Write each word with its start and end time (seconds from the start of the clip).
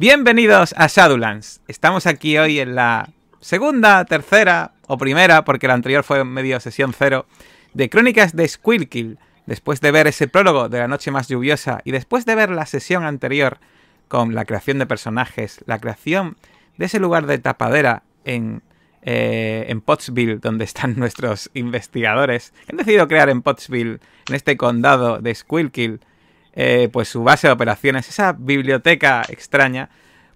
Bienvenidos 0.00 0.76
a 0.76 0.86
Shadowlands. 0.86 1.60
Estamos 1.66 2.06
aquí 2.06 2.38
hoy 2.38 2.60
en 2.60 2.76
la 2.76 3.10
segunda, 3.40 4.04
tercera 4.04 4.70
o 4.86 4.96
primera, 4.96 5.44
porque 5.44 5.66
la 5.66 5.74
anterior 5.74 6.04
fue 6.04 6.22
medio 6.22 6.60
sesión 6.60 6.94
cero, 6.96 7.26
de 7.74 7.90
Crónicas 7.90 8.36
de 8.36 8.46
Squilkill. 8.46 9.18
Después 9.46 9.80
de 9.80 9.90
ver 9.90 10.06
ese 10.06 10.28
prólogo 10.28 10.68
de 10.68 10.78
la 10.78 10.86
noche 10.86 11.10
más 11.10 11.26
lluviosa 11.26 11.80
y 11.84 11.90
después 11.90 12.26
de 12.26 12.36
ver 12.36 12.50
la 12.50 12.64
sesión 12.66 13.02
anterior 13.02 13.58
con 14.06 14.36
la 14.36 14.44
creación 14.44 14.78
de 14.78 14.86
personajes, 14.86 15.64
la 15.66 15.80
creación 15.80 16.36
de 16.76 16.86
ese 16.86 17.00
lugar 17.00 17.26
de 17.26 17.38
tapadera 17.38 18.04
en, 18.24 18.62
eh, 19.02 19.64
en 19.66 19.80
Pottsville, 19.80 20.38
donde 20.38 20.62
están 20.64 20.94
nuestros 20.96 21.50
investigadores, 21.54 22.52
que 22.66 22.70
han 22.70 22.76
decidido 22.76 23.08
crear 23.08 23.30
en 23.30 23.42
Pottsville, 23.42 23.98
en 24.28 24.34
este 24.36 24.56
condado 24.56 25.18
de 25.18 25.34
Squilkill, 25.34 25.98
eh, 26.60 26.88
pues 26.92 27.08
su 27.08 27.22
base 27.22 27.46
de 27.46 27.52
operaciones, 27.52 28.08
esa 28.08 28.32
biblioteca 28.32 29.22
extraña, 29.28 29.90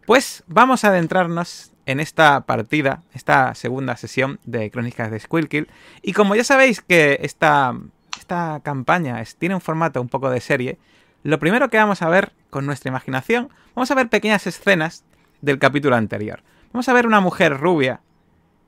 pues 0.07 0.45
vamos 0.47 0.85
a 0.85 0.89
adentrarnos 0.89 1.73
en 1.85 1.99
esta 1.99 2.43
partida, 2.43 3.03
esta 3.13 3.57
segunda 3.57 3.97
sesión 3.97 4.39
de 4.45 4.71
Crónicas 4.71 5.11
de 5.11 5.19
Squilkill. 5.19 5.67
Y 6.01 6.13
como 6.13 6.37
ya 6.37 6.45
sabéis 6.45 6.81
que 6.81 7.19
esta, 7.23 7.75
esta 8.17 8.61
campaña 8.63 9.21
tiene 9.37 9.57
un 9.57 9.61
formato 9.61 10.01
un 10.01 10.09
poco 10.09 10.31
de 10.31 10.41
serie, 10.41 10.79
lo 11.25 11.41
primero 11.41 11.71
que 11.71 11.79
vamos 11.79 12.03
a 12.03 12.09
ver 12.09 12.31
con 12.51 12.67
nuestra 12.67 12.91
imaginación, 12.91 13.49
vamos 13.75 13.91
a 13.91 13.97
ver 13.97 14.09
pequeñas 14.09 14.47
escenas 14.47 15.03
del 15.41 15.59
capítulo 15.59 15.97
anterior. 15.97 16.45
Vamos 16.73 16.89
a 16.89 16.93
ver 16.93 17.09
una 17.09 17.21
mujer 17.21 17.59
rubia 17.59 18.01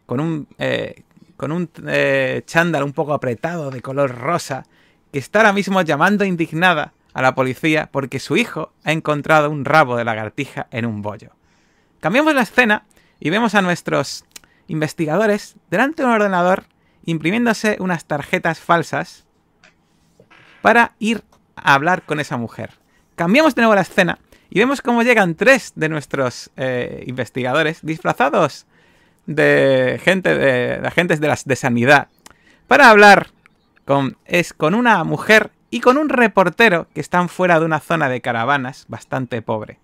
con 0.07 0.19
un, 0.19 0.49
eh, 0.59 1.05
con 1.37 1.53
un 1.53 1.71
eh, 1.87 2.43
chándal 2.47 2.83
un 2.83 2.95
poco 2.95 3.15
apretado 3.15 3.71
de 3.71 3.81
color 3.81 4.13
rosa 4.13 4.65
que 5.13 5.21
está 5.21 5.39
ahora 5.39 5.53
mismo 5.53 5.81
llamando 5.83 6.25
indignada 6.25 6.95
a 7.15 7.23
la 7.23 7.35
policía 7.35 7.89
porque 7.91 8.19
su 8.19 8.37
hijo 8.37 8.73
ha 8.85 8.93
encontrado 8.93 9.51
un 9.51 9.65
rabo 9.65 9.97
de 9.97 10.05
lagartija 10.05 10.67
en 10.71 10.85
un 10.85 11.01
bollo. 11.01 11.31
Cambiamos 12.01 12.35
la 12.35 12.43
escena 12.43 12.85
y 13.21 13.31
vemos 13.31 13.55
a 13.55 13.63
nuestros 13.63 14.25
investigadores 14.67 15.57
delante 15.71 16.03
de 16.03 16.09
un 16.09 16.15
ordenador 16.15 16.65
imprimiéndose 17.07 17.77
unas 17.81 18.05
tarjetas 18.05 18.59
falsas 18.59 19.25
para 20.61 20.95
ir 20.99 21.23
a 21.57 21.75
hablar 21.75 22.03
con 22.03 22.21
esa 22.21 22.37
mujer. 22.37 22.73
Cambiamos 23.15 23.55
de 23.55 23.63
nuevo 23.63 23.75
la 23.75 23.83
escena 23.83 24.19
y 24.51 24.59
vemos 24.59 24.83
cómo 24.83 25.03
llegan 25.03 25.35
tres 25.35 25.73
de 25.77 25.89
nuestros 25.89 26.51
eh, 26.57 27.05
investigadores 27.07 27.79
disfrazados 27.83 28.67
de 29.27 30.01
gente 30.03 30.35
de, 30.35 30.87
agentes 30.87 31.21
de, 31.21 31.29
las, 31.29 31.45
de 31.45 31.57
sanidad 31.57 32.09
para 32.67 32.91
hablar 32.91 33.29
con, 33.85 34.17
es, 34.25 34.53
con 34.53 34.75
una 34.75 35.03
mujer 35.05 35.51
y 35.75 35.81
con 35.81 35.99
un 35.99 36.09
reportero 36.09 36.87
que 36.95 37.01
están 37.01 37.29
fuera 37.29 37.59
de 37.59 37.67
una 37.67 37.81
zona 37.81 38.09
de 38.09 38.21
caravanas 38.21 38.85
bastante 38.87 39.43
pobre. 39.43 39.81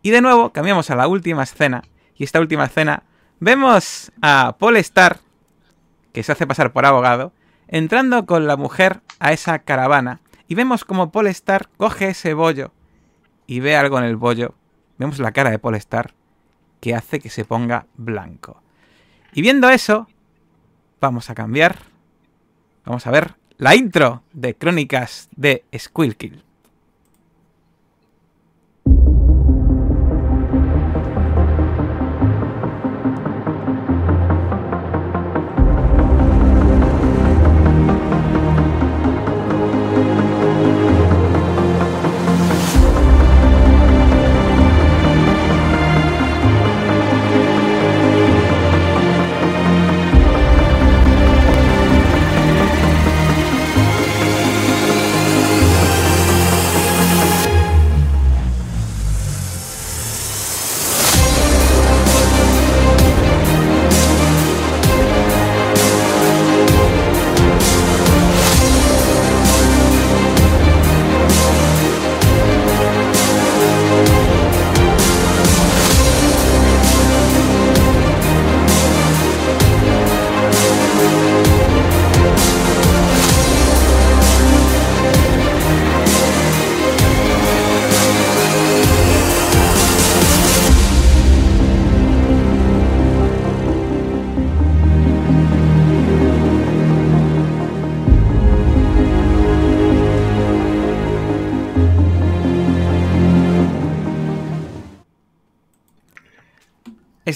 Y 0.00 0.10
de 0.10 0.20
nuevo 0.20 0.52
cambiamos 0.52 0.90
a 0.90 0.94
la 0.94 1.08
última 1.08 1.42
escena, 1.42 1.82
y 2.14 2.22
esta 2.22 2.38
última 2.38 2.66
escena 2.66 3.02
vemos 3.40 4.12
a 4.22 4.54
Paul 4.60 4.76
Star, 4.76 5.18
que 6.12 6.22
se 6.22 6.30
hace 6.30 6.46
pasar 6.46 6.72
por 6.72 6.86
abogado, 6.86 7.32
entrando 7.66 8.26
con 8.26 8.46
la 8.46 8.56
mujer 8.56 9.00
a 9.18 9.32
esa 9.32 9.58
caravana, 9.58 10.20
y 10.46 10.54
vemos 10.54 10.84
como 10.84 11.10
Paul 11.10 11.26
Star 11.26 11.68
coge 11.78 12.10
ese 12.10 12.32
bollo 12.34 12.70
y 13.48 13.58
ve 13.58 13.74
algo 13.74 13.98
en 13.98 14.04
el 14.04 14.14
bollo. 14.14 14.54
Vemos 14.98 15.18
la 15.18 15.32
cara 15.32 15.50
de 15.50 15.58
Paul 15.58 15.74
Star 15.74 16.14
que 16.78 16.94
hace 16.94 17.18
que 17.18 17.28
se 17.28 17.44
ponga 17.44 17.86
blanco. 17.96 18.62
Y 19.32 19.42
viendo 19.42 19.68
eso, 19.68 20.06
vamos 21.00 21.28
a 21.28 21.34
cambiar. 21.34 21.78
Vamos 22.84 23.04
a 23.08 23.10
ver 23.10 23.41
la 23.62 23.76
intro 23.76 24.24
de 24.32 24.56
Crónicas 24.56 25.28
de 25.36 25.62
Squilkill. 25.72 26.42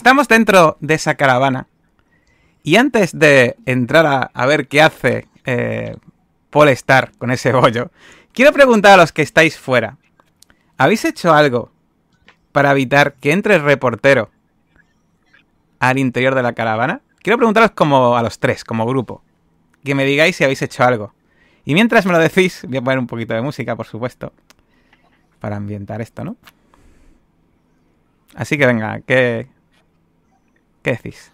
Estamos 0.07 0.29
dentro 0.29 0.77
de 0.79 0.95
esa 0.95 1.17
caravana. 1.17 1.67
Y 2.63 2.77
antes 2.77 3.19
de 3.19 3.57
entrar 3.67 4.31
a, 4.33 4.47
ver 4.47 4.69
qué 4.69 4.81
hace 4.81 5.27
eh, 5.45 5.97
Paul 6.51 6.69
Star 6.69 7.11
con 7.19 7.33
ese 7.33 7.51
bollo, 7.51 7.91
quiero 8.33 8.53
preguntar 8.53 8.93
a 8.93 8.97
los 8.99 9.11
que 9.11 9.23
estáis 9.23 9.59
fuera. 9.59 9.97
¿Habéis 10.79 11.05
hecho 11.05 11.35
algo 11.35 11.73
para 12.53 12.71
evitar 12.71 13.15
que 13.15 13.33
entre 13.33 13.57
el 13.57 13.65
reportero 13.65 14.31
al 15.81 15.99
interior 15.99 16.37
de 16.37 16.43
la 16.45 16.53
caravana? 16.53 17.01
Quiero 17.19 17.39
preguntaros 17.39 17.73
como 17.73 18.17
a 18.17 18.23
los 18.23 18.39
tres, 18.39 18.63
como 18.63 18.87
grupo. 18.87 19.25
Que 19.83 19.97
me 19.97 20.05
digáis 20.05 20.37
si 20.37 20.45
habéis 20.45 20.63
hecho 20.63 20.85
algo. 20.85 21.15
Y 21.65 21.75
mientras 21.75 22.07
me 22.07 22.13
lo 22.13 22.21
decís, 22.21 22.65
voy 22.69 22.77
a 22.77 22.83
poner 22.83 23.01
un 23.01 23.09
poquito 23.09 23.35
de 23.35 23.43
música, 23.43 23.75
por 23.75 23.87
supuesto. 23.87 24.33
Para 25.41 25.57
ambientar 25.57 26.01
esto, 26.01 26.23
¿no? 26.23 26.37
Así 28.37 28.57
que 28.57 28.67
venga, 28.67 29.01
¿qué, 29.01 29.49
¿Qué 30.87 30.93
decís? 30.93 31.33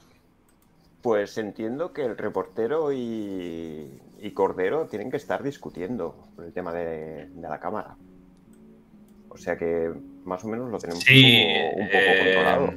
Pues 1.03 1.37
entiendo 1.37 1.93
que 1.93 2.07
el 2.07 2.17
reportero 2.17 2.91
y, 2.91 4.01
Cordero 4.33 4.87
tienen 4.87 5.11
que 5.11 5.19
estar 5.19 5.43
discutiendo 5.43 6.17
por 6.35 6.47
el 6.47 6.55
tema 6.55 6.73
de, 6.73 7.29
la 7.39 7.61
cámara. 7.61 7.97
O 9.29 9.37
sea 9.37 9.59
que 9.59 9.93
más 10.25 10.43
o 10.43 10.49
menos 10.49 10.71
lo 10.71 10.79
tenemos 10.79 11.05
un, 11.07 11.87
poco, 11.87 11.99
eh, 11.99 12.23
controlado. 12.25 12.75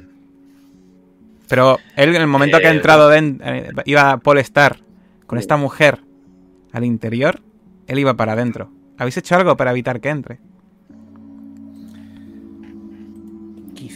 Pero 1.48 1.78
él 1.96 2.14
en 2.14 2.20
el 2.20 2.26
momento 2.26 2.58
que 2.58 2.66
ha 2.66 2.72
eh, 2.72 2.76
entrado 2.76 3.10
eh, 3.14 3.70
iba 3.86 4.10
a 4.10 4.18
Paul 4.18 4.36
estar 4.36 4.76
con 5.26 5.38
esta 5.38 5.56
mujer 5.56 6.00
al 6.72 6.84
interior, 6.84 7.40
él 7.86 8.00
iba 8.00 8.12
para 8.18 8.32
adentro. 8.32 8.70
¿Habéis 8.98 9.16
hecho 9.16 9.34
algo 9.34 9.56
para 9.56 9.70
evitar 9.70 9.98
que 10.02 10.10
entre? 10.10 10.40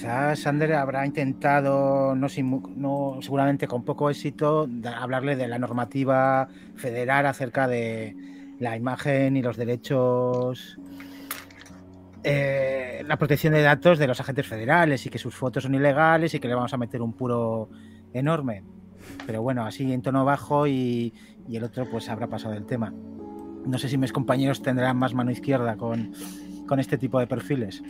Quizás 0.00 0.38
Sander 0.38 0.72
habrá 0.72 1.04
intentado, 1.04 2.14
no, 2.14 2.26
no, 2.74 3.18
seguramente 3.20 3.68
con 3.68 3.84
poco 3.84 4.08
éxito, 4.08 4.66
hablarle 4.98 5.36
de 5.36 5.46
la 5.46 5.58
normativa 5.58 6.48
federal 6.74 7.26
acerca 7.26 7.68
de 7.68 8.16
la 8.60 8.78
imagen 8.78 9.36
y 9.36 9.42
los 9.42 9.58
derechos, 9.58 10.78
eh, 12.24 13.04
la 13.06 13.18
protección 13.18 13.52
de 13.52 13.60
datos 13.60 13.98
de 13.98 14.06
los 14.06 14.18
agentes 14.18 14.46
federales 14.46 15.04
y 15.04 15.10
que 15.10 15.18
sus 15.18 15.34
fotos 15.34 15.64
son 15.64 15.74
ilegales 15.74 16.32
y 16.32 16.40
que 16.40 16.48
le 16.48 16.54
vamos 16.54 16.72
a 16.72 16.78
meter 16.78 17.02
un 17.02 17.12
puro 17.12 17.68
enorme. 18.14 18.64
Pero 19.26 19.42
bueno, 19.42 19.66
así 19.66 19.92
en 19.92 20.00
tono 20.00 20.24
bajo 20.24 20.66
y, 20.66 21.12
el 21.46 21.62
otro 21.62 21.84
pues 21.90 22.08
habrá 22.08 22.26
pasado 22.26 22.54
el 22.54 22.64
tema. 22.64 22.90
No 23.66 23.76
sé 23.76 23.90
si 23.90 23.98
mis 23.98 24.12
compañeros 24.12 24.62
tendrán 24.62 24.96
más 24.96 25.12
mano 25.12 25.30
izquierda 25.30 25.76
con 25.76 26.14
este 26.78 26.96
tipo 26.96 27.20
de 27.20 27.26
perfiles. 27.26 27.82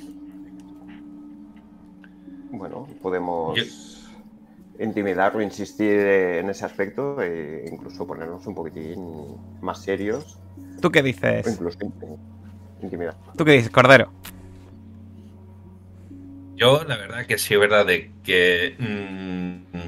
Bueno, 2.52 2.88
podemos 3.02 3.58
intimidar 4.78 5.36
o 5.36 5.42
insistir 5.42 5.98
en 5.98 6.50
ese 6.50 6.64
aspecto 6.64 7.20
e 7.22 7.68
incluso 7.70 8.06
ponernos 8.06 8.46
un 8.46 8.54
poquitín 8.54 9.36
más 9.60 9.82
serios. 9.82 10.38
¿Tú 10.80 10.90
qué 10.90 11.02
dices? 11.02 11.46
incluso 11.46 11.78
intimidar. 12.82 13.16
¿Tú 13.36 13.44
qué 13.44 13.52
dices, 13.52 13.70
Cordero? 13.70 14.10
yo 16.60 16.84
la 16.86 16.98
verdad 16.98 17.24
que 17.24 17.38
sí 17.38 17.54
es 17.54 17.60
verdad 17.60 17.86
de 17.86 18.10
que 18.22 18.76
mm, 18.78 19.78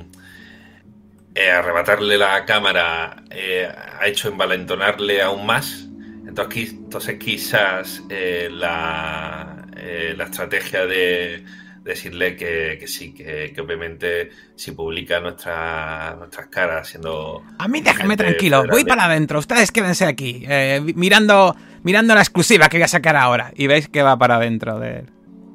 eh, 1.34 1.50
arrebatarle 1.50 2.16
la 2.16 2.46
cámara 2.46 3.24
eh, 3.30 3.70
ha 4.00 4.06
hecho 4.06 4.28
envalentonarle 4.28 5.20
aún 5.20 5.44
más. 5.44 5.86
Entonces, 6.26 6.70
entonces 6.70 7.18
quizás 7.18 8.02
eh, 8.08 8.48
la, 8.50 9.66
eh, 9.76 10.14
la 10.16 10.24
estrategia 10.24 10.86
de 10.86 11.44
decirle 11.82 12.36
que, 12.36 12.76
que 12.78 12.86
sí, 12.86 13.12
que, 13.12 13.52
que 13.54 13.60
obviamente 13.60 14.30
si 14.54 14.72
publica 14.72 15.20
nuestra- 15.20 16.14
nuestras 16.16 16.46
caras 16.46 16.88
siendo... 16.88 17.42
A 17.58 17.66
mí 17.68 17.80
déjenme 17.80 18.16
tranquilo, 18.16 18.58
voy 18.60 18.82
federal 18.82 18.86
para 18.86 19.04
adentro, 19.06 19.38
ustedes 19.40 19.72
quédense 19.72 20.04
aquí, 20.06 20.44
eh, 20.48 20.80
mirando, 20.94 21.56
mirando 21.82 22.14
la 22.14 22.20
exclusiva 22.20 22.68
que 22.68 22.76
voy 22.78 22.84
a 22.84 22.88
sacar 22.88 23.16
ahora. 23.16 23.52
Y 23.56 23.66
veis 23.66 23.88
que 23.88 24.02
va 24.02 24.16
para 24.16 24.36
adentro 24.36 24.78
de, 24.78 25.04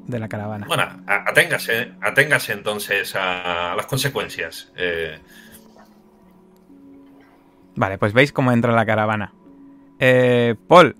de 0.06 0.18
la 0.18 0.28
caravana. 0.28 0.66
Bueno, 0.66 0.84
aténgase, 1.06 1.92
aténgase 2.02 2.52
entonces 2.52 3.14
a, 3.16 3.74
las 3.74 3.86
consecuencias. 3.86 4.70
Eh, 4.76 5.18
Vale, 7.74 7.96
pues 7.96 8.12
veis 8.12 8.32
cómo 8.32 8.50
entra 8.52 8.72
la 8.72 8.84
caravana. 8.84 9.32
Eh, 10.00 10.56
Paul, 10.66 10.96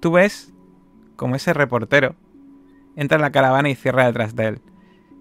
tú 0.00 0.12
ves 0.12 0.52
como 1.16 1.36
ese 1.36 1.52
reportero 1.52 2.16
entra 2.96 3.16
en 3.16 3.22
la 3.22 3.32
caravana 3.32 3.68
y 3.68 3.74
cierra 3.74 4.06
detrás 4.06 4.34
de 4.34 4.46
él. 4.46 4.60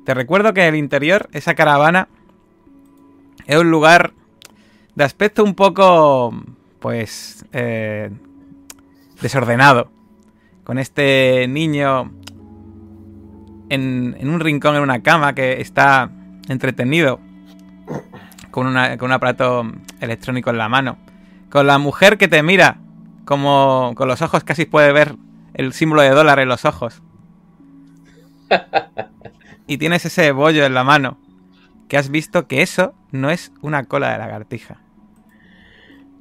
Te 0.05 0.13
recuerdo 0.13 0.53
que 0.53 0.61
en 0.61 0.73
el 0.73 0.79
interior, 0.79 1.29
esa 1.31 1.53
caravana 1.53 2.07
es 3.45 3.57
un 3.57 3.69
lugar 3.71 4.13
de 4.95 5.03
aspecto 5.03 5.43
un 5.43 5.55
poco, 5.55 6.33
pues, 6.79 7.45
eh, 7.53 8.09
desordenado. 9.21 9.91
Con 10.63 10.77
este 10.77 11.47
niño 11.47 12.11
en, 13.69 14.15
en 14.19 14.29
un 14.29 14.39
rincón, 14.39 14.75
en 14.75 14.81
una 14.81 15.01
cama, 15.01 15.33
que 15.33 15.61
está 15.61 16.11
entretenido 16.49 17.19
con, 18.51 18.73
con 18.97 19.05
un 19.05 19.11
aparato 19.11 19.63
electrónico 19.99 20.49
en 20.49 20.57
la 20.57 20.69
mano. 20.69 20.97
Con 21.49 21.67
la 21.67 21.77
mujer 21.77 22.17
que 22.17 22.27
te 22.27 22.43
mira, 22.43 22.77
como 23.25 23.93
con 23.95 24.07
los 24.07 24.21
ojos 24.21 24.43
casi 24.43 24.65
puede 24.65 24.91
ver 24.91 25.15
el 25.53 25.73
símbolo 25.73 26.01
de 26.01 26.09
dólar 26.09 26.39
en 26.39 26.49
los 26.49 26.65
ojos. 26.65 27.01
Y 29.67 29.77
tienes 29.77 30.05
ese 30.05 30.31
bollo 30.31 30.65
en 30.65 30.73
la 30.73 30.83
mano, 30.83 31.17
que 31.87 31.97
has 31.97 32.09
visto 32.09 32.47
que 32.47 32.61
eso 32.61 32.93
no 33.11 33.29
es 33.29 33.51
una 33.61 33.85
cola 33.85 34.11
de 34.11 34.17
lagartija. 34.17 34.81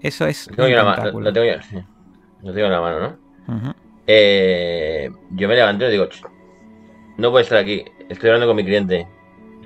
Eso 0.00 0.26
es 0.26 0.48
Lo 0.50 0.56
tengo 0.56 0.68
un 0.68 0.72
yo 0.74 0.80
en 0.80 0.86
la 0.86 1.10
lo 1.20 1.32
tengo 1.32 1.46
yo, 1.46 1.62
sí. 1.62 1.76
Lo 2.42 2.52
tengo 2.54 2.66
en 2.66 2.72
la 2.72 2.80
mano, 2.80 3.00
¿no? 3.46 3.74
Eh, 4.06 5.10
yo 5.32 5.46
me 5.48 5.54
levanto 5.54 5.86
y 5.86 5.90
digo, 5.90 6.06
"Ch, 6.08 6.22
no 7.18 7.30
puedo 7.30 7.42
estar 7.42 7.58
aquí, 7.58 7.84
estoy 8.08 8.30
hablando 8.30 8.46
con 8.46 8.56
mi 8.56 8.64
cliente. 8.64 9.06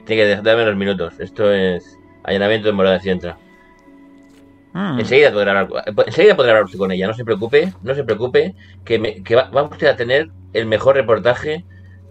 Tiene 0.04 0.22
que 0.36 0.42
darme 0.42 0.64
unos 0.64 0.76
minutos. 0.76 1.14
Esto 1.20 1.52
es 1.52 1.98
allanamiento 2.24 2.66
de 2.66 2.72
morada 2.72 2.98
si 3.00 3.10
entra. 3.10 3.38
Mm. 4.72 4.98
Enseguida 4.98 5.32
podrá 5.32 5.60
hablar, 5.60 5.84
enseguida 6.06 6.34
podrá 6.34 6.50
hablar 6.52 6.64
usted 6.64 6.78
con 6.78 6.90
ella, 6.90 7.06
no 7.06 7.14
se 7.14 7.24
preocupe, 7.24 7.72
no 7.82 7.94
se 7.94 8.02
preocupe, 8.02 8.56
que, 8.84 8.98
me- 8.98 9.22
que 9.22 9.36
va, 9.36 9.48
va 9.50 9.62
usted 9.62 9.86
a 9.86 9.94
tener 9.96 10.30
el 10.52 10.66
mejor 10.66 10.96
reportaje 10.96 11.64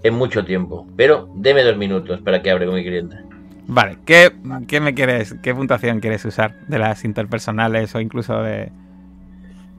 en 0.03 0.13
mucho 0.13 0.45
tiempo. 0.45 0.88
Pero 0.95 1.29
deme 1.35 1.63
dos 1.63 1.77
minutos 1.77 2.21
para 2.21 2.41
que 2.41 2.51
hable 2.51 2.65
con 2.65 2.75
mi 2.75 2.83
cliente. 2.83 3.17
Vale, 3.65 3.97
¿qué, 4.05 4.31
qué 4.67 4.79
me 4.81 4.94
quieres, 4.94 5.35
qué 5.41 5.55
puntuación 5.55 6.00
quieres 6.01 6.23
usar? 6.25 6.53
¿De 6.67 6.77
las 6.77 7.05
interpersonales 7.05 7.95
o 7.95 8.01
incluso 8.01 8.41
de. 8.44 8.69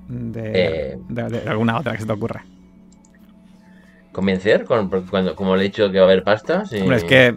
de, 0.08 0.50
Eh. 0.92 0.98
de- 1.08 1.28
de 1.28 1.48
alguna 1.48 1.78
otra 1.78 1.92
que 1.92 1.98
se 2.00 2.06
te 2.06 2.12
ocurra? 2.12 2.44
¿Convencer? 4.12 4.64
Con, 4.64 4.88
cuando, 5.10 5.34
como 5.34 5.56
le 5.56 5.62
he 5.62 5.64
dicho 5.64 5.90
que 5.90 5.98
va 5.98 6.04
a 6.04 6.08
haber 6.08 6.22
pasta, 6.22 6.64
sí. 6.66 6.78
Hombre, 6.80 6.98
es 6.98 7.04
que, 7.04 7.34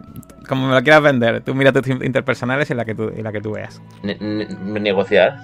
como 0.47 0.67
me 0.67 0.75
lo 0.75 0.83
quieras 0.83 1.01
vender, 1.01 1.41
tú 1.41 1.55
mira 1.55 1.71
tus 1.73 1.87
interpersonales 1.87 2.69
y 2.69 2.75
la 2.75 2.85
que 2.85 2.93
tú, 2.93 3.11
y 3.17 3.21
la 3.23 3.31
que 3.31 3.41
tú 3.41 3.53
veas. 3.53 3.81
Ne- 4.03 4.17
ne- 4.19 4.47
negociar. 4.79 5.35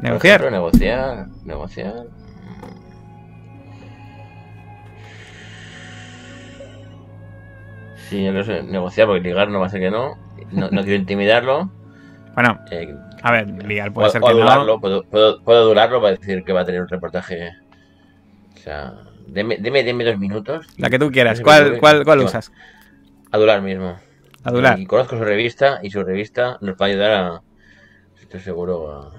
¿Negociar? 0.00 0.40
ejemplo, 0.40 0.50
negociar. 0.50 1.26
Negociar. 1.44 1.92
Sí, 8.10 8.24
yo 8.24 8.32
no 8.32 8.42
sé, 8.44 8.62
negociar 8.64 9.06
porque 9.06 9.22
ligar 9.22 9.48
no 9.48 9.60
va 9.60 9.66
a 9.66 9.70
ser 9.70 9.80
que 9.80 9.90
no. 9.90 10.16
No, 10.50 10.68
no 10.70 10.82
quiero 10.82 10.96
intimidarlo. 10.96 11.70
Bueno, 12.32 12.60
Eh, 12.70 12.94
a 13.22 13.32
ver, 13.32 13.48
ligar 13.66 13.92
puede 13.92 14.08
ser 14.10 14.20
puedo 14.20 14.36
que 14.36 14.40
adularlo, 14.42 14.74
no. 14.74 14.80
puedo, 14.80 15.02
puedo, 15.02 15.42
puedo 15.42 15.58
adularlo 15.62 16.00
para 16.00 16.16
decir 16.16 16.44
que 16.44 16.52
va 16.52 16.60
a 16.60 16.64
tener 16.64 16.80
un 16.80 16.88
reportaje. 16.88 17.50
O 18.54 18.58
sea, 18.58 18.94
deme, 19.26 19.56
deme, 19.58 19.82
deme 19.82 20.04
dos 20.04 20.16
minutos. 20.16 20.66
La 20.78 20.88
que 20.90 20.98
tú 21.00 21.10
quieras. 21.10 21.40
¿Cuál, 21.40 21.78
cuál, 21.80 22.04
cuál 22.04 22.20
usas? 22.20 22.52
Adular 23.32 23.60
mismo. 23.62 23.96
Adular. 24.44 24.78
Y 24.78 24.86
conozco 24.86 25.18
su 25.18 25.24
revista 25.24 25.80
y 25.82 25.90
su 25.90 26.04
revista 26.04 26.56
nos 26.60 26.76
va 26.76 26.86
a 26.86 26.88
ayudar 26.88 27.10
a. 27.10 27.42
Estoy 28.22 28.40
seguro 28.40 28.92
a. 28.92 29.12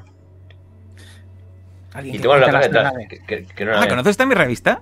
Alguien 1.94 2.16
Y 2.16 2.20
tengo 2.20 2.36
la 2.38 2.48
las 2.50 2.62
detrás. 2.64 2.94
verdades. 2.94 3.10
Que, 3.10 3.20
que- 3.26 3.46
que 3.54 3.66
no 3.66 3.72
la 3.72 3.82
Ah. 3.82 3.88
¿conoces 3.90 4.12
esta 4.12 4.26
mi 4.26 4.36
revista? 4.36 4.82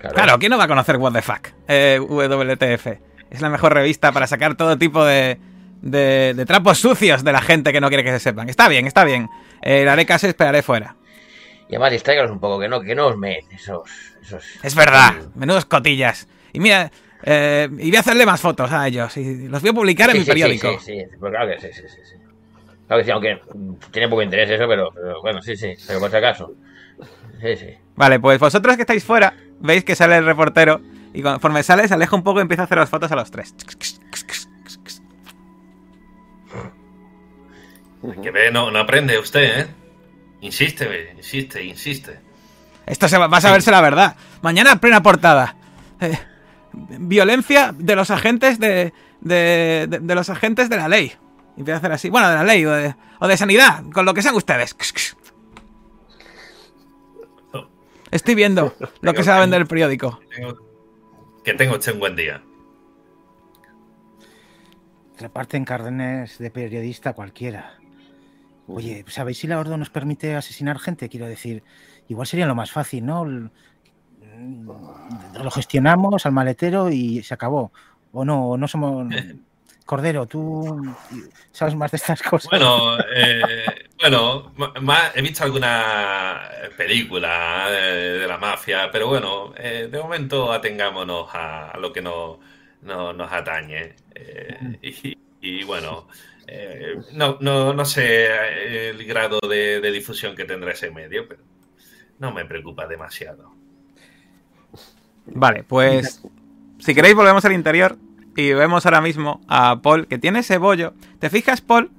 Claro. 0.00 0.14
Claro, 0.14 0.38
¿quién 0.38 0.50
no 0.50 0.58
va 0.58 0.64
a 0.64 0.68
conocer 0.68 0.96
What 0.96 1.12
the 1.12 1.22
Fuck? 1.22 1.48
Eh, 1.68 1.98
WTF. 2.00 2.86
Es 3.30 3.40
la 3.40 3.50
mejor 3.50 3.74
revista 3.74 4.12
para 4.12 4.26
sacar 4.26 4.56
todo 4.56 4.76
tipo 4.78 5.04
de, 5.04 5.38
de, 5.82 6.34
de 6.34 6.46
trapos 6.46 6.78
sucios 6.78 7.22
de 7.22 7.32
la 7.32 7.40
gente 7.42 7.72
que 7.72 7.80
no 7.80 7.88
quiere 7.88 8.02
que 8.02 8.10
se 8.10 8.18
sepan. 8.18 8.48
Está 8.48 8.68
bien, 8.68 8.86
está 8.86 9.04
bien. 9.04 9.28
Eh, 9.62 9.88
haré 9.88 10.06
caso 10.06 10.26
y 10.26 10.30
esperaré 10.30 10.62
fuera. 10.62 10.96
Y 11.68 11.74
además 11.74 11.92
distráigalos 11.92 12.32
un 12.32 12.40
poco, 12.40 12.58
que 12.58 12.68
no, 12.68 12.80
que 12.80 12.94
no 12.94 13.06
os 13.08 13.16
meen 13.16 13.44
esos. 13.52 13.88
esos 14.22 14.42
Es 14.62 14.74
verdad, 14.74 15.14
menudos 15.36 15.66
cotillas. 15.66 16.26
Y 16.52 16.58
mira, 16.60 16.90
eh, 17.22 17.68
y 17.78 17.90
voy 17.90 17.96
a 17.96 18.00
hacerle 18.00 18.26
más 18.26 18.40
fotos 18.40 18.72
a 18.72 18.88
ellos. 18.88 19.16
Y 19.16 19.46
los 19.48 19.60
voy 19.60 19.70
a 19.70 19.74
publicar 19.74 20.08
en 20.10 20.14
Sí, 20.16 20.20
mi 20.20 20.26
periódico. 20.26 20.72
Sí, 20.72 20.78
sí, 20.86 21.00
sí, 21.10 21.16
pues 21.20 21.30
claro 21.30 21.48
que 21.52 21.60
sí, 21.60 21.68
sí, 21.72 21.82
sí, 21.88 22.00
sí. 22.04 22.16
Claro 22.88 23.00
que 23.00 23.04
sí, 23.04 23.10
aunque 23.12 23.40
tiene 23.92 24.08
poco 24.08 24.22
interés 24.22 24.50
eso, 24.50 24.66
pero, 24.66 24.90
pero 24.92 25.20
bueno, 25.20 25.40
sí, 25.42 25.56
sí, 25.56 25.74
pero 25.86 26.00
por 26.00 26.10
si 26.10 26.16
acaso. 26.16 26.52
Sí, 27.40 27.54
sí. 27.56 27.68
Vale, 27.94 28.18
pues 28.18 28.40
vosotros 28.40 28.74
que 28.74 28.82
estáis 28.82 29.04
fuera, 29.04 29.32
veis 29.60 29.84
que 29.84 29.94
sale 29.94 30.16
el 30.16 30.24
reportero. 30.26 30.80
Y 31.12 31.22
conforme 31.22 31.62
sale, 31.62 31.88
se 31.88 31.94
aleja 31.94 32.14
un 32.16 32.22
poco 32.22 32.38
y 32.38 32.42
empieza 32.42 32.62
a 32.62 32.64
hacer 32.66 32.78
las 32.78 32.88
fotos 32.88 33.10
a 33.12 33.16
los 33.16 33.30
tres. 33.30 33.54
que 38.22 38.30
ve, 38.30 38.50
no, 38.50 38.70
no 38.70 38.78
aprende 38.78 39.18
usted, 39.18 39.60
¿eh? 39.60 39.66
Insiste, 40.42 41.14
insiste, 41.16 41.62
insiste. 41.62 42.18
Esto 42.86 43.08
se 43.08 43.18
va, 43.18 43.26
va 43.26 43.38
a 43.38 43.40
saberse 43.42 43.70
la 43.70 43.80
verdad. 43.82 44.16
Mañana 44.42 44.76
plena 44.76 45.02
portada. 45.02 45.54
Eh, 46.00 46.18
violencia 46.72 47.74
de 47.76 47.94
los 47.94 48.10
agentes 48.10 48.58
de, 48.58 48.92
de, 49.20 49.86
de- 49.88 49.98
de 50.00 50.14
los 50.14 50.30
agentes 50.30 50.70
de 50.70 50.76
la 50.76 50.88
ley. 50.88 51.12
Empieza 51.58 51.76
a 51.76 51.78
hacer 51.78 51.92
así. 51.92 52.08
Bueno, 52.08 52.28
de 52.30 52.36
la 52.36 52.44
ley 52.44 52.64
o 52.64 52.70
de, 52.72 52.94
o 53.18 53.28
de 53.28 53.36
sanidad, 53.36 53.82
con 53.92 54.06
lo 54.06 54.14
que 54.14 54.22
sean 54.22 54.34
ustedes. 54.34 54.74
Estoy 58.10 58.34
viendo 58.34 58.74
lo 59.00 59.14
que 59.14 59.22
se 59.22 59.30
va 59.30 59.36
a 59.36 59.40
vender 59.40 59.60
el 59.60 59.66
periódico. 59.66 60.20
Que 61.44 61.54
tenga 61.54 61.76
usted 61.76 61.94
un 61.94 62.00
buen 62.00 62.16
día. 62.16 62.42
Reparten 65.18 65.64
carnes 65.64 66.38
de 66.38 66.50
periodista 66.50 67.12
cualquiera. 67.12 67.78
Oye, 68.66 69.04
¿sabéis 69.08 69.38
si 69.38 69.46
la 69.46 69.58
Ordo 69.58 69.76
nos 69.76 69.90
permite 69.90 70.34
asesinar 70.34 70.78
gente? 70.78 71.08
Quiero 71.08 71.26
decir, 71.26 71.62
igual 72.08 72.26
sería 72.26 72.46
lo 72.46 72.54
más 72.54 72.70
fácil, 72.70 73.04
¿no? 73.04 73.24
Lo 73.24 73.50
gestionamos 75.50 76.24
al 76.24 76.32
maletero 76.32 76.90
y 76.90 77.22
se 77.22 77.34
acabó. 77.34 77.72
O 78.12 78.24
no, 78.24 78.50
o 78.50 78.56
no 78.56 78.68
somos... 78.68 79.12
Cordero, 79.90 80.24
tú 80.24 80.80
sabes 81.50 81.74
más 81.74 81.90
de 81.90 81.96
estas 81.96 82.22
cosas. 82.22 82.48
Bueno, 82.48 82.96
eh, 83.12 83.88
bueno, 84.00 84.52
he 85.16 85.20
visto 85.20 85.42
alguna 85.42 86.48
película 86.76 87.66
eh, 87.70 88.18
de 88.20 88.26
la 88.28 88.38
mafia, 88.38 88.88
pero 88.92 89.08
bueno, 89.08 89.52
eh, 89.56 89.88
de 89.90 89.98
momento 89.98 90.52
atengámonos 90.52 91.28
a, 91.34 91.72
a 91.72 91.76
lo 91.78 91.92
que 91.92 92.00
no, 92.02 92.38
no- 92.82 93.12
nos 93.12 93.32
atañe. 93.32 93.96
Eh, 94.14 94.78
y, 94.80 95.18
y 95.40 95.64
bueno, 95.64 96.06
eh, 96.46 96.94
no, 97.14 97.38
no, 97.40 97.74
no 97.74 97.84
sé 97.84 98.90
el 98.90 99.04
grado 99.04 99.40
de, 99.40 99.80
de 99.80 99.90
difusión 99.90 100.36
que 100.36 100.44
tendrá 100.44 100.70
ese 100.70 100.92
medio, 100.92 101.26
pero 101.26 101.42
no 102.20 102.30
me 102.30 102.44
preocupa 102.44 102.86
demasiado. 102.86 103.52
Vale, 105.26 105.64
pues 105.64 106.22
si 106.78 106.94
queréis 106.94 107.16
volvemos 107.16 107.44
al 107.44 107.54
interior 107.54 107.98
y 108.36 108.52
vemos 108.52 108.86
ahora 108.86 109.00
mismo 109.00 109.40
a 109.48 109.80
Paul 109.82 110.06
que 110.06 110.18
tiene 110.18 110.40
ese 110.40 110.58
bollo. 110.58 110.94
¿Te 111.18 111.30
fijas, 111.30 111.60
Paul? 111.60 111.90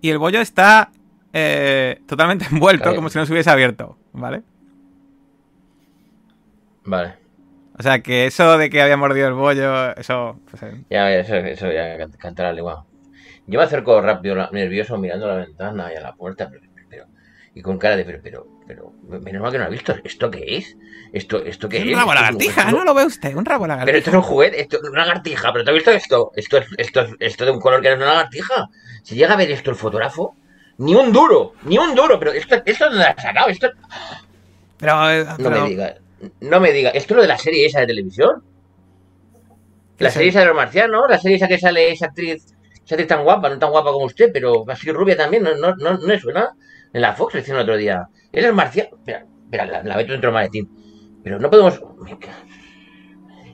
Y 0.00 0.10
el 0.10 0.18
bollo 0.18 0.40
está 0.40 0.90
eh, 1.32 2.00
totalmente 2.06 2.46
envuelto, 2.50 2.82
Claro. 2.84 2.96
como 2.96 3.08
si 3.10 3.18
no 3.18 3.26
se 3.26 3.32
hubiese 3.32 3.50
abierto, 3.50 3.98
¿vale? 4.12 4.42
Vale. 6.84 7.14
O 7.78 7.82
sea 7.82 8.00
que 8.00 8.26
eso 8.26 8.56
de 8.58 8.70
que 8.70 8.80
había 8.80 8.96
mordido 8.96 9.28
el 9.28 9.34
bollo, 9.34 9.94
eso... 9.96 10.40
pues, 10.50 10.62
eh, 10.62 10.84
Ya, 10.88 11.10
eso, 11.12 11.34
eso 11.36 11.70
ya 11.70 11.98
can- 11.98 12.12
cantará 12.12 12.50
al 12.50 12.58
igual. 12.58 12.78
Yo 13.46 13.58
me 13.58 13.64
acerco 13.64 14.00
rápido, 14.00 14.34
nervioso, 14.52 14.96
mirando 14.98 15.26
a 15.26 15.34
la 15.36 15.44
ventana 15.46 15.92
y 15.92 15.96
a 15.96 16.00
la 16.00 16.14
puerta, 16.14 16.48
pero, 16.50 16.62
pero- 16.88 17.06
y 17.54 17.62
con 17.62 17.78
cara 17.78 17.96
de, 17.96 18.04
pero, 18.04 18.20
pero, 18.22 18.46
pero 18.66 18.92
menos 19.08 19.42
mal 19.42 19.52
que 19.52 19.58
no 19.58 19.64
lo 19.64 19.68
ha 19.68 19.70
visto. 19.72 19.94
¿Esto 20.04 20.30
qué 20.30 20.56
es? 20.56 20.76
¿Esto, 21.12 21.44
esto 21.44 21.68
qué 21.68 21.78
Un 21.82 21.88
es? 21.90 21.96
rabo 21.96 22.12
Esto 22.12 22.14
es 22.14 22.18
un- 22.18 22.24
lagartija, 22.24 22.50
esto 22.60 22.60
es 22.68 22.72
un- 22.72 22.78
¿no 22.78 22.84
lo 22.84 22.94
ve 22.94 23.04
usted? 23.06 23.34
Un 23.36 23.44
rabo 23.44 23.64
Pero 23.64 23.68
lagartija. 23.74 23.98
esto 23.98 24.10
es 24.10 24.16
un 24.16 24.22
juguete, 24.22 24.60
esto 24.60 24.76
es 24.82 24.82
una 24.90 24.98
lagartija. 25.06 25.52
¿Pero 25.52 25.64
te 25.64 25.70
has 25.70 25.74
visto 25.74 25.90
esto? 25.92 26.32
Esto 26.36 26.56
es, 26.58 26.66
esto 26.78 27.00
es, 27.02 27.10
esto 27.20 27.44
de 27.44 27.50
un 27.52 27.60
color 27.60 27.80
que 27.82 27.88
no 27.88 27.94
es 27.94 28.00
una 28.00 28.06
lagartija. 28.14 28.68
Si 29.02 29.14
llega 29.14 29.34
a 29.34 29.36
ver 29.36 29.50
esto 29.50 29.70
el 29.70 29.76
fotógrafo, 29.76 30.36
ni 30.78 30.94
un 30.94 31.12
duro, 31.12 31.52
ni 31.64 31.78
un 31.78 31.94
duro. 31.94 32.18
Pero 32.18 32.32
esto, 32.32 32.56
esto 32.64 32.90
no 32.90 32.96
lo 32.96 33.02
has 33.02 33.22
sacado. 33.22 33.48
Esto, 33.48 33.68
Pero, 34.78 35.10
eh, 35.10 35.24
no 35.24 35.36
pero- 35.38 35.62
me 35.62 35.68
diga, 35.68 35.94
no 36.40 36.60
me 36.60 36.72
diga. 36.72 36.90
¿Esto 36.90 37.14
es 37.14 37.16
lo 37.16 37.22
de 37.22 37.28
la 37.28 37.38
serie 37.38 37.66
esa 37.66 37.80
de 37.80 37.86
televisión? 37.86 38.42
La 39.98 40.08
¿Qué 40.08 40.14
serie 40.14 40.28
esa 40.28 40.40
de 40.40 40.46
los 40.46 40.56
marcianos, 40.56 41.04
la 41.08 41.18
serie 41.18 41.36
esa 41.38 41.48
que 41.48 41.58
sale 41.58 41.90
esa 41.92 42.06
actriz, 42.06 42.44
esa 42.84 42.94
actriz 42.96 43.06
tan 43.06 43.24
guapa, 43.24 43.48
no 43.48 43.58
tan 43.58 43.70
guapa 43.70 43.92
como 43.92 44.04
usted, 44.04 44.30
pero 44.32 44.64
así 44.68 44.90
rubia 44.92 45.16
también, 45.16 45.42
¿no, 45.42 45.54
no, 45.56 45.74
no, 45.76 45.96
no 45.96 46.06
le 46.06 46.18
suena? 46.20 46.50
En 46.96 47.02
la 47.02 47.12
Fox 47.12 47.34
le 47.34 47.40
hicieron 47.40 47.60
el 47.60 47.64
otro 47.68 47.76
día. 47.76 48.08
Eres 48.32 48.54
marciano. 48.54 48.96
Espera, 48.96 49.26
espera, 49.44 49.66
la, 49.66 49.82
la 49.82 49.96
meto 49.96 50.12
dentro 50.12 50.28
del 50.28 50.34
maletín. 50.34 51.20
Pero 51.22 51.38
no 51.38 51.50
podemos. 51.50 51.78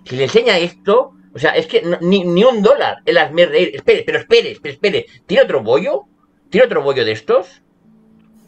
Si 0.05 0.15
le 0.17 0.25
enseña 0.25 0.59
esto, 0.59 1.15
o 1.35 1.39
sea, 1.41 1.51
es 1.57 1.67
que 1.67 1.83
no- 1.83 1.99
ni, 2.01 2.23
ni 2.23 2.45
un 2.45 2.63
dólar 2.63 2.99
el 3.05 3.19
hazme 3.19 3.47
reír. 3.47 3.73
Espere, 3.75 4.05
pero 4.07 4.21
espere, 4.21 4.53
espere, 4.53 4.75
espere. 4.75 5.07
¿Tiene 5.27 5.43
otro 5.43 5.61
bollo? 5.61 6.03
¿Tiene 6.51 6.67
otro 6.67 6.83
bollo 6.83 7.05
de 7.05 7.11
estos? 7.13 7.63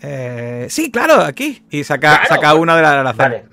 eh, 0.01 0.67
sí, 0.69 0.93
claro, 0.93 1.23
aquí. 1.23 1.65
Y 1.71 1.83
saca, 1.83 2.11
Claro, 2.11 2.27
saca 2.29 2.55
uno 2.55 2.77
de 2.77 2.83
la 2.83 3.01
al 3.01 3.07
azar. 3.09 3.31
Vale. 3.31 3.45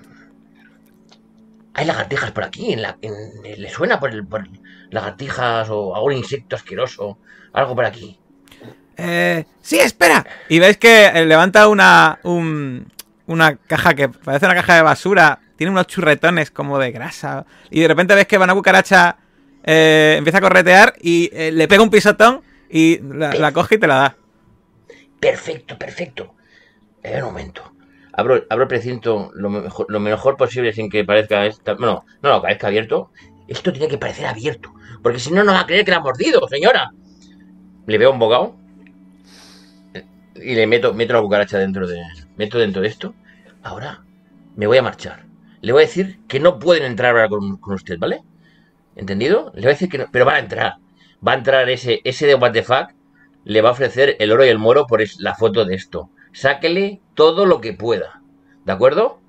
Hay 1.73 1.85
lagartijas 1.85 2.31
por 2.33 2.43
aquí, 2.43 2.73
en 2.73 2.81
la, 2.83 2.97
en- 3.01 3.41
¿le 3.61 3.69
suena 3.71 3.99
por, 3.99 4.11
el, 4.11 4.27
por 4.27 4.47
lagartijas 4.91 5.69
o 5.71 5.95
algún 5.95 6.13
insecto 6.13 6.55
asqueroso? 6.55 7.17
Algo 7.53 7.73
por 7.75 7.85
aquí. 7.85 8.19
Eh, 8.97 9.45
sí, 9.61 9.79
espera. 9.79 10.25
Y 10.49 10.59
ves 10.59 10.77
que 10.77 11.07
eh, 11.07 11.25
levanta 11.25 11.67
una, 11.67 12.19
un- 12.23 12.91
una 13.27 13.55
caja 13.55 13.93
que 13.93 14.09
parece 14.09 14.45
una 14.45 14.55
caja 14.55 14.75
de 14.75 14.81
basura. 14.81 15.39
Tiene 15.55 15.71
unos 15.71 15.87
churretones 15.87 16.51
como 16.51 16.79
de 16.79 16.91
grasa. 16.91 17.45
Y 17.69 17.81
de 17.81 17.87
repente 17.87 18.15
ves 18.15 18.27
que 18.27 18.37
una 18.37 18.53
cucaracha 18.53 19.17
eh, 19.63 20.15
empieza 20.17 20.39
a 20.39 20.41
corretear 20.41 20.93
y 21.01 21.29
eh, 21.33 21.51
le 21.51 21.67
pega 21.67 21.83
un 21.83 21.89
pisotón 21.91 22.41
y 22.69 22.99
la, 22.99 23.33
la 23.33 23.51
coge 23.51 23.75
y 23.75 23.77
te 23.79 23.87
la 23.87 23.95
da. 23.95 24.15
Perfecto, 25.19 25.77
perfecto. 25.77 26.33
Eh, 27.03 27.17
un 27.21 27.25
momento. 27.29 27.73
Abro, 28.13 28.43
abro 28.49 28.63
el 28.63 28.67
precinto 28.67 29.31
lo 29.35 29.49
mejor, 29.49 29.85
lo 29.89 29.99
mejor 29.99 30.35
posible 30.35 30.73
sin 30.73 30.89
que 30.89 31.05
parezca 31.05 31.45
esta. 31.45 31.75
Bueno, 31.75 32.05
no, 32.21 32.29
no, 32.29 32.41
parezca 32.41 32.67
abierto. 32.67 33.11
Esto 33.47 33.71
tiene 33.71 33.87
que 33.87 33.97
parecer 33.97 34.25
abierto. 34.25 34.73
Porque 35.01 35.19
si 35.19 35.31
no, 35.31 35.43
no 35.43 35.53
va 35.53 35.61
a 35.61 35.65
creer 35.65 35.85
que 35.85 35.91
la 35.91 35.97
ha 35.97 36.01
mordido, 36.01 36.47
señora. 36.47 36.91
Le 37.85 37.97
veo 37.97 38.11
un 38.11 38.19
bocado. 38.19 38.57
Y 40.35 40.55
le 40.55 40.67
meto, 40.67 40.93
meto 40.93 41.13
la 41.13 41.21
cucaracha 41.21 41.57
dentro 41.59 41.87
de. 41.87 42.01
Meto 42.37 42.57
dentro 42.59 42.81
de 42.81 42.87
esto. 42.87 43.13
Ahora 43.63 44.03
me 44.55 44.67
voy 44.67 44.77
a 44.77 44.81
marchar. 44.81 45.25
Le 45.61 45.71
voy 45.71 45.83
a 45.83 45.85
decir 45.87 46.19
que 46.27 46.39
no 46.39 46.59
pueden 46.59 46.83
entrar 46.83 47.11
ahora 47.15 47.29
con, 47.29 47.59
usted, 47.73 47.97
¿vale? 47.99 48.21
¿Entendido? 48.95 49.51
Le 49.55 49.61
voy 49.61 49.69
a 49.71 49.73
decir 49.73 49.89
que 49.89 49.99
no. 49.99 50.05
Pero 50.11 50.25
van 50.25 50.35
a 50.35 50.39
entrar. 50.39 50.73
Va 51.25 51.33
a 51.33 51.37
entrar 51.37 51.69
ese, 51.69 52.01
ese 52.03 52.25
de 52.27 52.35
What 52.35 52.55
le 53.43 53.61
va 53.61 53.69
a 53.69 53.71
ofrecer 53.73 54.15
el 54.19 54.31
oro 54.31 54.45
y 54.45 54.49
el 54.49 54.59
moro 54.59 54.85
por 54.87 55.01
es- 55.01 55.19
la 55.19 55.35
foto 55.35 55.65
de 55.65 55.75
esto. 55.75 56.09
Sáquele 56.31 57.01
todo 57.15 57.45
lo 57.45 57.59
que 57.61 57.73
pueda. 57.73 58.21
¿De 58.65 58.71
acuerdo? 58.71 59.19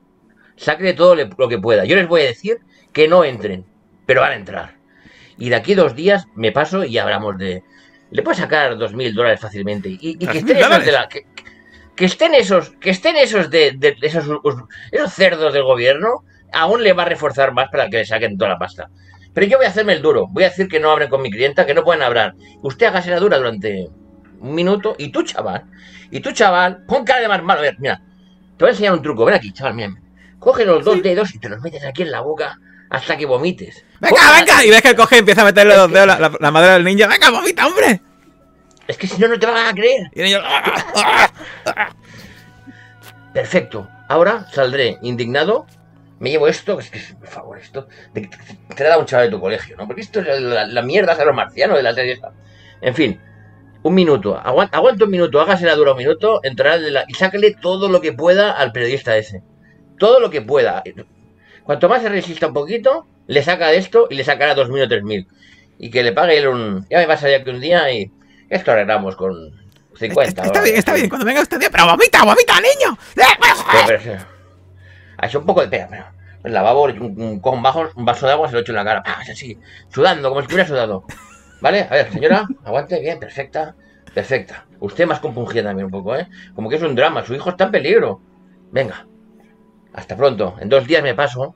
Sáquele 0.57 0.95
todo 0.95 1.15
lo 1.17 1.49
que 1.49 1.59
pueda. 1.59 1.85
Yo 1.85 1.97
les 1.97 2.09
voy 2.09 2.23
a 2.23 2.27
decir 2.27 2.59
que 2.93 3.09
no 3.09 3.25
entren, 3.25 3.65
pero 4.07 4.21
van 4.21 4.33
a 4.33 4.37
entrar. 4.37 4.77
Y 5.39 5.49
de 5.49 5.57
aquí 5.57 5.75
dos 5.75 5.95
días 5.97 6.27
me 6.35 6.53
paso 6.53 6.85
y 6.85 6.99
hablamos 6.99 7.39
de. 7.39 7.65
Le 8.13 8.23
puedo 8.23 8.37
sacar 8.37 8.77
dos 8.77 8.93
mil 8.95 9.15
dólares 9.15 9.41
fácilmente. 9.41 9.89
Y, 9.89 9.99
y 10.01 10.17
que 10.19 10.27
¿Dos 10.27 10.37
estén 10.37 10.57
esos 10.59 10.85
de 10.85 10.93
la. 10.93 11.09
Que, 11.09 11.27
que 11.97 12.05
estén 12.05 12.35
esos. 12.35 12.71
Que 12.81 12.91
estén 12.91 13.17
esos 13.17 13.51
de, 13.51 13.79
esos, 14.03 14.27
esos 14.91 15.13
cerdos 15.13 15.53
del 15.53 15.63
gobierno. 15.63 16.25
Aún 16.53 16.83
le 16.83 16.93
va 16.93 17.05
a 17.05 17.07
reforzar 17.07 17.53
más 17.53 17.71
para 17.71 17.89
que 17.89 17.99
le 17.99 18.05
saquen 18.05 18.37
toda 18.37 18.51
la 18.51 18.59
pasta. 18.59 18.91
Pero 19.33 19.47
yo 19.47 19.57
voy 19.57 19.65
a 19.65 19.71
hacerme 19.71 19.95
el 19.95 20.03
duro. 20.03 20.27
Voy 20.29 20.45
a 20.45 20.51
decir 20.51 20.69
que 20.69 20.79
no 20.79 20.91
hablen 20.91 21.09
con 21.09 21.23
mi 21.23 21.31
clienta, 21.31 21.65
que 21.65 21.73
no 21.73 21.83
pueden 21.83 22.03
hablar. 22.03 22.35
Usted 22.61 22.87
hágase 22.87 23.11
la 23.11 23.19
dura 23.19 23.39
durante 23.39 23.89
un 24.41 24.55
minuto. 24.55 24.95
Y 24.99 25.11
tú, 25.11 25.23
chaval. 25.23 25.65
Y 26.11 26.21
tú, 26.21 26.33
chaval, 26.33 26.85
pon 26.87 27.05
cara 27.05 27.23
de 27.23 27.29
más 27.29 27.43
malo. 27.43 27.61
A 27.61 27.63
ver, 27.63 27.77
mira. 27.79 28.03
Te 28.59 28.65
voy 28.65 28.69
a 28.69 28.73
enseñar 28.73 28.93
un 28.93 29.01
truco. 29.01 29.25
Ven 29.25 29.37
aquí, 29.37 29.53
chaval, 29.53 29.75
mira. 29.75 29.95
Coge 30.39 30.67
los 30.67 30.85
dos 30.85 31.03
dedos 31.03 31.35
y 31.35 31.39
te 31.39 31.49
los 31.49 31.63
metes 31.63 31.83
aquí 31.87 32.03
en 32.03 32.11
la 32.11 32.21
boca 32.21 32.59
hasta 32.93 33.17
que 33.17 33.27
vomites. 33.27 33.85
¡Venga, 34.01 34.33
venga! 34.39 34.65
Y 34.65 34.71
ves 34.71 34.83
que 34.83 34.95
coge 34.95 35.17
y 35.17 35.19
empieza 35.21 35.43
a 35.43 35.47
meterle 35.47 35.77
los 35.77 35.91
dedos 35.91 36.07
la, 36.07 36.19
la- 36.19 36.37
la 36.39 36.51
madre 36.51 36.73
del 36.73 36.85
niño. 36.85 37.09
¡Venga, 37.09 37.31
vomita, 37.31 37.67
hombre! 37.67 38.01
Es 38.87 38.97
que 38.99 39.07
si 39.07 39.21
no, 39.21 39.29
no 39.29 39.39
te 39.39 39.47
van 39.47 39.67
a 39.67 39.73
creer. 39.75 40.11
Y 40.15 40.21
el 40.21 40.25
niño. 40.27 40.41
Perfecto. 43.33 43.89
Ahora 44.09 44.47
saldré 44.53 44.99
indignado. 45.03 45.67
Me 46.19 46.31
llevo 46.31 46.47
esto, 46.47 46.79
es 46.79 46.89
que, 46.91 47.01
por 47.19 47.27
favor, 47.29 47.59
esto 47.59 47.89
te, 48.15 48.31
te, 48.77 48.85
da 48.85 48.97
un 48.99 49.07
chaval 49.07 49.27
de 49.27 49.33
tu 49.33 49.41
colegio, 49.41 49.77
¿no? 49.77 49.87
Porque 49.89 50.03
esto 50.03 50.21
es 50.21 50.41
la, 50.41 50.67
la 50.69 50.83
mierda 50.83 51.17
de 51.17 51.25
los 51.25 51.35
marcianos 51.35 51.77
de 51.77 51.83
la 51.83 51.93
serie 51.95 52.13
esta. 52.13 52.31
En 52.81 52.95
fin, 52.95 53.21
un 53.83 53.93
minuto. 53.95 54.37
Aguanta, 54.39 54.77
aguanta 54.77 55.05
un 55.05 55.11
minuto, 55.11 55.41
hágase 55.41 55.65
la 55.67 55.75
dura 55.75 55.91
un 55.93 55.99
minuto, 55.99 56.39
entrará 56.45 56.79
de 56.79 56.93
la, 56.93 57.05
y 57.09 57.15
sáquele 57.15 57.57
todo 57.61 57.89
lo 57.89 58.01
que 58.01 58.13
pueda 58.13 58.53
al 58.53 58.71
periodista 58.71 59.17
ese. 59.17 59.43
Todo 59.99 60.21
lo 60.21 60.31
que 60.31 60.43
pueda. 60.43 60.85
Cuanto 61.65 61.89
más 61.89 62.03
se 62.03 62.09
resista 62.09 62.47
un 62.49 62.55
poquito, 62.55 63.07
le 63.27 63.43
saca 63.43 63.69
de 63.69 63.77
esto 63.79 64.07
y 64.11 64.15
le 64.17 64.25
sacará 64.25 64.55
dos 64.55 64.69
mil 64.69 64.83
o 64.83 64.89
tres 64.89 65.03
mil. 65.03 65.27
Y 65.79 65.91
que 65.91 66.03
le 66.03 66.13
pague 66.13 66.39
él 66.39 66.49
un. 66.49 66.87
Ya 66.91 66.99
me 67.07 67.17
ya 67.17 67.45
que 67.45 67.51
un 67.51 67.61
día 67.61 67.91
y. 67.93 68.11
Esto 68.49 68.73
arreglamos 68.73 69.17
con 69.17 69.33
50. 69.97 70.43
Está 70.43 70.61
o- 70.61 70.63
bien, 70.63 70.77
está 70.77 70.95
bien. 70.95 71.09
Cuando 71.09 71.25
venga 71.27 71.41
usted, 71.41 71.59
pero 71.71 71.87
vomita, 71.87 72.25
vomita, 72.25 72.55
niño. 72.61 72.99
pero, 73.15 74.01
pero, 74.03 74.19
ha 75.19 75.27
hecho 75.27 75.39
un 75.39 75.47
poco 75.47 75.61
de 75.63 75.69
pena, 75.69 75.89
pero 75.89 76.13
el 76.45 76.53
lavabo, 76.53 76.85
un, 76.85 77.21
un, 77.21 77.41
cojo 77.41 77.57
un, 77.57 77.63
bajo, 77.63 77.89
un 77.95 78.05
vaso 78.05 78.27
de 78.27 78.33
agua, 78.33 78.49
se 78.49 78.55
lo 78.55 78.61
echo 78.61 78.73
en 78.73 78.77
la 78.77 78.85
cara. 78.85 79.03
¡Pah! 79.03 79.21
Así, 79.21 79.59
sudando, 79.89 80.29
como 80.29 80.41
si 80.41 80.45
estuviera 80.47 80.69
sudado. 80.69 81.05
¿Vale? 81.61 81.87
A 81.89 81.95
ver, 81.95 82.13
señora, 82.13 82.47
aguante, 82.65 83.01
bien, 83.01 83.21
perfecta, 83.21 83.77
perfecta. 84.13 84.67
Usted 84.81 85.07
más 85.07 85.21
compungida 85.21 85.63
también 85.63 85.87
un 85.87 85.93
poco, 85.93 86.17
¿eh? 86.17 86.29
Como 86.55 86.69
que 86.69 86.77
es 86.77 86.83
un 86.83 86.97
drama, 86.97 87.25
su 87.25 87.35
hijo 87.35 87.51
está 87.51 87.65
en 87.65 87.71
peligro. 87.71 88.21
Venga, 88.73 89.07
hasta 89.95 90.17
pronto. 90.17 90.57
En 90.61 90.69
dos 90.69 90.87
días 90.87 91.03
me 91.03 91.15
paso. 91.15 91.55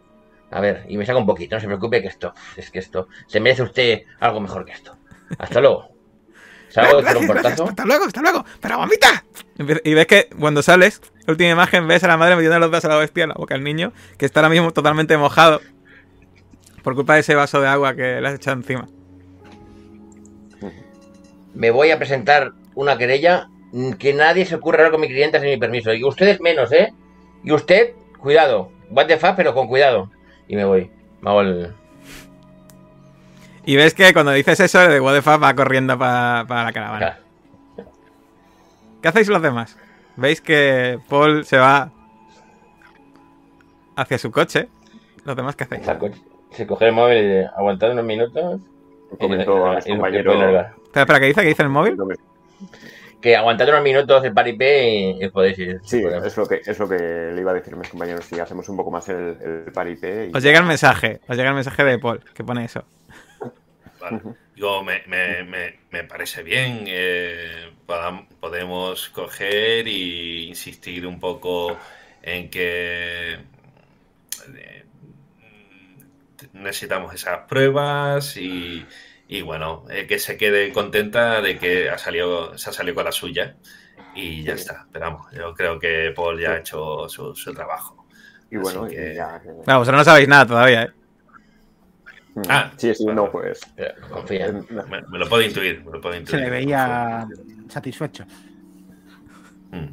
A 0.51 0.61
ver, 0.61 0.85
y 0.89 0.97
me 0.97 1.05
saca 1.05 1.19
un 1.19 1.27
poquito, 1.27 1.57
no 1.57 1.61
se 1.61 1.67
preocupe 1.67 2.01
que 2.01 2.09
esto, 2.09 2.33
es 2.57 2.71
que 2.71 2.79
esto, 2.79 3.09
se 3.27 3.41
merece 3.41 3.63
usted 3.63 4.03
algo 4.21 4.41
mejor 4.41 4.65
que 4.65 4.73
esto. 4.73 4.97
Hasta 5.39 5.61
luego. 5.61 5.89
Salgo 6.69 7.03
de 7.03 7.17
un 7.17 7.27
portazo. 7.27 7.69
Hasta 7.69 7.85
luego, 7.85 8.05
hasta 8.05 8.21
luego. 8.21 8.45
Pero 8.61 8.79
vomita. 8.79 9.25
Y 9.85 9.95
ves 9.95 10.07
que 10.07 10.29
cuando 10.39 10.63
sales, 10.63 11.01
última 11.27 11.51
imagen, 11.51 11.89
ves 11.89 12.05
a 12.05 12.09
la 12.09 12.17
madre 12.17 12.37
metiendo 12.37 12.59
los 12.59 12.71
dedos 12.71 12.85
a 12.85 12.89
la 12.89 12.97
bestia 12.97 13.25
en 13.25 13.31
la 13.31 13.35
boca 13.35 13.55
al 13.55 13.65
niño, 13.65 13.93
que 14.19 14.27
está 14.27 14.41
ahora 14.41 14.51
mismo 14.51 14.73
totalmente 14.73 15.17
mojado. 15.17 15.61
Por 16.83 16.95
culpa 16.95 17.15
de 17.15 17.21
ese 17.21 17.35
vaso 17.35 17.61
de 17.61 17.67
agua 17.67 17.97
que 17.97 18.21
le 18.21 18.29
has 18.29 18.35
echado 18.35 18.57
encima. 18.57 18.87
me 21.55 21.71
voy 21.71 21.91
a 21.91 21.99
presentar 21.99 22.53
una 22.75 22.99
querella 22.99 23.49
mm, 23.73 23.93
que 23.93 24.13
nadie 24.13 24.45
se 24.45 24.55
ocurra 24.55 24.79
hablar 24.79 24.93
con 24.93 25.01
mi 25.01 25.09
cliente 25.09 25.41
sin 25.41 25.49
mi 25.49 25.57
permiso. 25.57 25.93
Y 25.93 26.05
ustedes 26.05 26.41
menos, 26.41 26.71
¿eh? 26.73 26.93
Y 27.43 27.53
usted, 27.53 27.95
cuidado. 28.27 28.73
What 28.91 29.07
the 29.07 29.19
fuck, 29.19 29.37
pero 29.37 29.55
con 29.55 29.69
cuidado. 29.69 30.11
Y 30.49 30.57
me 30.57 30.65
voy. 30.65 30.91
Me 31.21 31.31
hago 31.31 31.43
el... 31.43 31.73
Y 33.65 33.77
ves 33.77 33.95
que 33.95 34.13
cuando 34.13 34.33
dices 34.33 34.59
eso, 34.59 34.83
el 34.83 34.91
de 34.91 35.01
What 35.01 35.15
the 35.15 35.23
fuck 35.23 35.41
va 35.41 35.55
corriendo 35.55 35.97
para 35.97 36.43
la 36.45 36.73
caravana. 36.73 36.99
Claro. 36.99 37.91
¿Qué 39.01 39.09
hacéis 39.09 39.29
los 39.29 39.41
demás? 39.41 39.79
Veis 40.17 40.41
que 40.41 40.99
Paul 41.09 41.45
se 41.45 41.57
va 41.59 41.91
hacia 43.95 44.19
su 44.19 44.33
coche. 44.33 44.69
¿Los 45.25 45.37
demás 45.37 45.55
qué 45.55 45.65
hacéis? 45.65 45.87
Se 46.51 46.67
coge 46.67 46.87
el 46.87 46.93
móvil 46.93 47.19
y 47.19 47.23
dice, 47.23 47.47
aguantad 47.57 47.93
unos 47.93 48.05
minutos. 48.05 48.61
Comentó 49.21 49.71
a 49.71 49.79
y- 49.85 49.91
compañeros. 49.93 50.67
Espera, 50.93 51.21
¿qué 51.21 51.27
dice? 51.27 51.43
¿Qué 51.43 51.49
dice 51.49 51.63
el 51.63 51.69
móvil? 51.69 51.97
Que 53.27 53.35
aguantad 53.35 53.69
unos 53.71 53.83
minutos 53.83 54.25
el 54.25 54.33
paripé 54.33 54.89
y, 54.89 55.25
y 55.25 55.29
podéis 55.31 55.59
ir. 55.59 55.81
Sí, 55.83 56.01
es 56.25 56.37
lo, 56.37 56.47
que, 56.47 56.61
es 56.65 56.79
lo 56.79 56.89
que 56.89 57.33
le 57.35 57.41
iba 57.41 57.51
a 57.51 57.55
decir 57.55 57.75
a 57.75 57.77
mis 57.77 57.89
compañeros. 57.89 58.25
Si 58.25 58.39
hacemos 58.39 58.69
un 58.69 58.77
poco 58.77 58.93
más 58.93 59.09
el, 59.09 59.37
el 59.67 59.73
paripé. 59.73 60.29
Y... 60.33 60.37
Os 60.37 60.45
llega 60.45 60.61
el 60.61 60.65
mensaje. 60.65 61.19
Os 61.27 61.37
llega 61.37 61.49
el 61.49 61.57
mensaje 61.57 61.83
de 61.83 61.99
Paul 61.99 62.21
que 62.33 62.45
pone 62.45 62.65
eso. 62.65 62.85
Vale. 64.01 64.21
Digo, 64.55 64.85
me, 64.85 65.03
me, 65.09 65.43
me, 65.43 65.81
me 65.91 66.05
parece 66.05 66.45
bien. 66.45 66.85
eh, 66.87 67.73
podam- 67.85 68.29
podemos 68.39 69.09
coger 69.09 69.89
e 69.89 70.45
insistir 70.47 71.05
un 71.05 71.19
poco 71.19 71.77
en 72.23 72.49
que 72.49 73.39
eh, 74.55 74.85
necesitamos 76.53 77.13
esas 77.13 77.41
pruebas 77.49 78.37
y, 78.37 78.87
y 79.29 79.43
bueno, 79.43 79.85
eh, 79.91 80.07
que 80.07 80.19
se 80.19 80.37
quede 80.37 80.73
contenta 80.73 81.41
de 81.41 81.59
que 81.59 81.91
ha 81.91 81.99
salido, 81.99 82.57
se 82.57 82.71
ha 82.71 82.73
salido 82.73 82.95
con 82.95 83.05
la 83.05 83.13
suya 83.13 83.57
y 84.15 84.43
ya 84.45 84.55
está. 84.55 84.83
Esperamos. 84.87 85.27
Yo 85.33 85.53
creo 85.55 85.79
que 85.79 86.13
Paul 86.15 86.41
ya 86.41 86.53
ha 86.53 86.59
hecho 86.59 87.09
su, 87.09 87.35
su 87.35 87.53
trabajo. 87.53 88.07
Y 88.51 88.57
bueno, 88.57 88.85
Así 88.85 88.95
y 88.95 88.97
que- 88.97 89.15
ya. 89.15 89.41
que- 89.43 89.49
No, 89.67 89.79
vosotros 89.79 89.99
no 89.99 90.05
sabéis 90.05 90.29
nada 90.29 90.47
todavía, 90.47 90.83
¿eh? 90.85 90.91
Mm. 92.37 92.43
Ah, 92.49 92.71
sí, 92.77 92.95
sí, 92.95 93.05
bueno. 93.05 93.25
no, 93.25 93.33
pues. 93.33 93.61
pero 93.75 93.95
confía. 94.11 94.47
eh, 94.47 94.53
Me, 94.89 95.01
me 95.09 95.19
lo 95.19 95.29
puedo 95.29 95.43
intuir. 95.43 95.83
Me 95.85 95.93
lo 95.93 96.01
puedo 96.01 96.15
Se 96.15 96.21
intuir. 96.21 96.43
le 96.43 96.51
veía 96.51 97.27
satisfecho. 97.69 98.25
Mm. 99.73 99.87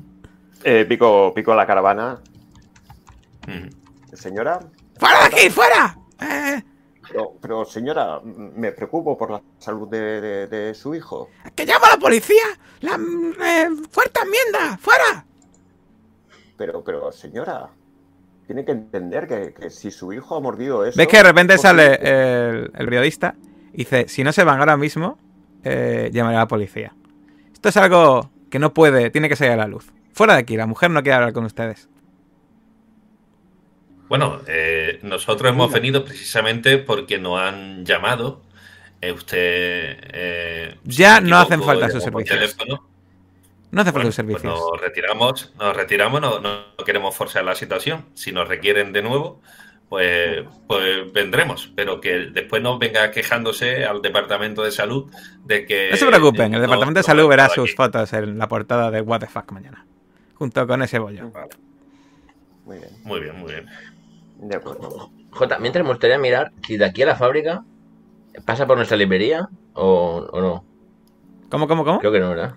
Eh, 0.63 0.85
pico, 0.85 1.33
pico 1.33 1.55
la 1.55 1.65
caravana. 1.65 2.19
Mm. 3.47 4.13
Señora, 4.15 4.59
¡Fuera 4.99 5.19
de 5.21 5.25
aquí, 5.25 5.49
fuera! 5.49 5.97
Eh, 6.21 6.61
pero, 7.07 7.33
pero, 7.41 7.65
señora, 7.65 8.19
me 8.24 8.72
preocupo 8.72 9.17
por 9.17 9.31
la 9.31 9.41
salud 9.60 9.88
de, 9.89 10.22
de- 10.22 10.48
de 10.48 10.74
su 10.74 10.95
hijo. 10.95 11.29
¡Que 11.55 11.65
llama 11.65 11.88
a 11.88 11.91
la 11.95 11.98
policía! 11.98 12.43
¡La 12.81 12.95
eh, 12.95 13.69
cuarta 13.93 14.22
enmienda! 14.24 14.77
¡Fuera! 14.77 15.25
Pero, 16.57 16.83
pero, 16.83 17.12
señora, 17.12 17.69
tiene 18.48 18.63
que 18.65 18.72
entender 18.72 19.27
que, 19.27 19.53
que 19.53 19.69
si 19.69 19.91
su 19.91 20.13
hijo 20.13 20.36
ha 20.36 20.39
mordido 20.39 20.86
eso. 20.86 20.98
¿Ves 20.98 21.07
que 21.07 21.17
de 21.17 21.24
repente 21.24 21.57
sale 21.57 21.95
el 22.01 22.72
periodista 22.86 23.36
y 23.74 23.77
dice, 23.77 24.07
si 24.07 24.24
no 24.24 24.31
se 24.31 24.43
van 24.43 24.60
ahora 24.60 24.77
mismo, 24.77 25.17
eh, 25.63 26.10
llamaré 26.13 26.38
a 26.38 26.41
la 26.41 26.48
policía? 26.48 26.93
Esto 27.53 27.69
es 27.69 27.77
algo 27.77 28.29
que 28.50 28.60
no 28.60 28.74
puede, 28.74 29.10
tiene 29.10 29.29
que 29.29 29.36
salir 29.36 29.53
a 29.53 29.57
la 29.57 29.67
luz. 29.67 29.91
Fuera 30.13 30.33
de 30.33 30.39
aquí, 30.41 30.57
la 30.57 30.67
mujer 30.67 30.91
no 30.91 31.01
quiere 31.01 31.15
hablar 31.15 31.33
con 31.33 31.45
ustedes. 31.45 31.89
Bueno, 34.13 34.41
eh, 34.46 35.00
nosotros 35.01 35.50
hemos 35.51 35.72
venido 35.72 36.05
precisamente 36.05 36.77
porque 36.77 37.17
nos 37.17 37.39
han 37.41 37.84
llamado. 37.84 38.43
Eh, 39.01 39.12
usted. 39.12 39.98
eh, 40.13 40.75
Ya 40.84 41.20
no 41.20 41.39
hacen 41.39 41.63
falta 41.63 41.89
sus 41.89 42.03
servicios. 42.03 42.38
teléfono. 42.38 42.88
No 43.72 43.82
hace 43.82 43.88
falta 43.91 43.91
Bueno, 43.93 44.05
sus 44.10 44.15
servicios. 44.17 44.41
pues 44.43 44.53
nos 44.53 44.79
retiramos, 44.82 45.53
nos 45.58 45.75
retiramos, 45.75 46.22
no, 46.22 46.39
no 46.41 46.63
queremos 46.86 47.15
forzar 47.15 47.43
la 47.43 47.55
situación. 47.55 48.05
Si 48.13 48.32
nos 48.32 48.48
requieren 48.48 48.93
de 48.93 49.01
nuevo, 49.01 49.41
pues, 49.89 50.43
pues 50.67 51.12
vendremos. 51.12 51.72
Pero 51.75 52.00
que 52.00 52.27
después 52.32 52.62
no 52.62 52.77
venga 52.77 53.10
quejándose 53.10 53.84
al 53.84 54.03
departamento 54.03 54.62
de 54.62 54.70
salud 54.70 55.12
de 55.43 55.65
que. 55.65 55.89
No 55.89 55.98
se 55.98 56.05
preocupen, 56.05 56.46
el 56.53 56.60
no- 56.60 56.62
departamento 56.62 57.00
de 57.00 57.03
salud 57.03 57.27
verá 57.27 57.50
sus 57.50 57.70
aquí. 57.72 57.75
fotos 57.77 58.13
en 58.13 58.38
la 58.38 58.48
portada 58.48 58.91
de 58.91 59.01
What 59.01 59.22
the 59.22 59.27
Fuck 59.27 59.51
mañana. 59.53 59.88
Junto 60.36 60.67
con 60.67 60.84
ese 60.84 61.00
bollo. 61.00 61.32
Vale, 61.32 61.50
Muy 62.63 62.77
bien, 62.77 62.91
muy 63.03 63.20
bien, 63.20 63.39
muy 63.39 63.51
bien. 63.51 63.65
De 64.47 64.55
acuerdo. 64.55 65.12
J, 65.31 65.59
mientras 65.59 65.83
me 65.83 65.91
gustaría 65.91 66.17
mirar 66.17 66.51
si 66.65 66.77
de 66.77 66.85
aquí 66.85 67.01
a 67.01 67.07
la 67.07 67.15
fábrica 67.15 67.63
pasa 68.45 68.67
por 68.67 68.77
nuestra 68.77 68.97
librería 68.97 69.50
o, 69.73 70.27
o 70.31 70.41
no. 70.41 70.65
¿Cómo, 71.50 71.67
cómo, 71.67 71.83
cómo? 71.83 72.00
Creo 72.00 72.12
que 72.12 72.19
no, 72.19 72.29
¿verdad? 72.29 72.55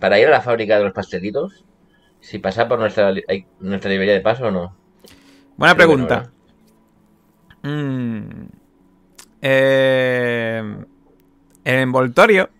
Para 0.00 0.18
ir 0.18 0.26
a 0.26 0.30
la 0.30 0.40
fábrica 0.40 0.76
de 0.76 0.84
los 0.84 0.92
pastelitos, 0.92 1.64
si 2.20 2.38
pasa 2.38 2.68
por 2.68 2.78
nuestra, 2.78 3.12
nuestra 3.60 3.90
librería 3.90 4.14
de 4.14 4.20
paso 4.20 4.46
o 4.46 4.50
no. 4.50 4.76
Buena 5.56 5.74
Creo 5.74 5.88
no, 5.88 5.94
pregunta. 5.94 6.32
Mm. 7.62 8.46
Eh, 9.40 10.58
en 11.64 11.74
el 11.74 11.80
envoltorio 11.80 12.50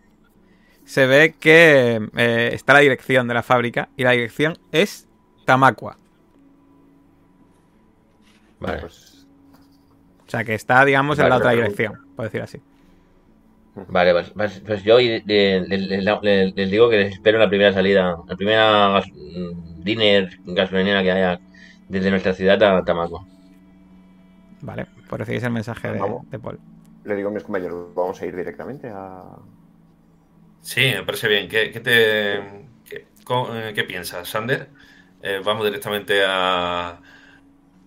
se 0.84 1.06
ve 1.06 1.34
que 1.38 2.08
eh, 2.16 2.50
está 2.52 2.74
la 2.74 2.80
dirección 2.80 3.26
de 3.26 3.34
la 3.34 3.42
fábrica 3.42 3.88
y 3.96 4.04
la 4.04 4.12
dirección 4.12 4.58
es 4.72 5.08
Tamacua. 5.44 5.98
Vale. 8.60 8.80
Pues, 8.80 9.26
O 10.26 10.30
sea 10.30 10.44
que 10.44 10.54
está, 10.54 10.84
digamos, 10.84 11.18
en 11.18 11.28
la 11.28 11.36
otra 11.36 11.52
dirección, 11.52 11.94
por 12.16 12.24
decir 12.24 12.42
así. 12.42 12.60
Vale, 13.88 14.12
pues, 14.12 14.30
pues- 14.30 14.62
pues 14.64 14.82
yo 14.84 14.98
les 14.98 16.70
digo 16.70 16.88
que 16.90 16.96
les 16.96 17.12
espero 17.12 17.38
en 17.38 17.42
la 17.42 17.48
primera 17.48 17.72
salida, 17.72 18.16
la 18.26 18.36
primera 18.36 18.88
gas- 18.90 19.08
mm, 19.12 19.82
dinner 19.82 20.30
gasolinera 20.44 21.02
que 21.02 21.10
haya 21.10 21.40
desde 21.88 22.10
nuestra 22.10 22.34
ciudad 22.34 22.62
a 22.62 22.84
Tamaco. 22.84 23.26
Vale, 24.62 24.86
pues 25.08 25.18
recibís 25.18 25.42
el 25.42 25.50
mensaje 25.50 25.92
de, 25.92 26.38
Paul. 26.38 26.58
le 27.04 27.16
digo 27.16 27.28
a 27.28 27.32
mis 27.32 27.42
compañeros, 27.42 27.94
vamos 27.94 28.20
a 28.22 28.26
ir 28.26 28.34
directamente 28.36 28.88
a. 28.88 29.22
Sí, 30.62 30.80
me 30.94 31.02
parece 31.02 31.28
bien. 31.28 31.48
¿Qué, 31.48 31.70
qué 31.70 31.80
te, 31.80 32.70
qué, 32.88 33.06
eh, 33.52 33.72
qué 33.74 33.84
piensas, 33.84 34.28
Sander? 34.28 34.70
Eh, 35.22 35.40
vamos 35.44 35.64
directamente 35.64 36.22
a 36.26 37.00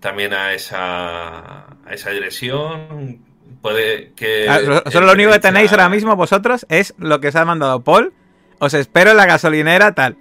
también 0.00 0.32
a 0.34 0.52
esa, 0.54 1.66
a 1.84 1.90
esa 1.92 2.10
dirección. 2.10 3.20
Puede 3.62 4.12
que. 4.12 4.48
Ah, 4.48 4.60
so- 4.84 4.90
Solo 4.90 5.06
lo 5.06 5.12
único 5.12 5.32
que 5.32 5.38
tenéis 5.40 5.70
ahora 5.72 5.88
mismo 5.88 6.14
vosotros 6.16 6.66
es 6.68 6.94
lo 6.98 7.20
que 7.20 7.28
os 7.28 7.36
ha 7.36 7.44
mandado 7.44 7.82
Paul. 7.82 8.12
Os 8.60 8.74
espero 8.74 9.10
en 9.12 9.16
la 9.16 9.26
gasolinera 9.26 9.92
tal. 9.94 10.16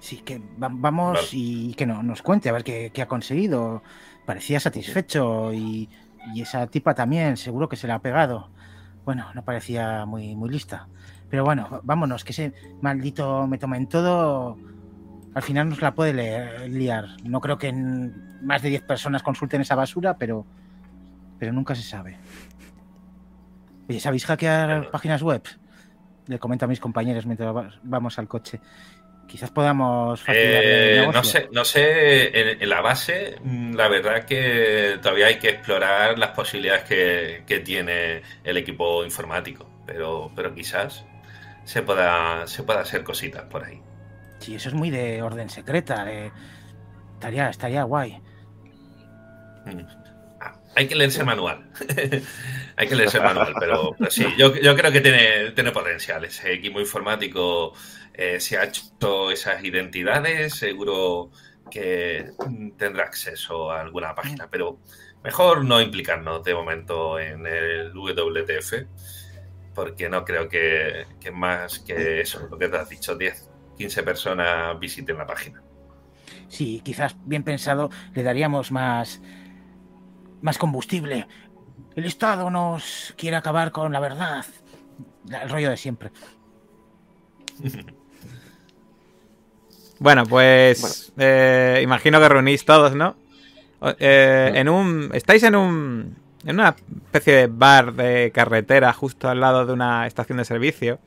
Sí, 0.00 0.18
que 0.18 0.38
va- 0.62 0.68
vamos 0.70 1.14
Vale. 1.14 1.28
y 1.32 1.74
que 1.74 1.86
no, 1.86 2.02
nos 2.02 2.22
cuente 2.22 2.48
a 2.48 2.52
ver 2.52 2.64
qué, 2.64 2.90
qué 2.92 3.02
ha 3.02 3.08
conseguido. 3.08 3.82
Parecía 4.26 4.60
satisfecho 4.60 5.52
y, 5.52 5.88
y 6.34 6.42
esa 6.42 6.66
tipa 6.66 6.94
también, 6.94 7.36
seguro 7.36 7.68
que 7.68 7.76
se 7.76 7.86
la 7.86 7.96
ha 7.96 7.98
pegado. 8.02 8.50
Bueno, 9.04 9.26
no 9.34 9.44
parecía 9.44 10.04
muy, 10.06 10.34
muy 10.34 10.48
lista. 10.50 10.88
Pero 11.28 11.44
bueno, 11.44 11.80
vámonos, 11.82 12.24
que 12.24 12.32
ese 12.32 12.52
maldito 12.80 13.46
me 13.46 13.58
toma 13.58 13.76
en 13.76 13.88
todo. 13.88 14.56
Al 15.34 15.42
final 15.42 15.68
nos 15.68 15.80
la 15.80 15.94
puede 15.94 16.12
le- 16.12 16.68
liar. 16.68 17.06
No 17.24 17.40
creo 17.40 17.56
que 17.58 17.72
más 17.72 18.60
de 18.62 18.68
10 18.68 18.82
personas 18.82 19.22
consulten 19.22 19.60
esa 19.62 19.74
basura, 19.74 20.16
pero, 20.18 20.44
pero 21.38 21.52
nunca 21.52 21.74
se 21.74 21.82
sabe. 21.82 22.18
Oye, 23.88 24.00
¿sabéis 24.00 24.26
hackear 24.26 24.66
Claro. 24.68 24.90
páginas 24.90 25.22
web? 25.22 25.42
Le 26.26 26.38
comento 26.38 26.64
a 26.64 26.68
mis 26.68 26.80
compañeros 26.80 27.26
mientras 27.26 27.54
va- 27.54 27.70
vamos 27.82 28.18
al 28.18 28.28
coche. 28.28 28.60
Quizás 29.26 29.50
podamos 29.50 30.20
facilitarle 30.20 30.92
el 30.92 30.98
Eh, 30.98 31.00
negocio. 31.00 31.20
no 31.20 31.24
sé, 31.24 31.48
no 31.52 31.64
sé, 31.64 32.40
en, 32.52 32.62
en 32.62 32.68
la 32.68 32.80
base, 32.82 33.36
mm, 33.42 33.74
la 33.74 33.88
verdad 33.88 34.24
que 34.24 34.98
todavía 35.00 35.28
hay 35.28 35.38
que 35.38 35.48
explorar 35.50 36.18
las 36.18 36.30
posibilidades 36.30 36.84
que, 36.84 37.42
que 37.46 37.60
tiene 37.60 38.22
el 38.44 38.56
equipo 38.58 39.04
informático, 39.04 39.68
pero, 39.86 40.30
pero 40.36 40.54
quizás 40.54 41.04
se 41.64 41.82
pueda, 41.82 42.46
se 42.46 42.62
pueda 42.62 42.80
hacer 42.80 43.02
cositas 43.04 43.44
por 43.44 43.64
ahí. 43.64 43.80
Sí, 44.42 44.54
eso 44.56 44.68
es 44.68 44.74
muy 44.74 44.90
de 44.90 45.22
orden 45.22 45.48
secreta. 45.48 46.04
de- 46.04 46.32
Estaría, 47.14 47.48
estaría 47.48 47.84
guay. 47.84 48.20
Mm. 49.64 49.80
Hay 50.74 50.88
que 50.88 50.94
leerse 50.96 51.20
el 51.20 51.26
manual. 51.26 51.70
Hay 52.76 52.88
que 52.88 52.96
leerse 52.96 53.18
el 53.18 53.24
manual, 53.24 53.54
pero, 53.60 53.94
sí, 54.08 54.26
yo, 54.38 54.52
creo 54.52 54.90
que 54.90 55.00
tiene, 55.00 55.50
tiene 55.52 55.70
potencial. 55.70 56.26
Equipo 56.44 56.80
informático 56.80 57.74
eh, 58.14 58.40
se 58.40 58.56
ha 58.56 58.64
hecho 58.64 59.30
esas 59.30 59.62
identidades, 59.62 60.54
seguro 60.54 61.30
que 61.70 62.30
tendrá 62.76 63.04
acceso 63.04 63.70
a 63.70 63.82
alguna 63.82 64.14
página, 64.14 64.48
pero 64.50 64.78
mejor 65.22 65.64
no 65.64 65.80
implicarnos 65.80 66.42
de 66.42 66.54
momento 66.54 67.20
en 67.20 67.46
el 67.46 67.92
WTF, 67.92 68.86
porque 69.74 70.08
no 70.08 70.24
creo 70.24 70.48
que, 70.48 71.06
que 71.20 71.30
más 71.30 71.78
que 71.80 72.22
eso, 72.22 72.48
lo 72.50 72.58
que 72.58 72.68
te 72.68 72.76
has 72.78 72.88
dicho, 72.88 73.14
10, 73.14 73.51
15 73.78 74.02
personas 74.02 74.78
visiten 74.78 75.16
la 75.18 75.26
página. 75.26 75.62
Sí, 76.48 76.82
quizás 76.84 77.16
bien 77.24 77.42
pensado 77.44 77.90
le 78.14 78.22
daríamos 78.22 78.70
más, 78.70 79.20
más 80.40 80.58
combustible. 80.58 81.26
El 81.96 82.04
Estado 82.04 82.50
nos 82.50 83.14
quiere 83.16 83.36
acabar 83.36 83.72
con 83.72 83.92
la 83.92 84.00
verdad. 84.00 84.44
El 85.28 85.48
rollo 85.48 85.70
de 85.70 85.76
siempre. 85.76 86.10
Bueno, 90.02 90.26
pues 90.26 91.12
eh, 91.16 91.78
imagino 91.80 92.18
que 92.18 92.28
reunís 92.28 92.64
todos, 92.64 92.92
¿no? 92.92 93.14
Eh, 94.00 94.50
en 94.52 94.68
un, 94.68 95.10
estáis 95.12 95.44
en 95.44 95.54
un, 95.54 96.16
en 96.44 96.56
una 96.56 96.74
especie 97.04 97.34
de 97.34 97.46
bar 97.46 97.94
de 97.94 98.32
carretera 98.34 98.92
justo 98.92 99.28
al 99.28 99.38
lado 99.38 99.64
de 99.64 99.72
una 99.72 100.08
estación 100.08 100.38
de 100.38 100.44
servicio. 100.44 100.98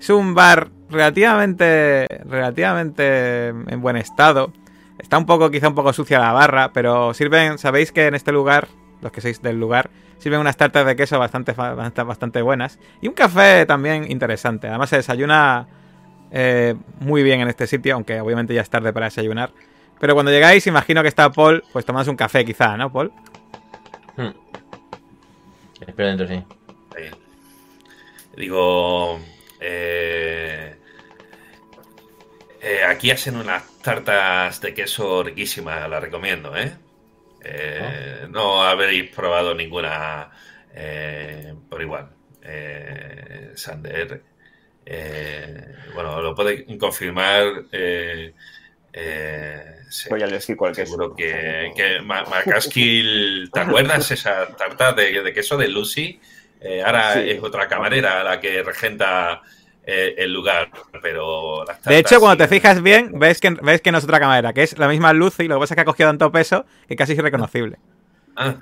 Es 0.00 0.10
un 0.10 0.34
bar 0.34 0.70
relativamente, 0.90 2.06
relativamente 2.24 3.48
en 3.48 3.80
buen 3.80 3.96
estado. 3.96 4.52
Está 4.98 5.18
un 5.18 5.26
poco, 5.26 5.50
quizá 5.50 5.68
un 5.68 5.74
poco 5.74 5.92
sucia 5.92 6.18
la 6.18 6.32
barra, 6.32 6.72
pero 6.72 7.14
sirven, 7.14 7.58
sabéis 7.58 7.92
que 7.92 8.06
en 8.06 8.14
este 8.14 8.32
lugar, 8.32 8.68
los 9.02 9.12
que 9.12 9.20
sois 9.20 9.42
del 9.42 9.58
lugar, 9.58 9.90
sirven 10.18 10.40
unas 10.40 10.56
tartas 10.56 10.86
de 10.86 10.96
queso 10.96 11.18
bastante, 11.18 11.52
bastante, 11.52 12.42
buenas 12.42 12.78
y 13.02 13.08
un 13.08 13.14
café 13.14 13.66
también 13.66 14.10
interesante. 14.10 14.68
Además 14.68 14.90
se 14.90 14.96
desayuna 14.96 15.66
eh, 16.30 16.74
muy 17.00 17.22
bien 17.22 17.40
en 17.40 17.48
este 17.48 17.66
sitio, 17.66 17.94
aunque 17.94 18.20
obviamente 18.20 18.54
ya 18.54 18.62
es 18.62 18.70
tarde 18.70 18.92
para 18.92 19.06
desayunar. 19.06 19.50
Pero 20.00 20.14
cuando 20.14 20.32
llegáis, 20.32 20.66
imagino 20.66 21.02
que 21.02 21.08
está 21.08 21.30
Paul, 21.30 21.62
pues 21.72 21.84
tomándose 21.84 22.10
un 22.10 22.16
café 22.16 22.44
quizá, 22.44 22.76
¿no, 22.76 22.92
Paul? 22.92 23.12
Hmm. 24.16 24.30
Espero 25.86 26.08
dentro, 26.08 26.26
sí. 26.26 26.42
Ahí. 26.96 27.10
Digo, 28.36 29.18
eh, 29.66 30.76
eh, 32.60 32.82
aquí 32.86 33.10
hacen 33.10 33.36
unas 33.36 33.62
tartas 33.80 34.60
de 34.60 34.74
queso 34.74 35.22
riquísimas, 35.22 35.88
las 35.88 36.02
recomiendo, 36.02 36.56
¿eh? 36.56 36.72
Eh, 37.42 38.26
No 38.30 38.62
habréis 38.62 39.10
probado 39.10 39.54
ninguna 39.54 40.30
por 41.68 41.80
igual. 41.82 42.10
Sander, 43.54 44.22
bueno, 45.94 46.20
lo 46.20 46.34
puede 46.34 46.66
confirmar. 46.78 47.64
Sí. 49.88 50.08
Voy 50.10 50.22
a 50.22 50.26
elegir 50.26 50.56
cuál 50.56 50.74
queso. 50.74 50.92
Seguro 50.92 51.14
que, 51.14 51.72
que 51.76 52.00
¿te 53.52 53.60
acuerdas 53.60 54.10
esa 54.10 54.48
tarta 54.56 54.92
de, 54.92 55.22
de 55.22 55.32
queso 55.32 55.56
de 55.56 55.68
Lucy? 55.68 56.20
Eh, 56.66 56.82
ahora 56.82 57.12
Sí. 57.14 57.30
es 57.30 57.42
otra 57.42 57.68
camarera 57.68 58.24
la 58.24 58.40
que 58.40 58.62
regenta 58.62 59.42
eh, 59.86 60.14
el 60.16 60.32
lugar, 60.32 60.70
pero 61.02 61.62
las 61.64 61.82
De 61.82 61.98
hecho, 61.98 62.18
cuando 62.20 62.42
te 62.42 62.48
fijas 62.48 62.82
bien, 62.82 63.18
ves 63.18 63.38
que, 63.38 63.50
ves 63.50 63.82
que 63.82 63.92
no 63.92 63.98
es 63.98 64.04
otra 64.04 64.18
camarera, 64.18 64.54
que 64.54 64.62
es 64.62 64.78
la 64.78 64.88
misma 64.88 65.12
luz 65.12 65.38
y 65.40 65.44
lo 65.48 65.56
que 65.56 65.60
pasa 65.60 65.74
es 65.74 65.76
que 65.76 65.80
ha 65.82 65.84
cogido 65.84 66.08
tanto 66.08 66.32
peso 66.32 66.64
que 66.88 66.96
casi 66.96 67.12
es 67.12 67.18
irreconocible. 67.18 67.76
Ah. 68.34 68.54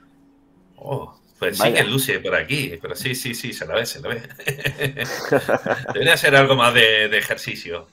Oh, 0.74 1.16
pues 1.38 1.58
Vaya. 1.58 1.76
sí 1.76 1.82
que 1.84 1.88
luce 1.90 2.18
por 2.18 2.34
aquí, 2.34 2.76
pero 2.82 2.96
sí, 2.96 3.14
sí, 3.14 3.34
sí, 3.36 3.52
se 3.52 3.66
la 3.66 3.74
ve, 3.76 3.86
se 3.86 4.00
la 4.00 4.08
ve. 4.08 4.22
Debería 5.94 6.16
ser 6.16 6.34
algo 6.34 6.56
más 6.56 6.74
de, 6.74 7.08
de 7.08 7.18
ejercicio. 7.18 7.86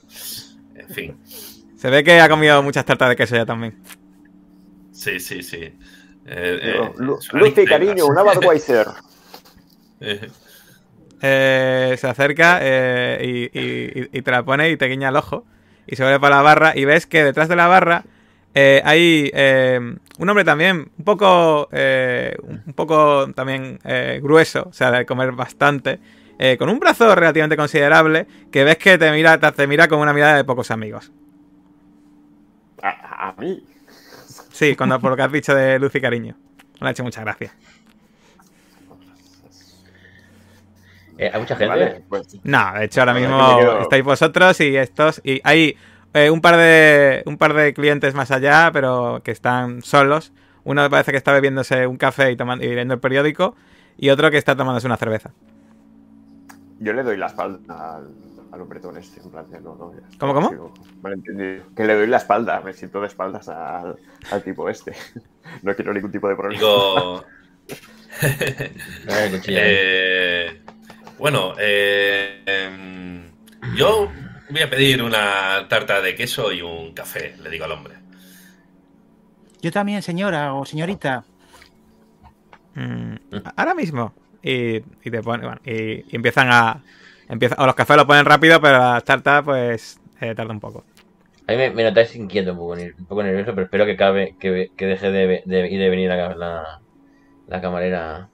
En 0.76 0.90
fin, 0.90 1.18
Se 1.78 1.90
ve 1.92 2.04
que 2.04 2.20
ha 2.20 2.28
comido 2.30 2.64
muchas 2.64 2.84
tartas 2.84 3.10
de 3.10 3.16
queso 3.16 3.36
ya 3.36 3.46
también. 3.46 3.78
sí, 4.92 5.20
sí, 5.20 5.44
sí. 5.44 5.58
Eh, 5.62 6.60
eh, 6.62 6.92
Lucy, 6.98 7.66
cariño, 7.66 8.06
una 8.08 8.24
Budweiser. 8.24 8.88
Eh, 11.22 11.96
se 12.00 12.08
acerca 12.08 12.60
eh, 12.62 13.50
y, 13.54 13.60
y- 13.60 14.10
y 14.20 14.22
te 14.22 14.32
la 14.32 14.44
pone 14.44 14.70
y 14.70 14.78
te 14.78 14.88
guiña 14.88 15.10
el 15.10 15.16
ojo. 15.18 15.46
Y 15.88 15.96
se 15.96 16.04
vuelve 16.04 16.20
para 16.20 16.38
la 16.38 16.42
barra 16.44 16.74
y 16.76 16.86
ves 16.86 17.08
que 17.08 17.24
detrás 17.24 17.50
de 17.50 17.56
la 17.58 17.68
barra 17.68 18.06
eh, 18.56 18.82
hay 18.86 19.32
un 20.18 20.30
hombre 20.30 20.46
también 20.46 20.92
un 20.98 21.04
poco, 21.06 21.68
un 21.72 22.74
poco 22.76 23.32
también 23.34 23.80
grueso, 24.22 24.68
o 24.70 24.74
sea, 24.74 24.92
de 24.92 25.06
comer 25.06 25.32
bastante, 25.34 26.00
con 26.60 26.70
un 26.70 26.80
brazo 26.80 27.14
relativamente 27.16 27.58
considerable, 27.58 28.28
que 28.52 28.64
ves 28.64 28.78
que 28.78 28.98
te 28.98 29.12
mira, 29.12 29.40
te, 29.40 29.52
te 29.52 29.68
mira 29.68 29.88
con 29.88 30.00
una 30.00 30.14
mirada 30.14 30.38
de 30.38 30.44
pocos 30.44 30.72
amigos. 30.72 31.12
A, 32.82 33.30
a 33.30 33.36
mí. 33.38 33.64
Sí, 34.52 34.76
cuando, 34.76 35.00
por 35.00 35.12
lo 35.12 35.18
que 35.18 35.24
has 35.24 35.32
dicho 35.32 35.56
de 35.56 35.80
luz 35.80 35.96
y 35.96 36.02
cariño. 36.02 36.36
Me 36.82 36.88
ha 36.88 36.92
hecho 36.92 37.04
mucha 37.04 37.22
gracia. 37.22 37.54
Eh, 41.22 41.30
hay 41.34 41.40
mucha 41.40 41.56
gente. 41.56 41.68
Vale, 41.68 42.04
pues 42.08 42.28
No, 42.44 42.74
de 42.74 42.86
hecho 42.86 43.02
ahora 43.02 43.14
mismo 43.14 43.38
quedo- 43.60 43.82
estáis 43.82 44.04
vosotros 44.04 44.60
y 44.62 44.78
estos 44.78 45.20
y 45.24 45.42
hay 45.44 45.76
eh, 46.14 46.30
un 46.30 46.40
par 46.42 46.56
de 46.58 47.22
un 47.26 47.38
par 47.38 47.54
de 47.54 47.74
clientes 47.74 48.14
más 48.16 48.32
allá, 48.32 48.70
pero 48.74 49.22
que 49.24 49.32
están 49.32 49.82
solos. 49.82 50.32
Uno 50.64 50.90
parece 50.90 51.12
que 51.12 51.18
está 51.18 51.32
bebiéndose 51.34 51.88
un 51.88 51.98
café 51.98 52.32
y, 52.32 52.36
tomando, 52.38 52.64
y 52.64 52.70
leyendo 52.70 52.94
el 52.94 53.00
periódico 53.00 53.56
y 53.98 54.10
otro 54.12 54.32
que 54.32 54.38
está 54.38 54.56
tomándose 54.56 54.88
una 54.88 54.98
cerveza. 54.98 55.32
yo 56.80 56.94
le 56.94 57.04
doy 57.04 57.18
la 57.18 57.28
espalda 57.28 57.98
al, 57.98 58.08
al 58.54 58.62
hombretón 58.62 58.98
este, 58.98 59.20
en 59.22 59.30
plan 59.30 59.50
de 59.52 59.60
no, 59.62 59.76
no. 59.76 59.92
ya 59.94 60.08
está, 60.08 60.20
¿Cómo, 60.20 60.34
cómo? 60.34 60.50
sigo. 60.50 60.74
Que 61.76 61.84
le 61.84 61.96
doy 61.96 62.08
la 62.08 62.18
espalda, 62.18 62.62
me 62.62 62.72
siento 62.74 63.02
de 63.02 63.08
espaldas 63.08 63.50
al, 63.50 63.98
al 64.32 64.44
tipo 64.44 64.70
este. 64.70 64.94
No 65.64 65.76
quiero 65.76 65.94
ningún 65.94 66.12
tipo 66.12 66.30
de 66.30 66.36
problema. 66.36 66.60
digo, 66.60 67.24
eh, 69.48 70.62
bueno, 71.20 71.54
eh, 71.60 72.44
em, 72.46 73.32
yo 73.76 74.12
voy 74.50 74.62
a 74.62 74.70
pedir 74.70 75.04
una 75.04 75.68
tarta 75.70 76.02
de 76.02 76.16
queso 76.16 76.52
y 76.52 76.62
un 76.62 76.94
café, 76.94 77.36
le 77.38 77.50
digo 77.50 77.66
al 77.66 77.72
hombre. 77.74 77.96
Yo 79.62 79.72
también, 79.72 80.02
señora 80.02 80.54
o 80.54 80.66
señorita. 80.66 81.24
Mm, 82.76 83.16
ahora 83.56 83.74
mismo. 83.76 84.14
Y, 84.42 84.78
y 84.78 85.12
te 85.12 85.22
pone, 85.22 85.46
bueno, 85.46 85.60
y, 85.66 86.06
y 86.12 86.16
empiezan 86.16 86.48
a 86.52 86.82
empieza, 87.28 87.56
o 87.60 87.66
los 87.66 87.76
cafés 87.76 87.98
lo 87.98 88.08
ponen 88.08 88.26
rápido, 88.26 88.62
pero 88.62 88.78
las 88.80 89.04
tartas 89.04 89.44
pues 89.44 90.00
eh, 90.22 90.34
tarda 90.34 90.54
un 90.54 90.60
poco. 90.62 90.86
A 91.48 91.52
mí 91.52 91.58
me, 91.58 91.72
me 91.72 91.84
notáis 91.84 92.16
inquieto, 92.16 92.52
un 92.54 92.58
poco, 92.60 92.74
un 92.74 93.06
poco 93.08 93.24
nervioso, 93.24 93.54
pero 93.54 93.66
espero 93.66 93.86
que 93.86 93.94
acabe, 93.94 94.36
que, 94.40 94.72
que 94.78 94.86
deje 94.86 95.12
de, 95.12 95.44
de 95.46 95.68
ir 95.70 95.80
de 95.80 95.90
venir 95.90 96.10
la, 96.10 96.36
la, 96.36 96.82
la 97.48 97.62
camarera. 97.62 98.30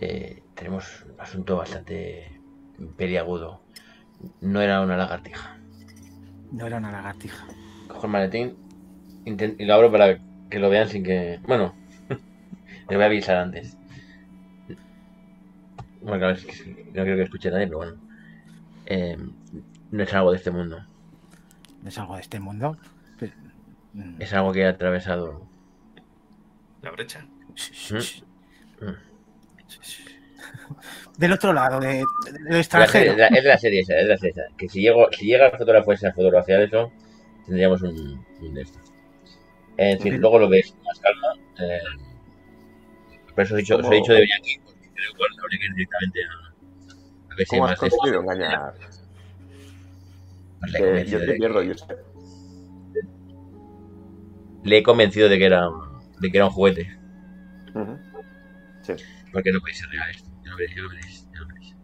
Eh, 0.00 0.42
tenemos 0.60 1.06
un 1.10 1.18
asunto 1.18 1.56
bastante 1.56 2.38
peliagudo. 2.98 3.62
No 4.42 4.60
era 4.60 4.82
una 4.82 4.94
lagartija. 4.98 5.56
No 6.52 6.66
era 6.66 6.76
una 6.76 6.92
lagartija. 6.92 7.46
Cojo 7.88 8.04
el 8.06 8.12
maletín 8.12 8.56
y 9.24 9.64
lo 9.64 9.74
abro 9.74 9.90
para 9.90 10.18
que 10.50 10.58
lo 10.58 10.68
vean 10.68 10.86
sin 10.88 11.02
que... 11.02 11.40
Bueno, 11.46 11.74
les 12.10 12.86
voy 12.98 13.02
a 13.02 13.06
avisar 13.06 13.38
antes. 13.38 13.78
Bueno, 16.02 16.18
claro, 16.18 16.34
es 16.34 16.44
que 16.44 16.84
no 16.92 17.02
quiero 17.04 17.16
que 17.16 17.22
escuche 17.22 17.50
nadie, 17.50 17.66
pero 17.66 17.78
bueno. 17.78 17.96
Eh, 18.84 19.16
no 19.90 20.02
es 20.02 20.12
algo 20.12 20.30
de 20.32 20.36
este 20.36 20.50
mundo. 20.50 20.84
Es 21.86 21.96
algo 21.98 22.16
de 22.16 22.20
este 22.20 22.38
mundo. 22.38 22.76
Pero- 23.18 23.32
mm, 23.94 24.16
Es 24.20 24.34
algo 24.34 24.52
que 24.52 24.60
he 24.60 24.66
atravesado. 24.66 25.46
La 26.82 26.90
brecha. 26.90 27.26
Mm. 28.80 28.90
Del 31.18 31.32
otro 31.32 31.52
lado, 31.52 31.80
de, 31.80 31.88
del 31.88 32.04
La 32.04 32.40
serie- 32.42 32.58
extranjero. 32.60 33.16
la- 33.16 33.26
es 33.28 33.42
de 33.42 33.48
la 33.48 33.58
serie 33.58 33.80
esa, 33.80 33.94
es 33.96 34.02
de 34.04 34.08
la 34.08 34.16
serie 34.16 34.30
esa. 34.32 34.56
Que 34.56 34.68
si, 34.68 34.80
llego, 34.80 35.08
si 35.12 35.26
llega 35.26 35.46
el 35.46 35.58
fotógrafo 35.58 35.92
ese 35.92 36.06
a 36.08 36.12
fotografiar 36.12 36.60
eso, 36.62 36.92
tendríamos 37.46 37.82
un, 37.82 38.24
un 38.40 38.54
de 38.54 38.62
estos. 38.62 38.82
En 39.76 39.98
fin, 40.00 40.20
luego 40.20 40.38
lo 40.38 40.48
ves 40.48 40.72
con 40.72 40.82
más 40.84 41.00
calma. 41.00 41.28
Eh, 41.60 41.78
por 43.34 43.44
eso 43.44 43.54
os 43.54 43.58
he 43.58 43.62
dicho, 43.62 43.76
os 43.76 43.86
he 43.90 43.94
dicho 43.96 44.12
de 44.12 44.20
venir 44.20 44.34
aquí, 44.38 44.56
porque 44.64 44.90
creo 44.94 45.12
que 45.14 45.24
habría 45.42 45.58
que 45.58 45.66
ir 45.66 45.74
directamente 45.74 46.20
a, 46.24 47.32
a 47.32 47.36
ver 47.36 47.46
si 47.46 47.54
hay 47.54 47.60
¿Cómo 47.60 47.64
has 47.64 47.70
más 47.72 47.80
de 47.80 47.86
esto. 47.86 47.96
conseguido 47.98 48.22
engañar? 48.22 48.74
Pues 50.60 50.72
le, 50.72 50.78
he 50.78 50.82
Que 50.82 50.86
convencido 50.88 51.18
yo 51.20 51.24
te 51.26 51.32
de, 51.32 51.38
pierdo, 51.38 51.62
yo 51.62 51.74
sé. 51.74 51.86
le 54.64 54.78
he 54.78 54.82
convencido 54.82 55.28
de 55.28 55.38
que 55.38 55.44
era, 55.46 55.68
de 56.20 56.30
que 56.30 56.36
era 56.36 56.46
un 56.46 56.52
juguete. 56.52 56.98
Ujú. 57.74 57.98
Sí. 58.82 58.92
Porque 59.32 59.52
no 59.52 59.60
podéis 59.60 59.78
ser 59.78 59.88
reales. 59.88 60.22
Ya 60.24 60.29
lo 60.60 60.60
veréis, 60.60 60.76
ya 60.76 60.82
lo 60.82 60.88
veréis, 60.88 61.28
ya 61.32 61.40
lo 61.40 61.46
veréis. 61.46 61.74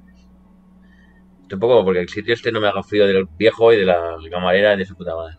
Estoy 1.43 1.57
un 1.57 1.61
poco 1.61 1.85
porque 1.85 2.01
el 2.01 2.09
sitio 2.09 2.35
este 2.35 2.53
no 2.53 2.61
me 2.61 2.69
haga 2.69 2.83
frío 2.83 3.07
del 3.07 3.27
viejo 3.39 3.73
y 3.73 3.79
de 3.79 3.85
la 3.85 4.17
camarera 4.31 4.75
y 4.75 4.79
de 4.79 4.85
su 4.85 4.97
puta 4.97 5.15
madre. 5.15 5.37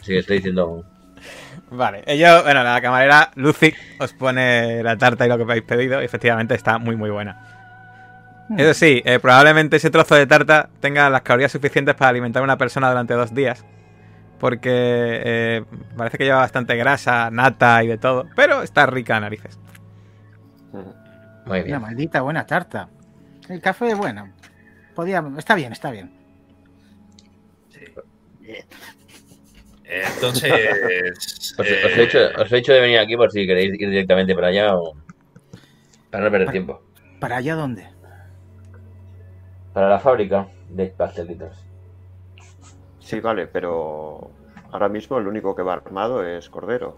Así 0.00 0.12
que 0.12 0.18
estoy 0.18 0.36
diciendo. 0.36 0.84
Vale, 1.70 2.02
ellos, 2.06 2.42
bueno, 2.44 2.62
la 2.62 2.80
camarera 2.80 3.30
Lucy 3.34 3.74
os 3.98 4.12
pone 4.14 4.82
la 4.82 4.96
tarta 4.96 5.26
y 5.26 5.28
lo 5.28 5.36
que 5.36 5.42
habéis 5.42 5.64
pedido 5.64 6.00
y 6.00 6.04
efectivamente 6.04 6.54
está 6.54 6.78
muy 6.78 6.96
muy 6.96 7.10
buena. 7.10 8.46
Mm. 8.48 8.60
Eso 8.60 8.74
sí, 8.74 9.02
eh, 9.04 9.18
probablemente 9.18 9.76
ese 9.76 9.90
trozo 9.90 10.14
de 10.14 10.26
tarta 10.26 10.70
tenga 10.80 11.10
las 11.10 11.22
calorías 11.22 11.52
suficientes 11.52 11.94
para 11.94 12.10
alimentar 12.10 12.40
a 12.40 12.44
una 12.44 12.56
persona 12.56 12.88
durante 12.88 13.14
dos 13.14 13.34
días. 13.34 13.64
Porque 14.38 14.70
eh, 14.72 15.64
parece 15.96 16.16
que 16.16 16.24
lleva 16.24 16.38
bastante 16.38 16.76
grasa, 16.76 17.28
nata 17.30 17.82
y 17.82 17.88
de 17.88 17.98
todo. 17.98 18.28
Pero 18.36 18.62
está 18.62 18.86
rica 18.86 19.16
a 19.16 19.20
narices. 19.20 19.58
Ujú. 20.72 20.94
Muy 21.48 21.60
Una 21.62 21.80
maldita 21.80 22.20
buena 22.20 22.46
tarta. 22.46 22.88
El 23.48 23.60
café, 23.60 23.94
bueno. 23.94 24.30
Podía, 24.94 25.24
está 25.38 25.54
bien, 25.54 25.72
está 25.72 25.90
bien. 25.90 26.12
Sí. 27.70 27.80
Entonces, 29.84 31.54
Os, 31.58 31.66
eh, 31.66 31.86
os 31.86 31.92
he 31.96 32.00
dicho, 32.02 32.18
os 32.38 32.52
he 32.52 32.56
dicho 32.56 32.72
de 32.72 32.80
venir 32.80 32.98
aquí 32.98 33.16
por 33.16 33.32
si 33.32 33.46
queréis 33.46 33.72
ir 33.80 33.90
directamente 33.90 34.34
para 34.34 34.48
allá 34.48 34.76
o. 34.76 34.94
Para 36.10 36.24
no 36.24 36.30
perder 36.30 36.50
tiempo. 36.50 36.82
¿Para 37.20 37.36
allá 37.36 37.54
dónde? 37.54 37.88
Para 39.72 39.88
la 39.88 39.98
fábrica 39.98 40.48
de 40.68 40.86
pastelitos. 40.86 41.64
Sí, 43.00 43.20
vale, 43.20 43.46
pero 43.46 44.30
ahora 44.70 44.88
mismo 44.88 45.18
el 45.18 45.26
único 45.26 45.54
que 45.54 45.62
va 45.62 45.74
armado 45.74 46.24
es 46.24 46.48
Cordero. 46.48 46.96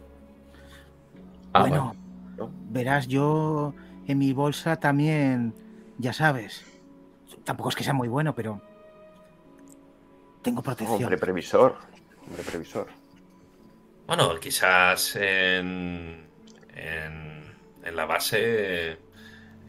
Ah, 1.52 1.60
bueno, 1.60 1.96
¿no? 2.36 2.50
verás, 2.70 3.06
yo 3.06 3.74
en 4.06 4.18
mi 4.18 4.32
bolsa 4.32 4.76
también, 4.76 5.54
ya 5.98 6.12
sabes. 6.12 6.64
Tampoco 7.44 7.70
es 7.70 7.76
que 7.76 7.84
sea 7.84 7.92
muy 7.94 8.08
bueno, 8.08 8.34
pero 8.34 8.60
tengo 10.42 10.62
protección. 10.62 11.02
Hombre 11.02 11.18
previsor. 11.18 11.76
Hombre 12.26 12.42
previsor. 12.42 12.86
bueno, 14.06 14.38
quizás 14.40 15.16
en, 15.16 16.26
en, 16.74 17.44
en 17.84 17.96
la 17.96 18.04
base 18.06 18.98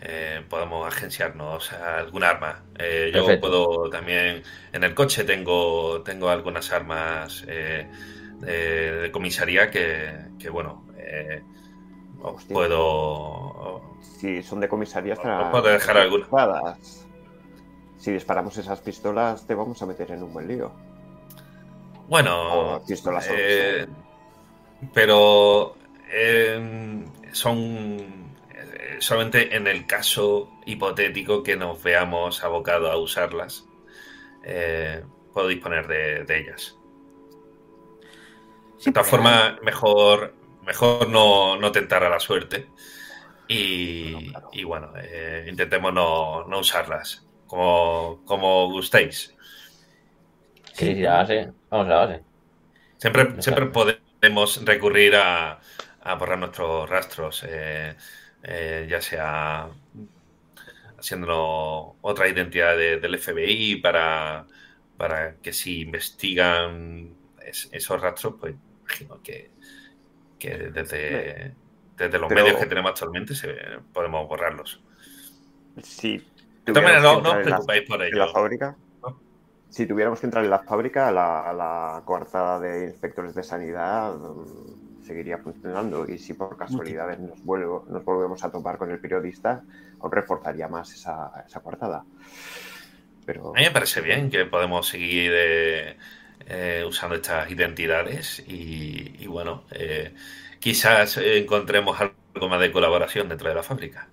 eh, 0.01 0.43
podemos 0.49 0.87
agenciarnos 0.87 1.71
algún 1.73 2.23
arma. 2.23 2.63
Eh, 2.77 3.11
yo 3.13 3.39
puedo 3.39 3.89
también, 3.89 4.41
en 4.73 4.83
el 4.83 4.95
coche 4.95 5.23
tengo, 5.23 6.01
tengo 6.01 6.29
algunas 6.29 6.71
armas 6.71 7.45
eh, 7.47 7.87
de, 8.39 9.01
de 9.01 9.11
comisaría 9.11 9.69
que, 9.69 10.11
que, 10.39 10.49
bueno, 10.49 10.87
eh, 10.97 11.43
os 12.23 12.43
puedo... 12.45 13.81
Si 14.01 14.43
son 14.43 14.59
de 14.59 14.69
comisaría, 14.69 15.13
estarán 15.13 15.51
puedo 15.51 15.67
dejar 15.69 15.97
alguna. 15.97 16.23
equipadas. 16.23 17.07
Si 17.97 18.11
disparamos 18.11 18.57
esas 18.57 18.79
pistolas, 18.81 19.45
te 19.45 19.53
vamos 19.55 19.81
a 19.81 19.85
meter 19.85 20.11
en 20.11 20.23
un 20.23 20.33
buen 20.33 20.47
lío. 20.47 20.71
Bueno, 22.07 22.75
O 22.75 22.85
pistolas 22.85 23.27
eh, 23.31 23.87
pero 24.93 25.75
eh, 26.11 27.05
son 27.31 27.57
eh, 28.49 28.97
solamente 28.99 29.55
en 29.55 29.67
el 29.67 29.85
caso 29.85 30.49
hipotético 30.65 31.41
que 31.43 31.55
nos 31.55 31.81
veamos 31.81 32.43
abocados 32.43 32.89
a 32.91 32.97
usarlas. 32.97 33.65
eh, 34.43 35.03
puedo 35.33 35.47
disponer 35.47 35.87
de, 35.87 36.23
de 36.25 36.39
ellas. 36.39 36.75
Sí, 38.77 38.89
De 38.89 38.93
todas 38.93 39.07
formas, 39.09 39.61
mejor, 39.61 40.33
mejor 40.65 41.09
no, 41.09 41.57
no 41.57 41.71
tentar 41.71 42.03
a 42.03 42.09
la 42.09 42.19
suerte. 42.19 42.67
Y, 43.47 44.29
claro. 44.31 44.49
y 44.53 44.63
bueno, 44.63 44.93
eh, 44.97 45.45
intentemos 45.49 45.93
no, 45.93 46.45
no 46.47 46.59
usarlas. 46.59 47.25
como, 47.47 48.23
como 48.25 48.69
gustéis. 48.71 49.35
¿Queréis 50.77 50.97
ir 50.99 51.07
a 51.07 51.11
la 51.11 51.17
base? 51.19 51.53
Vamos 51.69 51.85
a 51.87 51.89
la 51.89 51.95
base. 52.05 52.23
Siempre, 52.97 53.41
siempre 53.41 53.65
podemos 53.67 54.63
recurrir 54.65 55.15
a, 55.15 55.59
a 56.01 56.15
borrar 56.15 56.37
nuestros 56.39 56.89
rastros, 56.89 57.43
eh, 57.47 57.95
eh, 58.43 58.87
ya 58.89 59.01
sea 59.01 59.69
haciéndolo 60.97 61.97
otra 62.01 62.27
identidad 62.27 62.77
de- 62.77 62.99
del 62.99 63.15
FBI 63.15 63.77
para, 63.77 64.45
para 64.97 65.37
que 65.37 65.53
si 65.53 65.81
investigan 65.81 67.15
es- 67.43 67.69
esos 67.71 67.99
rastros, 68.01 68.35
pues 68.39 68.55
imagino 68.81 69.21
que, 69.23 69.51
que 70.41 70.57
desde, 70.71 71.53
desde 71.97 72.19
los 72.19 72.27
Pero- 72.27 72.43
medios 72.43 72.59
que 72.59 72.65
tenemos 72.65 72.91
actualmente 72.91 73.35
se, 73.35 73.55
podemos 73.93 74.27
borrarlos. 74.27 74.81
Si 75.83 76.17
De 76.17 76.73
todas 76.73 76.83
maneras, 76.83 77.03
no, 77.03 77.21
no 77.21 77.29
os 77.29 77.35
la- 77.37 77.41
preocupéis 77.43 77.87
por 77.87 78.01
en 78.03 78.17
la 78.17 78.23
ello. 78.25 78.33
fábrica, 78.33 78.75
si 79.69 79.85
tuviéramos 79.85 80.19
que 80.19 80.25
entrar 80.25 80.43
en 80.43 80.49
la 80.49 80.59
fábrica, 80.59 81.11
la, 81.11 81.53
la 81.53 82.01
coartada 82.03 82.59
de 82.59 82.85
inspectores 82.87 83.33
de 83.33 83.41
sanidad 83.43 84.13
mm, 84.15 85.03
seguiría 85.05 85.37
funcionando. 85.37 86.05
Y 86.11 86.17
si 86.17 86.33
por 86.33 86.57
casualidad 86.57 87.17
nos, 87.19 87.41
vuelvo- 87.45 87.85
nos 87.87 88.03
volvemos 88.03 88.43
a 88.43 88.51
topar 88.51 88.77
con 88.77 88.91
el 88.91 88.99
periodista, 88.99 89.63
aún 90.01 90.11
reforzaría 90.11 90.67
más 90.67 90.91
esa, 90.93 91.31
esa 91.47 91.61
coartada. 91.61 92.03
Pero 93.25 93.51
A 93.55 93.59
mí 93.59 93.63
me 93.65 93.71
parece 93.71 94.01
bien 94.01 94.29
que 94.29 94.45
podemos 94.45 94.87
seguir 94.89 95.31
eh, 95.33 95.97
eh, 96.51 96.85
usando 96.87 97.15
estas 97.15 97.49
identidades 97.51 98.43
y, 98.47 99.15
y 99.23 99.27
bueno, 99.27 99.65
eh, 99.71 100.13
quizás 100.59 101.17
encontremos 101.17 101.99
algo 102.01 102.49
más 102.49 102.59
de 102.61 102.71
colaboración 102.71 103.29
dentro 103.29 103.49
de 103.49 103.55
la 103.55 103.63
fábrica. 103.63 104.11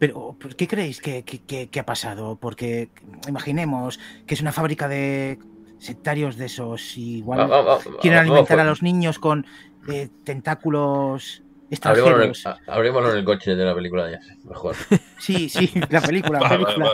Pero, 0.00 0.36
¿por 0.40 0.56
¿qué 0.56 0.66
creéis 0.72 1.00
que, 1.00 1.24
que- 1.24 1.42
que- 1.48 1.68
que 1.70 1.80
ha 1.80 1.86
pasado? 1.86 2.38
Porque 2.42 2.92
imaginemos 3.28 3.98
que 4.26 4.34
es 4.34 4.40
una 4.40 4.52
fábrica 4.52 4.88
de 4.88 5.38
sectarios 5.78 6.36
de 6.36 6.46
esos 6.46 6.96
y 6.96 7.18
igual 7.18 7.42
Va- 7.42 7.46
va- 7.52 7.62
va- 7.62 7.78
quieren 7.98 8.18
alimentar 8.20 8.58
a 8.60 8.64
los 8.64 8.82
niños 8.82 9.18
con 9.18 9.46
eh, 9.86 10.10
tentáculos 10.24 11.44
Abrimos 11.82 12.12
en, 12.12 12.20
extranjeros. 12.24 12.38
el, 12.44 12.54
abrímoslo 12.66 13.10
en 13.12 13.18
el 13.18 13.24
coche 13.24 13.54
de 13.54 13.64
la 13.64 13.74
película 13.74 14.10
ya. 14.10 14.18
Mejor. 14.44 14.76
Sí, 15.16 15.48
sí, 15.48 15.70
la 15.88 16.02
película, 16.02 16.40
la 16.40 16.48
Va, 16.50 16.56
va, 16.56 16.70
película. 16.74 16.92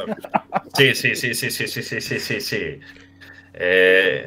sí, 0.75 0.94
sí, 0.94 1.14
sí, 1.16 1.35
sí, 1.35 1.51
sí, 1.51 1.68
sí, 1.68 1.83
sí, 2.01 2.20
sí, 2.20 2.40
sí. 2.40 2.81
Eh, 3.59 4.23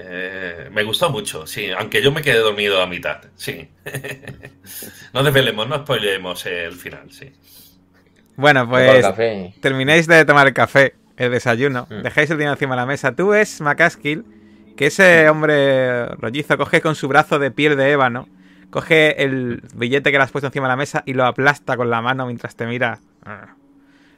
eh, 0.66 0.70
me 0.72 0.84
gustó 0.84 1.12
mucho, 1.12 1.46
sí, 1.46 1.70
aunque 1.70 2.02
yo 2.02 2.12
me 2.12 2.22
quedé 2.24 2.40
dormido 2.40 2.82
a 2.82 2.88
mitad, 2.88 3.20
sí. 3.36 3.70
no 5.14 5.24
desvelemos, 5.24 5.68
no 5.68 5.78
spoilemos 5.78 6.46
el 6.48 6.74
final, 6.74 7.12
sí. 7.12 7.32
Bueno, 8.36 8.68
pues 8.68 9.06
termináis 9.62 10.08
de 10.08 10.26
tomar 10.26 10.48
el 10.48 10.54
café, 10.54 10.96
el 11.18 11.32
desayuno, 11.32 11.86
Mm. 11.90 12.02
dejáis 12.02 12.30
el 12.32 12.38
dinero 12.38 12.54
encima 12.54 12.74
de 12.76 12.82
la 12.82 12.86
mesa. 12.88 13.16
Tú 13.16 13.30
ves, 13.30 13.62
McCaskill, 13.62 14.26
que 14.76 14.88
ese 14.88 15.30
hombre 15.30 16.06
rollizo 16.16 16.58
coge 16.58 16.82
con 16.82 16.96
su 16.96 17.08
brazo 17.08 17.38
de 17.38 17.52
piel 17.52 17.76
de 17.78 17.92
ébano, 17.92 18.28
coge 18.72 19.22
el 19.24 19.62
billete 19.76 20.12
que 20.12 20.18
le 20.18 20.24
has 20.24 20.32
puesto 20.32 20.48
encima 20.48 20.68
de 20.68 20.72
la 20.72 20.76
mesa 20.78 21.04
y 21.06 21.14
lo 21.14 21.26
aplasta 21.26 21.76
con 21.78 21.90
la 21.90 22.02
mano 22.02 22.26
mientras 22.26 22.56
te 22.56 22.66
mira. 22.66 23.00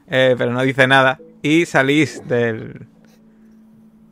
Eh, 0.08 0.36
pero 0.38 0.52
no 0.52 0.62
dice 0.62 0.88
nada. 0.88 1.20
Y 1.42 1.66
salís 1.66 2.28
del, 2.28 2.86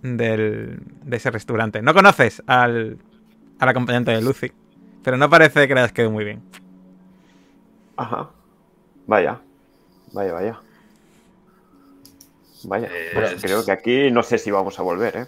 del 0.02 0.80
de 1.04 1.18
ese 1.18 1.32
restaurante. 1.32 1.82
No 1.82 1.94
conoces 1.94 2.44
al, 2.48 3.00
al 3.60 3.70
acompañante 3.70 4.12
de 4.12 4.22
Lucy, 4.22 4.52
pero 5.04 5.18
no 5.18 5.30
parece 5.30 5.68
que 5.68 5.76
le 5.76 5.82
hayas 5.82 5.94
quedado 5.94 6.12
muy 6.12 6.26
bien. 6.26 6.44
Ajá. 7.98 8.32
Vaya. 9.08 9.42
Vaya, 10.14 10.34
vaya. 10.34 10.62
Vaya. 12.64 12.98
Pues 13.12 13.34
es- 13.34 13.42
creo 13.42 13.66
que 13.66 13.72
aquí 13.72 14.12
no 14.12 14.24
sé 14.24 14.38
si 14.38 14.52
vamos 14.52 14.80
a 14.80 14.84
volver, 14.84 15.16
¿eh? 15.18 15.26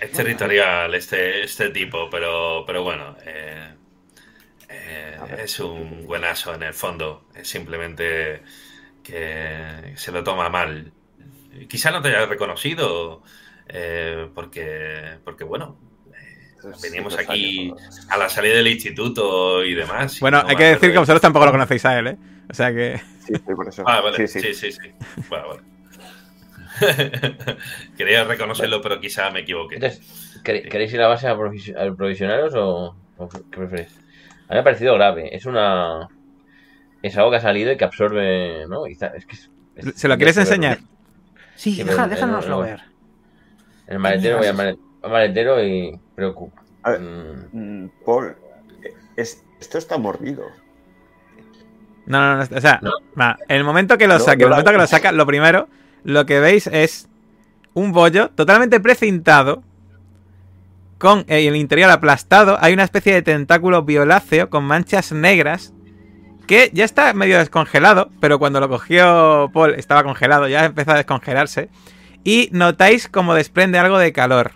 Es 0.00 0.12
territorial 0.12 0.94
este, 0.94 1.44
este 1.44 1.70
tipo, 1.70 2.10
pero, 2.10 2.64
pero 2.66 2.82
bueno, 2.82 3.16
eh, 3.24 3.74
eh, 4.68 5.18
es 5.44 5.60
un 5.60 6.06
buenazo 6.06 6.54
en 6.54 6.62
el 6.64 6.74
fondo. 6.74 7.26
Es 7.34 7.48
simplemente 7.48 8.42
que 9.02 9.94
se 9.96 10.12
lo 10.12 10.24
toma 10.24 10.48
mal. 10.50 10.92
Quizá 11.68 11.90
no 11.90 12.00
te 12.02 12.08
haya 12.08 12.26
reconocido 12.26 13.22
eh, 13.68 14.28
porque, 14.34 15.18
porque, 15.24 15.44
bueno, 15.44 15.76
eh, 16.12 16.72
venimos 16.82 17.16
aquí 17.18 17.72
a 18.08 18.16
la 18.16 18.28
salida 18.28 18.54
del 18.56 18.68
instituto 18.68 19.64
y 19.64 19.74
demás. 19.74 20.16
y 20.16 20.20
Bueno, 20.20 20.42
no 20.42 20.48
hay 20.48 20.56
que 20.56 20.64
decir 20.64 20.92
que 20.92 20.98
vosotros 20.98 21.20
tampoco 21.20 21.46
lo 21.46 21.52
conocéis 21.52 21.84
a 21.84 21.98
él, 21.98 22.06
¿eh? 22.08 22.16
O 22.50 22.54
sea 22.54 22.72
que... 22.72 23.00
Sí, 23.26 23.34
sí, 23.34 23.54
por 23.54 23.68
eso. 23.68 23.84
Ah, 23.86 24.00
vale. 24.00 24.26
Sí, 24.26 24.40
Sí, 24.40 24.54
sí. 24.54 24.72
sí, 24.72 24.72
sí. 24.72 24.90
Bueno, 25.28 25.48
vale. 25.48 25.62
Quería 27.96 28.24
reconocerlo, 28.24 28.80
pero 28.80 29.00
quizá 29.00 29.30
me 29.30 29.40
equivoqué. 29.40 29.76
Entonces, 29.76 30.40
¿quere- 30.42 30.68
¿queréis 30.68 30.92
ir 30.92 31.00
a 31.00 31.04
la 31.04 31.08
base 31.08 31.28
a, 31.28 31.36
provis- 31.36 31.76
a 31.76 31.94
provisionarios 31.94 32.54
o, 32.54 32.96
o 33.18 33.28
qué 33.28 33.38
preferís? 33.58 33.88
A 34.48 34.54
mí 34.54 34.54
me 34.54 34.58
ha 34.58 34.64
parecido 34.64 34.94
grave. 34.94 35.34
Es 35.34 35.46
una. 35.46 36.08
Es 37.02 37.16
algo 37.16 37.30
que 37.30 37.36
ha 37.36 37.40
salido 37.40 37.72
y 37.72 37.76
que 37.76 37.84
absorbe. 37.84 38.66
¿no? 38.68 38.86
Y 38.86 38.92
está- 38.92 39.08
es 39.16 39.26
que 39.26 39.36
es- 39.36 39.50
es- 39.76 39.94
¿Se 39.94 40.08
lo 40.08 40.16
quieres 40.16 40.36
es- 40.36 40.48
enseñar? 40.48 40.78
Sí, 41.62 41.76
Sí, 41.76 41.84
deja, 41.84 42.08
déjanoslo 42.08 42.50
no, 42.50 42.56
no. 42.56 42.62
ver. 42.62 42.80
En 43.86 43.92
el 43.94 43.98
maletero 44.00 44.38
voy 44.38 44.46
al 44.48 44.78
maletero 45.08 45.62
y 45.64 45.96
preocupa. 46.16 46.60
A 46.82 46.90
ver. 46.90 47.00
Mm, 47.00 47.84
Mm, 47.84 47.90
Paul, 48.04 48.34
es- 49.16 49.44
esto 49.60 49.78
está 49.78 49.96
mordido. 49.96 50.42
No, 52.06 52.20
no, 52.20 52.36
no. 52.44 52.56
O 52.56 52.60
sea, 52.60 52.80
No. 52.82 52.90
el 53.46 53.62
momento 53.62 53.96
que 53.96 54.08
lo 54.08 54.14
No, 54.14 54.18
saque, 54.20 54.38
no 54.38 54.46
el 54.46 54.50
la- 54.50 54.56
momento 54.56 54.72
que 54.72 54.78
lo 54.78 54.86
saca, 54.88 55.12
lo 55.12 55.24
primero, 55.24 55.68
lo 56.02 56.26
que 56.26 56.40
veis 56.40 56.66
es 56.66 57.08
un 57.74 57.92
bollo 57.92 58.30
totalmente 58.30 58.80
precintado, 58.80 59.62
con 60.98 61.20
eh, 61.28 61.46
el 61.46 61.54
interior 61.54 61.90
aplastado. 61.90 62.58
Hay 62.60 62.72
una 62.72 62.82
especie 62.82 63.14
de 63.14 63.22
tentáculo 63.22 63.82
violáceo 63.84 64.50
con 64.50 64.64
manchas 64.64 65.12
negras. 65.12 65.72
Que 66.52 66.70
ya 66.74 66.84
está 66.84 67.14
medio 67.14 67.38
descongelado, 67.38 68.10
pero 68.20 68.38
cuando 68.38 68.60
lo 68.60 68.68
cogió 68.68 69.50
Paul 69.54 69.72
estaba 69.76 70.04
congelado, 70.04 70.48
ya 70.48 70.66
empezó 70.66 70.90
a 70.90 70.96
descongelarse. 70.96 71.70
Y 72.24 72.50
notáis 72.52 73.08
como 73.08 73.32
desprende 73.32 73.78
algo 73.78 73.96
de 73.96 74.12
calor. 74.12 74.50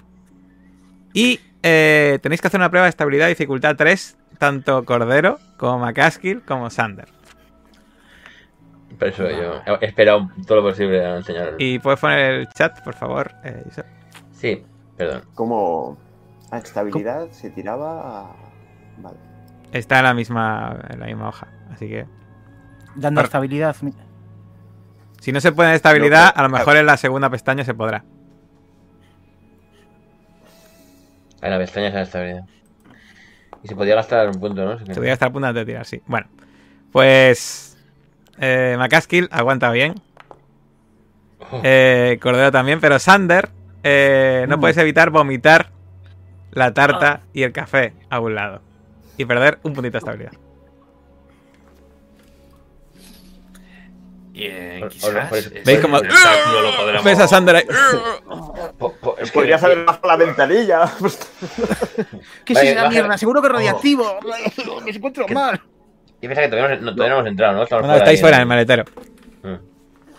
Y 1.14 1.40
eh, 1.62 2.18
tenéis 2.22 2.42
que 2.42 2.48
hacer 2.48 2.60
una 2.60 2.68
prueba 2.68 2.84
de 2.84 2.90
estabilidad 2.90 3.28
dificultad 3.28 3.76
3, 3.76 4.18
tanto 4.36 4.84
Cordero 4.84 5.38
como 5.56 5.78
McCaskill 5.78 6.42
como 6.42 6.68
Sander. 6.68 7.08
Por 8.98 9.08
eso 9.08 9.30
yo 9.30 9.62
he 9.80 9.86
esperado 9.86 10.28
todo 10.46 10.60
lo 10.60 10.68
posible 10.68 11.02
a 11.02 11.16
enseñarlo. 11.16 11.54
Y 11.58 11.78
puedes 11.78 11.98
poner 11.98 12.18
el 12.34 12.48
chat, 12.50 12.78
por 12.84 12.92
favor. 12.92 13.32
eh. 13.42 13.64
Sí, 14.32 14.62
perdón. 14.98 15.22
Como 15.34 15.96
a 16.50 16.58
estabilidad 16.58 17.30
se 17.30 17.48
tiraba. 17.48 18.20
a- 18.20 18.36
Vale. 18.98 19.16
Está 19.72 19.98
en 19.98 20.04
la 20.04 20.14
misma, 20.14 20.78
en 20.90 21.00
la 21.00 21.06
misma 21.06 21.28
hoja. 21.28 21.48
Así 21.72 21.88
que. 21.88 22.06
Dando 22.94 23.20
Por- 23.20 23.26
estabilidad. 23.26 23.76
Si 25.20 25.32
no 25.32 25.40
se 25.40 25.52
puede 25.52 25.70
en 25.70 25.74
estabilidad, 25.76 26.26
No, 26.26 26.32
pero- 26.34 26.40
a 26.46 26.48
lo 26.48 26.56
mejor 26.58 26.76
en 26.76 26.86
la 26.86 26.96
segunda 26.96 27.28
pestaña 27.30 27.64
se 27.64 27.74
podrá. 27.74 28.04
En 31.42 31.50
la 31.50 31.58
pestaña 31.58 31.88
esa 31.88 32.02
estabilidad. 32.02 32.44
Y 33.62 33.68
se 33.68 33.74
podía 33.76 33.94
gastar 33.96 34.28
un 34.28 34.40
punto, 34.40 34.64
¿no? 34.64 34.78
Se 34.78 34.94
podría 34.94 35.12
estar 35.12 35.28
a 35.28 35.32
punto 35.32 35.52
de 35.52 35.64
tirar, 35.64 35.84
sí. 35.84 36.02
Bueno. 36.06 36.26
Pues. 36.92 37.76
Eh, 38.38 38.76
McCaskill 38.78 39.28
aguanta 39.32 39.70
bien. 39.70 39.94
Oh, 41.50 41.60
Eh, 41.62 42.18
Cordero 42.20 42.50
también, 42.50 42.80
pero 42.80 42.98
Sander. 42.98 43.50
eh, 43.82 44.46
no 44.48 44.56
Mm. 44.56 44.60
puedes 44.60 44.76
evitar 44.78 45.10
vomitar 45.10 45.70
la 46.50 46.72
tarta 46.74 47.20
y 47.32 47.42
el 47.42 47.52
café 47.52 47.92
a 48.10 48.20
un 48.20 48.34
lado. 48.34 48.62
Y 49.16 49.24
perder 49.24 49.58
un 49.62 49.72
puntito 49.72 49.92
de 49.92 49.98
estabilidad. 49.98 50.32
Y 54.34 54.42
eh, 54.44 54.76
Por- 54.80 54.88
quizás 54.90 55.30
¿Veis 55.64 55.80
cómo- 55.80 55.98
tentáculo 56.00 56.60
lo 56.92 57.02
Ves 57.02 57.18
a 57.20 57.26
que- 59.24 59.26
Podrías 59.32 59.62
haber 59.64 59.84
bajado 59.86 60.08
la 60.08 60.16
ventanilla. 60.16 60.92
¿Qué 62.44 62.52
es 62.52 62.62
esa 62.62 62.88
mierda? 62.90 63.16
Seguro 63.16 63.40
que 63.40 63.46
es 63.48 63.52
radiactivo. 63.54 64.18
Me 64.84 64.90
encuentro 64.94 65.26
mal. 65.28 65.58
Yo 66.20 66.28
pensaba 66.28 66.46
que 66.46 66.50
todavía 66.50 66.76
no, 66.76 66.82
no- 66.82 66.94
todavía 66.94 67.14
no 67.14 67.20
hemos 67.20 67.30
entrado, 67.30 67.54
¿no? 67.56 67.62
Estáis 67.62 68.02
ahí, 68.02 68.16
fuera 68.18 68.36
en 68.36 68.40
el 68.42 68.46
maletero. 68.46 68.84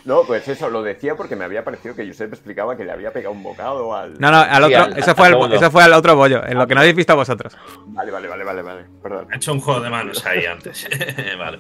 No, 0.08 0.24
pues 0.24 0.48
eso, 0.48 0.70
lo 0.70 0.84
decía 0.84 1.16
porque 1.16 1.36
me 1.36 1.44
había 1.44 1.66
parecido 1.66 1.94
que 1.94 2.08
Josep 2.08 2.32
explicaba 2.32 2.78
que 2.78 2.86
le 2.86 2.94
había 2.94 3.12
pegado 3.12 3.34
un 3.34 3.44
bocado 3.44 3.94
al. 3.94 4.14
No, 4.20 4.32
no, 4.32 4.38
al 4.38 4.64
Sí, 4.66 4.74
otro. 4.74 4.84
al- 4.86 4.98
eso, 5.00 5.16
fue 5.16 5.28
al, 5.28 5.54
eso 5.54 5.70
fue 5.70 5.84
al 5.84 5.92
otro 5.92 6.16
bollo. 6.16 6.46
En 6.46 6.58
lo 6.58 6.66
que 6.66 6.74
no 6.76 6.80
habéis 6.80 6.96
visto 6.96 7.14
vosotros. 7.14 7.58
Vale, 7.88 8.10
vale, 8.10 8.30
vale, 8.30 8.44
vale, 8.46 8.62
vale. 8.62 8.86
Perdón. 9.04 9.28
Ha 9.30 9.36
hecho 9.36 9.52
un 9.52 9.60
juego 9.60 9.82
de 9.82 9.90
manos 9.90 10.26
ahí 10.26 10.46
antes. 10.46 10.88
vale. 11.38 11.58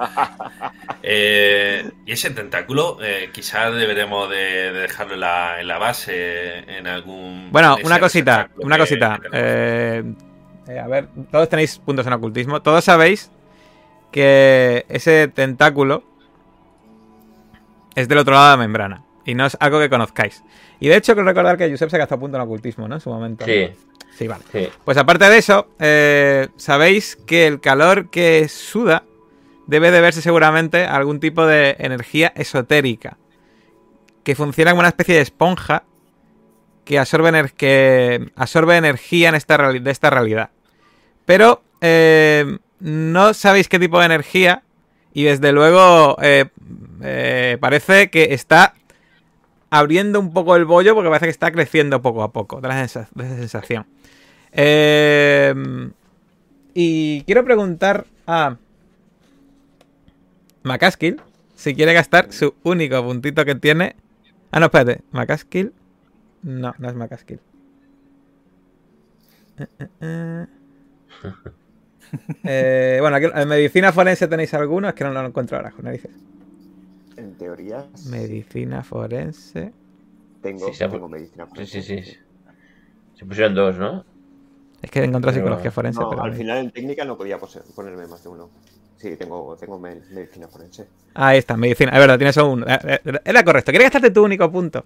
Eh, 1.04 1.90
y 2.06 2.12
ese 2.14 2.30
tentáculo, 2.30 3.00
eh, 3.02 3.32
quizás 3.34 3.74
deberemos 3.76 4.30
de, 4.30 4.72
de 4.72 4.80
dejarlo 4.80 5.16
en 5.16 5.20
la, 5.20 5.60
en 5.60 5.68
la 5.68 5.78
base, 5.78 6.60
en 6.78 6.88
algún. 6.88 7.50
Bueno, 7.52 7.78
en 7.78 7.86
una 7.86 8.00
cosita, 8.00 8.50
una 8.60 8.78
cosita. 8.78 9.20
Eh, 9.34 10.04
eh, 10.70 10.80
a 10.80 10.88
ver, 10.88 11.10
todos 11.32 11.50
tenéis 11.50 11.78
puntos 11.80 12.08
en 12.08 12.14
ocultismo. 12.14 12.62
Todos 12.62 12.86
sabéis 12.86 13.30
que 14.12 14.86
ese 14.88 15.28
tentáculo 15.28 16.04
es 17.98 18.08
del 18.08 18.18
otro 18.20 18.34
lado 18.34 18.46
de 18.46 18.52
la 18.52 18.58
membrana. 18.58 19.04
Y 19.26 19.34
no 19.36 19.46
es 19.46 19.58
algo 19.60 19.80
que 19.80 19.90
conozcáis. 19.90 20.44
Y 20.80 20.88
de 20.88 20.96
hecho, 20.96 21.14
quiero 21.14 21.28
recordar 21.28 21.58
que 21.58 21.70
Josep 21.70 21.90
se 21.90 21.98
gastó 21.98 22.16
a 22.16 22.20
punto 22.20 22.38
en 22.38 22.44
ocultismo, 22.44 22.88
¿no? 22.88 22.96
En 22.96 23.02
su 23.02 23.10
momento. 23.10 23.44
Sí, 23.46 23.70
Sí, 24.18 24.28
vale. 24.28 24.44
sí. 24.52 24.70
Pues 24.86 24.98
aparte 24.98 25.30
de 25.30 25.38
eso, 25.38 25.68
eh, 25.80 26.48
sabéis 26.56 27.18
que 27.28 27.46
el 27.46 27.60
calor 27.60 28.10
que 28.10 28.48
suda 28.48 29.04
debe 29.68 29.92
deberse 29.92 30.22
seguramente 30.22 30.86
a 30.86 30.96
algún 30.96 31.20
tipo 31.20 31.46
de 31.46 31.76
energía 31.80 32.32
esotérica. 32.36 33.18
Que 34.24 34.34
funciona 34.36 34.72
como 34.72 34.80
una 34.80 34.90
especie 34.90 35.16
de 35.16 35.22
esponja 35.22 35.84
que 36.86 36.98
absorbe, 37.00 37.30
ener- 37.30 37.52
que 37.52 38.32
absorbe 38.36 38.78
energía 38.78 39.30
en 39.30 39.36
esta 39.36 39.58
de 39.72 39.92
esta 39.92 40.10
realidad. 40.10 40.52
Pero 41.26 41.62
eh, 41.82 42.58
no 42.80 43.34
sabéis 43.34 43.68
qué 43.68 43.78
tipo 43.80 44.00
de 44.00 44.06
energía 44.06 44.64
y 45.18 45.24
desde 45.24 45.52
luego 45.52 46.16
eh, 46.22 46.46
eh, 47.02 47.58
parece 47.60 48.12
que 48.12 48.36
está 48.36 48.76
abriendo 49.72 50.20
un 50.20 50.32
poco 50.32 50.56
el 50.56 50.66
bollo 50.66 50.94
porque 50.94 51.10
parece 51.10 51.26
que 51.26 51.32
está 51.32 51.52
creciendo 51.52 52.04
poco 52.04 52.22
a 52.22 52.32
poco. 52.32 52.62
Da 52.62 52.84
esa 52.84 53.10
sensación. 53.18 53.88
Eh, 54.52 55.56
y 56.76 57.24
quiero 57.24 57.44
preguntar 57.44 58.06
a 58.28 58.58
Macaskill 60.62 61.20
si 61.56 61.74
quiere 61.74 61.94
gastar 61.94 62.32
su 62.32 62.54
único 62.62 63.04
puntito 63.04 63.44
que 63.44 63.56
tiene. 63.56 63.96
Ah, 64.52 64.60
no, 64.60 64.68
espérate. 64.68 65.02
Macaskill. 65.10 65.74
No, 66.44 66.76
no 66.78 66.90
es 66.90 66.94
Macaskill. 66.94 67.40
Eh, 69.58 69.88
eh, 70.00 70.46
eh. 72.44 72.98
Bueno, 73.02 73.16
aquí, 73.18 73.28
en 73.34 73.48
medicina 73.48 73.92
forense 73.92 74.28
tenéis 74.28 74.54
alguno, 74.54 74.88
es 74.90 74.94
que 74.96 75.04
no 75.04 75.12
lo 75.12 75.26
encuentro 75.26 75.58
ahora, 75.58 75.74
narices. 75.82 76.12
En 77.18 77.34
teoría, 77.36 77.86
sí, 77.96 78.10
Medicina 78.10 78.84
forense. 78.84 79.72
tengo, 80.42 80.72
Sí, 80.72 80.80
tengo 80.90 81.10
medicina 81.10 81.46
Sí, 81.46 81.50
forense. 81.50 81.82
sí, 81.82 82.02
sí. 82.04 82.18
Se 83.16 83.26
pusieron 83.26 83.56
dos, 83.56 83.78
¿no? 83.78 84.06
Es 84.82 84.92
que 84.92 85.00
he 85.00 85.04
encontrado 85.06 85.34
Pero- 85.34 85.46
psicología 85.48 85.72
forense, 85.72 86.00
No, 86.00 86.10
pero. 86.12 86.22
al 86.24 86.34
final 86.36 86.58
en 86.60 86.72
técnica 86.72 87.04
no 87.04 87.18
podía 87.18 87.40
ponerme 87.76 88.06
más 88.08 88.22
de 88.24 88.30
uno. 88.30 88.50
Sí, 88.98 89.16
tengo, 89.16 89.56
tengo 89.58 89.80
me- 89.80 90.02
medicina 90.12 90.48
forense. 90.48 90.88
Ahí 91.16 91.40
está, 91.40 91.58
medicina. 91.58 91.92
Es 91.94 92.00
verdad, 92.00 92.18
tienes 92.18 92.38
uno. 92.38 92.66
Eh, 92.68 93.00
eh, 93.04 93.20
Era 93.26 93.44
correcto. 93.44 93.72
¿Quieres 93.72 93.88
gastarte 93.88 94.12
tu 94.12 94.24
único 94.24 94.52
punto? 94.52 94.86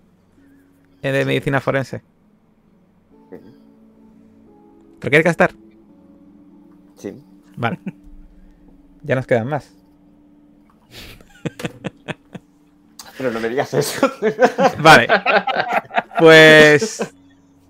Eh, 1.02 1.12
de 1.12 1.26
medicina 1.26 1.60
forense. 1.60 2.02
Sí. 3.30 3.36
¿Lo 5.02 5.10
quieres 5.10 5.24
gastar? 5.26 5.52
Vale. 7.56 7.80
Ya 9.04 9.16
nos 9.16 9.26
quedan 9.26 9.48
más. 9.48 9.74
Pero 13.18 13.32
no 13.32 13.40
me 13.40 13.50
digas 13.50 13.74
eso. 13.74 14.12
Vale. 14.80 15.08
Pues. 16.20 17.14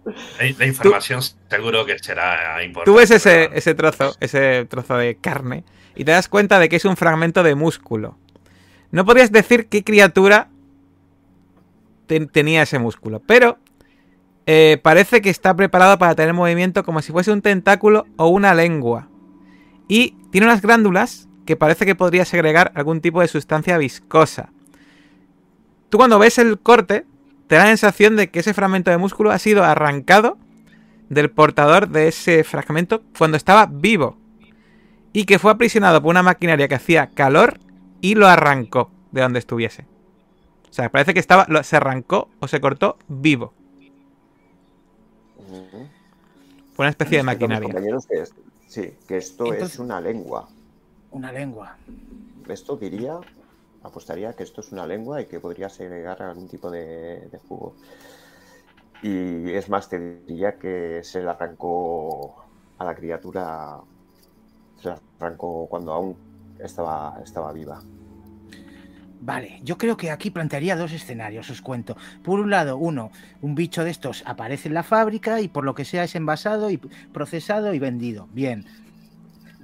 La, 0.06 0.13
la 0.58 0.65
información 0.65 1.22
seguro 1.50 1.86
que 1.86 1.98
será 2.00 2.62
importante. 2.63 2.91
Tú 2.91 2.98
ves 2.98 3.12
ese, 3.12 3.50
ese 3.54 3.74
trozo, 3.76 4.15
ese 4.20 4.65
trozo 4.65 4.98
de 4.98 5.15
carne, 5.15 5.63
y 5.96 6.04
te 6.04 6.12
das 6.12 6.28
cuenta 6.28 6.60
de 6.60 6.67
que 6.70 6.76
es 6.78 6.86
un 6.86 6.98
fragmento 6.98 7.44
de 7.44 7.56
músculo. 7.56 8.17
No 8.91 9.06
podrías 9.06 9.32
decir 9.32 9.67
qué 9.67 9.84
criatura 9.84 10.50
ten- 12.08 12.28
tenía 12.28 12.63
ese 12.63 12.80
músculo, 12.80 13.22
pero 13.26 13.58
eh, 14.48 14.80
parece 14.82 15.22
que 15.22 15.30
está 15.30 15.56
preparado 15.56 15.98
para 15.98 16.15
tener 16.15 16.34
movimiento 16.34 16.84
como 16.84 17.02
si 17.02 17.12
fuese 17.12 17.32
un 17.32 17.41
tentáculo 17.41 18.06
o 18.17 18.28
una 18.28 18.54
lengua. 18.54 19.08
Y 19.93 20.12
tiene 20.32 20.47
unas 20.47 20.62
glándulas 20.62 21.27
que 21.45 21.58
parece 21.58 21.86
que 21.86 21.95
podría 21.95 22.23
segregar 22.23 22.71
algún 22.75 23.01
tipo 23.01 23.19
de 23.19 23.27
sustancia 23.27 23.77
viscosa. 23.77 24.54
Tú 25.89 25.97
cuando 25.97 26.17
ves 26.17 26.38
el 26.38 26.58
corte, 26.62 27.06
te 27.47 27.56
da 27.56 27.63
la 27.63 27.67
sensación 27.71 28.15
de 28.15 28.30
que 28.30 28.39
ese 28.39 28.54
fragmento 28.54 28.89
de 28.89 28.97
músculo 28.97 29.32
ha 29.32 29.38
sido 29.38 29.65
arrancado 29.65 30.38
del 31.10 31.30
portador 31.30 31.89
de 31.89 32.08
ese 32.08 32.45
fragmento 32.45 33.04
cuando 33.17 33.36
estaba 33.36 33.65
vivo. 33.65 34.15
Y 35.12 35.25
que 35.25 35.39
fue 35.39 35.51
aprisionado 35.51 36.01
por 36.01 36.12
una 36.12 36.23
maquinaria 36.23 36.69
que 36.69 36.75
hacía 36.75 37.08
calor 37.08 37.60
y 37.99 38.15
lo 38.15 38.27
arrancó 38.30 38.89
de 39.12 39.19
donde 39.19 39.39
estuviese. 39.39 39.86
O 40.69 40.73
sea, 40.73 40.88
parece 40.89 41.13
que 41.13 41.19
estaba, 41.19 41.45
lo- 41.49 41.63
se 41.63 41.75
arrancó 41.75 42.30
o 42.39 42.47
se 42.47 42.62
cortó 42.62 42.97
vivo. 43.10 43.54
Por 46.77 46.86
una 46.86 46.89
especie 46.91 47.17
de 47.17 47.23
Mis 47.23 47.25
maquinaria. 47.34 47.63
compañeros 47.67 48.08
que 48.08 48.21
es- 48.21 48.34
sí, 48.71 48.93
que 49.05 49.17
esto 49.17 49.45
Entonces- 49.45 49.73
es 49.73 49.79
una 49.79 49.99
lengua. 49.99 50.47
Una 51.12 51.31
lengua. 51.31 51.75
Esto 52.47 52.77
diría, 52.77 53.19
apostaría 53.84 54.34
que 54.34 54.43
esto 54.43 54.62
es 54.62 54.71
una 54.71 54.88
lengua 54.88 55.21
y 55.21 55.25
que 55.25 55.41
podría 55.41 55.67
segregar 55.67 56.21
algún 56.21 56.47
tipo 56.47 56.71
de, 56.71 57.27
de 57.29 57.38
jugo. 57.49 57.75
Y 59.03 59.51
es 59.51 59.67
más, 59.67 59.89
te 59.89 60.21
diría 60.21 60.57
que 60.57 61.01
se 61.03 61.21
le 61.21 61.29
arrancó 61.29 62.36
a 62.77 62.86
la 62.86 62.95
criatura, 62.95 63.81
se 64.81 64.89
le 64.89 64.95
arrancó 65.19 65.67
cuando 65.69 65.91
aún 65.91 66.15
estaba, 66.60 67.19
estaba 67.23 67.51
viva. 67.51 67.81
Vale, 69.21 69.60
yo 69.63 69.77
creo 69.77 69.97
que 69.97 70.10
aquí 70.10 70.31
plantearía 70.31 70.75
dos 70.75 70.91
escenarios, 70.91 71.47
os 71.51 71.62
cuento. 71.62 71.95
Por 72.23 72.39
un 72.39 72.49
lado, 72.49 72.77
uno, 72.77 73.12
un 73.41 73.53
bicho 73.53 73.84
de 73.84 73.91
estos 73.91 74.23
aparece 74.25 74.67
en 74.67 74.73
la 74.73 74.81
fábrica 74.81 75.41
y 75.41 75.47
por 75.47 75.63
lo 75.63 75.75
que 75.75 75.86
sea 75.86 76.03
es 76.03 76.15
envasado 76.15 76.71
y 76.71 76.77
procesado 76.77 77.71
y 77.75 77.77
vendido. 77.77 78.27
Bien. 78.34 78.65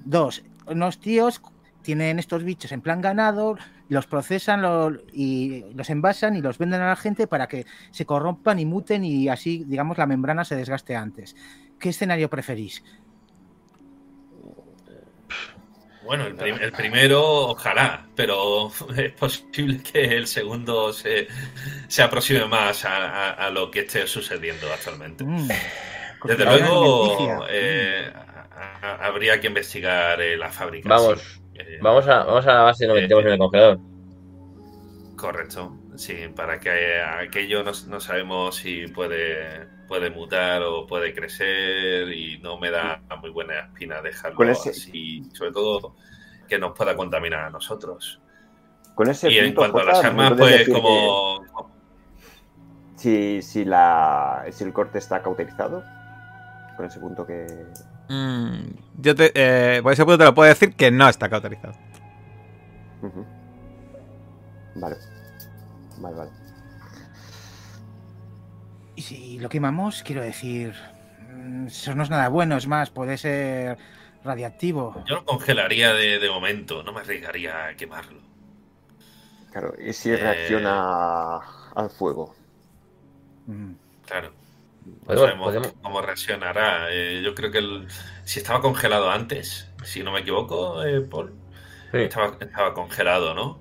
Dos, 0.06 0.44
unos 0.68 1.00
tíos 1.00 1.42
tienen 1.82 2.20
estos 2.20 2.44
bichos 2.44 2.72
en 2.72 2.82
plan 2.82 3.02
ganado, 3.02 3.58
los 3.90 4.06
procesan 4.06 4.62
y 5.12 5.66
los 5.74 5.90
envasan 5.90 6.36
y 6.36 6.42
los 6.42 6.60
venden 6.60 6.82
a 6.82 6.90
la 6.90 6.96
gente 6.96 7.26
para 7.26 7.48
que 7.48 7.66
se 7.90 8.06
corrompan 8.06 8.60
y 8.60 8.66
muten 8.66 9.04
y 9.04 9.28
así, 9.28 9.64
digamos, 9.66 9.98
la 9.98 10.06
membrana 10.06 10.46
se 10.46 10.56
desgaste 10.56 10.96
antes. 10.96 11.36
¿Qué 11.80 11.90
escenario 11.90 12.30
preferís? 12.30 12.84
Bueno, 16.08 16.26
el, 16.26 16.36
prim- 16.36 16.58
el 16.62 16.72
primero, 16.72 17.22
ojalá, 17.50 18.08
pero 18.16 18.72
es 18.98 19.12
posible 19.14 19.82
que 19.84 20.04
el 20.06 20.26
segundo 20.28 20.94
se, 20.94 21.28
se 21.88 22.02
aproxime 22.04 22.46
más 22.46 22.86
a, 22.86 23.30
a- 23.30 23.32
a 23.34 23.50
lo 23.50 23.70
que 23.70 23.82
esté 23.82 24.08
sucediendo 24.08 24.72
actualmente. 24.74 25.24
Mm, 25.24 25.48
Desde 26.24 26.46
cocina 26.46 26.46
luego, 26.46 27.46
eh, 27.50 28.12
a- 28.82 29.06
habría 29.06 29.40
que 29.40 29.48
investigar 29.48 30.22
eh, 30.22 30.38
la 30.38 30.50
fábrica. 30.52 30.90
Vamos. 30.90 31.42
Eh, 31.56 31.80
vamos 31.82 32.08
a, 32.08 32.24
vamos 32.24 32.46
a 32.48 32.54
la 32.54 32.62
base 32.64 32.86
y 32.86 32.88
nos 32.88 32.98
Eh, 32.98 33.02
metemos 33.02 33.26
en 33.26 33.32
el 33.34 33.38
congelador. 33.38 33.80
Correcto, 35.16 35.76
sí, 35.96 36.16
para 36.36 36.60
que 36.60 37.02
aquello 37.02 37.64
no, 37.64 37.72
no 37.88 38.00
sabemos 38.00 38.56
si 38.58 38.88
puede, 38.88 39.68
puede 39.88 40.10
mutar 40.10 40.62
o 40.64 40.86
puede 40.86 41.14
crecer 41.14 42.12
y 42.12 42.40
no 42.40 42.58
me 42.58 42.70
da 42.72 43.02
muy 43.22 43.30
buena 43.30 43.60
espina 43.60 44.02
dejarlo 44.02 44.44
ese- 44.44 44.70
así, 44.72 45.24
sobre 45.34 45.52
todo 45.52 45.96
que 46.48 46.58
nos 46.60 46.76
pueda 46.78 46.96
contaminar 46.96 47.46
a 47.46 47.50
nosotros. 47.50 48.20
Con 48.96 49.10
ese 49.10 49.30
Y 49.32 49.38
en 49.38 49.46
punto, 49.54 49.62
cuanto 49.62 49.80
a 49.80 49.84
las 49.84 50.02
¿me 50.04 50.08
armas, 50.10 50.34
pues 50.38 50.70
como... 50.70 51.42
que 51.42 51.78
Si, 52.96 53.42
si, 53.44 53.64
la, 53.66 54.46
si 54.52 54.64
el 54.64 54.74
corte 54.74 54.98
está 54.98 55.22
cauterizado, 55.22 55.84
con 56.76 56.86
ese 56.86 57.00
punto 57.00 57.26
que... 57.26 57.46
Mm, 58.10 58.70
yo 59.02 59.14
te, 59.16 59.32
eh, 59.36 59.82
por 59.84 59.94
ese 59.94 60.04
punto 60.04 60.18
te 60.18 60.24
lo 60.24 60.34
puedo 60.34 60.50
decir 60.50 60.74
que 60.74 60.90
no 60.90 61.08
está 61.08 61.30
cauterizado. 61.30 61.76
Vale. 64.76 64.96
Vale, 66.00 66.16
vale. 66.16 66.32
Y 68.98 69.02
si 69.04 69.40
lo 69.40 69.48
quemamos, 69.48 70.02
quiero 70.04 70.22
decir, 70.24 70.74
mm, 71.32 71.68
eso 71.68 71.94
no 71.96 72.02
es 72.04 72.10
nada 72.10 72.30
bueno, 72.30 72.58
es 72.58 72.66
más, 72.68 72.90
puede 72.90 73.18
ser 73.18 73.78
radiactivo. 74.24 75.04
Yo 75.06 75.16
lo 75.16 75.24
congelaría 75.26 75.94
de, 75.94 76.18
de 76.20 76.30
momento, 76.30 76.82
no 76.84 76.92
me 76.92 77.02
arriesgaría 77.02 77.68
a 77.68 77.76
quemarlo. 77.76 78.20
Claro, 79.52 79.74
y 79.80 79.94
si 79.94 80.10
Eh. 80.10 80.18
reacciona 80.18 81.38
al 81.76 81.90
fuego. 81.92 82.36
Mm. 83.46 83.74
Claro. 84.06 84.32
Podemos- 85.06 85.22
sabemos 85.30 85.46
podemos- 85.48 85.74
cómo 85.82 86.02
reaccionará. 86.02 86.88
Eh, 86.92 87.22
yo 87.24 87.36
creo 87.36 87.52
que 87.52 87.60
el- 87.60 87.88
si 88.24 88.40
estaba 88.40 88.62
congelado 88.62 89.12
antes, 89.12 89.70
si 89.84 90.02
no 90.02 90.12
me 90.12 90.22
equivoco, 90.22 90.84
eh, 90.84 91.02
Paul, 91.02 91.34
Sí, 91.92 91.98
estaba, 92.00 92.36
estaba 92.40 92.74
congelado, 92.74 93.34
¿no? 93.36 93.60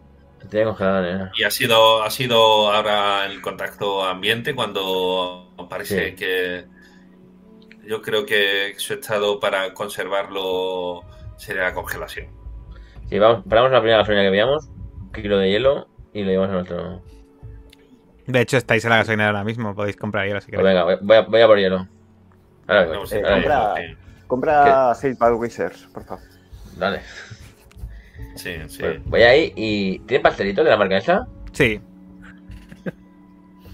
Congelador, 0.49 1.05
¿eh? 1.07 1.31
Y 1.37 1.45
ha 1.45 1.51
sido, 1.51 2.03
ha 2.03 2.11
sido 2.11 2.73
ahora 2.73 3.25
el 3.27 3.41
contacto 3.41 4.05
ambiente 4.05 4.55
cuando 4.55 5.53
parece 5.69 6.11
Sí. 6.11 6.15
que 6.17 6.65
yo 7.87 8.03
creo 8.03 8.25
que 8.27 8.75
su 8.79 8.95
estado 8.95 9.39
para 9.41 9.73
conservarlo 9.75 11.03
sería 11.37 11.63
la 11.65 11.75
congelación. 11.75 12.27
Sí, 13.09 13.19
vamos, 13.19 13.45
paramos 13.49 13.71
la 13.71 13.81
primera 13.81 13.99
gasolina 13.99 14.23
que 14.23 14.31
veamos, 14.31 14.69
un 15.01 15.13
kilo 15.13 15.39
de 15.39 15.51
hielo 15.51 15.89
y 16.13 16.23
lo 16.25 16.31
llevamos 16.31 16.51
a 16.51 16.55
nuestro. 16.55 17.03
De 18.27 18.41
hecho, 18.41 18.57
estáis 18.57 18.85
en 18.85 18.91
la 18.91 18.97
gasolinera 18.97 19.29
ahora 19.31 19.45
mismo, 19.45 19.75
podéis 19.75 19.97
comprar 19.97 20.27
hielo 20.27 20.41
si 20.41 20.51
Pues 20.51 20.59
queréis. 20.61 20.75
venga, 20.75 20.85
voy, 20.85 20.97
voy 21.01 21.17
a, 21.17 21.21
voy 21.23 21.41
a 21.43 21.47
por 21.47 21.59
hielo. 21.59 21.89
Ahora 22.67 22.87
voy, 22.87 22.97
eh, 23.13 23.23
compra- 23.23 23.75
Compra 24.27 24.95
Sail 24.97 25.17
Wizards, 25.35 25.87
por 25.95 26.05
favor. 26.05 26.25
Dale. 26.77 27.01
Sí, 28.35 28.55
sí. 28.69 28.79
Pues 28.81 29.05
voy 29.07 29.23
ahí 29.23 29.53
y. 29.57 29.99
¿Tiene 30.01 30.23
pastelitos 30.23 30.65
de 30.65 30.71
la 30.71 30.77
marca 30.77 30.97
esa? 30.99 31.27
Sí. 31.53 31.81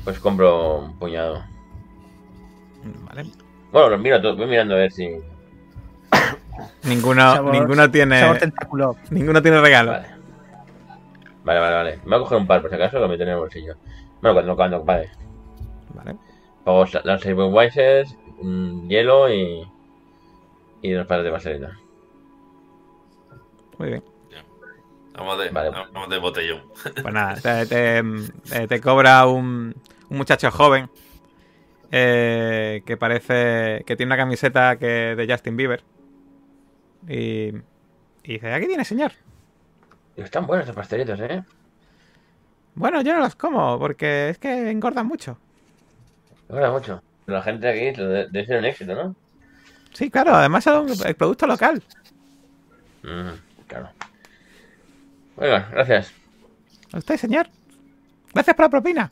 Pues 0.04 0.18
compro 0.18 0.78
un 0.80 0.98
puñado. 0.98 1.44
Vale. 3.06 3.26
Bueno, 3.70 3.90
los 3.90 4.00
miro 4.00 4.20
todos, 4.20 4.36
voy 4.36 4.46
mirando 4.46 4.74
a 4.74 4.78
ver 4.78 4.92
si. 4.92 5.08
Ninguno, 6.84 7.22
Sabor- 7.34 7.52
ninguno 7.52 7.90
tiene. 7.90 8.20
Sabor 8.20 8.38
tentáculo. 8.38 8.96
Ninguno 9.10 9.40
tiene 9.40 9.60
regalo. 9.60 9.92
Vale. 9.92 10.06
Vale, 11.44 11.60
vale, 11.60 11.74
vale. 11.76 11.96
Me 12.04 12.10
voy 12.10 12.14
a 12.16 12.18
coger 12.20 12.38
un 12.38 12.46
par 12.46 12.60
por 12.60 12.70
si 12.70 12.76
acaso, 12.76 12.98
lo 12.98 13.08
meto 13.08 13.22
en 13.22 13.30
el 13.30 13.36
bolsillo. 13.38 13.74
Bueno, 14.20 14.34
cuando, 14.34 14.56
cuando, 14.56 14.84
vale. 14.84 15.10
Vale. 15.94 16.16
Pago 16.64 16.84
las 17.04 17.24
Weises, 17.26 18.16
mm, 18.40 18.88
hielo 18.88 19.32
y. 19.32 19.66
Y 20.82 20.94
unos 20.94 21.06
pares 21.06 21.24
de 21.24 21.30
vaselina. 21.30 21.78
Muy 23.78 23.88
bien. 23.88 24.02
Vamos 25.14 25.38
de, 25.38 25.50
Vale. 25.50 25.70
vamos 25.70 26.08
de 26.08 26.18
botellón. 26.18 26.62
Pues 27.02 27.14
nada, 27.14 27.34
te, 27.36 27.66
te- 27.66 27.98
eh, 27.98 28.66
te 28.68 28.80
cobra 28.80 29.26
un, 29.26 29.74
un 30.08 30.16
muchacho 30.16 30.50
joven 30.50 30.88
eh, 31.90 32.82
que 32.86 32.96
parece 32.96 33.82
que 33.86 33.96
tiene 33.96 34.08
una 34.08 34.16
camiseta 34.16 34.76
que 34.78 35.14
de 35.16 35.26
Justin 35.30 35.56
Bieber. 35.56 35.82
Y, 37.08 37.48
y 38.22 38.32
dice, 38.34 38.52
aquí 38.52 38.66
tiene, 38.66 38.84
señor. 38.84 39.12
Están 40.16 40.46
buenos 40.46 40.64
estos 40.64 40.76
pastelitos, 40.76 41.18
¿eh? 41.20 41.42
Bueno, 42.74 43.02
yo 43.02 43.12
no 43.12 43.20
los 43.20 43.34
como 43.34 43.78
porque 43.78 44.30
es 44.30 44.38
que 44.38 44.70
engordan 44.70 45.06
mucho. 45.06 45.36
Gusta 46.48 46.70
mucho. 46.70 47.02
La 47.26 47.42
gente 47.42 47.66
de 47.66 47.72
aquí 47.72 48.00
debe, 48.00 48.26
debe 48.30 48.46
ser 48.46 48.58
un 48.58 48.64
éxito, 48.64 48.94
¿no? 48.94 49.14
Sí, 49.92 50.10
claro, 50.10 50.34
además 50.34 50.64
son 50.64 50.88
el 51.04 51.14
producto 51.14 51.46
local. 51.46 51.82
Mm, 53.02 53.66
claro. 53.66 53.90
Bueno, 55.42 55.64
gracias. 55.72 56.12
¿A 56.92 56.98
usted, 56.98 57.16
señor? 57.16 57.48
Gracias 58.32 58.54
por 58.54 58.66
la 58.66 58.70
propina. 58.70 59.10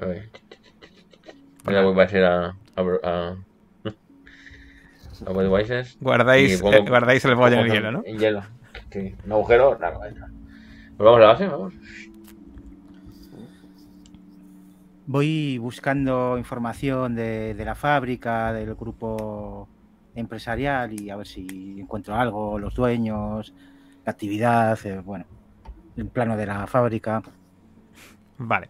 A 0.00 0.06
ver. 0.06 0.30
Ahora 1.66 1.82
voy 1.82 2.00
a 2.00 2.10
ir 2.10 2.24
a. 2.24 2.46
a, 2.46 2.54
a, 3.04 3.36
a 5.26 5.30
Budweiser. 5.30 5.86
Guardáis, 6.00 6.58
Y 6.58 6.62
pongo- 6.62 6.72
eh, 6.78 6.84
guardáis 6.88 7.22
el 7.26 7.34
bollo 7.34 7.56
en 7.56 7.66
el 7.66 7.72
hielo, 7.72 7.92
¿no? 7.92 8.02
En 8.06 8.18
hielo. 8.18 8.42
Sí. 8.90 9.14
Un 9.26 9.32
agujero, 9.32 9.78
la 9.78 9.92
cabeza. 9.92 10.26
Pues 10.96 10.98
vamos 11.04 11.16
a 11.16 11.20
la 11.20 11.26
base, 11.26 11.46
vamos. 11.46 11.74
Voy 15.06 15.58
buscando 15.58 16.38
información 16.38 17.14
de, 17.14 17.52
de 17.54 17.64
la 17.66 17.74
fábrica, 17.74 18.54
del 18.54 18.74
grupo 18.74 19.68
empresarial 20.14 21.00
y 21.00 21.10
a 21.10 21.16
ver 21.16 21.26
si 21.26 21.76
encuentro 21.78 22.14
algo, 22.14 22.58
los 22.58 22.74
dueños, 22.74 23.52
la 24.04 24.12
actividad, 24.12 24.78
eh, 24.84 25.00
bueno, 25.04 25.24
el 25.96 26.06
plano 26.06 26.36
de 26.36 26.46
la 26.46 26.66
fábrica. 26.66 27.22
Vale. 28.38 28.68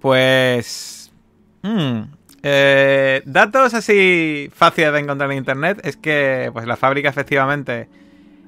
Pues. 0.00 1.12
mm, 1.62 2.00
eh, 2.42 3.22
datos 3.26 3.74
así 3.74 4.50
fáciles 4.52 4.92
de 4.92 4.98
encontrar 5.00 5.30
en 5.30 5.38
internet. 5.38 5.80
Es 5.84 5.96
que 5.96 6.50
pues 6.52 6.66
la 6.66 6.76
fábrica 6.76 7.08
efectivamente 7.08 7.88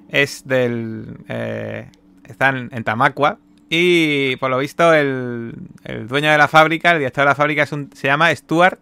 es 0.08 0.46
del. 0.46 1.18
eh, 1.28 1.90
está 2.24 2.50
en, 2.50 2.68
en 2.72 2.84
Tamacua. 2.84 3.38
Y 3.74 4.36
por 4.36 4.50
lo 4.50 4.58
visto, 4.58 4.92
el, 4.92 5.54
el 5.84 6.06
dueño 6.06 6.30
de 6.30 6.36
la 6.36 6.48
fábrica, 6.48 6.92
el 6.92 6.98
director 6.98 7.22
de 7.24 7.30
la 7.30 7.34
fábrica, 7.34 7.62
es 7.62 7.72
un, 7.72 7.90
se 7.94 8.06
llama 8.06 8.34
Stuart 8.34 8.78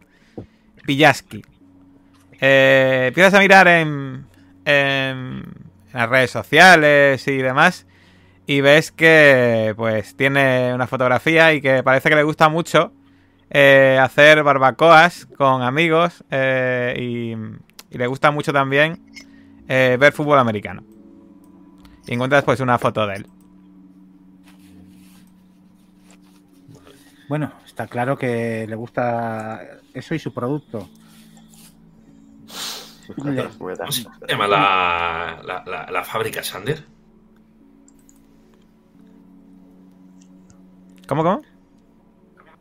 Pillaski. 0.85 1.45
Eh, 2.41 3.07
empiezas 3.09 3.35
a 3.35 3.41
mirar 3.41 3.69
en, 3.69 4.27
las 4.65 6.09
redes 6.09 6.31
sociales 6.31 7.27
y 7.27 7.37
demás 7.39 7.87
y 8.47 8.61
ves 8.61 8.93
que 8.93 9.75
pues 9.77 10.17
tiene 10.17 10.73
una 10.75 10.87
fotografía 10.87 11.53
y 11.53 11.61
que 11.61 11.83
parece 11.83 12.09
que 12.09 12.15
le 12.17 12.23
gusta 12.23 12.49
mucho 12.49 12.93
eh, 13.51 13.99
hacer 14.01 14.43
barbacoas 14.43 15.27
con 15.37 15.63
amigos 15.63 16.25
eh, 16.31 16.95
y, 16.99 17.35
y 17.95 17.99
le 17.99 18.07
gusta 18.07 18.31
mucho 18.31 18.53
también 18.53 19.03
eh, 19.69 19.97
ver 20.01 20.13
fútbol 20.13 20.39
americano. 20.39 20.83
Y 22.07 22.15
encuentras 22.15 22.43
pues 22.43 22.59
una 22.59 22.79
foto 22.79 23.07
de 23.07 23.17
él. 23.17 23.27
Bueno, 27.29 27.53
está 27.65 27.87
claro 27.87 28.19
que 28.19 28.67
le 28.69 28.75
gusta 28.75 29.61
eso 29.95 30.15
y 30.17 30.19
su 30.19 30.35
producto. 30.35 30.89
¿Cómo 33.59 33.93
se 33.93 34.05
llama 34.29 34.47
la, 34.49 35.43
la, 35.45 35.63
la, 35.67 35.91
la 35.91 36.05
fábrica 36.05 36.43
Sander? 36.43 36.85
¿Cómo, 41.07 41.23
cómo? 41.23 41.43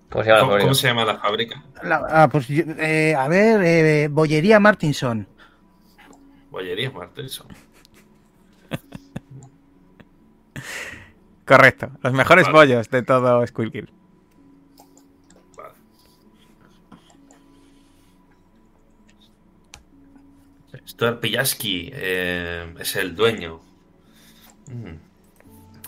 ¿Cómo 0.10 0.24
se 0.24 0.30
llama 0.30 0.40
la 0.40 0.42
¿Cómo, 0.42 0.52
fábrica? 0.52 0.64
cómo 0.64 0.74
se 0.76 0.88
llama 0.88 1.06
la 1.06 1.18
fábrica? 1.20 1.64
la- 1.84 2.06
ah, 2.10 2.28
pues 2.30 2.48
yo- 2.48 2.64
eh, 2.80 3.16
a 3.16 3.28
ver, 3.28 3.62
eh, 3.64 4.08
Bollería 4.10 4.60
Martinson. 4.60 5.28
Bollería 6.50 6.90
Martelson. 6.92 7.48
Correcto. 11.46 11.92
Los 12.02 12.14
mejores 12.14 12.46
Vale. 12.46 12.58
bollos 12.58 12.90
de 12.90 13.04
todo 13.04 13.46
Squealkill. 13.46 13.86
Vale. 13.86 13.99
Stuart 20.90 21.20
Pillaski 21.22 21.92
eh, 21.94 22.74
es 22.80 22.96
el 22.96 23.16
dueño. 23.16 23.62
Mm. 24.68 24.96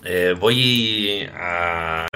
Eh, 0.03 0.35
voy 0.39 1.29
a 1.33 2.07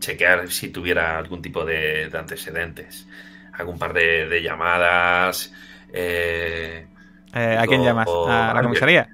chequear 0.00 0.50
si 0.50 0.70
tuviera 0.70 1.18
algún 1.18 1.42
tipo 1.42 1.64
de, 1.64 2.08
de 2.10 2.18
antecedentes. 2.18 3.06
Algún 3.52 3.78
par 3.78 3.92
de, 3.92 4.28
de 4.28 4.42
llamadas. 4.42 5.52
eh, 5.92 6.86
Eh, 7.34 7.56
¿A 7.58 7.66
quién 7.66 7.82
Digo, 7.82 7.84
llamas? 7.84 8.18
¿A 8.24 8.52
la 8.54 8.62
comisaría? 8.62 9.08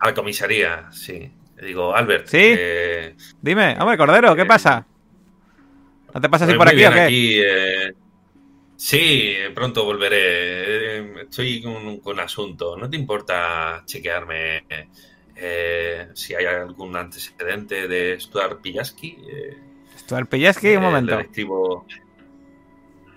a 0.00 0.06
la 0.08 0.14
comisaría, 0.14 0.88
sí. 0.92 1.30
Digo, 1.60 1.94
Albert. 1.94 2.28
¿Sí? 2.28 2.38
eh, 2.38 3.16
Dime, 3.40 3.76
hombre, 3.80 3.96
Cordero, 3.98 4.36
¿qué 4.36 4.46
pasa? 4.46 4.86
¿No 6.14 6.20
te 6.20 6.28
pasa 6.28 6.44
así 6.44 6.52
Pues 6.52 6.58
por 6.58 6.66
muy 6.66 6.72
aquí 6.72 6.84
o 6.86 6.92
qué? 6.92 7.00
aquí, 7.04 7.40
sí, 8.78 9.34
pronto 9.54 9.84
volveré. 9.84 10.98
Eh, 11.00 11.12
Estoy 11.22 11.60
con, 11.62 11.98
con 11.98 12.14
un 12.14 12.20
asunto. 12.20 12.76
¿No 12.76 12.88
te 12.88 12.96
importa 12.96 13.82
chequearme 13.84 14.64
eh, 15.36 16.08
si 16.14 16.34
hay 16.34 16.46
algún 16.46 16.96
antecedente 16.96 17.86
de 17.88 18.18
Stuart 18.20 18.60
Pillaski? 18.62 19.18
Eh, 19.30 19.56
Stuart 19.98 20.28
Pillaski, 20.30 20.68
un 20.68 20.74
eh, 20.74 20.78
momento. 20.78 21.16
le 21.18 21.24
escribo- 21.24 21.84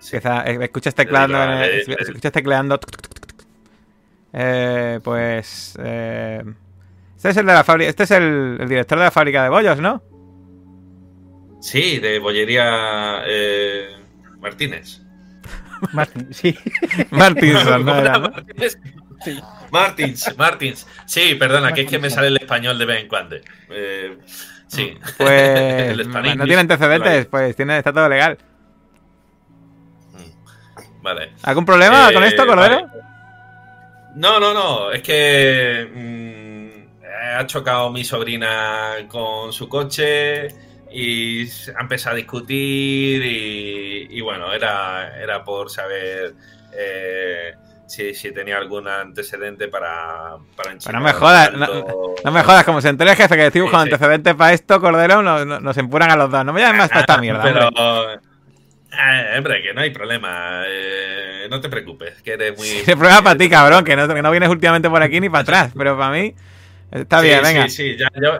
Sí. 0.00 0.16
Escuchas 0.16 0.96
tecleando. 0.96 1.40
El- 1.40 1.80
escuchas 1.88 2.32
tecleando. 2.32 2.78
tuc, 2.78 2.90
tuc, 2.90 3.02
tuc, 3.02 3.20
tuc, 3.20 3.36
tuc. 3.36 3.46
Eh, 4.32 4.98
pues. 5.04 5.78
eh, 5.80 6.42
este 7.16 7.28
es 7.28 7.36
el 7.36 7.46
de 7.46 7.52
la 7.52 7.62
fábrica. 7.62 7.88
Este 7.88 8.02
es 8.02 8.10
el, 8.10 8.56
el 8.60 8.68
director 8.68 8.98
de 8.98 9.04
la 9.04 9.10
fábrica 9.12 9.44
de 9.44 9.48
bollos, 9.50 9.78
¿no? 9.78 10.02
Sí, 11.60 12.00
de 12.00 12.18
Bollería 12.18 13.22
eh, 13.28 13.90
Martínez. 14.40 15.00
Martin, 15.92 16.32
sí. 16.32 16.56
Martinson, 17.10 17.84
¿no? 17.84 17.96
Era, 17.96 18.18
¿no? 18.18 18.30
Martínez. 18.30 18.78
Martins, 19.70 20.34
Martins. 20.36 20.86
Sí, 21.06 21.34
perdona, 21.36 21.72
que 21.72 21.82
es 21.82 21.90
que 21.90 21.98
me 21.98 22.10
sale 22.10 22.28
el 22.28 22.36
español 22.36 22.78
de 22.78 22.84
vez 22.84 23.00
en 23.02 23.08
cuando. 23.08 23.36
Eh, 23.70 24.18
sí. 24.66 24.98
Pues. 25.16 25.28
El 25.98 26.04
Spanish, 26.04 26.36
no 26.36 26.44
tiene 26.44 26.60
antecedentes, 26.60 27.26
pues 27.26 27.54
tiene, 27.56 27.78
está 27.78 27.92
todo 27.92 28.08
legal. 28.08 28.38
Vale. 31.02 31.32
¿Algún 31.42 31.64
problema 31.64 32.10
Eh, 32.10 32.14
con 32.14 32.22
esto, 32.24 32.46
Cordero? 32.46 32.76
vale. 32.86 33.02
No, 34.14 34.38
no, 34.38 34.52
no. 34.54 34.92
Es 34.92 35.02
que 35.02 35.88
mm, 35.92 37.04
ha 37.38 37.46
chocado 37.46 37.90
mi 37.90 38.04
sobrina 38.04 38.94
con 39.08 39.52
su 39.52 39.68
coche 39.68 40.48
y 40.94 41.48
empezado 41.80 42.14
a 42.14 42.16
discutir 42.18 43.22
y, 43.24 44.08
y 44.10 44.20
bueno, 44.20 44.52
era, 44.52 45.18
era 45.20 45.44
por 45.44 45.70
saber 45.70 46.34
eh, 46.74 47.54
si, 47.86 48.14
si 48.14 48.32
tenía 48.32 48.58
algún 48.58 48.88
antecedente 48.88 49.68
para... 49.68 50.36
para 50.56 50.74
no 50.92 51.00
me 51.00 51.12
jodas, 51.12 51.52
no, 51.52 51.68
no 52.24 52.30
me 52.32 52.42
jodas, 52.42 52.64
como 52.64 52.80
se 52.80 52.88
entere 52.88 53.10
el 53.10 53.16
jefe 53.16 53.36
que 53.36 53.60
buscando 53.60 53.84
Sí, 53.84 53.90
sí. 53.90 53.94
antecedentes 53.94 54.34
para 54.34 54.52
esto, 54.52 54.80
Cordero, 54.80 55.22
no- 55.22 55.44
no- 55.44 55.60
nos 55.60 55.76
empuran 55.78 56.10
a 56.10 56.16
los 56.16 56.30
dos. 56.30 56.44
No 56.44 56.52
me 56.52 56.60
llames 56.60 56.78
más 56.78 56.88
para 56.88 57.00
esta 57.00 57.18
mierda. 57.18 57.42
Pero, 57.42 57.68
hombre. 57.68 58.20
eh, 58.92 59.38
hombre, 59.38 59.62
que 59.62 59.74
no 59.74 59.80
hay 59.80 59.90
problema. 59.90 60.62
eh, 60.66 61.46
no 61.50 61.60
te 61.60 61.68
preocupes, 61.68 62.22
que 62.22 62.32
eres 62.32 62.56
muy... 62.56 62.68
Sí, 62.68 62.90
el 62.90 62.98
problema 62.98 63.22
para 63.22 63.36
ti, 63.38 63.48
cabrón, 63.48 63.84
que 63.84 63.96
no, 63.96 64.06
que 64.08 64.22
no 64.22 64.30
vienes 64.30 64.48
últimamente 64.48 64.88
por 64.90 65.02
aquí 65.02 65.20
ni 65.20 65.28
para 65.28 65.42
atrás, 65.42 65.72
pero 65.76 65.96
para 65.96 66.12
mí 66.12 66.34
está 66.90 67.20
Sí, 67.20 67.26
bien, 67.26 67.44
sí, 67.44 67.54
venga. 67.54 67.68
Sí, 67.68 67.96
ya, 67.96 68.08
yo 68.20 68.38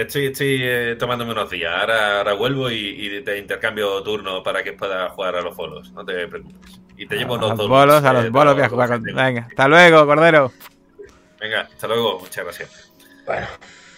estoy, 0.00 0.26
estoy 0.26 0.58
eh, 0.62 0.96
tomándome 0.98 1.32
unos 1.32 1.50
días. 1.50 1.72
Ahora, 1.74 2.18
ahora 2.18 2.32
vuelvo 2.34 2.70
y, 2.70 2.76
y 3.16 3.20
te 3.22 3.38
intercambio 3.38 4.02
turno 4.02 4.42
para 4.42 4.62
que 4.62 4.72
puedas 4.72 5.12
jugar 5.12 5.36
a 5.36 5.42
los 5.42 5.56
bolos. 5.56 5.92
No 5.92 6.04
te 6.04 6.26
preocupes. 6.28 6.80
Y 6.96 7.06
te 7.06 7.16
llevo 7.16 7.34
a 7.34 7.38
unos 7.38 7.58
los 7.58 7.68
bolos, 7.68 8.04
a 8.04 8.12
los 8.12 8.30
bolos 8.30 8.46
los- 8.46 8.54
voy 8.56 8.64
a 8.64 8.68
jugar 8.68 8.88
con... 8.88 9.02
Venga, 9.02 9.46
hasta 9.50 9.68
luego, 9.68 10.06
Cordero. 10.06 10.52
Venga, 11.40 11.60
hasta 11.62 11.86
luego. 11.88 12.18
Muchas 12.20 12.44
gracias. 12.44 12.92
Bueno, 13.26 13.46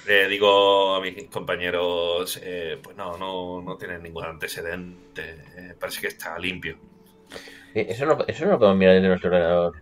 le 0.07 0.27
digo 0.29 0.95
a 0.97 1.01
mis 1.01 1.25
compañeros, 1.31 2.41
eh, 2.43 2.79
pues 2.83 2.97
no, 2.97 3.17
no, 3.19 3.63
no 3.63 3.77
tienen 3.77 4.03
ningún 4.03 4.25
antecedente, 4.25 5.45
eh, 5.57 5.75
parece 5.79 6.01
que 6.01 6.07
está 6.09 6.39
limpio. 6.39 6.77
Eso 7.75 8.07
no, 8.07 8.19
eso 8.27 8.45
no 8.47 8.53
lo 8.53 8.59
podemos 8.59 8.79
mirar 8.79 8.95
desde 8.95 9.09
nuestro 9.09 9.29
ordenador. 9.31 9.75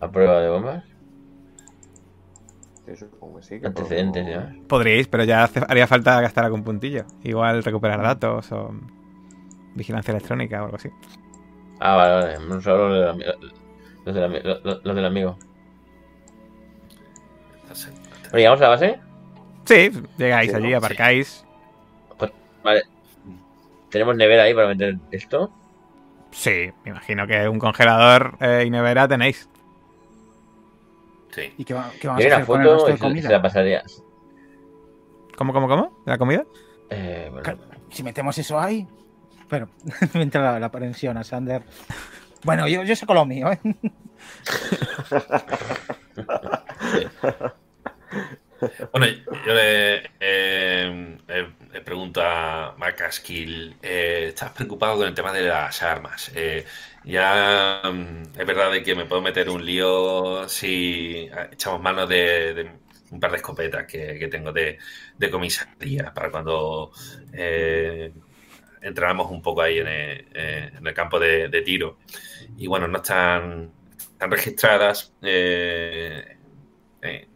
A 0.00 0.10
prueba 0.10 0.40
de 0.40 0.48
bombas. 0.50 0.84
Sí, 2.88 2.96
supongo 2.96 3.36
que 3.38 3.42
sí. 3.42 3.60
que 3.60 3.66
Antecedentes 3.66 4.26
ya. 4.26 4.54
Podríais, 4.66 5.08
pero 5.08 5.24
ya 5.24 5.44
hace- 5.44 5.60
haría 5.68 5.86
falta 5.86 6.20
gastar 6.20 6.44
algún 6.46 6.64
puntillo. 6.64 7.04
Igual 7.22 7.62
recuperar 7.62 8.00
datos 8.02 8.50
o 8.52 8.72
vigilancia 9.74 10.12
electrónica 10.12 10.62
o 10.62 10.64
algo 10.66 10.76
así. 10.76 10.88
Ah, 11.80 11.96
vale, 11.96 12.36
vale. 12.38 12.62
Solo 12.62 12.88
los 12.88 12.98
del, 12.98 13.26
ami- 13.26 13.50
los 14.04 14.14
del, 14.14 14.24
ami- 14.24 14.42
los- 14.64 14.84
los 14.84 14.96
del 14.96 15.04
amigo. 15.04 15.38
¿llegamos 18.32 18.60
a 18.60 18.64
la 18.64 18.68
base? 18.70 19.00
Sí, 19.64 19.90
llegáis 20.16 20.50
Sí, 20.50 20.56
allí, 20.56 20.70
¿no? 20.70 20.78
aparcáis. 20.78 21.44
Vale. 22.64 22.82
¿Tenemos 23.90 24.16
nevera 24.16 24.44
ahí 24.44 24.54
para 24.54 24.68
meter 24.68 24.96
esto? 25.10 25.50
Sí, 26.30 26.70
me 26.84 26.90
imagino 26.90 27.26
que 27.26 27.48
un 27.48 27.58
congelador 27.58 28.36
eh, 28.40 28.64
y 28.66 28.70
nevera 28.70 29.06
tenéis. 29.08 29.48
Sí. 31.38 31.54
¿Y 31.58 31.64
qué, 31.64 31.74
va- 31.74 31.90
qué 32.00 32.06
Yo 32.06 32.10
vamos 32.10 32.24
a 32.24 32.28
hacer 32.34 32.46
con 32.46 32.60
el 32.62 32.68
resto 32.68 32.86
de 32.86 32.92
se, 32.92 32.96
se 32.98 33.02
comida? 33.02 33.30
la 33.30 33.42
pasaría. 33.42 33.82
¿Cómo, 35.36 35.52
cómo, 35.52 35.68
cómo? 35.68 36.02
¿De 36.04 36.12
la 36.12 36.18
comida? 36.18 36.44
Eh, 36.90 37.28
bueno, 37.30 37.58
Si 37.90 38.02
metemos 38.02 38.36
eso 38.38 38.58
ahí. 38.58 38.86
Pero 39.48 39.68
me 40.14 40.22
entra 40.22 40.42
la, 40.42 40.58
la 40.60 40.70
pensión 40.70 41.16
a 41.16 41.24
Sander. 41.24 41.62
Bueno, 42.44 42.66
yo, 42.68 42.82
yo 42.84 42.94
saco 42.96 43.14
lo 43.14 43.24
mío, 43.24 43.50
¿eh? 43.52 43.58
Bueno, 48.92 49.06
yo 49.46 49.54
le, 49.54 49.96
eh, 50.18 51.18
eh, 51.28 51.48
le 51.72 51.80
pregunto 51.82 52.20
a 52.24 52.74
Macaskill, 52.76 53.76
eh, 53.80 54.24
¿estás 54.28 54.50
preocupado 54.50 54.96
con 54.96 55.06
el 55.06 55.14
tema 55.14 55.32
de 55.32 55.42
las 55.42 55.80
armas? 55.84 56.32
Eh, 56.34 56.64
ya 57.08 57.82
mm, 57.84 58.38
es 58.38 58.46
verdad 58.46 58.72
de 58.72 58.82
que 58.82 58.94
me 58.94 59.06
puedo 59.06 59.22
meter 59.22 59.48
un 59.50 59.64
lío 59.64 60.48
si 60.48 61.28
echamos 61.52 61.80
mano 61.80 62.06
de, 62.06 62.70
un 63.10 63.20
par 63.20 63.30
de 63.30 63.36
escopetas 63.38 63.86
que, 63.86 64.28
tengo 64.30 64.52
de, 64.52 64.78
de 65.16 65.30
comisaría 65.30 66.12
para 66.14 66.30
cuando 66.30 66.92
eh, 67.32 68.12
entramos 68.82 69.30
un 69.30 69.42
poco 69.42 69.62
ahí 69.62 69.78
en 69.78 69.88
el, 69.88 70.26
eh, 70.34 70.70
el 70.84 70.94
campo 70.94 71.18
de, 71.18 71.62
tiro. 71.64 71.98
Y 72.56 72.66
bueno, 72.66 72.88
no 72.88 72.98
están, 72.98 73.72
registradas 74.20 75.14
eh, 75.22 76.36
eh, 77.02 77.28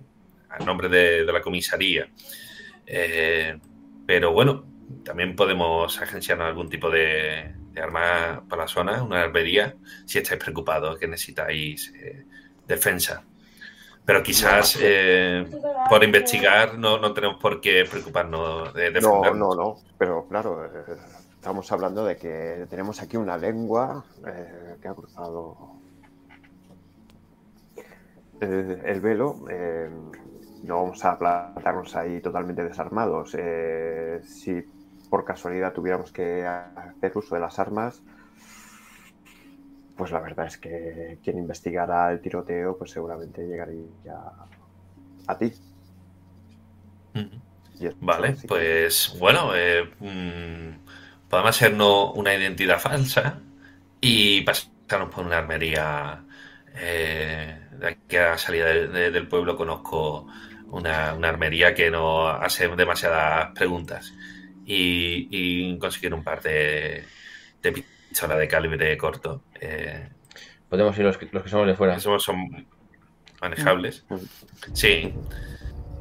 a 0.50 0.58
nombre 0.64 0.88
de, 0.88 1.24
la 1.24 1.40
comisaría. 1.40 2.08
Eh, 2.86 3.58
pero 4.06 4.32
bueno, 4.32 4.64
también 5.04 5.36
podemos 5.36 6.00
agenciarnos 6.00 6.48
algún 6.48 6.68
tipo 6.68 6.90
de, 6.90 7.54
de 7.72 7.80
arma 7.80 8.44
para 8.48 8.62
la 8.62 8.68
zona, 8.68 9.02
una 9.02 9.22
armería, 9.22 9.74
si 10.04 10.18
estáis 10.18 10.40
preocupados, 10.42 10.98
que 10.98 11.08
necesitáis 11.08 11.92
eh, 11.96 12.24
defensa. 12.66 13.24
Pero 14.04 14.22
quizás 14.22 14.78
eh, 14.80 15.46
por 15.88 16.02
investigar 16.02 16.76
no, 16.76 16.98
no 16.98 17.12
tenemos 17.14 17.40
por 17.40 17.60
qué 17.60 17.84
preocuparnos 17.88 18.74
de 18.74 18.90
No, 18.90 18.92
defendernos. 19.22 19.56
no, 19.56 19.62
no. 19.62 19.76
Pero 19.96 20.26
claro, 20.28 20.64
eh, 20.64 20.96
estamos 21.34 21.70
hablando 21.70 22.04
de 22.04 22.16
que 22.16 22.66
tenemos 22.68 23.00
aquí 23.00 23.16
una 23.16 23.36
lengua 23.36 24.04
que 24.80 24.88
ha 24.88 24.94
cruzado 24.94 25.56
el, 28.40 28.80
el 28.84 29.00
velo. 29.00 29.36
no 30.64 30.76
vamos 30.82 31.04
a 31.04 31.18
plantarnos 31.18 31.94
ahí 31.96 32.20
totalmente 32.20 32.64
desarmados. 32.64 33.36
Eh, 33.38 34.20
si 34.24 34.62
por 35.12 35.26
casualidad 35.26 35.74
tuviéramos 35.74 36.10
que 36.10 36.46
hacer 36.46 37.12
uso 37.16 37.34
de 37.34 37.42
las 37.42 37.58
armas, 37.58 38.02
pues 39.96 40.10
la 40.10 40.20
verdad 40.20 40.46
es 40.46 40.56
que 40.58 41.18
quien 41.22 41.38
investigara 41.38 42.10
el 42.12 42.20
tiroteo, 42.20 42.76
pues 42.78 42.90
seguramente 42.90 43.42
llegaría 43.46 44.16
a 45.26 45.38
ti. 45.38 45.52
Y 47.78 47.86
es- 47.86 47.96
Vale, 48.00 48.36
pues 48.48 49.14
bueno, 49.18 49.52
eh, 49.54 49.84
mm, 50.00 51.28
podemos 51.28 51.50
hacernos 51.50 52.12
una 52.14 52.34
identidad 52.34 52.78
falsa 52.80 53.38
y 54.00 54.42
pasarnos 54.42 55.14
por 55.14 55.24
una 55.26 55.38
armería. 55.38 56.24
Eh, 56.74 57.58
de 57.78 57.86
aquí 57.88 58.16
a 58.16 58.30
la 58.30 58.38
salida 58.38 58.66
de- 58.66 58.88
de- 58.88 59.10
del 59.10 59.28
pueblo 59.28 59.56
conozco 59.56 60.26
una, 60.70 61.14
una 61.14 61.28
armería 61.28 61.74
que 61.74 61.90
no 61.90 62.28
hace 62.28 62.66
demasiadas 62.68 63.50
preguntas 63.54 64.12
y, 64.74 65.28
y 65.30 65.78
conseguir 65.78 66.14
un 66.14 66.22
par 66.24 66.42
de, 66.42 67.04
de 67.62 67.72
pistolas 67.72 68.38
de 68.38 68.48
calibre 68.48 68.96
corto. 68.96 69.44
Eh, 69.60 70.08
podemos 70.68 70.96
ir 70.98 71.04
los 71.04 71.18
que, 71.18 71.28
los 71.30 71.42
que 71.42 71.48
somos 71.50 71.66
de 71.66 71.74
fuera. 71.74 71.96
esos 71.96 72.22
son 72.22 72.66
manejables. 73.40 74.04
Sí. 74.72 75.12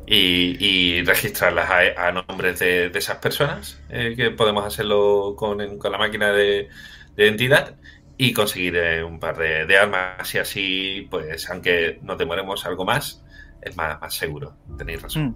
Y, 0.07 0.57
y 0.59 1.03
registrarlas 1.03 1.69
a, 1.69 2.07
a 2.07 2.11
nombres 2.11 2.59
de, 2.59 2.89
de 2.89 2.99
esas 2.99 3.17
personas, 3.17 3.82
eh, 3.89 4.13
que 4.15 4.32
podemos 4.32 4.65
hacerlo 4.65 5.36
con, 5.38 5.78
con 5.78 5.91
la 5.91 5.97
máquina 5.97 6.32
de, 6.32 6.67
de 7.15 7.26
identidad 7.26 7.76
y 8.17 8.34
conseguir 8.34 8.76
eh, 8.76 9.03
un 9.03 9.19
par 9.19 9.38
de, 9.38 9.65
de 9.65 9.78
armas 9.78 10.36
y 10.36 10.38
así, 10.38 11.07
pues 11.09 11.49
aunque 11.49 11.99
nos 12.01 12.17
demoremos 12.17 12.65
algo 12.65 12.84
más, 12.84 13.24
es 13.61 13.76
más, 13.78 14.01
más 14.01 14.13
seguro. 14.13 14.57
Tenéis 14.78 15.01
razón. 15.01 15.28
Mm, 15.30 15.36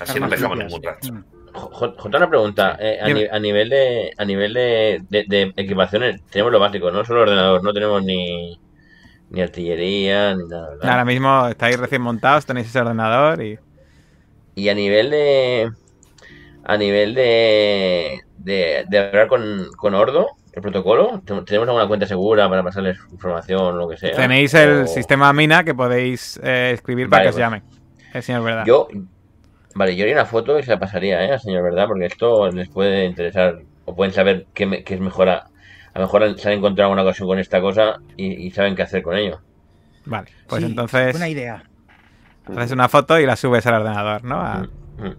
Así 0.00 0.20
no 0.20 0.28
dejamos 0.28 0.58
propias. 0.58 0.72
ningún 0.72 0.82
rastro. 0.82 1.14
Mm. 1.14 1.24
J, 1.56 1.94
J, 1.96 2.16
una 2.18 2.28
pregunta. 2.28 2.76
eh, 2.78 2.98
a, 3.02 3.06
Dime. 3.06 3.20
ni- 3.22 3.28
a 3.30 3.38
nivel 3.38 3.68
de 3.70 4.10
a 4.16 4.24
nivel 4.24 4.52
de, 4.54 5.02
de, 5.08 5.24
de 5.28 5.52
equipaciones, 5.56 6.22
tenemos 6.30 6.52
lo 6.52 6.60
básico, 6.60 6.90
no 6.90 7.04
solo 7.04 7.22
ordenador, 7.22 7.62
no 7.64 7.72
tenemos 7.72 8.02
ni, 8.04 8.58
ni 9.30 9.40
artillería, 9.40 10.34
ni 10.34 10.44
nada. 10.48 10.70
¿verdad? 10.70 10.90
Ahora 10.90 11.04
mismo 11.04 11.48
estáis 11.48 11.78
recién 11.78 12.02
montados, 12.02 12.46
tenéis 12.46 12.68
ese 12.68 12.80
ordenador 12.80 13.42
y... 13.42 13.58
Y 14.54 14.68
a 14.70 14.74
nivel 14.74 15.10
de. 15.10 15.70
A 16.64 16.76
nivel 16.76 17.14
de. 17.14 18.20
De, 18.38 18.84
de 18.88 18.98
hablar 18.98 19.26
con, 19.28 19.66
con 19.76 19.94
Ordo, 19.94 20.28
el 20.52 20.62
protocolo, 20.62 21.20
¿Ten- 21.26 21.44
¿tenemos 21.44 21.66
alguna 21.68 21.86
cuenta 21.88 22.06
segura 22.06 22.48
para 22.48 22.62
pasarles 22.62 22.96
información 23.12 23.60
o 23.60 23.72
lo 23.72 23.88
que 23.88 23.96
sea? 23.96 24.14
Tenéis 24.16 24.54
el 24.54 24.82
O- 24.82 24.86
sistema 24.86 25.32
mina 25.32 25.62
que 25.64 25.74
podéis 25.74 26.40
eh, 26.42 26.70
escribir 26.72 27.10
para 27.10 27.24
que 27.24 27.28
os 27.30 27.34
pues. 27.34 27.40
llamen. 27.44 27.62
El 28.14 28.22
señor 28.22 28.44
Verdad. 28.44 28.64
Yo. 28.64 28.88
Vale, 29.78 29.94
yo 29.94 30.04
haría 30.04 30.14
una 30.14 30.24
foto 30.24 30.58
y 30.58 30.62
se 30.62 30.70
la 30.70 30.78
pasaría, 30.78 31.22
¿eh? 31.22 31.32
Al 31.32 31.40
señor, 31.40 31.62
¿verdad? 31.62 31.86
Porque 31.86 32.06
esto 32.06 32.48
les 32.50 32.68
puede 32.70 33.04
interesar. 33.04 33.58
O 33.84 33.94
pueden 33.94 34.12
saber 34.14 34.46
qué, 34.54 34.64
me- 34.64 34.82
qué 34.82 34.94
es 34.94 35.00
mejor. 35.00 35.28
A, 35.28 35.36
a 35.38 35.98
lo 35.98 36.00
mejor 36.00 36.38
se 36.40 36.48
han 36.48 36.54
encontrado 36.54 36.90
una 36.90 37.02
ocasión 37.02 37.28
con 37.28 37.38
esta 37.38 37.60
cosa 37.60 37.98
y, 38.16 38.46
y 38.46 38.50
saben 38.52 38.74
qué 38.74 38.82
hacer 38.82 39.02
con 39.02 39.16
ello. 39.16 39.38
Vale, 40.06 40.30
pues 40.48 40.62
Sí, 40.62 40.70
entonces 40.70 41.12
Buena 41.12 41.28
idea. 41.28 41.62
haces 42.56 42.72
una 42.72 42.88
foto 42.88 43.20
y 43.20 43.26
la 43.26 43.36
subes 43.36 43.66
al 43.66 43.74
ordenador, 43.82 44.24
¿no? 44.24 44.40
Al 44.40 44.70
Mm, 44.96 45.06
mm. 45.08 45.16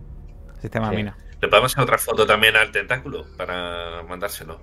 sistema 0.62 0.90
Sí. 0.90 0.96
mina. 0.96 1.16
Le 1.40 1.48
podemos 1.50 1.72
hacer 1.72 1.84
otra 1.84 1.98
foto 2.00 2.26
también 2.26 2.56
al 2.56 2.72
tentáculo 2.72 3.26
para 3.38 4.02
mandárselo. 4.10 4.60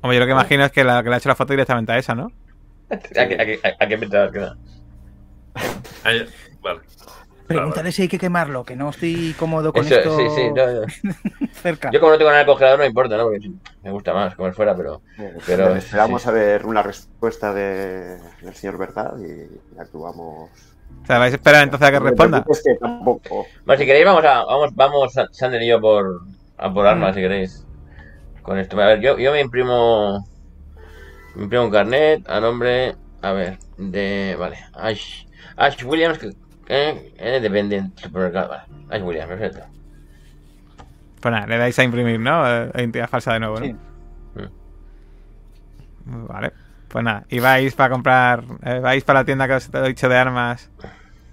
Hombre, 0.00 0.16
yo 0.16 0.20
lo 0.20 0.26
que 0.26 0.32
imagino 0.32 0.64
es 0.64 0.72
que 0.72 0.84
la 0.84 1.02
que 1.02 1.10
le 1.10 1.16
ha 1.16 1.18
hecho 1.18 1.28
la 1.28 1.34
foto 1.34 1.52
directamente 1.52 1.92
a 1.92 1.98
esa, 1.98 2.14
¿no? 2.14 2.32
¿A 2.90 2.96
qué, 2.98 3.20
a 3.20 3.26
qué- 3.44 3.60
a- 3.62 3.84
a 3.84 3.88
qué? 4.30 4.48
Ah, 6.04 6.12
vale. 6.62 6.80
Pregúntale 7.46 7.92
si 7.92 8.02
hay 8.02 8.08
que 8.08 8.18
quemarlo, 8.18 8.64
que 8.64 8.76
no 8.76 8.90
estoy 8.90 9.34
cómodo 9.38 9.72
con 9.72 9.84
Eso, 9.84 9.94
esto 9.96 10.16
sí, 10.18 10.24
sí, 10.34 10.50
no, 10.54 10.66
no. 10.66 10.82
cerca. 11.52 11.90
Yo 11.90 12.00
como 12.00 12.12
no 12.12 12.18
tengo 12.18 12.30
nada 12.30 12.42
en 12.42 12.46
el 12.48 12.52
congelador 12.52 12.78
no 12.78 12.82
me 12.84 12.88
importa, 12.88 13.16
¿no? 13.16 13.24
Porque 13.24 13.50
me 13.82 13.90
gusta 13.92 14.12
más 14.14 14.34
comer 14.34 14.52
fuera, 14.54 14.74
pero... 14.76 15.02
Pero 15.16 15.38
Pero, 15.46 15.76
esperamos 15.76 16.22
sí. 16.22 16.28
a 16.28 16.32
ver 16.32 16.66
una 16.66 16.82
respuesta 16.82 17.52
de- 17.54 18.18
del 18.42 18.54
señor 18.54 18.78
Verdad 18.78 19.14
y 19.18 19.78
actuamos. 19.80 20.50
O 21.02 21.06
sea, 21.06 21.18
vais 21.18 21.32
a 21.32 21.36
esperar 21.36 21.62
entonces 21.62 21.88
a 21.88 21.92
que 21.92 21.98
responda. 22.00 22.44
que 22.44 22.74
tampoco. 22.74 23.46
Bueno, 23.64 23.80
si 23.80 23.86
queréis 23.86 24.06
vamos 24.06 24.24
a... 24.24 24.44
Vamos, 24.44 24.74
vamos 24.74 25.14
Sander 25.32 25.62
y 25.62 25.68
yo 25.68 25.80
por... 25.80 26.22
A 26.58 26.72
por 26.72 26.86
armas, 26.86 27.14
si 27.14 27.20
queréis. 27.20 27.64
Con 28.42 28.58
esto. 28.58 28.80
A 28.80 28.86
ver, 28.86 29.00
yo, 29.00 29.18
yo 29.18 29.32
me 29.32 29.40
imprimo... 29.40 30.26
Me 31.34 31.44
imprimo 31.44 31.64
un 31.64 31.70
carnet 31.70 32.28
a 32.28 32.40
nombre... 32.40 32.96
A 33.22 33.32
ver, 33.32 33.58
de... 33.78 34.36
Vale. 34.38 34.58
Ash... 34.74 35.26
Ash 35.56 35.84
Williams, 35.84 36.18
que... 36.18 36.30
Eh, 36.68 37.12
eh. 37.18 37.82
Ash 38.90 39.02
Williams, 39.02 39.28
perfecto. 39.28 39.60
Pues 41.20 41.32
nada, 41.32 41.46
le 41.46 41.58
dais 41.58 41.78
a 41.78 41.84
imprimir, 41.84 42.20
¿no? 42.20 42.46
Eh, 42.48 42.70
Identidad 42.76 43.08
falsa 43.08 43.32
de 43.34 43.40
nuevo, 43.40 43.58
¿no? 43.60 43.66
Sí. 43.66 43.74
Vale. 46.04 46.52
Pues 46.88 47.04
nada, 47.04 47.24
y 47.28 47.40
vais 47.40 47.74
para 47.74 47.90
comprar, 47.90 48.44
eh, 48.64 48.78
vais 48.78 49.02
para 49.02 49.20
la 49.20 49.24
tienda 49.24 49.48
que 49.48 49.54
os 49.54 49.68
he 49.74 49.82
dicho 49.88 50.08
de 50.08 50.16
armas, 50.16 50.70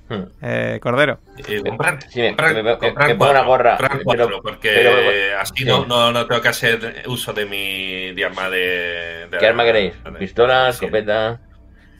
Hmm. 0.09 0.23
eh, 0.41 0.79
Cordero. 0.81 1.19
Eh, 1.47 1.61
comprar, 1.65 1.99
Sí, 2.09 2.21
comprar- 2.27 2.53
me- 2.55 2.63
me- 2.63 2.77
comprar 2.77 3.15
me 3.17 3.29
una 3.29 3.41
gorra, 3.43 3.77
comprar 3.77 3.91
pero- 3.91 4.03
cuatro, 4.03 4.41
porque 4.41 4.69
pero- 4.73 5.39
así 5.39 5.53
sí. 5.57 5.65
no, 5.65 5.85
no, 5.85 6.11
no 6.11 6.25
tengo 6.25 6.41
que 6.41 6.47
hacer 6.47 7.03
uso 7.07 7.33
de 7.33 7.45
mi 7.45 8.13
de 8.13 8.25
arma 8.25 8.49
de, 8.49 9.27
de 9.29 9.37
¿Qué 9.39 9.47
arma 9.47 9.63
queréis? 9.63 9.93
¿Pistola, 10.19 10.71
sí. 10.73 10.85
escopeta? 10.85 11.39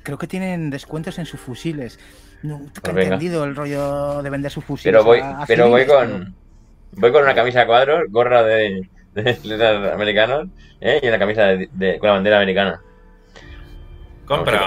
Creo 0.04 0.18
que 0.18 0.28
tienen 0.28 0.70
descuentos 0.70 1.18
en 1.20 1.26
sus 1.26 1.40
fusiles. 1.40 2.00
Nunca 2.44 2.72
he 2.78 2.82
Pues 2.82 2.94
venga. 2.94 3.04
entendido 3.16 3.44
el 3.46 3.56
rollo 3.56 4.22
de 4.22 4.30
vender 4.30 4.52
sus 4.52 4.64
fusiles. 4.64 4.92
Pero 4.94 5.04
voy, 5.04 5.20
a- 5.20 5.42
a 5.42 5.46
pero 5.46 5.70
voy 5.70 5.86
con. 5.86 6.36
Voy 6.96 7.12
con 7.12 7.24
una 7.24 7.34
camisa 7.34 7.62
a 7.62 7.66
cuadros, 7.66 8.04
gorra 8.10 8.44
de, 8.44 8.88
de 9.16 9.92
americanos, 9.92 10.48
¿eh? 10.80 11.00
y 11.02 11.08
una 11.08 11.18
camisa 11.18 11.46
de, 11.48 11.68
de- 11.74 11.98
con 11.98 12.08
la 12.08 12.14
bandera 12.14 12.38
americana. 12.38 12.82
Compra, 14.26 14.62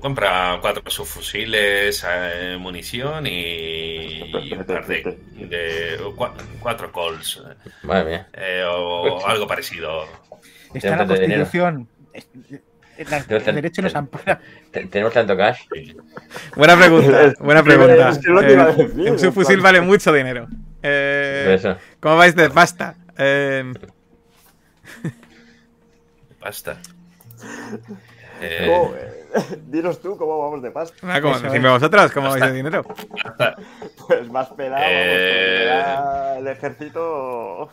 compra 0.00 0.58
cuatro 0.60 0.82
subfusiles, 0.90 2.04
eh, 2.08 2.56
munición 2.58 3.26
y, 3.26 4.24
y 4.32 4.52
un 4.54 4.64
par 4.64 4.86
de, 4.86 5.18
de- 5.34 5.98
cua- 6.16 6.32
cuatro 6.58 6.90
calls 6.90 7.42
Madre 7.84 8.04
mía. 8.10 8.28
eh, 8.32 8.64
o 8.68 9.24
algo 9.26 9.46
parecido. 9.46 10.04
Está 10.74 11.00
en 11.02 11.08
la 11.08 11.14
dinero. 11.16 11.46
La- 13.10 13.52
derecho 13.52 13.82
nos 13.82 13.94
ampara. 13.94 14.40
Te- 14.70 14.86
Tenemos 14.86 15.12
tanto 15.12 15.36
cash. 15.36 15.60
Buena 16.56 16.76
pregunta, 16.76 17.32
buena 17.40 17.62
pregunta. 17.62 18.08
Es 18.10 18.18
que 18.18 18.30
lo 18.30 18.40
que 18.40 18.52
iba 18.52 18.64
a 18.64 18.70
Eh, 18.70 18.74
decir, 18.76 19.10
un 19.12 19.18
subfusil 19.18 19.54
en 19.54 19.60
plan- 19.60 19.74
vale 19.74 19.80
mucho 19.80 20.12
dinero. 20.12 20.46
Eh, 20.82 21.52
eso. 21.56 21.76
¿Cómo 22.00 22.16
vais 22.16 22.34
de 22.34 22.50
pasta? 22.50 22.94
Eh, 23.18 23.72
Basta. 26.40 26.76
Eh, 28.44 28.66
¿Cómo, 28.66 28.92
eh, 28.96 29.60
dinos 29.68 30.00
tú 30.00 30.16
cómo 30.16 30.36
vamos 30.36 30.60
de 30.64 30.72
pasta. 30.72 30.96
nada, 31.06 31.20
como, 31.20 31.34
vosotros, 31.74 32.10
¿cómo 32.10 32.28
vais 32.30 32.42
de 32.42 32.52
dinero? 32.52 32.82
Pues 34.08 34.28
más 34.32 34.48
pelado, 34.48 34.82
vamos, 34.82 34.90
Eh. 34.90 35.38
porque 35.38 35.64
ya 35.66 36.38
el 36.38 36.48
ejército. 36.48 37.70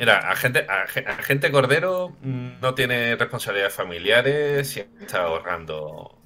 Mira, 0.00 0.18
agente, 0.30 0.66
ag- 0.66 1.06
agente 1.06 1.50
Cordero 1.50 2.16
no 2.22 2.74
tiene 2.74 3.16
responsabilidades 3.16 3.74
familiares 3.74 4.76
y 4.76 4.80
está 5.02 5.22
ahorrando. 5.24 6.18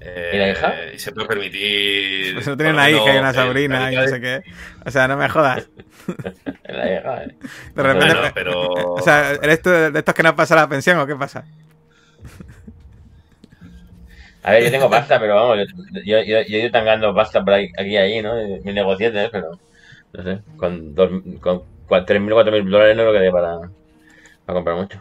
eh, 0.00 0.30
¿Y 0.34 0.36
la 0.38 0.50
hija? 0.50 0.74
Y 0.94 0.98
se 0.98 1.12
puede 1.12 1.26
permitir. 1.26 2.34
Pues 2.34 2.46
no 2.46 2.56
tiene 2.56 2.72
una 2.72 2.90
hija 2.90 3.14
y 3.14 3.18
una 3.18 3.30
eh, 3.30 3.34
sobrina 3.34 3.92
y 3.92 3.96
no 3.96 4.06
sé 4.08 4.20
qué. 4.20 4.42
O 4.84 4.90
sea, 4.90 5.08
no 5.08 5.16
me 5.16 5.28
jodas. 5.28 5.70
La 6.68 6.92
hija, 6.92 7.24
¿eh? 7.24 7.36
De 7.74 7.82
repente. 7.82 8.14
Bueno, 8.14 8.30
pero. 8.34 8.94
O 8.94 9.00
sea, 9.02 9.32
¿eres 9.32 9.62
tú 9.62 9.70
de 9.70 9.98
estos 9.98 10.14
que 10.14 10.22
no 10.22 10.36
pasa 10.36 10.54
la 10.54 10.68
pensión 10.68 10.98
o 10.98 11.06
qué 11.06 11.16
pasa? 11.16 11.44
A 14.42 14.52
ver, 14.52 14.64
yo 14.64 14.70
tengo 14.70 14.90
pasta, 14.96 15.18
pero 15.18 15.34
vamos, 15.34 15.58
yo, 15.58 16.02
yo, 16.04 16.22
yo, 16.22 16.40
yo 16.42 16.56
he 16.56 16.60
ido 16.60 16.70
tangando 16.70 17.14
pasta 17.14 17.44
por 17.44 17.54
ahí- 17.54 17.70
aquí 17.76 17.90
y 17.90 17.96
allí, 17.96 18.22
¿no? 18.22 18.34
Mis 18.64 18.74
negocietes, 18.74 19.28
pero 19.32 19.58
no 20.12 20.22
sé, 20.22 20.42
con, 20.56 20.94
dos, 20.94 21.10
con 21.40 21.62
3.000 21.88 22.32
o 22.32 22.36
4.000 22.36 22.70
dólares 22.70 22.96
no 22.96 23.04
lo 23.04 23.12
que 23.12 23.18
dé 23.18 23.30
para, 23.32 23.58
para 24.44 24.54
comprar 24.56 24.76
mucho. 24.76 25.00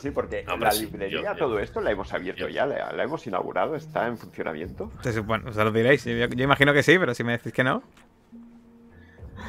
Sí, 0.00 0.10
porque 0.10 0.44
la 0.58 0.72
sí, 0.72 0.86
librería, 0.86 1.32
yo- 1.32 1.36
todo 1.36 1.60
esto 1.60 1.80
la 1.80 1.92
hemos 1.92 2.12
abierto 2.12 2.40
yo- 2.42 2.48
ya, 2.48 2.66
la, 2.66 2.92
la 2.92 3.02
hemos 3.04 3.24
inaugurado, 3.26 3.76
está 3.76 4.08
en 4.08 4.18
funcionamiento. 4.18 4.90
Se 5.02 5.12
supone, 5.12 5.48
os 5.48 5.54
lo 5.56 5.70
diréis. 5.70 6.04
Yo, 6.04 6.12
yo 6.26 6.44
imagino 6.44 6.72
que 6.72 6.82
sí, 6.82 6.98
pero 6.98 7.14
si 7.14 7.22
me 7.22 7.32
decís 7.32 7.52
que 7.52 7.62
no. 7.62 7.82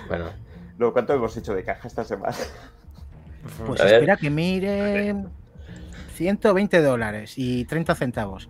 Bueno, 0.08 0.30
Luego, 0.78 0.94
¿cuánto 0.94 1.14
hemos 1.14 1.36
hecho 1.38 1.54
de 1.56 1.64
caja 1.64 1.88
esta 1.88 2.04
semana? 2.04 2.36
Pues 3.66 3.82
A 3.82 3.86
ver. 3.86 3.94
espera 3.96 4.16
que 4.18 4.30
mire 4.30 5.16
120 6.16 6.82
dólares 6.82 7.34
y 7.38 7.66
30 7.66 7.96
centavos. 7.96 8.48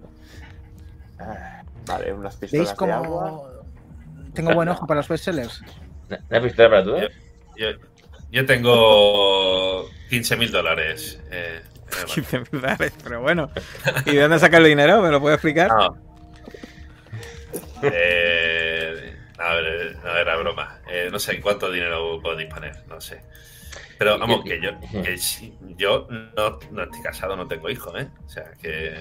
Ah, 1.19 1.63
Vale, 1.85 2.13
unas 2.13 2.35
pistolas 2.35 2.67
¿Veis 2.67 2.79
de 2.79 2.91
agua. 2.91 3.29
cómo 3.29 3.47
tengo 4.33 4.53
buen 4.53 4.69
ojo 4.69 4.85
para 4.87 4.99
los 4.99 5.07
bestsellers? 5.07 5.63
¿una 6.29 6.41
pistola 6.41 6.69
para 6.69 6.83
tú? 6.83 6.95
Yo, 7.57 7.67
yo- 8.41 8.45
tengo 8.45 9.89
15 10.09 10.35
mil 10.37 10.51
dólares. 10.51 11.19
eh, 11.31 11.61
en 11.61 11.93
el 11.93 11.95
banco. 11.99 12.13
15 12.13 12.39
mil 12.39 12.47
dólares, 12.61 12.93
pero 13.03 13.21
bueno. 13.21 13.49
¿Y 14.05 14.15
de 14.15 14.21
dónde 14.21 14.39
saca 14.39 14.57
el 14.57 14.65
dinero? 14.65 15.01
¿Me 15.01 15.09
lo 15.09 15.19
puedo 15.21 15.35
explicar? 15.35 15.69
No. 15.69 15.97
Eh, 17.83 19.15
a 19.37 19.53
ver, 19.55 19.97
no 20.03 20.17
era 20.17 20.35
broma. 20.37 20.79
Eh, 20.89 21.09
no 21.11 21.19
sé 21.19 21.35
en 21.35 21.41
cuánto 21.41 21.71
dinero 21.71 22.19
puedo 22.21 22.35
disponer, 22.37 22.75
no 22.87 22.99
sé. 23.01 23.21
Pero 23.97 24.17
vamos, 24.17 24.43
que 24.43 24.59
yo, 24.61 24.71
que 25.03 25.17
yo 25.77 26.07
no, 26.09 26.59
no 26.71 26.83
estoy 26.83 27.01
casado, 27.01 27.35
no 27.35 27.47
tengo 27.47 27.69
hijos, 27.69 27.93
¿eh? 28.01 28.07
O 28.25 28.29
sea, 28.29 28.51
que 28.61 28.95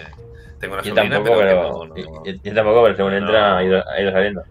tengo 0.61 0.75
una 0.75 0.83
Yo 0.83 0.95
sobrina, 0.95 1.17
tampoco, 1.17 1.39
pero, 1.39 1.49
pero. 1.49 1.95
que 1.95 2.03
no- 2.03 2.11
no- 2.11 2.25
Yo, 2.25 2.33
yo 2.43 2.55
tampoco, 2.55 2.83
pero 2.85 2.97
según 2.97 3.13
No. 3.13 3.19
entra 3.19 3.57
ha 3.59 3.65
ido, 3.65 3.89
ha 3.89 4.01
ido 4.01 4.13
saliendo. 4.13 4.43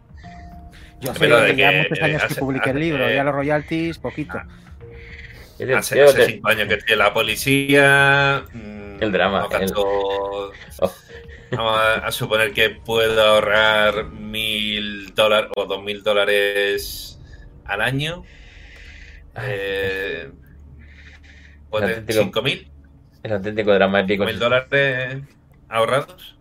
Yo 0.99 1.13
sé 1.13 1.19
que 1.19 1.55
ya 1.55 1.71
muchos 1.71 1.99
eh, 1.99 2.03
años 2.03 2.21
que 2.21 2.25
hace- 2.27 2.39
publiqué 2.39 2.69
el 2.71 2.79
libro, 2.79 3.07
eh, 3.07 3.15
ya 3.15 3.23
los 3.23 3.33
royalties, 3.35 3.97
poquito. 3.97 4.39
Te- 5.65 5.73
Hace, 5.75 6.01
hace 6.01 6.17
te- 6.17 6.25
cinco 6.25 6.49
años 6.49 6.67
que 6.67 6.73
estoy 6.75 6.93
en 6.93 6.99
la 6.99 7.13
policía. 7.13 8.43
mm, 8.53 9.01
El 9.01 9.11
drama, 9.11 9.47
no 9.49 9.71
Oh. 9.75 10.51
Vamos 11.51 11.77
a, 11.79 11.93
a 12.07 12.11
suponer 12.11 12.53
que 12.53 12.69
puedo 12.69 13.21
ahorrar 13.21 14.05
mil 14.05 15.13
dólares 15.13 15.51
o 15.55 15.65
dos 15.65 15.83
mil 15.83 16.01
dólares 16.01 17.19
al 17.65 17.81
año. 17.81 18.23
Eh, 19.35 20.29
cinco 22.07 22.41
mil, 22.41 22.69
Es 23.23 23.31
auténtico 23.31 23.73
dramático. 23.73 24.25
mil 24.25 24.39
dólares 24.39 25.23
ahorrados. 25.69 26.37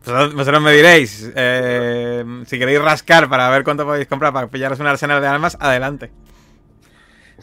Vosotros, 0.00 0.34
vosotros 0.34 0.62
me 0.62 0.72
diréis, 0.72 1.32
eh, 1.34 2.24
si 2.46 2.58
queréis 2.58 2.80
rascar 2.82 3.28
para 3.28 3.48
ver 3.50 3.64
cuánto 3.64 3.84
podéis 3.86 4.06
comprar 4.06 4.32
para 4.34 4.48
pillaros 4.48 4.78
un 4.80 4.86
arsenal 4.86 5.20
de 5.22 5.28
armas, 5.28 5.56
adelante. 5.60 6.10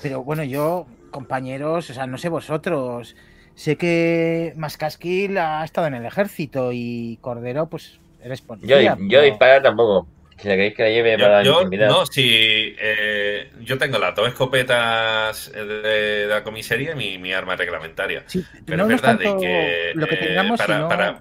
Pero 0.02 0.24
bueno, 0.24 0.44
yo, 0.44 0.86
compañeros, 1.10 1.90
o 1.90 1.94
sea, 1.94 2.08
no 2.08 2.18
sé 2.18 2.30
vosotros. 2.30 3.16
Sé 3.56 3.76
que 3.76 4.54
Mascaskil 4.56 5.38
ha 5.38 5.64
estado 5.66 5.88
en 5.88 5.96
el 5.96 6.06
ejército 6.06 6.72
y 6.72 7.18
Cordero, 7.22 7.68
pues 7.68 8.00
eres 8.24 8.42
Yo, 8.42 8.48
policía. 8.48 8.96
yo 8.98 9.08
pero- 9.10 9.22
disparar 9.24 9.62
tampoco. 9.62 10.08
Si 10.38 10.48
la 10.48 10.56
queréis 10.56 10.74
que 10.74 10.82
la 10.84 10.90
lleve 10.90 11.12
Yo, 11.20 11.24
para 11.26 11.44
yo- 11.44 11.64
no, 11.88 12.06
si 12.08 12.76
eh, 12.80 13.52
yo 13.62 13.78
tengo 13.78 14.00
las 14.00 14.16
dos 14.16 14.28
escopetas 14.28 15.52
de, 15.54 15.66
de 15.66 16.26
la 16.28 16.44
comisaría 16.44 16.94
y 16.94 16.96
mi, 16.96 17.18
mi 17.20 17.32
arma 17.32 17.56
reglamentaria. 17.56 18.24
Sí, 18.26 18.44
Pero 18.66 18.88
no 18.88 18.96
es 18.96 19.02
verdad 19.02 19.20
de 19.20 19.26
que 19.38 19.92
lo 19.94 20.08
que 20.08 20.16
eh, 20.16 20.18
tengamos, 20.18 20.58
para, 20.60 20.76
sino 20.78 20.88
para- 20.90 21.20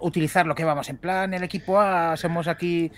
utilizar 0.00 0.46
lo 0.46 0.54
que 0.56 0.64
vamos 0.64 0.88
en 0.88 0.96
plan, 0.96 1.32
el 1.34 1.42
equipo 1.44 1.78
A, 1.78 2.16
somos 2.16 2.48
aquí. 2.48 2.90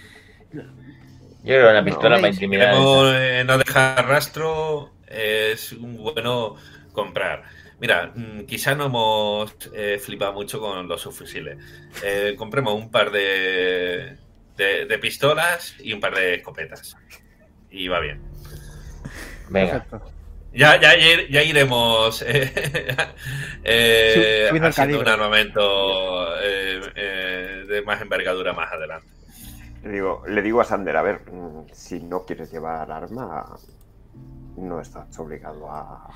Yo 1.44 1.54
creo 1.54 1.66
que 1.66 1.70
una 1.72 1.84
pistola 1.84 2.16
para 2.16 2.28
intimidar. 2.28 2.70
queremos 2.70 3.14
eh, 3.14 3.44
no 3.44 3.58
dejar 3.58 4.06
rastro, 4.06 4.92
es 5.06 5.72
un 5.72 5.96
bueno 5.96 6.56
comprar. 6.92 7.42
Mira, 7.80 8.12
mm, 8.14 8.42
quizá 8.42 8.74
no 8.76 8.86
hemos 8.86 9.56
eh, 9.74 9.98
flipado 10.00 10.32
mucho 10.32 10.60
con 10.60 10.86
los 10.86 11.00
subfusiles. 11.00 11.58
Eh, 12.04 12.34
compremos 12.38 12.74
un 12.74 12.90
par 12.90 13.10
de, 13.10 14.18
de, 14.56 14.86
de 14.86 14.98
pistolas 14.98 15.74
y 15.80 15.92
un 15.92 16.00
par 16.00 16.14
de 16.14 16.34
escopetas. 16.34 16.96
Y 17.70 17.88
va 17.88 17.98
bien. 17.98 18.20
Venga. 19.48 19.84
Ya, 20.54 20.78
ya, 20.78 20.94
ya 21.30 21.42
iremos 21.42 22.22
eh, 22.26 22.52
eh, 23.64 24.50
haciendo 24.62 25.00
un 25.00 25.08
armamento 25.08 26.36
eh, 26.42 26.80
eh, 26.94 27.64
de 27.66 27.82
más 27.82 28.02
envergadura 28.02 28.52
más 28.52 28.70
adelante. 28.70 29.08
Le 29.82 29.90
digo, 29.90 30.22
le 30.26 30.42
digo 30.42 30.60
a 30.60 30.64
Sander, 30.64 30.96
a 30.96 31.02
ver, 31.02 31.30
mm, 31.30 31.66
si 31.72 32.00
no 32.00 32.24
quieres 32.24 32.50
llevar 32.52 32.90
arma, 32.90 33.46
no 34.56 34.80
estás 34.80 35.18
obligado 35.18 35.70
a, 35.70 36.06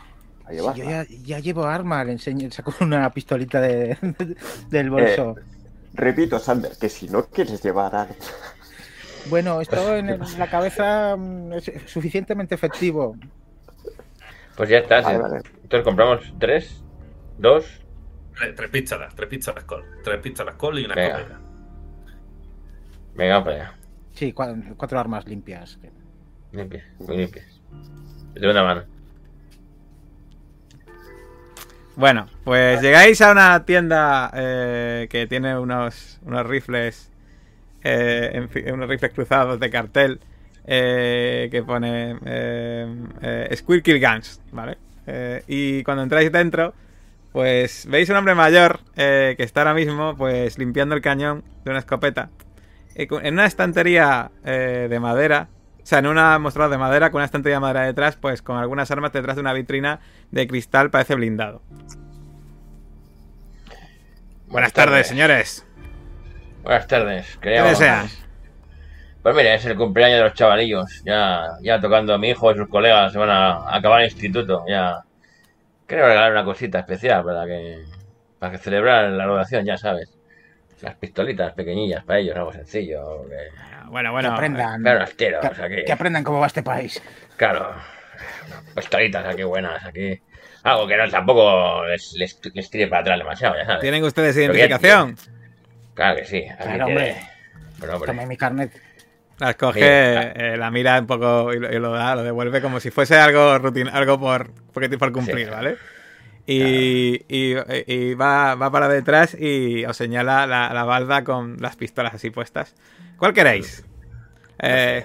a 0.45 0.53
Sí, 0.53 0.55
llevarla. 0.55 0.75
yo 0.75 0.85
ya, 0.85 1.05
ya 1.09 1.39
llevo 1.41 1.65
arma, 1.65 2.03
le 2.05 2.13
enseño, 2.13 2.51
saco 2.51 2.73
una 2.81 3.11
pistolita 3.11 3.61
de, 3.61 3.97
del 4.71 4.91
bolso. 4.91 5.35
Repito, 5.95 6.39
Sander, 6.39 6.77
que 6.79 6.89
si 6.89 7.09
no 7.09 7.25
quieres 7.27 7.63
llevar 7.63 7.95
arma, 7.95 8.15
Bueno, 9.25 9.61
esto 9.61 9.97
en 9.97 10.39
la 10.39 10.49
cabeza 10.49 11.17
mm, 11.17 11.53
es 11.55 11.73
suficientemente 11.87 12.55
efectivo. 12.55 13.17
Pues 14.57 14.69
ya 14.69 14.79
está. 14.79 15.01
Vale. 15.03 15.41
Entonces 15.63 15.85
compramos 15.85 16.35
tres, 16.39 16.83
dos. 17.39 17.67
Tres, 18.55 18.71
pistolas, 18.71 19.15
tres 19.15 19.29
pistolas 19.29 19.65
col. 19.65 19.85
Tres 20.05 20.21
pistolas 20.21 20.57
col 20.57 20.79
y 20.79 20.85
una 20.85 20.95
Venga. 20.95 21.19
escopeta. 21.19 21.41
Venga, 23.17 23.43
para 23.43 23.57
allá. 23.57 23.73
Sí, 24.15 24.33
cua- 24.33 24.75
cuatro 24.77 24.99
armas 24.99 25.27
limpias. 25.27 25.79
Limpias, 26.53 26.85
muy 27.01 27.17
limpias. 27.19 27.47
De 28.35 28.41
segunda 28.41 28.63
mano. 28.63 28.83
Bueno, 31.97 32.27
pues 32.45 32.83
llegáis 32.83 33.23
a 33.23 33.33
una 33.33 33.65
tienda 33.65 34.31
eh, 34.35 35.07
que 35.11 35.27
tiene 35.27 35.59
unos, 35.59 36.19
unos 36.27 36.47
rifles, 36.47 37.11
eh, 37.83 38.31
en 38.55 38.75
unos 38.75 38.89
rifles 38.89 39.13
cruzados 39.15 39.59
de 39.59 39.71
cartel 39.71 40.21
eh, 40.67 41.49
que 41.51 41.63
pone 41.63 42.17
eh, 42.27 42.97
eh, 43.23 43.57
Squirkill 43.57 43.99
Guns, 43.99 44.43
¿vale? 44.53 44.77
Eh, 45.07 45.43
y 45.47 45.83
cuando 45.85 46.03
entráis 46.03 46.31
dentro, 46.31 46.75
pues 47.33 47.87
veis 47.89 48.11
un 48.11 48.17
hombre 48.17 48.35
mayor 48.35 48.81
eh, 48.97 49.33
que 49.39 49.45
está 49.45 49.61
ahora 49.63 49.73
mismo 49.75 50.17
pues 50.19 50.59
limpiando 50.59 50.95
el 50.95 51.01
cañón 51.01 51.45
de 51.65 51.71
una 51.71 51.79
escopeta 51.79 52.29
en 52.97 53.35
una 53.35 53.47
estantería 53.47 54.31
eh, 54.45 54.87
de 54.89 55.01
madera. 55.01 55.49
O 55.83 55.87
sea, 55.87 56.01
en 56.01 56.07
una 56.07 56.39
mostrador 56.39 56.71
de 56.71 56.79
madera 56.79 57.11
con 57.11 57.19
una 57.19 57.27
estantería 57.27 57.57
de 57.57 57.61
madera 57.61 57.83
detrás, 57.83 58.17
pues 58.17 58.43
con 58.43 58.57
algunas 58.57 58.91
armas 58.91 59.13
detrás 59.13 59.37
de 59.37 59.43
una 59.43 59.53
vitrina 59.53 60.01
de 60.31 60.47
cristal, 60.49 60.91
parece 60.91 61.15
blindado. 61.15 61.63
Buenas 64.49 64.73
tardes, 64.73 65.07
señores. 65.07 65.65
Buenas 66.63 66.87
tardes. 66.89 67.39
¿Qué 67.41 67.51
deseas? 67.51 68.27
Pues 69.23 69.35
mira, 69.37 69.55
es 69.55 69.65
el 69.67 69.77
cumpleaños 69.77 70.19
de 70.19 70.25
los 70.25 70.35
chavalillos. 70.35 71.03
Ya, 71.05 71.45
ya 71.61 71.81
tocando 71.81 72.15
a 72.15 72.19
mi 72.19 72.31
hijo 72.31 72.51
y 72.51 72.57
sus 72.57 72.69
colegas 72.69 73.13
se 73.13 73.19
van 73.19 73.31
a, 73.31 73.53
a 73.53 73.77
acabar 73.77 74.01
el 74.01 74.07
instituto. 74.07 74.65
Ya. 74.69 75.05
Quiero 75.87 76.07
regalar 76.07 76.33
una 76.33 76.45
cosita 76.45 76.81
especial 76.81 77.25
para 77.25 77.45
que. 77.47 77.85
Para 78.39 78.53
que 78.53 78.59
celebrar 78.59 79.11
la 79.11 79.25
graduación, 79.25 79.65
ya 79.65 79.77
sabes. 79.77 80.16
Las 80.83 80.95
pistolitas 80.97 81.55
pequeñillas 81.55 82.05
para 82.05 82.19
ellos, 82.19 82.37
algo 82.37 82.53
sencillo. 82.53 83.27
Que, 83.29 83.37
Bueno, 83.89 84.11
que 84.11 84.13
bueno. 84.13 84.33
aprendan. 84.35 84.83
claro, 84.83 85.05
tiros, 85.17 85.41
que, 85.51 85.63
aquí. 85.63 85.85
que 85.87 85.93
aprendan 85.93 86.23
cómo 86.25 86.39
va 86.41 86.47
este 86.49 86.63
país. 86.63 87.03
Claro. 87.37 87.75
Pistolitas 88.75 89.25
aquí 89.27 89.43
buenas, 89.43 89.85
aquí. 89.85 90.21
Algo 90.65 90.87
que 90.87 90.97
no 90.97 91.09
tampoco 91.09 91.85
les, 91.87 92.13
les, 92.15 92.41
les 92.55 92.71
tire 92.71 92.89
para 92.89 93.03
atrás 93.03 93.19
demasiado, 93.19 93.57
ya 93.57 93.65
sabes. 93.65 93.81
¿Tienen 93.81 94.05
ustedes 94.05 94.35
ya- 94.35 94.43
identificación? 94.43 95.17
Claro 95.95 96.17
que 96.17 96.25
sí. 96.25 96.45
Claro, 96.59 96.65
tiene- 96.65 96.85
hombre. 96.85 97.17
Bueno, 97.79 97.95
hombre. 97.95 98.07
Tome 98.07 98.27
mi 98.27 98.37
carnet. 98.37 98.73
Las 99.39 99.55
coge, 99.57 99.81
Mira. 99.81 100.33
eh, 100.35 100.57
la 100.57 100.71
mira 100.71 100.99
un 100.99 101.07
poco 101.07 101.53
y 101.53 101.59
lo, 101.59 101.71
y 101.73 101.79
lo 101.79 101.93
da, 101.93 102.17
lo 102.17 102.23
devuelve 102.23 102.63
como 102.63 102.81
si 102.81 102.91
fuese 102.91 103.17
algo 103.17 103.59
rutin, 103.59 103.87
algo 103.89 104.19
por, 104.19 104.51
porque, 104.73 104.89
por 104.99 105.13
cumplir, 105.13 105.47
Sí. 105.49 105.53
¿vale? 105.53 105.77
Y, 106.49 107.25
y- 107.29 107.57
y 107.87 108.15
va, 108.15 108.55
va 108.55 108.71
para 108.71 108.89
detrás 108.89 109.35
y 109.39 109.85
os 109.85 109.97
señala 109.97 110.47
la, 110.47 110.73
la 110.73 110.85
balda 110.85 111.25
con 111.25 111.57
las 111.61 111.75
pistolas 111.77 112.15
así 112.15 112.31
puestas. 112.31 112.75
¿Cuál 113.19 113.33
queréis? 113.33 113.85
Eh, 114.61 115.05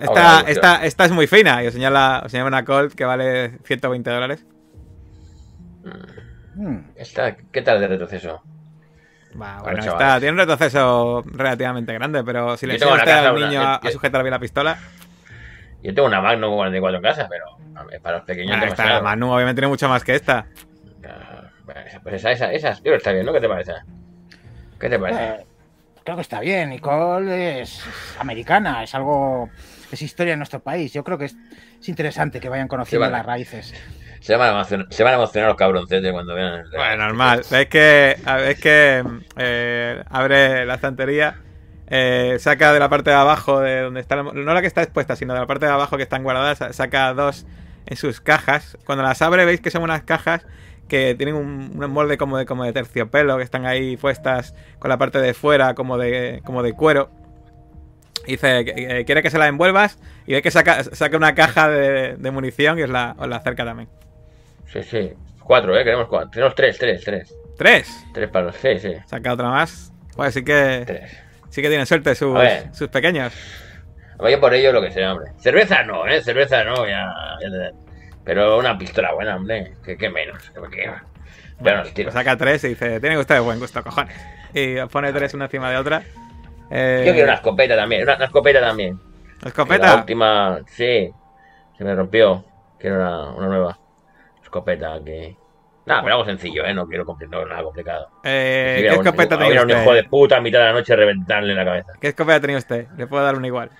esta, 0.00 0.40
esta, 0.48 0.84
esta 0.84 1.04
es 1.04 1.10
muy 1.12 1.26
fina 1.26 1.62
y 1.62 1.66
os 1.66 1.74
señala, 1.74 2.22
os 2.24 2.30
señala 2.32 2.48
una 2.48 2.64
Colt 2.64 2.94
que 2.94 3.04
vale 3.04 3.58
120 3.64 4.10
dólares. 4.10 4.46
Mm, 6.54 6.76
Esta- 6.96 7.36
¿Qué 7.36 7.62
tal 7.62 7.80
de 7.80 7.88
retroceso? 7.88 8.42
Va, 9.40 9.60
Bueno, 9.62 9.82
está, 9.82 10.18
tiene 10.20 10.32
un 10.32 10.38
retroceso 10.38 11.22
relativamente 11.26 11.92
grande, 11.94 12.22
pero 12.22 12.56
si 12.56 12.66
le 12.66 12.74
enseña 12.74 12.92
usted 12.96 13.10
al 13.12 13.34
niño 13.34 13.60
una- 13.60 13.74
a, 13.76 13.90
sujetar 13.90 14.22
bien 14.22 14.30
la 14.32 14.38
pistola, 14.38 14.78
Yo 15.82 15.94
tengo 15.94 16.06
una 16.08 16.20
Magnum 16.20 16.54
44 16.54 16.96
en 16.96 17.02
casa, 17.02 17.28
pero 17.28 17.44
para 18.02 18.18
los 18.18 18.26
pequeños 18.26 18.50
bueno, 18.58 18.64
esta 18.66 18.82
demasiado. 18.82 19.02
Magnum 19.04 19.30
obviamente 19.30 19.60
tiene 19.60 19.68
mucho 19.68 19.88
más 19.88 20.04
que 20.04 20.14
esta. 20.14 20.46
Ah, 21.06 21.50
Pues 22.02 22.14
esa, 22.16 22.30
esa, 22.32 22.52
esas, 22.52 22.78
yo 22.78 22.82
creo 22.84 22.94
que 22.94 22.98
está 22.98 23.12
bien, 23.12 23.26
¿no? 23.26 23.32
¿Qué 23.32 23.40
te 23.40 23.48
parece? 23.48 23.72
¿Qué 24.78 24.88
te 24.88 24.98
parece? 24.98 25.24
eh, 25.24 25.46
creo 26.04 26.16
que 26.16 26.22
está 26.22 26.40
bien. 26.40 26.70
Nicole 26.70 27.60
es 27.62 27.84
americana, 28.18 28.82
es 28.82 28.94
algo. 28.94 29.50
Es 29.90 30.00
historia 30.02 30.32
en 30.32 30.38
nuestro 30.38 30.60
país. 30.60 30.92
Yo 30.92 31.04
creo 31.04 31.18
que 31.18 31.26
es, 31.26 31.36
es 31.80 31.88
interesante 31.88 32.40
que 32.40 32.48
vayan 32.48 32.66
conociendo 32.68 33.04
Sí, 33.06 33.10
vale. 33.10 33.18
las 33.18 33.26
raíces. 33.26 33.74
Se, 34.20 34.36
van 34.36 34.48
a 34.50 34.52
emocionar, 34.52 34.86
se 34.90 35.02
van 35.02 35.12
a 35.14 35.16
emocionar 35.16 35.48
los 35.48 35.56
cabroncetes 35.58 36.12
cuando 36.12 36.34
vean. 36.34 36.60
el- 36.60 36.70
Bueno, 36.70 36.96
normal. 37.04 37.40
Es 37.40 37.66
que, 37.68 38.16
es 38.46 38.60
que 38.60 39.04
eh, 39.36 40.02
abre 40.10 40.64
la 40.64 40.74
estantería, 40.74 41.36
eh, 41.94 42.36
saca 42.40 42.72
de 42.72 42.78
la 42.80 42.88
parte 42.88 43.10
de 43.10 43.16
abajo, 43.16 43.60
de 43.60 43.82
donde 43.82 44.00
está, 44.00 44.16
la- 44.16 44.22
no 44.22 44.54
la 44.54 44.60
que 44.62 44.66
está 44.66 44.82
expuesta, 44.82 45.14
sino 45.14 45.34
de 45.34 45.40
la 45.40 45.46
parte 45.46 45.66
de 45.66 45.72
abajo 45.72 45.98
que 45.98 46.02
están 46.02 46.22
guardadas, 46.22 46.56
sa- 46.56 46.72
saca 46.72 47.12
dos 47.12 47.44
en 47.84 47.96
sus 47.98 48.20
cajas. 48.22 48.78
Cuando 48.86 49.04
las 49.04 49.20
abre 49.20 49.44
veis 49.44 49.60
que 49.60 49.70
son 49.70 49.82
unas 49.82 50.02
cajas 50.02 50.46
que 50.88 51.14
tienen 51.14 51.34
un, 51.34 51.72
un 51.82 51.90
molde 51.90 52.16
como 52.16 52.38
de, 52.38 52.46
como 52.46 52.64
de 52.64 52.72
terciopelo, 52.72 53.36
que 53.36 53.42
están 53.44 53.66
ahí 53.66 53.96
puestas 53.98 54.54
con 54.78 54.88
la 54.88 54.96
parte 54.96 55.18
de 55.18 55.34
fuera 55.34 55.74
como 55.74 55.98
de, 55.98 56.40
como 56.44 56.62
de 56.62 56.72
cuero. 56.72 57.10
Y 58.26 58.32
dice, 58.32 59.04
quiere 59.04 59.20
que 59.22 59.30
se 59.30 59.38
la 59.38 59.48
envuelvas 59.48 59.98
y 60.26 60.32
ve 60.34 60.42
que 60.42 60.50
saca, 60.52 60.84
saca 60.84 61.16
una 61.16 61.34
caja 61.34 61.68
de, 61.68 62.14
de 62.16 62.30
munición 62.30 62.78
y 62.78 62.82
os 62.82 62.90
la, 62.90 63.16
os 63.18 63.28
la 63.28 63.36
acerca 63.36 63.64
también. 63.64 63.88
Sí, 64.66 64.82
sí. 64.82 65.12
Cuatro, 65.40 65.76
¿eh? 65.76 65.82
Queremos 65.82 66.06
cuatro. 66.08 66.30
Tenemos 66.30 66.54
tres, 66.54 66.78
tres, 66.78 67.02
tres. 67.04 67.34
¡Tres! 67.58 67.88
Tres 68.14 68.30
para 68.30 68.46
los. 68.46 68.56
Sí, 68.56 68.78
sí. 68.78 68.94
Saca 69.06 69.32
otra 69.32 69.50
más. 69.50 69.92
Pues 70.14 70.34
sí 70.34 70.44
que 70.44 70.84
Tres. 70.86 71.18
Sí 71.52 71.60
que 71.60 71.68
tienen 71.68 71.86
suerte 71.86 72.14
sus, 72.14 72.36
sus 72.72 72.88
pequeños. 72.88 73.32
Vaya 74.18 74.40
por 74.40 74.54
ello 74.54 74.72
lo 74.72 74.80
que 74.80 74.90
sea, 74.90 75.12
hombre. 75.12 75.32
Cerveza 75.36 75.82
no, 75.82 76.06
¿eh? 76.06 76.22
Cerveza 76.22 76.64
no, 76.64 76.86
ya. 76.86 77.12
Pero 78.24 78.58
una 78.58 78.78
pistola 78.78 79.12
buena, 79.12 79.36
hombre. 79.36 79.74
Que, 79.84 79.98
que 79.98 80.08
menos. 80.08 80.50
Que, 80.50 80.70
que, 80.70 80.86
nos 81.72 81.92
tiro. 81.92 82.06
Pues 82.06 82.14
saca 82.14 82.36
tres 82.36 82.64
y 82.64 82.68
dice, 82.68 83.00
tienen 83.00 83.18
ustedes 83.18 83.42
buen 83.42 83.58
gusto, 83.58 83.82
cojones. 83.82 84.16
Y 84.54 84.76
pone 84.86 85.12
tres 85.12 85.34
una 85.34 85.44
encima 85.44 85.70
de 85.70 85.76
otra. 85.76 86.02
Eh, 86.70 87.04
Yo 87.06 87.12
quiero 87.12 87.28
una 87.28 87.34
escopeta 87.34 87.76
también. 87.76 88.02
Una, 88.02 88.16
una 88.16 88.24
escopeta 88.24 88.60
también. 88.60 88.98
La 89.42 89.48
escopeta. 89.48 89.96
última, 89.96 90.60
sí. 90.68 91.12
Se 91.76 91.84
me 91.84 91.94
rompió. 91.94 92.44
Quiero 92.78 92.96
una, 92.96 93.30
una 93.32 93.46
nueva 93.48 93.78
escopeta 94.42 94.98
que. 95.04 95.36
Nada, 95.84 96.02
pero 96.02 96.14
algo 96.14 96.26
sencillo, 96.26 96.64
¿eh? 96.64 96.72
No 96.72 96.86
quiero 96.86 97.04
no, 97.28 97.44
nada 97.46 97.62
complicado. 97.62 98.08
Eh, 98.22 98.74
Si 98.76 98.82
¿Qué 98.82 98.94
escopeta 98.94 99.36
tenía 99.38 99.60
a 99.60 99.64
un 99.64 99.70
hijo 99.70 99.92
de 99.92 99.98
usted? 100.00 100.10
puta 100.10 100.36
a 100.36 100.40
mitad 100.40 100.60
de 100.60 100.64
la 100.66 100.72
noche 100.72 100.94
reventarle 100.94 101.54
la 101.54 101.64
cabeza. 101.64 101.92
¿Qué 102.00 102.08
escopeta 102.08 102.40
tenía 102.40 102.58
usted? 102.58 102.86
Le 102.96 103.06
puedo 103.06 103.24
dar 103.24 103.36
una 103.36 103.46
igual. 103.48 103.70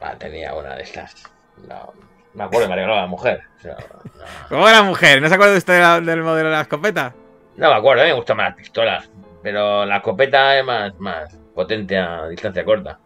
Ah, 0.00 0.14
tenía 0.18 0.54
una 0.54 0.74
de 0.76 0.82
estas. 0.82 1.24
No, 1.68 1.92
me 2.34 2.44
acuerdo, 2.44 2.68
me 2.68 2.74
regaló 2.74 2.96
la 2.96 3.06
mujer. 3.06 3.40
O 3.58 3.60
sea, 3.60 3.76
no, 3.76 4.24
¿Cómo 4.48 4.68
era 4.68 4.82
mujer? 4.82 5.22
¿No 5.22 5.28
se 5.28 5.34
acuerda 5.34 5.56
usted 5.56 5.74
de 5.74 5.80
la- 5.80 6.00
del 6.00 6.22
modelo 6.22 6.48
de 6.50 6.54
la 6.54 6.62
escopeta? 6.62 7.14
no 7.56 7.68
me 7.68 7.74
acuerdo, 7.76 8.02
a 8.02 8.04
mí 8.06 8.10
me 8.10 8.16
gustan 8.16 8.36
más 8.38 8.48
las 8.48 8.56
pistolas. 8.56 9.10
Pero 9.42 9.84
la 9.86 9.96
escopeta 9.96 10.58
es 10.58 10.64
más, 10.64 10.98
más 10.98 11.34
potente 11.54 11.96
a 11.96 12.26
distancia 12.28 12.64
corta. 12.64 12.98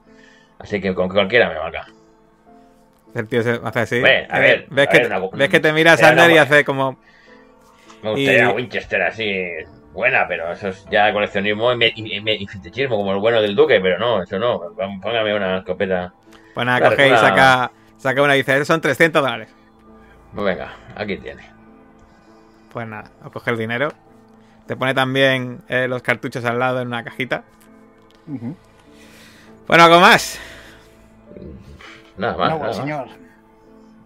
Así 0.59 0.81
que 0.81 0.95
con 0.95 1.09
cualquiera 1.09 1.49
me 1.49 1.59
marca. 1.59 1.87
El 3.15 3.29
tío 3.29 3.43
se 3.43 3.61
hace 3.63 3.81
así. 3.81 3.97
A 4.05 4.09
Eh, 4.09 4.27
ver, 4.41 4.67
¿ves, 4.71 4.89
a 4.89 4.91
que, 4.91 5.07
una- 5.07 5.21
ves 5.33 5.49
que 5.49 5.61
te 5.61 5.73
mira 5.73 5.97
Sander 5.97 6.31
y 6.33 6.39
hace 6.39 6.65
como... 6.65 6.99
Me 8.05 8.11
gustaría 8.11 8.51
Y- 8.51 8.55
Winchester 8.55 9.03
así, 9.03 9.33
buena, 9.93 10.27
pero 10.29 10.53
eso 10.53 10.69
es 10.69 10.85
ya 10.91 11.13
coleccionismo 11.13 11.73
y, 11.73 11.77
me- 11.77 11.93
y, 11.95 12.21
me- 12.21 12.35
y 12.35 12.47
fetichismo, 12.47 12.97
como 12.97 13.13
el 13.13 13.19
bueno 13.19 13.41
del 13.41 13.57
Duque, 13.57 13.81
pero 13.81 13.99
no, 13.99 14.23
eso 14.23 14.39
no. 14.39 14.61
Póngame 15.03 15.35
una 15.35 15.59
escopeta. 15.59 16.13
Pues 16.55 16.67
nada, 16.67 16.79
Claro, 16.81 16.97
coge 16.97 17.09
y 17.09 17.17
saca, 17.17 17.73
saca 17.97 18.23
una 18.23 18.35
y 18.35 18.39
dice, 18.39 18.65
son 18.65 18.81
300 18.81 19.23
dólares. 19.23 19.49
Pues 20.35 20.45
venga, 20.45 20.73
aquí 20.95 21.17
tiene. 21.17 21.43
Pues 22.73 22.87
nada, 22.87 23.11
os 23.25 23.33
coge 23.33 23.51
el 23.51 23.57
dinero. 23.59 23.89
Te 24.67 24.77
pone 24.77 24.95
también 24.95 25.63
eh, 25.69 25.89
los 25.89 26.03
cartuchos 26.03 26.45
al 26.45 26.59
lado 26.59 26.81
en 26.81 26.89
una 26.89 27.03
cajita. 27.05 27.45
Bueno, 29.67 29.85
algo 29.85 30.01
más. 30.01 30.39
Nada 32.17 32.37
más, 32.37 32.51
No, 32.51 32.57
nada, 32.59 32.67
más 32.69 32.77
señor. 32.77 33.07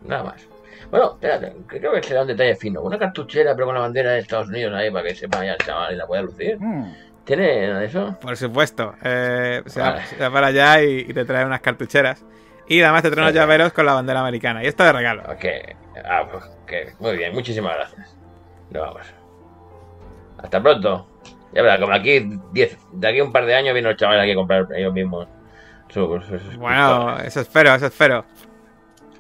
nada 0.05 0.23
más. 0.25 0.48
Bueno, 0.91 1.13
espérate, 1.15 1.55
creo 1.67 1.93
que 1.93 2.03
será 2.03 2.23
un 2.23 2.29
detalle 2.29 2.57
fino. 2.57 2.81
Una 2.83 2.99
cartuchera, 2.99 3.55
pero 3.55 3.67
con 3.67 3.75
la 3.75 3.83
bandera 3.83 4.13
de 4.13 4.21
Estados 4.21 4.49
Unidos 4.49 4.75
ahí 4.75 4.91
para 4.91 5.07
que 5.09 5.15
sepa 5.15 5.45
ya 5.45 5.53
el 5.53 5.59
chaval 5.59 5.93
y 5.95 5.97
la 5.97 6.07
pueda 6.07 6.23
lucir. 6.23 6.57
Mm, 6.59 6.95
¿Tiene 7.25 7.85
eso? 7.85 8.17
Por 8.21 8.37
supuesto. 8.39 8.95
Eh, 9.05 9.63
se, 9.67 9.81
va, 9.81 9.91
Vale. 9.91 10.07
se 10.07 10.17
va 10.17 10.31
para 10.31 10.47
allá 10.47 10.83
y, 10.83 11.01
y 11.01 11.13
te 11.13 11.25
trae 11.27 11.45
unas 11.45 11.61
cartucheras. 11.61 12.25
Y 12.67 12.81
además 12.83 13.03
te 13.03 13.11
trae 13.11 13.23
unos 13.23 13.35
Vale. 13.35 13.41
llaveros 13.41 13.73
con 13.75 13.85
la 13.87 13.93
bandera 13.93 14.21
americana. 14.21 14.65
Y 14.65 14.67
esto 14.67 14.83
de 14.85 14.93
regalo. 14.93 15.23
Ok, 15.25 15.45
ah, 16.05 16.27
pues, 16.31 16.45
que 16.67 16.93
muy 17.01 17.17
bien, 17.19 17.35
muchísimas 17.35 17.75
gracias. 17.77 18.17
Nos 18.71 18.83
vamos. 18.83 19.03
Hasta 20.43 20.63
pronto. 20.63 21.07
Ya 21.53 21.63
verás, 21.63 21.81
como 21.81 21.93
aquí, 21.95 22.39
10, 22.53 22.79
de 22.93 23.09
aquí 23.09 23.19
a 23.21 23.25
un 23.25 23.33
par 23.33 23.45
de 23.47 23.55
años 23.55 23.73
vienen 23.75 23.91
los 23.91 23.97
chavales 23.99 24.23
aquí 24.23 24.33
a 24.33 24.35
comprar 24.35 24.67
ellos 24.75 24.93
mismos. 24.93 25.27
sus- 25.89 26.25
sus- 26.27 26.43
sus 26.43 26.57
Bueno, 26.57 27.19
eso 27.21 27.41
espero, 27.41 27.75
eso 27.75 27.87
espero. 27.87 28.25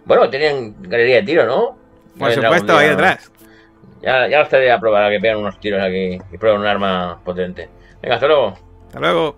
Bueno, 0.09 0.29
tenían 0.31 0.75
galería 0.83 1.17
de 1.17 1.23
tiro, 1.23 1.47
¿no? 1.47 1.77
Por 2.19 2.33
supuesto, 2.33 2.77
ahí 2.77 2.89
detrás. 2.89 3.31
Ya, 4.03 4.27
ya 4.29 4.41
estaría 4.41 4.75
a 4.75 4.81
probar 4.81 5.05
a 5.05 5.11
que 5.11 5.21
pegan 5.21 5.39
unos 5.39 5.59
tiros 5.61 5.81
aquí 5.83 6.19
y 6.33 6.39
prueben 6.39 6.61
un 6.61 6.67
arma 6.67 7.21
potente. 7.25 7.69
Venga, 8.03 8.15
hasta 8.17 8.27
luego. 8.27 8.55
Hasta 8.87 9.01
luego. 9.01 9.37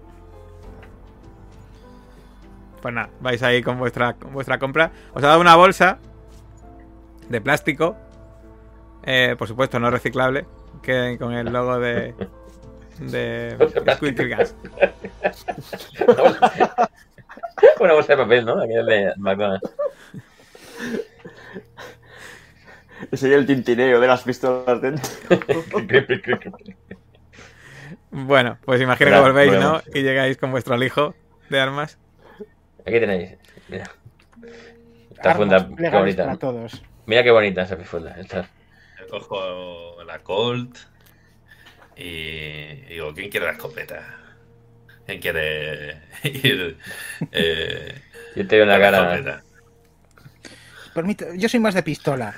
Pues 2.81 2.95
nada, 2.95 3.11
vais 3.21 3.43
ahí 3.43 3.63
con 3.63 3.79
vuestra, 3.79 4.15
con 4.15 4.33
vuestra 4.33 4.59
compra. 4.59 4.91
Os 5.13 5.23
ha 5.23 5.29
dado 5.29 5.41
una 5.41 5.57
bolsa 5.57 5.99
de 7.29 7.41
plástico. 7.41 7.97
eh, 9.05 9.35
por 9.39 9.49
supuesto, 9.49 9.79
no 9.79 9.91
reciclable. 9.91 10.47
Que 10.83 11.17
con 11.19 11.33
el 11.33 11.53
logo 11.53 11.79
de. 11.79 12.15
De. 13.01 13.57
Squeaky 13.95 14.29
Gas. 14.29 14.55
Una 17.81 17.95
bolsa 17.95 18.15
de 18.15 18.23
papel, 18.23 18.45
¿no? 18.45 18.61
Aquella 18.61 18.83
de 18.83 19.13
McDonald's. 19.17 19.71
Ese 23.11 23.29
es 23.29 23.35
el 23.35 23.47
tintineo 23.47 23.99
de 23.99 24.07
las 24.07 24.23
pistolas 24.23 24.81
dentro. 24.81 25.11
Bueno, 28.11 28.59
pues 28.65 28.81
imagino 28.81 29.11
que 29.11 29.21
volvéis, 29.21 29.53
¿no? 29.53 29.83
Y 29.95 30.03
llegáis 30.03 30.37
con 30.37 30.51
vuestro 30.51 30.75
alijo 30.75 31.15
de 31.49 31.61
armas. 31.61 31.99
Aquí 32.87 33.01
tenéis. 33.01 33.37
Mira. 33.69 33.91
Esta 35.11 35.31
armas 35.31 35.37
funda, 35.37 35.69
qué 35.91 35.97
bonita. 35.97 36.25
para 36.25 36.39
todos. 36.39 36.83
Mira 37.07 37.23
qué 37.23 37.31
bonita 37.31 37.63
esa 37.63 37.77
funda. 37.79 38.17
Esta. 38.19 38.49
Cojo 39.09 40.03
la 40.05 40.19
Colt 40.21 40.77
y 41.97 42.67
digo, 42.89 43.13
¿quién 43.15 43.31
quiere 43.31 43.47
la 43.47 43.53
escopeta? 43.53 44.17
¿Quién 45.07 45.21
quiere 45.21 45.99
ir 46.23 46.77
eh, 47.33 47.95
Yo 48.37 48.47
te 48.47 48.57
veo 48.57 48.67
la 48.67 48.79
cara. 48.79 49.15
escopeta? 49.15 49.43
Permite- 51.01 51.39
yo 51.39 51.49
soy 51.49 51.61
más 51.61 51.75
de 51.75 51.83
pistola. 51.83 52.35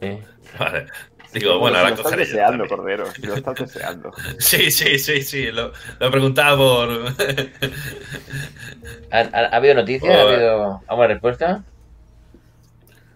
¿eh? 0.00 0.22
Vale. 0.58 0.86
Digo, 1.32 1.58
bueno, 1.58 1.78
ahora 1.78 1.90
si 1.90 1.96
lo 1.96 2.02
estás 2.08 2.18
deseando, 2.18 2.64
también. 2.66 2.98
Cordero. 3.00 3.12
Lo 3.22 3.34
estás 3.40 3.54
deseando. 3.56 4.12
Sí, 4.38 4.70
sí, 4.70 4.98
sí, 4.98 5.22
sí. 5.22 5.50
Lo, 5.52 5.72
lo 5.98 6.10
preguntaba 6.10 6.56
por. 6.56 6.88
¿Ha, 9.10 9.18
ha- 9.18 9.46
ha 9.52 9.56
habido 9.56 9.74
noticias? 9.74 10.14
¿Ha 10.16 10.20
habido 10.22 10.82
alguna 10.86 11.08
respuesta? 11.08 11.64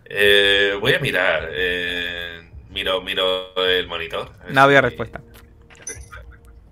Eh, 0.05 0.77
voy 0.81 0.95
a 0.95 0.99
mirar. 0.99 1.49
eh, 1.53 2.51
miro, 2.71 3.01
miro 3.01 3.55
el 3.65 3.87
monitor. 3.87 4.31
No 4.51 4.63
había 4.63 4.79
si- 4.81 4.87
respuesta. 4.87 5.21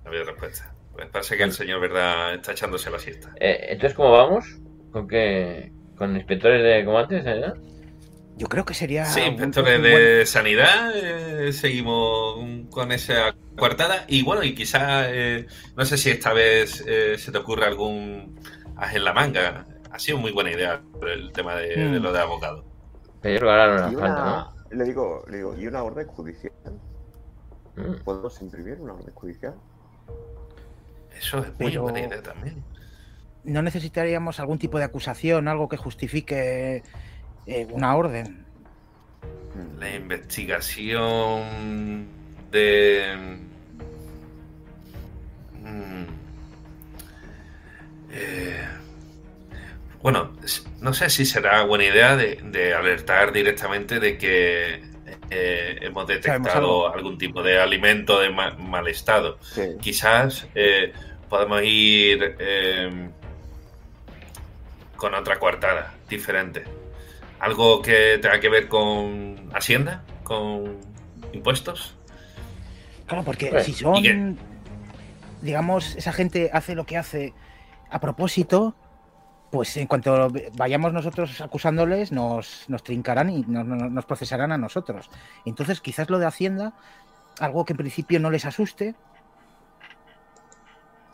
No 0.05 0.11
había 0.11 0.25
respuesta. 0.25 0.73
Pues 0.93 1.07
parece 1.09 1.37
que 1.37 1.45
el 1.45 1.53
señor, 1.53 1.81
¿verdad? 1.81 2.35
Está 2.35 2.53
echándose 2.53 2.91
la 2.91 2.99
siesta. 2.99 3.31
Eh, 3.39 3.67
entonces, 3.71 3.95
¿cómo 3.97 4.11
vamos? 4.13 4.45
¿Con 4.93 5.07
qué? 5.07 5.71
¿Con 5.97 6.17
inspectores 6.17 6.63
de 6.63 6.85
comandantes? 6.85 7.27
allá? 7.27 7.55
Yo 8.39 8.47
creo 8.49 8.65
que 8.65 8.73
sería. 8.73 9.05
Sí, 9.05 9.21
inspectores 9.21 9.83
de 9.83 9.91
buen- 9.91 10.27
sanidad, 10.27 10.93
eh, 10.95 11.53
seguimos 11.53 12.37
con 12.71 12.93
esa 12.93 13.35
coartada. 13.57 14.05
Y 14.07 14.23
bueno, 14.23 14.43
y 14.45 14.55
quizás, 14.55 15.07
eh, 15.11 15.47
no 15.77 15.85
sé 15.85 15.97
si 15.99 16.11
esta 16.11 16.33
vez 16.33 16.85
eh, 16.87 17.17
se 17.19 17.33
te 17.33 17.39
ocurre 17.39 17.67
algún 17.67 18.39
as 18.77 18.95
en 18.95 19.05
la 19.05 19.13
manga. 19.13 19.67
Ha 19.91 19.99
sido 19.99 20.19
muy 20.19 20.31
buena 20.31 20.53
idea 20.53 20.81
el 21.03 21.33
tema 21.33 21.57
de, 21.57 21.77
Mm. 21.77 21.93
de 21.95 22.01
lo 22.01 22.13
de 22.13 22.21
abogado. 22.21 22.65
Pero 23.21 23.51
ahora 23.51 23.67
no 23.67 23.91
nos 23.91 24.01
falta, 24.01 24.23
una, 24.23 24.77
le 24.77 24.85
digo, 24.85 25.25
le 25.29 25.37
digo, 25.39 25.57
¿y 25.59 25.67
una 25.67 25.83
orden 25.83 26.07
judicial? 26.07 26.53
¿no? 26.65 27.83
Mm. 27.83 28.05
¿Podemos 28.05 28.41
imprimir 28.41 28.75
una 28.81 28.93
orden 28.93 29.13
judicial? 29.15 29.55
Eso 31.19 31.39
es 31.39 31.47
muy 31.59 31.71
Pero- 31.71 31.83
buena 31.83 32.01
idea 32.01 32.23
también. 32.23 32.63
No 33.45 33.63
necesitaríamos 33.63 34.39
algún 34.41 34.59
tipo 34.59 34.79
de 34.79 34.85
acusación, 34.85 35.49
algo 35.49 35.69
que 35.69 35.77
justifique 35.77 36.83
eh, 37.49 37.67
una 37.71 37.97
orden. 37.97 38.45
La 39.79 39.95
investigación 39.95 42.07
de... 42.53 43.39
Mm. 45.63 46.05
Eh, 48.13 48.61
bueno, 50.03 50.33
no 50.81 50.95
sé 50.95 51.11
si 51.11 51.27
será 51.27 51.63
buena 51.65 51.85
idea 51.85 52.17
de, 52.17 52.37
de 52.45 52.75
alertar 52.75 53.33
directamente 53.33 53.99
de 54.01 54.17
que 54.17 54.83
eh, 55.31 55.79
hemos 55.83 56.07
detectado 56.07 56.91
algún 56.93 57.19
tipo 57.19 57.43
de 57.43 57.61
alimento 57.61 58.19
de 58.21 58.31
ma- 58.31 58.55
mal 58.55 58.87
estado. 58.89 59.39
Sí. 59.43 59.63
Quizás 59.81 60.47
eh, 60.55 60.93
podemos 61.29 61.61
ir 61.65 62.37
eh, 62.39 63.11
con 64.97 65.15
otra 65.15 65.39
coartada 65.39 65.95
diferente. 66.09 66.65
Algo 67.41 67.83
que 67.83 68.19
tenga 68.21 68.41
que 68.41 68.49
ver 68.49 68.69
con 68.69 69.51
Hacienda, 69.55 70.03
con 70.25 70.79
impuestos. 71.33 71.97
Claro, 73.07 73.25
porque 73.25 73.49
Pues, 73.49 73.65
si 73.65 73.71
¿y 73.73 73.75
son. 73.75 74.39
Digamos, 75.41 75.95
esa 75.97 76.13
gente 76.13 76.51
hace 76.53 76.75
lo 76.75 76.85
que 76.85 76.97
hace 76.97 77.33
a 77.91 78.01
propósito, 78.01 78.75
pues 79.53 79.77
en 79.77 79.87
cuanto 79.87 80.31
vayamos 80.55 80.93
nosotros 80.93 81.41
acusándoles, 81.41 82.11
nos, 82.11 82.65
nos 82.69 82.83
trincarán 82.83 83.31
y 83.31 83.45
nos, 83.47 83.65
nos- 83.65 83.91
nos 83.91 84.05
procesarán 84.05 84.51
a 84.53 84.59
nosotros. 84.59 85.09
Entonces, 85.47 85.81
quizás 85.81 86.11
lo 86.11 86.19
de 86.19 86.27
Hacienda, 86.27 86.73
algo 87.39 87.65
que 87.65 87.73
en 87.73 87.77
principio 87.79 88.19
no 88.21 88.31
les 88.31 88.45
asuste, 88.47 88.95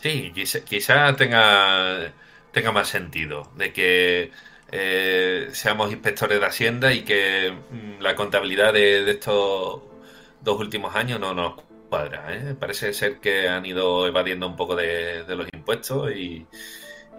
Sí, 0.01 0.33
quizá, 0.35 0.61
quizá 0.65 1.17
tenga, 1.17 2.13
tenga 2.53 2.73
más 2.73 2.89
sentido 2.89 3.51
de 3.57 3.73
que 3.73 4.33
eh, 4.73 5.49
seamos 5.53 5.91
inspectores 5.93 6.41
de 6.41 6.47
Hacienda 6.47 6.93
y 6.93 7.03
que 7.05 7.53
mm, 7.71 8.01
la 8.03 8.15
contabilidad 8.17 8.73
de, 8.73 9.05
de 9.05 9.11
estos 9.13 9.83
dos 10.41 10.61
últimos 10.61 10.95
años 10.97 11.21
no 11.21 11.35
nos 11.35 11.55
cuadra. 11.89 12.27
¿eh? 12.35 12.55
Parece 12.59 12.93
ser 12.93 13.21
que 13.21 13.49
han 13.49 13.65
ido 13.67 14.07
evadiendo 14.07 14.47
un 14.47 14.57
poco 14.57 14.75
de, 14.77 15.25
de 15.25 15.37
los 15.37 15.47
impuestos 15.53 16.11
y, 16.13 16.47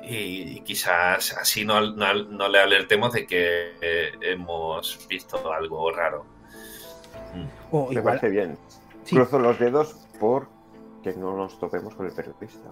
y 0.04 0.62
quizás 0.62 1.34
así 1.38 1.66
no, 1.66 1.82
no, 1.82 2.14
no 2.14 2.48
le 2.50 2.60
alertemos 2.60 3.14
de 3.14 3.26
que 3.26 3.74
eh, 3.82 4.12
hemos 4.22 5.08
visto 5.08 5.52
algo 5.52 5.91
raro. 5.91 6.26
Mm. 7.34 7.48
o 7.72 7.88
Me 7.91 8.00
igual. 8.00 8.20
parece 8.20 8.30
bien. 8.30 8.58
Sí. 9.04 9.16
Cruzo 9.16 9.39
los 9.39 9.60
dedos 9.60 9.96
por 10.20 10.48
que 11.04 11.14
no 11.14 11.38
nos 11.38 11.60
topemos 11.60 11.93
con 11.96 12.08
el 12.08 12.14
periodista. 12.14 12.70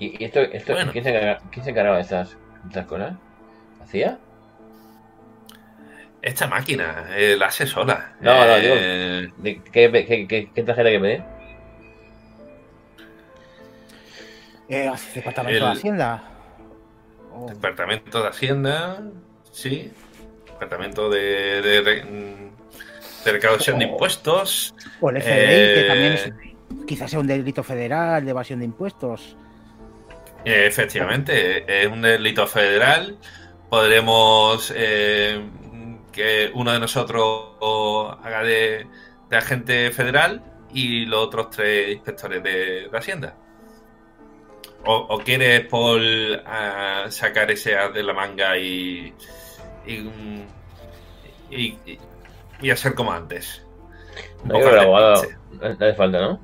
¿Y, 0.00 0.16
y 0.20 0.24
esto, 0.24 0.40
esto 0.40 0.72
Bueno. 0.72 0.90
¿quién, 0.92 1.04
se 1.04 1.10
encarga- 1.10 1.40
quién 1.52 1.64
se 1.64 1.70
encargaba 1.70 1.96
de 1.96 2.02
estas, 2.02 2.36
estas 2.66 2.86
cosas? 2.86 3.12
¿Hacía? 3.84 4.18
Esta 6.22 6.48
máquina 6.48 7.06
eh, 7.16 7.36
la 7.38 7.46
hace 7.46 7.66
sola. 7.66 8.12
No, 8.20 8.34
no, 8.46 8.56
digo- 8.56 8.74
Eh, 8.76 9.28
¿De 9.36 9.60
qué, 9.62 9.90
qué, 10.06 10.26
qué, 10.26 10.50
qué 10.54 10.62
tarjeta 10.64 10.90
que 10.90 11.00
pedir? 11.00 11.22
Eh, 14.68 14.90
Departamento 15.14 15.58
El- 15.58 15.72
de 15.72 15.78
Hacienda. 15.78 16.22
O- 17.32 17.46
Departamento 17.48 18.22
de 18.22 18.28
Hacienda, 18.28 19.00
sí. 19.52 19.92
Departamento 20.46 21.08
de, 21.10 21.62
de, 21.62 21.82
de 23.24 23.32
recaudación 23.32 23.78
de 23.78 23.86
Oh. 23.86 23.88
impuestos. 23.92 24.74
O 25.00 25.10
el 25.10 25.16
FBI, 25.22 25.30
que 25.30 25.80
Eh, 25.80 25.86
también 25.88 26.12
es, 26.12 26.32
quizás 26.86 27.10
sea 27.10 27.20
un 27.20 27.26
delito 27.26 27.62
federal 27.62 28.24
de 28.24 28.30
evasión 28.30 28.58
de 28.60 28.64
impuestos. 28.66 29.36
Efectivamente, 30.44 31.82
es 31.82 31.86
un 31.86 32.02
delito 32.02 32.46
federal. 32.46 33.18
Podremos 33.68 34.72
eh, 34.74 35.44
que 36.12 36.50
uno 36.54 36.72
de 36.72 36.80
nosotros 36.80 37.50
haga 38.22 38.42
de, 38.42 38.86
de 39.28 39.36
agente 39.36 39.90
federal 39.90 40.42
y 40.72 41.04
los 41.06 41.26
otros 41.26 41.50
tres 41.50 41.92
inspectores 41.92 42.42
de, 42.42 42.88
de 42.90 42.98
Hacienda. 42.98 43.34
¿O, 44.84 44.94
o 44.96 45.18
quieres, 45.18 45.66
Paul, 45.66 46.42
sacar 47.10 47.50
ese 47.50 47.72
de 47.92 48.02
la 48.02 48.14
manga 48.14 48.56
y, 48.56 49.14
y, 49.86 49.94
y, 51.50 51.78
y- 51.86 51.98
y 52.62 52.70
hacer 52.70 52.94
como 52.94 53.12
antes? 53.12 53.62
No, 54.44 54.54
creo 54.54 54.70
que 54.70 54.70
el 54.74 54.78
abogado 54.78 55.26
no 55.50 55.66
hace 55.66 55.94
falta, 55.94 56.20
¿no? 56.20 56.40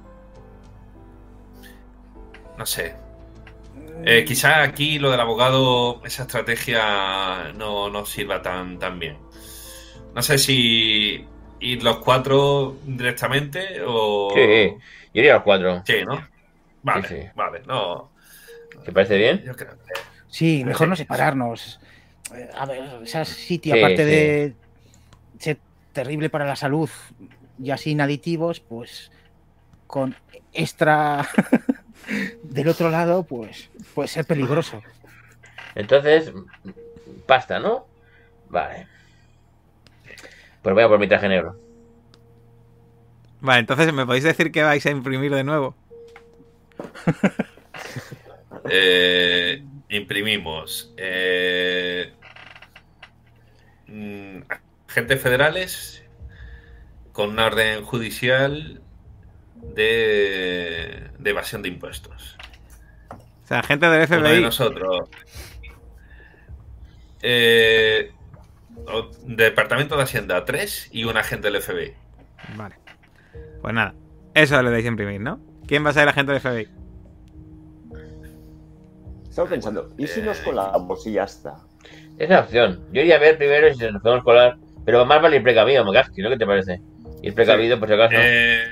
No 2.59 2.67
sé, 2.67 2.95
Eh, 4.05 4.25
quizá 4.25 4.63
aquí 4.63 4.99
lo 4.99 5.11
del 5.11 5.21
abogado, 5.21 6.01
esa 6.05 6.23
estrategia 6.23 7.53
no, 7.55 7.89
no 7.91 8.05
sirva 8.07 8.43
tan, 8.43 8.79
tan 8.79 8.99
bien. 8.99 9.19
No 10.15 10.23
sé 10.23 10.39
si 10.39 11.25
ir 11.61 11.83
los 11.83 11.99
cuatro 11.99 12.77
directamente 12.85 13.81
o... 13.85 14.31
Sí, 14.35 14.41
yo 15.13 15.21
iría 15.21 15.33
a 15.33 15.37
los 15.37 15.45
cuatro. 15.45 15.83
Sí, 15.87 15.97
¿no? 16.07 16.27
Vale, 16.83 17.09
Sí, 17.09 17.15
sí. 17.17 17.29
vale, 17.35 17.63
no. 17.67 18.11
¿Te 18.85 18.93
parece 18.93 19.17
bien? 19.17 19.43
Yo 19.45 19.55
creo 19.57 19.71
que... 19.73 19.93
Sí, 20.29 20.63
mejor 20.65 20.89
no 20.89 20.97
separarnos. 20.97 21.81
Eh, 22.35 22.49
A 22.55 22.67
ver, 22.67 22.85
ese 23.03 23.25
sitio, 23.25 23.75
Sí, 23.75 23.81
aparte 23.81 24.05
sí. 24.05 24.11
de 24.11 24.55
ser 25.39 25.59
terrible 25.93 26.31
para 26.31 26.45
la 26.45 26.57
salud 26.57 26.91
y 27.63 27.73
sin 27.79 28.01
aditivos, 28.01 28.61
pues 28.61 29.11
con 29.87 30.15
extra 30.53 31.27
del 32.43 32.69
otro 32.69 32.91
lado, 32.91 33.25
pues 33.25 33.71
puede 33.95 34.09
ser 34.09 34.25
peligroso. 34.25 34.83
Entonces, 35.75 36.33
pasta, 37.27 37.59
¿no? 37.59 37.87
Vale. 38.49 38.87
Pues 40.63 40.75
voy 40.75 40.85
a 40.85 40.89
por 40.89 40.99
mi 40.99 41.09
traje 41.09 41.29
negro. 41.29 41.57
Vale, 43.41 43.61
entonces, 43.61 43.93
¿me 43.93 44.07
podéis 44.07 44.25
decir 44.25 44.51
que 44.51 44.63
vais 44.63 44.85
a 44.87 44.91
imprimir 44.91 45.35
de 45.35 45.45
nuevo? 45.45 45.75
Eh, 48.69 49.63
imprimimos 49.91 50.93
eh, 50.97 52.13
mm, 53.87 54.41
agentes 54.89 55.21
federales 55.21 56.05
con 57.13 57.31
una 57.31 57.47
orden 57.47 57.85
judicial 57.85 58.83
de, 59.75 61.11
de 61.19 61.31
evasión 61.31 61.63
de 61.63 61.69
impuestos. 61.69 62.37
O 63.11 63.47
sea, 63.49 63.63
gente 63.63 63.87
del 63.87 64.07
Uno 64.11 64.23
de 64.23 64.29
FBI. 64.35 64.43
nosotros. 64.43 65.09
Eh, 67.23 68.11
o- 68.87 69.11
Departamento 69.27 69.97
de 69.97 70.03
Hacienda 70.03 70.45
3 70.45 70.89
y 70.93 71.05
un 71.05 71.17
agente 71.17 71.51
del 71.51 71.61
FBI. 71.63 71.93
Vale. 72.57 72.77
Pues 73.63 73.75
nada, 73.75 73.95
eso 74.35 74.63
le 74.63 74.71
dais 74.71 74.85
a 74.85 74.89
imprimir, 74.89 75.21
¿no? 75.21 75.41
¿Quién 75.67 75.85
va 75.85 75.91
a 75.91 75.93
ser 75.93 76.05
el 76.05 76.09
agente 76.11 76.33
del 76.33 76.41
FBI? 76.41 76.69
Estaba 79.29 79.49
pensando, 79.49 79.93
¿y 79.99 80.07
si 80.07 80.23
nos 80.23 80.41
Eh, 80.41 80.45
colamos 80.45 81.07
y 81.07 81.13
ya 81.13 81.25
está? 81.25 81.57
Es 82.19 82.29
una 82.29 82.41
opción. 82.41 82.81
Yo 82.93 83.03
iría 83.03 83.17
a 83.17 83.19
ver 83.19 83.37
primero 83.37 83.73
si 83.75 83.85
nos 83.91 84.01
podemos 84.03 84.25
colar. 84.25 84.57
Pero 84.85 85.05
más 85.05 85.21
vale 85.21 85.37
ir 85.37 85.43
precavido, 85.43 85.85
Mokaski, 85.85 86.23
¿no? 86.23 86.31
¿Qué 86.31 86.37
te 86.39 86.47
parece? 86.47 86.81
Ir 87.23 87.35
precavido, 87.35 87.79
por 87.79 87.89
si 87.89 87.95
acaso. 87.95 88.15
Eh, 88.17 88.63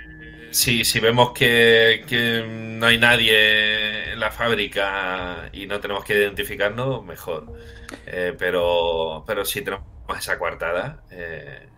sí, 0.54 0.84
si 0.84 1.00
vemos 1.00 1.32
que, 1.32 2.04
que 2.08 2.44
no 2.48 2.86
hay 2.86 2.98
nadie 2.98 4.12
en 4.12 4.20
la 4.20 4.30
fábrica 4.30 5.48
y 5.52 5.66
no 5.66 5.80
tenemos 5.80 6.04
que 6.04 6.14
identificarnos, 6.14 7.04
mejor. 7.04 7.52
Eh, 8.06 8.34
pero, 8.38 9.24
pero 9.26 9.44
si 9.44 9.62
tenemos 9.62 9.84
esa 10.18 10.38
coartada, 10.38 11.02
eh. 11.10 11.68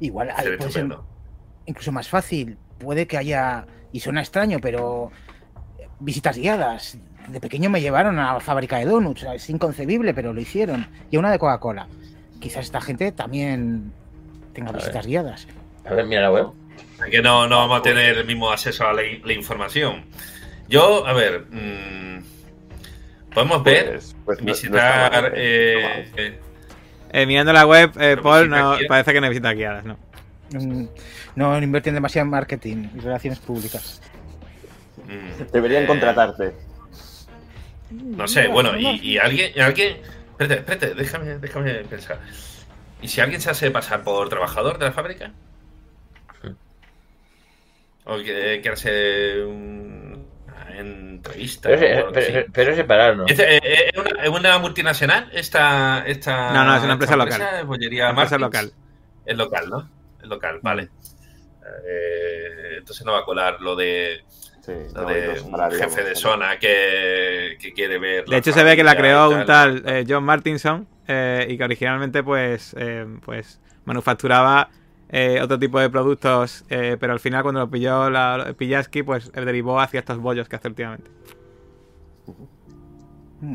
Igual 0.00 0.30
hay- 0.34 0.56
puede 0.56 0.70
ser 0.70 0.88
incluso 1.66 1.92
más 1.92 2.08
fácil. 2.08 2.56
Puede 2.78 3.06
que 3.06 3.18
haya, 3.18 3.66
y 3.92 4.00
suena 4.00 4.20
extraño, 4.22 4.58
pero 4.60 5.12
visitas 6.00 6.36
guiadas. 6.38 6.98
De 7.28 7.38
pequeño 7.40 7.68
me 7.70 7.80
llevaron 7.82 8.18
a 8.18 8.32
la 8.34 8.40
fábrica 8.40 8.78
de 8.78 8.86
donuts. 8.86 9.22
Es 9.34 9.50
inconcebible, 9.50 10.14
pero 10.14 10.32
lo 10.32 10.40
hicieron. 10.40 10.88
Y 11.10 11.16
a 11.16 11.18
una 11.18 11.30
de 11.30 11.38
Coca-Cola. 11.38 11.86
Quizás 12.40 12.64
esta 12.64 12.80
gente 12.80 13.12
también 13.12 13.92
tenga 14.54 14.70
A 14.70 14.72
ver. 14.72 14.80
visitas 14.80 15.06
guiadas. 15.06 15.46
A 15.84 15.94
ver, 15.94 16.06
mira 16.06 16.22
la 16.22 16.32
web. 16.32 16.46
Que 17.10 17.22
no, 17.22 17.48
no 17.48 17.56
vamos 17.58 17.78
a 17.80 17.82
tener 17.82 18.18
el 18.18 18.26
mismo 18.26 18.50
acceso 18.50 18.86
a 18.86 18.92
la, 18.92 19.02
la 19.24 19.32
información. 19.32 20.04
Yo, 20.68 21.06
a 21.06 21.12
ver, 21.12 21.46
mm, 21.50 22.22
podemos 23.34 23.62
ver, 23.64 23.86
Pues, 23.92 24.16
pues 24.24 24.38
no- 24.40 24.46
no 24.46 24.52
visitar. 24.52 25.32
eh, 25.34 26.04
no 26.16 26.22
eh, 26.22 26.38
Eh, 27.12 27.26
mirando 27.26 27.52
la 27.52 27.66
web, 27.66 27.90
eh, 27.98 28.16
Paul, 28.22 28.48
no, 28.48 28.76
parece 28.88 29.12
que 29.12 29.20
no 29.20 29.28
visita 29.28 29.52
guiadas, 29.52 29.84
¿no? 29.84 29.98
Mm, 30.52 30.86
No 31.36 31.58
invierten 31.58 31.94
demasiado 31.94 32.24
en 32.24 32.30
marketing 32.30 32.88
y 32.96 33.00
relaciones 33.00 33.38
públicas. 33.40 34.00
mm, 35.06 35.52
Deberían 35.52 35.86
contratarte. 35.86 36.54
No 37.90 38.28
sé, 38.28 38.46
bueno, 38.48 38.76
y, 38.78 38.86
y 39.00 39.18
alguien, 39.18 39.50
y 39.54 39.60
alguien. 39.60 39.96
Espérate, 40.38 40.54
espérate, 40.60 40.94
déjame, 40.94 41.38
déjame 41.38 41.74
pensar. 41.84 42.20
¿Y 43.02 43.08
si 43.08 43.20
alguien 43.20 43.40
se 43.40 43.50
hace 43.50 43.70
pasar 43.70 44.02
por 44.04 44.28
trabajador 44.28 44.78
de 44.78 44.84
la 44.86 44.92
fábrica? 44.92 45.32
¿O 48.12 48.16
que 48.22 48.68
hace 48.72 49.42
un- 49.44 50.26
una 50.46 50.78
entrevista? 50.78 51.68
Pero, 51.68 52.08
o 52.08 52.14
es- 52.18 52.46
pero, 52.52 52.74
separarnos. 52.74 53.30
¿Es, 53.30 53.38
eh, 53.38 53.60
eh, 53.62 53.90
¿Es 53.94 54.00
una, 54.00 54.22
es 54.22 54.28
una 54.30 54.58
multinacional? 54.58 55.30
Esta, 55.32 56.04
esta, 56.06 56.52
No, 56.52 56.64
no, 56.64 56.76
es 56.76 56.82
una 56.82 56.94
empresa 56.94 57.16
local. 57.16 57.40
empresa, 57.40 57.62
Bollería 57.64 58.02
Una 58.04 58.10
empresa 58.22 58.38
local. 58.38 58.72
Es 59.24 59.36
local, 59.36 59.70
¿no? 59.70 59.90
Es 60.20 60.26
local, 60.28 60.58
vale. 60.62 60.88
Eh, 61.86 62.76
entonces 62.78 63.04
no 63.06 63.12
va 63.12 63.20
a 63.20 63.24
colar 63.24 63.60
lo 63.60 63.76
de, 63.76 64.24
Sí, 64.60 64.72
lo 64.94 65.02
no, 65.02 65.08
de 65.08 65.20
y 65.20 65.26
los 65.26 65.42
un 65.42 65.50
salarios, 65.52 65.80
jefe 65.82 66.04
de 66.04 66.14
zona 66.16 66.58
que, 66.58 67.56
que 67.60 67.72
quiere 67.72 67.98
ver. 67.98 68.24
De 68.24 68.36
hecho, 68.36 68.52
se 68.52 68.64
ve 68.64 68.76
que 68.76 68.84
la 68.84 68.96
creó 68.96 69.30
un 69.30 69.44
tal 69.46 69.82
eh, 69.86 70.04
John 70.08 70.24
Martinson 70.24 70.88
eh, 71.06 71.46
y 71.48 71.56
que 71.56 71.64
originalmente, 71.64 72.22
pues, 72.22 72.74
eh, 72.78 73.06
pues 73.24 73.60
manufacturaba 73.84 74.68
eh, 75.10 75.40
otro 75.42 75.58
tipo 75.58 75.80
de 75.80 75.90
productos, 75.90 76.64
eh, 76.70 76.96
pero 77.00 77.12
al 77.12 77.20
final, 77.20 77.42
cuando 77.42 77.60
lo 77.60 77.70
pilló 77.70 78.10
la 78.10 78.54
Pillaski, 78.56 79.02
pues 79.02 79.30
eh, 79.34 79.40
derivó 79.44 79.80
hacia 79.80 80.00
estos 80.00 80.18
bollos 80.18 80.48
que 80.48 80.56
hace 80.56 80.68
últimamente. 80.68 81.10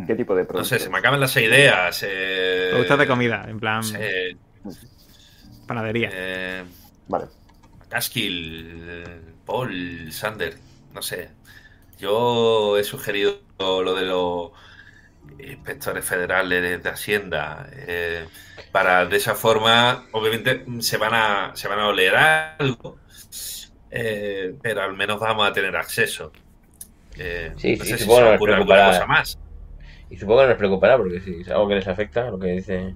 ¿Qué 0.07 0.15
tipo 0.15 0.35
de 0.35 0.41
No 0.41 0.47
productos? 0.47 0.67
sé, 0.69 0.79
se 0.79 0.89
me 0.89 0.97
acaban 0.97 1.19
las 1.19 1.35
ideas. 1.37 2.03
Eh, 2.07 2.67
Productos 2.71 2.99
de 2.99 3.07
comida, 3.07 3.45
en 3.47 3.59
plan 3.59 3.81
no 4.63 4.73
panadería. 5.67 6.09
eh, 6.11 6.63
Vale. 7.07 7.27
Caskill, 7.89 8.81
eh, 8.89 9.21
Paul, 9.45 10.11
Sander, 10.11 10.55
no 10.93 11.01
sé. 11.01 11.29
Yo 11.97 12.77
he 12.77 12.83
sugerido 12.83 13.41
lo 13.59 13.95
de 13.95 14.05
los 14.05 14.51
inspectores 15.39 16.05
federales 16.05 16.61
de, 16.61 16.77
de 16.79 16.89
Hacienda 16.89 17.67
eh, 17.73 18.27
para 18.75 19.05
de 19.05 19.17
esa 19.17 19.35
forma, 19.35 20.07
obviamente 20.11 20.65
se 20.81 20.97
van 20.97 21.13
a 21.13 21.51
se 21.55 21.67
van 21.69 21.79
a 21.79 21.87
oler 21.87 22.15
algo, 22.15 23.01
eh, 23.91 24.55
pero 24.61 24.81
al 24.83 24.93
menos 24.95 25.19
vamos 25.19 25.47
a 25.49 25.53
tener 25.53 25.75
acceso. 25.77 26.31
Eh, 27.17 27.55
Sí, 27.55 27.75
no 27.77 27.85
sí, 27.85 27.85
sé 27.85 27.97
si 27.97 28.03
supongo 28.03 28.17
se 28.17 28.21
que 28.21 28.25
me 28.25 28.31
nos 28.31 28.35
ocurre 28.35 28.55
alguna 28.55 28.81
preocupará. 28.81 28.85
cosa 28.85 29.05
más. 29.07 29.39
Y 30.09 30.17
supongo 30.17 30.41
que 30.41 30.47
nos 30.49 30.57
preocupará, 30.57 30.97
porque 30.97 31.19
si 31.21 31.41
es 31.41 31.49
algo 31.49 31.67
que 31.67 31.75
les 31.75 31.87
afecta, 31.87 32.29
lo 32.29 32.39
que 32.39 32.47
dice 32.49 32.95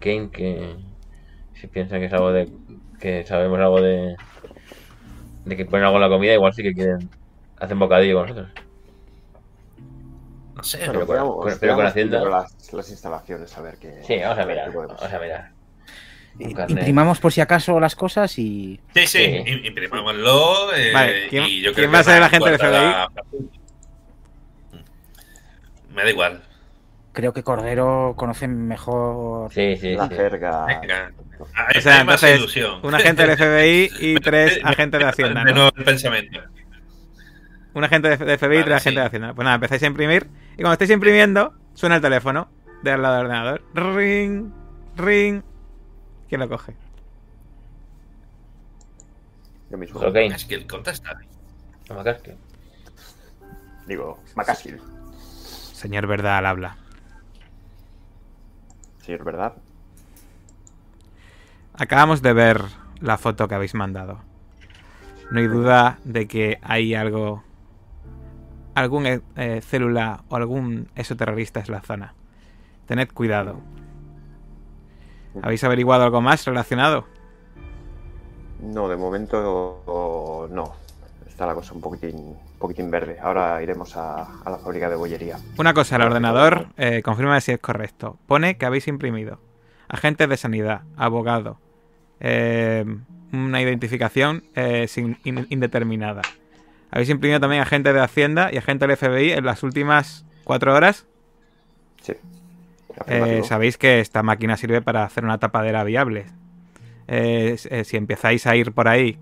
Kane, 0.00 0.30
que 0.30 0.76
si 1.54 1.68
piensan 1.68 2.00
que 2.00 2.06
es 2.06 2.14
algo 2.14 2.32
de. 2.32 2.50
que 3.00 3.24
sabemos 3.26 3.60
algo 3.60 3.80
de. 3.82 4.16
de 5.44 5.56
que 5.56 5.64
ponen 5.66 5.84
algo 5.84 5.96
en 5.96 6.02
la 6.02 6.08
comida, 6.08 6.34
igual 6.34 6.52
sí 6.54 6.62
que 6.62 6.74
quieren. 6.74 7.10
hacen 7.56 7.78
bocadillo 7.78 8.16
con 8.18 8.28
nosotros. 8.28 8.63
No 10.64 10.68
sé, 10.70 10.78
Pero 10.78 11.06
Pero 11.06 11.34
con- 11.36 11.58
pero 11.60 11.74
con 11.74 11.86
Hacienda- 11.86 12.24
Las, 12.24 12.72
las 12.72 12.88
instalaciones, 12.90 13.56
a 13.56 13.60
ver 13.60 13.76
qué. 13.78 14.00
Sí, 14.06 14.16
vamos 14.22 14.38
a 14.38 14.44
ver 14.46 14.56
mirar. 14.56 14.72
Vamos 14.72 15.02
a 15.12 15.18
mirar. 15.18 15.50
Imprimamos 16.68 17.20
por 17.20 17.32
si 17.32 17.40
acaso 17.42 17.78
las 17.78 17.94
cosas 17.94 18.38
y. 18.38 18.80
Sí, 18.94 19.06
sí, 19.06 19.18
Sí. 19.18 19.24
im- 19.46 19.66
imprimámoslo. 19.66 20.74
eh, 20.74 20.90
Vale, 20.92 21.28
¿quién- 21.28 21.44
y 21.44 21.60
yo 21.60 21.72
quién 21.74 21.90
creo 21.90 21.92
va 21.92 21.98
a 21.98 22.02
ser 22.02 22.18
más 22.20 22.28
agente 22.32 22.50
del 22.50 22.58
guardará- 22.58 23.08
Me 25.94 26.02
da 26.02 26.10
igual. 26.10 26.42
Creo 27.12 27.32
que 27.32 27.42
Cordero 27.44 28.14
conoce 28.16 28.48
mejor. 28.48 29.52
Sí, 29.52 29.76
sí, 29.76 29.94
La 29.94 30.08
sí. 30.08 30.14
jerga. 30.16 30.66
O 31.38 31.80
sea, 31.80 32.00
entonces, 32.00 32.38
ilusión. 32.38 32.80
un 32.82 32.94
agente 32.94 33.26
del 33.26 33.36
FBI 33.36 33.90
y 34.00 34.14
tres 34.16 34.58
agentes 34.64 34.98
de 35.00 35.06
Hacienda, 35.06 35.44
de 35.44 35.50
¿no? 35.52 35.56
nuevo 35.56 35.70
el 35.76 35.84
pensamiento. 35.84 36.40
Un 37.74 37.84
agente 37.84 38.16
de, 38.16 38.16
de 38.24 38.38
FBI 38.38 38.54
y 38.56 38.58
Vale, 38.60 38.64
tres 38.64 38.82
sí. 38.82 38.88
agentes 38.88 39.02
de 39.02 39.06
Hacienda. 39.06 39.34
Pues 39.34 39.44
nada, 39.44 39.54
empezáis 39.56 39.82
a 39.84 39.86
imprimir 39.86 40.26
y 40.54 40.62
cuando 40.62 40.72
estéis 40.72 40.90
imprimiendo, 40.90 41.54
suena 41.74 41.96
el 41.96 42.02
teléfono 42.02 42.48
de 42.82 42.92
al 42.92 43.02
lado 43.02 43.16
del 43.16 43.26
ordenador. 43.26 43.62
Ring, 43.74 44.52
ring. 44.96 45.42
¿Quién 46.28 46.40
lo 46.40 46.48
coge? 46.48 46.74
Yo 49.70 49.78
mismo. 49.78 50.00
Ok. 50.00 50.16
Es 50.16 50.44
que 50.44 50.54
él 50.54 50.66
contesta. 50.66 51.18
No 51.88 52.02
casque. 52.02 52.36
Digo, 53.86 54.18
McCaskill. 54.34 54.80
Señor 55.72 56.06
Verdad 56.06 56.38
al 56.38 56.46
habla. 56.46 56.76
Sí, 59.02 59.12
es 59.12 59.22
verdad. 59.22 59.54
Acabamos 61.74 62.22
de 62.22 62.32
ver 62.32 62.62
la 63.00 63.18
foto 63.18 63.48
que 63.48 63.54
habéis 63.54 63.74
mandado. 63.74 64.20
No 65.30 65.40
hay 65.40 65.46
duda 65.46 65.98
de 66.04 66.26
que 66.26 66.58
hay 66.62 66.94
algo. 66.94 67.42
Algún 68.74 69.06
eh, 69.06 69.20
eh, 69.36 69.60
célula 69.62 70.22
o 70.28 70.36
algún 70.36 70.88
exoterrorista 70.94 71.60
en 71.60 71.72
la 71.72 71.80
zona. 71.80 72.14
Tened 72.86 73.08
cuidado. 73.12 73.60
¿Habéis 75.42 75.64
averiguado 75.64 76.04
algo 76.04 76.20
más 76.20 76.44
relacionado? 76.44 77.06
No, 78.62 78.88
de 78.88 78.96
momento 78.96 80.48
no. 80.50 80.72
Está 81.28 81.46
la 81.46 81.54
cosa 81.54 81.74
un 81.74 81.80
poquitín, 81.80 82.14
un 82.16 82.36
poquitín 82.60 82.90
verde. 82.90 83.18
Ahora 83.20 83.60
iremos 83.60 83.96
a, 83.96 84.22
a 84.44 84.50
la 84.50 84.58
fábrica 84.58 84.88
de 84.88 84.94
bollería. 84.94 85.36
Una 85.58 85.74
cosa, 85.74 85.96
el 85.96 86.02
ordenador, 86.02 86.68
eh, 86.76 87.02
confirma 87.02 87.40
si 87.40 87.50
es 87.52 87.58
correcto. 87.58 88.16
Pone 88.28 88.56
que 88.56 88.66
habéis 88.66 88.86
imprimido 88.86 89.40
agentes 89.88 90.28
de 90.28 90.36
sanidad, 90.36 90.82
abogado, 90.96 91.58
eh, 92.20 92.84
una 93.32 93.60
identificación 93.60 94.44
eh, 94.54 94.86
sin- 94.88 95.18
in- 95.24 95.46
indeterminada. 95.50 96.22
Habéis 96.94 97.10
imprimido 97.10 97.40
también 97.40 97.60
agentes 97.60 97.92
de 97.92 98.00
Hacienda 98.00 98.50
y 98.52 98.56
agentes 98.56 98.88
del 98.88 98.96
FBI 98.96 99.32
en 99.32 99.44
las 99.44 99.64
últimas 99.64 100.24
cuatro 100.44 100.72
horas. 100.72 101.06
Sí. 102.00 102.12
Eh, 103.08 103.42
sabéis 103.44 103.76
que 103.78 103.98
esta 103.98 104.22
máquina 104.22 104.56
sirve 104.56 104.80
para 104.80 105.02
hacer 105.02 105.24
una 105.24 105.38
tapadera 105.38 105.82
viable. 105.82 106.26
Eh, 107.08 107.56
eh, 107.68 107.82
si 107.82 107.96
empezáis 107.96 108.46
a 108.46 108.54
ir 108.54 108.70
por 108.70 108.86
ahí 108.86 109.18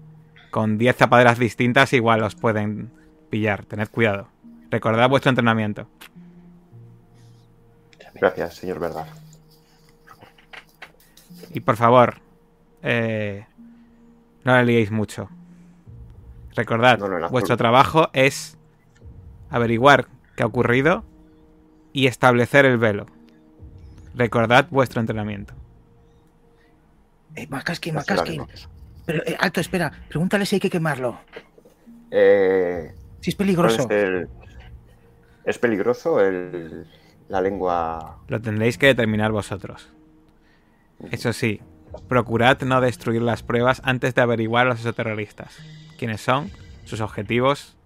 con 0.50 0.76
10 0.76 0.94
tapaderas 0.98 1.38
distintas, 1.38 1.94
igual 1.94 2.22
os 2.24 2.34
pueden 2.34 2.90
pillar. 3.30 3.64
Tened 3.64 3.88
cuidado. 3.88 4.28
Recordad 4.70 5.08
vuestro 5.08 5.30
entrenamiento. 5.30 5.88
Gracias, 8.12 8.56
señor 8.56 8.80
Verdad. 8.80 9.06
Y 11.54 11.60
por 11.60 11.76
favor, 11.78 12.20
eh, 12.82 13.46
no 14.44 14.52
la 14.52 14.62
liéis 14.62 14.90
mucho. 14.90 15.30
Recordad, 16.54 16.98
No, 16.98 17.08
no, 17.08 17.28
vuestro 17.30 17.56
trabajo 17.56 18.10
es 18.12 18.58
averiguar 19.50 20.06
qué 20.36 20.42
ha 20.42 20.46
ocurrido 20.46 21.04
y 21.92 22.06
establecer 22.06 22.64
el 22.66 22.78
velo. 22.78 23.06
Recordad 24.14 24.66
vuestro 24.70 25.00
entrenamiento. 25.00 25.54
Eh, 27.34 27.46
Macaskin. 27.48 27.94
Pero, 29.06 29.22
eh, 29.26 29.36
alto, 29.40 29.60
espera. 29.60 29.90
Pregúntale 30.08 30.44
si 30.46 30.56
hay 30.56 30.60
que 30.60 30.70
quemarlo. 30.70 31.18
Eh, 32.10 32.92
Si 33.20 33.30
es 33.30 33.36
¿cuál 33.36 33.46
peligroso. 33.46 33.82
es, 33.82 33.90
el- 33.90 34.28
¿Es 35.44 35.58
peligroso 35.58 36.20
el- 36.20 36.86
la 37.28 37.40
lengua? 37.40 38.18
Lo 38.28 38.40
tendréis 38.40 38.76
que 38.78 38.86
determinar 38.86 39.32
vosotros. 39.32 39.88
Eso 41.10 41.32
sí, 41.32 41.60
procurad 42.08 42.60
no 42.62 42.80
destruir 42.80 43.22
las 43.22 43.42
pruebas 43.42 43.80
antes 43.84 44.14
de 44.14 44.20
averiguar 44.22 44.66
a 44.66 44.70
los 44.70 44.78
exoterroristas. 44.80 45.58
Quiénes 46.02 46.20
son, 46.20 46.50
sus 46.82 47.00
objetivos 47.00 47.76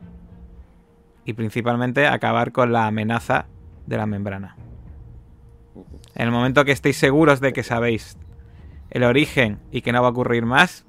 y 1.26 1.34
principalmente 1.34 2.06
acabar 2.06 2.50
con 2.50 2.72
la 2.72 2.86
amenaza 2.86 3.44
de 3.84 3.98
la 3.98 4.06
membrana. 4.06 4.56
En 6.14 6.24
el 6.24 6.30
momento 6.30 6.64
que 6.64 6.72
estéis 6.72 6.96
seguros 6.96 7.40
de 7.40 7.52
que 7.52 7.62
sabéis 7.62 8.16
el 8.88 9.04
origen 9.04 9.60
y 9.70 9.82
que 9.82 9.92
no 9.92 10.00
va 10.00 10.08
a 10.08 10.12
ocurrir 10.12 10.46
más, 10.46 10.86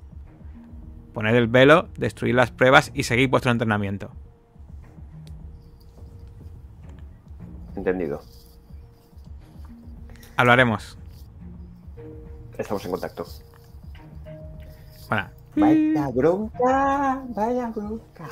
poned 1.13 1.35
el 1.35 1.47
velo, 1.47 1.89
destruid 1.97 2.33
las 2.33 2.51
pruebas 2.51 2.91
y 2.93 3.03
seguid 3.03 3.29
vuestro 3.29 3.51
entrenamiento. 3.51 4.09
Entendido. 7.75 8.21
Hablaremos. 10.37 10.97
Estamos 12.57 12.85
en 12.85 12.91
contacto. 12.91 13.25
Bueno, 15.09 15.27
Vaya 15.57 16.07
bronca, 16.13 17.21
vaya 17.29 17.67
bronca. 17.75 18.27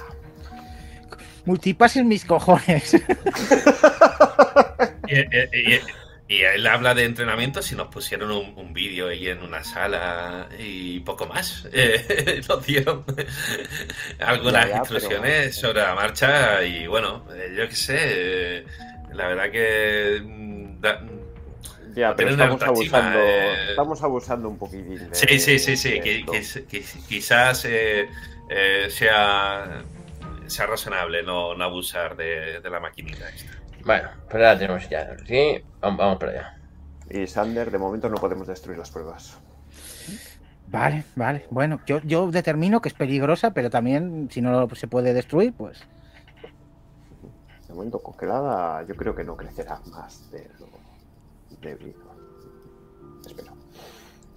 Multipases 1.46 2.04
mis 2.06 2.24
cojones. 2.26 2.96
Y, 5.08 5.20
y- 5.20 5.76
y- 5.76 5.80
y 6.28 6.42
él 6.42 6.66
habla 6.66 6.96
de 6.96 7.04
entrenamiento 7.06 7.62
si 7.62 7.76
nos 7.76 7.88
pusieron 7.90 8.32
un, 8.32 8.58
un 8.58 8.74
vídeo 8.74 9.10
ahí 9.10 9.28
en 9.28 9.44
una 9.44 9.64
sala 9.64 10.50
y 10.58 11.00
poco 11.02 11.28
más. 11.28 11.68
Eh, 11.74 12.42
nos 12.50 12.66
dieron 12.66 13.06
algunas 14.20 14.66
Ya, 14.66 14.72
ya, 14.72 14.78
instrucciones 14.80 15.56
sobre 15.56 15.82
la 15.82 15.94
marcha 15.94 16.64
y 16.64 16.88
bueno, 16.88 17.24
eh, 17.36 17.54
yo 17.56 17.70
qué 17.70 17.76
sé, 17.76 17.98
eh, 18.00 18.66
la 19.14 19.28
verdad 19.28 19.52
que... 19.52 20.22
mm, 20.24 20.82
da- 20.82 21.02
Ya, 21.96 22.14
pero 22.16 22.32
estamos 22.32 22.62
abusando, 22.62 23.20
eh. 23.20 23.70
estamos 23.70 24.04
abusando 24.04 24.50
un 24.50 24.58
poquitín. 24.58 25.10
de- 25.10 25.16
Sí, 25.16 25.40
sí, 25.40 25.60
sí, 25.60 25.78
sí. 25.78 26.00
que- 26.02 26.20
esto. 26.20 26.32
que- 26.68 26.82
que- 26.82 26.86
quizás 27.08 27.64
eh, 27.66 28.08
eh, 28.50 28.88
sea, 28.90 29.82
sea 30.48 30.66
razonable 30.66 31.24
no, 31.24 31.56
no 31.56 31.64
abusar 31.64 32.16
de, 32.18 32.60
de 32.60 32.70
la 32.70 32.80
maquinita 32.80 33.30
esta. 33.30 33.52
Bueno, 33.86 34.10
pues 34.26 34.34
ahora 34.36 34.58
tenemos 34.58 34.90
ya. 34.90 35.16
Sí, 35.26 35.62
vamos, 35.80 35.98
vamos 36.00 36.18
para 36.18 36.32
allá. 36.32 36.58
Y 37.10 37.28
Sander, 37.28 37.72
de 37.72 37.78
momento 37.78 38.10
no 38.10 38.16
podemos 38.18 38.48
destruir 38.48 38.78
las 38.78 38.90
pruebas. 38.92 39.38
Vale, 40.68 41.06
vale. 41.16 41.46
Bueno, 41.52 41.80
yo, 41.86 42.02
yo 42.04 42.30
determino 42.32 42.82
que 42.82 42.90
es 42.90 42.96
peligrosa, 42.96 43.52
pero 43.52 43.70
también 43.70 44.28
si 44.32 44.42
no 44.42 44.68
se 44.76 44.88
puede 44.88 45.14
destruir, 45.14 45.54
pues 45.54 45.80
De 47.68 47.74
momento 47.74 48.00
congelada, 48.00 48.84
yo 48.88 48.96
creo 48.96 49.16
que 49.16 49.24
no 49.24 49.38
crecerá 49.38 49.80
más 49.92 50.30
de 50.32 50.50
lo 50.60 50.66
debido. 51.66 52.00
Espero. 53.26 53.54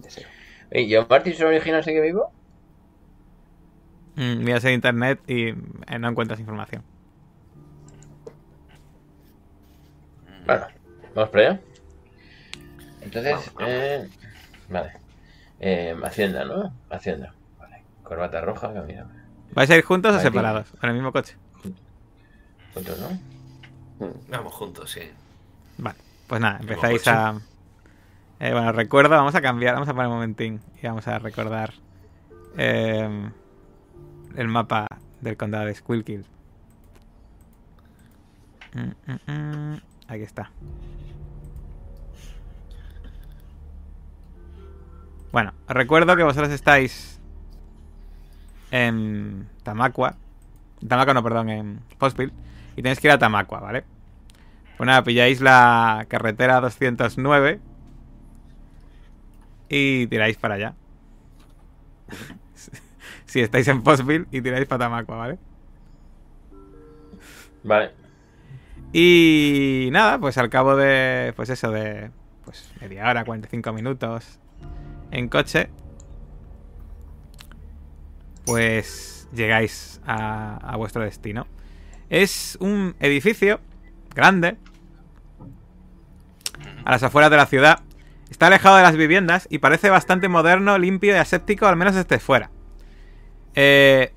Deseo. 0.01 0.27
¿Y 0.73 0.93
John 0.95 1.07
Martin 1.09 1.33
es 1.33 1.41
original 1.41 1.85
sigue 1.85 2.01
vivo? 2.01 2.33
mm, 4.17 4.39
miras 4.45 4.65
en 4.65 4.73
internet 4.75 5.21
y 5.27 5.49
eh, 5.51 5.99
no 6.01 6.09
encuentras 6.09 6.41
información. 6.41 6.83
Bueno, 10.47 10.67
vamos 11.15 11.31
para 11.31 11.49
allá. 11.51 11.61
Entonces, 13.03 13.33
Vamos, 13.33 13.55
vamos. 13.55 13.71
eh, 13.71 14.09
vale. 14.69 14.93
Eh, 15.61 15.97
Hacienda, 16.05 16.45
¿no? 16.45 16.73
Hacienda. 16.91 17.35
Vale. 17.59 17.83
Corbata 18.03 18.41
roja, 18.41 18.69
mira. 18.87 19.07
¿Vais 19.53 19.71
a 19.71 19.77
ir 19.77 19.85
juntos 19.85 20.15
o 20.17 20.21
separados? 20.21 20.67
En 20.83 20.89
el 20.91 20.95
mismo 20.95 21.13
coche. 21.13 21.37
Juntos, 22.75 22.99
¿no? 22.99 24.09
Vamos 24.29 24.53
juntos, 24.55 24.91
sí. 24.91 25.01
Vale, 25.79 25.99
pues 26.29 26.41
nada, 26.41 26.59
empezáis 26.61 27.07
a... 27.09 27.41
eh, 28.39 28.53
bueno, 28.53 28.71
recuerdo, 28.73 29.11
vamos 29.11 29.35
a 29.35 29.41
cambiar, 29.41 29.75
vamos 29.75 29.89
a 29.89 29.95
poner 29.95 30.09
un 30.09 30.15
momentín 30.15 30.61
y 30.81 30.87
vamos 30.87 31.09
a 31.09 31.19
recordar 31.19 31.73
eh, 32.57 33.31
el 34.37 34.49
mapa 34.49 34.87
del 35.21 35.37
condado 35.37 35.67
de 35.67 35.75
Squilkill. 35.75 36.25
Mm, 38.75 39.13
mm, 39.13 39.33
mm, 39.33 39.81
Aquí 40.09 40.23
está. 40.23 40.51
Bueno, 45.33 45.53
recuerdo 45.69 46.17
que 46.17 46.23
vosotros 46.23 46.51
estáis 46.51 47.21
en 48.71 49.49
Tamacua. 49.63 50.17
Tamacua 50.87 51.15
no, 51.15 51.23
perdón, 51.23 51.51
en 51.51 51.81
Postville. 51.99 52.33
Y 52.77 52.83
tenéis 52.83 53.01
que 53.01 53.09
ir 53.09 53.13
a 53.13 53.19
Tamacua, 53.19 53.61
¿vale? 53.61 53.85
Pues 54.79 54.87
nada, 54.87 55.03
pilláis 55.03 55.41
la 55.41 56.07
carretera 56.09 56.61
209 56.61 57.59
y 59.69 60.07
tiráis 60.07 60.37
para 60.37 60.55
allá. 60.55 60.75
si 63.27 63.41
estáis 63.41 63.67
en 63.67 63.83
Postville 63.83 64.27
y 64.31 64.41
tiráis 64.41 64.67
para 64.67 64.85
Tamacua, 64.85 65.17
¿vale? 65.17 65.39
Vale. 67.65 67.91
Y 68.93 69.89
nada, 69.91 70.21
pues 70.21 70.39
al 70.39 70.49
cabo 70.49 70.77
de, 70.77 71.33
pues 71.35 71.51
eso, 71.51 71.73
de 71.73 72.13
pues 72.45 72.73
media 72.81 73.11
hora, 73.11 73.25
45 73.25 73.73
minutos 73.73 74.39
en 75.11 75.29
coche, 75.29 75.71
pues 78.47 79.29
llegáis 79.33 80.01
a, 80.07 80.57
a 80.59 80.77
vuestro 80.77 81.03
destino. 81.03 81.49
Es 82.11 82.57
un 82.61 82.95
edificio 83.01 83.59
grande, 84.15 84.57
a 86.85 86.91
las 86.91 87.03
afueras 87.03 87.31
de 87.31 87.37
la 87.37 87.47
ciudad. 87.47 87.81
Está 88.31 88.49
alejado 88.49 88.77
de 88.77 88.83
las 88.83 88.97
viviendas 88.97 89.47
y 89.51 89.59
parece 89.59 89.91
bastante 89.91 90.29
moderno, 90.29 90.79
limpio 90.79 91.15
y 91.15 91.19
aséptico, 91.19 91.67
al 91.67 91.77
menos 91.77 91.95
desde 91.95 92.19
fuera. 92.19 92.51
Eh, 93.55 94.13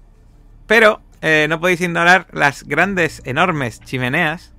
pero 0.67 1.01
eh, 1.21 1.47
no 1.49 1.59
podéis 1.59 1.81
ignorar 1.81 2.27
las 2.31 2.63
grandes, 2.63 3.21
enormes 3.25 3.79
chimeneas 3.81 4.53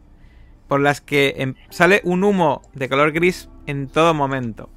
por 0.69 0.81
las 0.81 1.01
que 1.01 1.35
em- 1.39 1.55
sale 1.71 2.01
un 2.05 2.25
humo 2.25 2.63
de 2.73 2.89
color 2.89 3.13
gris 3.13 3.49
en 3.67 3.89
todo 3.89 4.15
momento. 4.15 4.71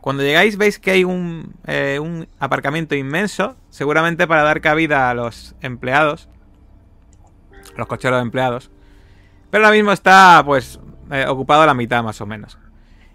Cuando 0.00 0.22
llegáis 0.22 0.58
veis 0.58 0.78
que 0.78 0.90
hay 0.90 1.04
un, 1.04 1.54
eh, 1.66 1.98
un 2.00 2.28
aparcamiento 2.40 2.94
inmenso, 2.94 3.56
seguramente 3.70 4.26
para 4.26 4.42
dar 4.42 4.60
cabida 4.60 5.08
a 5.08 5.14
los 5.14 5.54
empleados, 5.60 6.28
los 7.76 7.86
cocheros 7.86 8.20
empleados. 8.20 8.70
Pero 9.50 9.64
ahora 9.64 9.76
mismo 9.76 9.92
está 9.92 10.42
pues 10.44 10.80
eh, 11.12 11.26
ocupado 11.28 11.64
la 11.66 11.74
mitad 11.74 12.02
más 12.02 12.20
o 12.20 12.26
menos. 12.26 12.58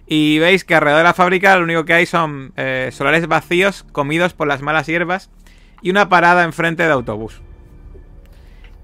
Y 0.05 0.39
veis 0.39 0.63
que 0.63 0.75
alrededor 0.75 0.99
de 0.99 1.03
la 1.03 1.13
fábrica 1.13 1.57
lo 1.57 1.63
único 1.65 1.83
que 1.83 1.93
hay 1.93 2.05
son 2.05 2.53
eh, 2.55 2.89
solares 2.93 3.27
vacíos 3.27 3.83
comidos 3.91 4.33
por 4.33 4.47
las 4.47 4.61
malas 4.61 4.87
hierbas 4.87 5.29
y 5.81 5.89
una 5.89 6.07
parada 6.07 6.43
enfrente 6.45 6.83
de 6.83 6.91
autobús. 6.91 7.41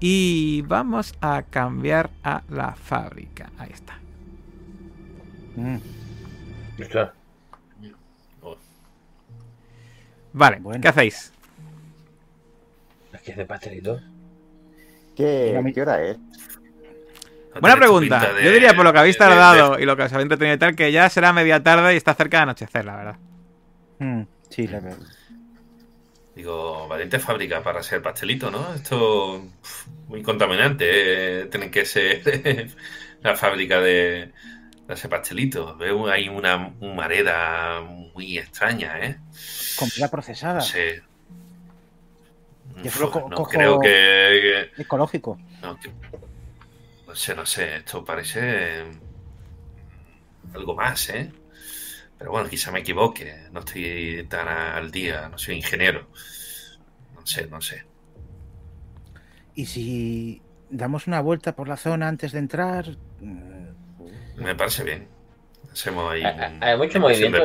Y 0.00 0.62
vamos 0.62 1.14
a 1.22 1.42
cambiar 1.48 2.10
a 2.22 2.42
la 2.50 2.74
fábrica. 2.74 3.50
Ahí 3.58 3.70
está. 3.72 3.98
mm. 5.56 5.76
Vale, 10.34 10.58
Bueno. 10.60 10.80
¿qué 10.82 10.88
hacéis? 10.88 11.32
Es 13.12 13.22
que 13.22 13.30
es 13.30 13.36
de 13.36 13.46
pastelito. 13.46 14.00
¿Qué, 15.16 15.72
¿Qué 15.72 15.82
hora 15.82 16.02
es? 16.02 16.18
Buena 17.60 17.76
pregunta. 17.76 18.32
de- 18.32 18.44
Yo 18.44 18.50
diría 18.52 18.74
por 18.74 18.84
lo 18.84 18.92
que 18.92 18.98
habéis 18.98 19.18
de- 19.18 19.24
de- 19.24 19.30
tardado 19.30 19.78
y 19.78 19.84
lo 19.84 19.96
que 19.96 20.02
os 20.02 20.12
habéis 20.12 20.24
entretenido 20.24 20.56
y 20.56 20.58
tal, 20.58 20.74
que 20.76 20.90
ya 20.92 21.08
será 21.08 21.32
media 21.32 21.62
tarde 21.62 21.94
y 21.94 21.96
está 21.96 22.14
cerca 22.14 22.38
de 22.38 22.42
anochecer, 22.44 22.84
la 22.84 22.96
verdad. 22.96 23.16
mm, 23.98 24.22
sí, 24.50 24.66
la- 24.66 24.80
Digo, 26.34 26.88
valiente 26.88 27.20
fábrica 27.20 27.62
para 27.62 27.78
hacer 27.78 28.02
pastelito, 28.02 28.50
¿no? 28.50 28.74
Esto 28.74 29.46
muy 30.08 30.20
contaminante. 30.22 31.42
eh, 31.42 31.46
Tienen 31.46 31.70
que 31.70 31.84
ser 31.84 32.22
la 33.22 33.36
fábrica 33.36 33.80
de, 33.80 34.32
de 34.88 34.94
ese 34.94 35.08
pastelito. 35.08 35.76
Veo 35.76 36.08
ahí 36.08 36.28
una 36.28 36.72
humareda 36.80 37.80
muy 37.82 38.36
extraña, 38.38 38.98
¿eh? 39.00 39.16
comida 39.78 40.10
procesada. 40.10 40.60
Yo 42.82 42.90
solo 42.90 43.10
co- 43.12 43.28
no 43.30 43.36
cojo- 43.36 43.50
creo 43.50 43.78
que, 43.80 43.88
que- 44.74 44.82
ecológico. 44.82 45.38
no, 45.62 45.78
que- 45.78 45.92
no 47.14 47.18
sé, 47.20 47.34
no 47.36 47.46
sé. 47.46 47.76
Esto 47.76 48.04
parece 48.04 48.82
algo 50.52 50.74
más, 50.74 51.08
¿eh? 51.10 51.30
Pero 52.18 52.32
bueno, 52.32 52.48
quizá 52.48 52.72
me 52.72 52.80
equivoque. 52.80 53.36
No 53.52 53.60
estoy 53.60 54.26
tan 54.28 54.48
al 54.48 54.90
día. 54.90 55.28
No 55.28 55.38
soy 55.38 55.54
ingeniero. 55.54 56.08
No 57.14 57.24
sé, 57.24 57.46
no 57.46 57.60
sé. 57.60 57.84
Y 59.54 59.66
si 59.66 60.42
damos 60.70 61.06
una 61.06 61.20
vuelta 61.20 61.54
por 61.54 61.68
la 61.68 61.76
zona 61.76 62.08
antes 62.08 62.32
de 62.32 62.40
entrar, 62.40 62.96
Me 64.36 64.56
parece 64.56 64.82
bien. 64.82 65.06
Hacemos 65.72 66.12
ahí. 66.12 66.24
Hay- 66.24 66.52
un- 66.56 66.64
hay 66.64 66.76
mucho 66.76 66.98
movimiento. 66.98 67.38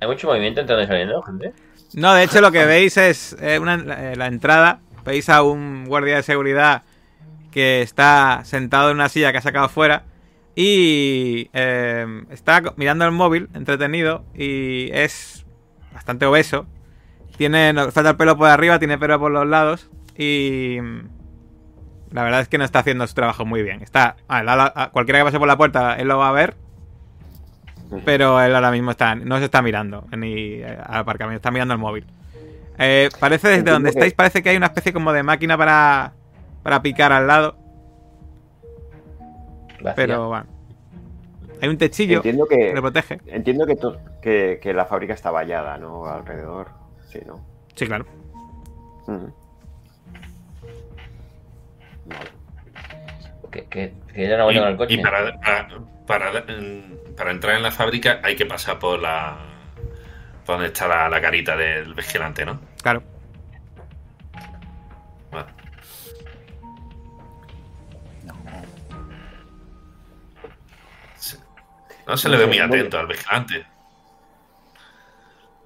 Hay 0.00 0.06
mucho 0.08 0.26
movimiento 0.26 0.60
entrando 0.60 0.84
y 0.84 0.86
saliendo, 0.86 1.22
gente. 1.22 1.54
No, 1.94 2.12
de 2.12 2.24
hecho 2.24 2.42
lo 2.42 2.52
que 2.52 2.66
veis 2.66 2.98
es 2.98 3.34
eh, 3.40 3.58
una- 3.58 4.12
eh, 4.12 4.16
la 4.16 4.26
entrada. 4.26 4.80
Veis 5.06 5.30
a 5.30 5.42
un 5.42 5.86
guardia 5.86 6.16
de 6.16 6.22
seguridad 6.22 6.82
que 7.56 7.80
está 7.80 8.42
sentado 8.44 8.90
en 8.90 8.96
una 8.96 9.08
silla 9.08 9.32
que 9.32 9.38
ha 9.38 9.40
sacado 9.40 9.70
fuera. 9.70 10.04
Y 10.54 11.48
eh, 11.54 12.06
está 12.28 12.62
mirando 12.76 13.06
el 13.06 13.12
móvil, 13.12 13.48
entretenido. 13.54 14.26
Y 14.34 14.90
es 14.92 15.46
bastante 15.90 16.26
obeso. 16.26 16.66
Tiene, 17.38 17.72
falta 17.92 18.10
el 18.10 18.16
pelo 18.16 18.36
por 18.36 18.50
arriba, 18.50 18.78
tiene 18.78 18.98
pelo 18.98 19.18
por 19.18 19.32
los 19.32 19.46
lados. 19.46 19.88
Y 20.18 20.76
mm, 20.82 21.00
la 22.12 22.24
verdad 22.24 22.42
es 22.42 22.48
que 22.48 22.58
no 22.58 22.64
está 22.66 22.80
haciendo 22.80 23.06
su 23.06 23.14
trabajo 23.14 23.46
muy 23.46 23.62
bien. 23.62 23.80
Está, 23.82 24.16
a 24.28 24.42
la- 24.42 24.52
a- 24.74 24.82
a- 24.84 24.90
cualquiera 24.90 25.20
que 25.20 25.24
pase 25.24 25.38
por 25.38 25.48
la 25.48 25.56
puerta, 25.56 25.94
él 25.96 26.08
lo 26.08 26.18
va 26.18 26.28
a 26.28 26.32
ver. 26.32 26.56
Pero 28.04 28.38
él 28.42 28.54
ahora 28.54 28.70
mismo 28.70 28.90
está, 28.90 29.14
no 29.14 29.38
se 29.38 29.46
está 29.46 29.62
mirando 29.62 30.06
ni 30.14 30.56
eh, 30.56 30.76
al 30.86 30.98
aparcamiento, 30.98 31.36
está 31.36 31.50
mirando 31.50 31.72
el 31.72 31.80
móvil. 31.80 32.04
Eh, 32.78 33.08
parece 33.18 33.48
desde 33.48 33.70
donde 33.70 33.88
estáis, 33.90 34.12
parece 34.12 34.42
que 34.42 34.50
hay 34.50 34.56
una 34.58 34.66
especie 34.66 34.92
como 34.92 35.10
de 35.14 35.22
máquina 35.22 35.56
para, 35.56 36.12
para 36.66 36.82
picar 36.82 37.12
al 37.12 37.28
lado. 37.28 37.56
Vacía. 39.80 39.94
Pero 39.94 40.26
bueno. 40.28 40.46
Hay 41.62 41.68
un 41.68 41.78
techillo 41.78 42.16
Entiendo 42.16 42.46
que 42.46 42.56
que, 42.58 42.74
le 42.74 42.80
protege. 42.80 43.20
entiendo 43.26 43.64
que, 43.66 43.76
to- 43.76 43.96
que, 44.20 44.58
que 44.60 44.74
la 44.74 44.84
fábrica 44.84 45.14
está 45.14 45.30
vallada, 45.30 45.78
¿no? 45.78 46.04
Alrededor. 46.06 46.68
Sí, 47.08 47.20
¿no? 47.24 47.40
Sí, 47.76 47.86
claro. 47.86 48.04
Ujú. 49.06 49.32
Vale. 52.06 52.30
Que, 53.52 53.64
que, 53.66 53.94
que 54.12 54.28
ya 54.28 54.36
no 54.36 54.44
voy 54.46 54.56
Y, 54.56 54.58
el 54.58 54.76
coche. 54.76 54.94
y 54.94 54.98
para, 55.02 55.38
para, 55.40 55.68
para, 56.06 56.44
para 57.16 57.30
entrar 57.30 57.54
en 57.56 57.62
la 57.62 57.70
fábrica 57.70 58.18
hay 58.24 58.34
que 58.34 58.44
pasar 58.44 58.78
por 58.80 59.00
la. 59.00 59.36
por 60.44 60.56
donde 60.56 60.66
está 60.66 60.88
la, 60.88 61.08
la 61.08 61.20
carita 61.20 61.56
del 61.56 61.94
vigilante, 61.94 62.44
¿no? 62.44 62.58
Claro. 62.82 63.02
No 72.06 72.16
se 72.16 72.28
le 72.28 72.36
ve 72.36 72.46
muy 72.46 72.58
atento 72.58 72.98
al 72.98 73.06
vigilante. 73.06 73.66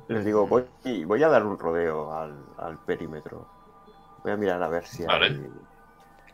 Les 0.09 0.25
digo, 0.25 0.47
voy, 0.47 0.65
voy 1.05 1.23
a 1.23 1.29
dar 1.29 1.45
un 1.45 1.59
rodeo 1.59 2.13
al, 2.13 2.35
al 2.59 2.79
perímetro. 2.79 3.47
Voy 4.23 4.33
a 4.33 4.37
mirar 4.37 4.63
a 4.63 4.69
ver 4.69 4.85
si 4.87 5.05
Vale. 5.05 5.27
hay... 5.27 5.51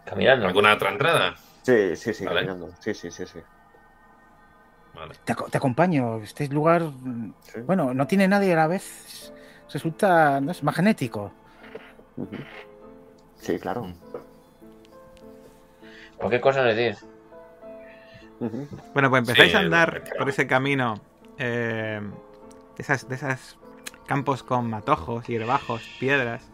Caminando. 0.05 0.47
¿Alguna 0.47 0.75
otra 0.75 0.91
entrada? 0.91 1.35
Sí, 1.63 1.97
sí, 1.97 2.15
sí, 2.15 2.25
Vale. 2.25 2.47
caminando. 2.47 2.71
Sí, 2.81 2.95
sí, 2.95 3.11
sí, 3.11 3.27
sí. 3.27 3.41
Vale. 4.95 5.15
Te, 5.25 5.35
te 5.35 5.59
acompaño. 5.59 6.19
Este 6.23 6.49
lugar, 6.49 6.83
Sí. 7.43 7.61
bueno, 7.61 7.93
no 7.93 8.07
tiene 8.07 8.29
nadie 8.29 8.53
a 8.55 8.57
la 8.57 8.67
vez. 8.69 9.33
Resulta, 9.73 10.41
no 10.41 10.53
es 10.53 10.63
magnético. 10.63 11.33
Ujú. 12.17 12.37
Sí, 13.41 13.59
claro. 13.59 13.83
Mm. 13.85 13.95
Cualquier 16.17 16.41
cosa 16.41 16.63
Bueno, 18.93 19.11
pues 19.11 19.21
empezáis 19.21 19.51
Sí, 19.53 19.57
a 19.57 19.61
andar 19.61 20.03
por 20.19 20.29
ese 20.29 20.47
camino 20.47 21.01
eh, 21.39 22.01
de 22.77 22.83
esas, 22.83 23.09
de 23.09 23.15
esas 23.15 23.57
campos 24.07 24.43
con 24.43 24.69
matojos, 24.71 25.27
hierbajos, 25.27 25.83
piedras 25.99 26.51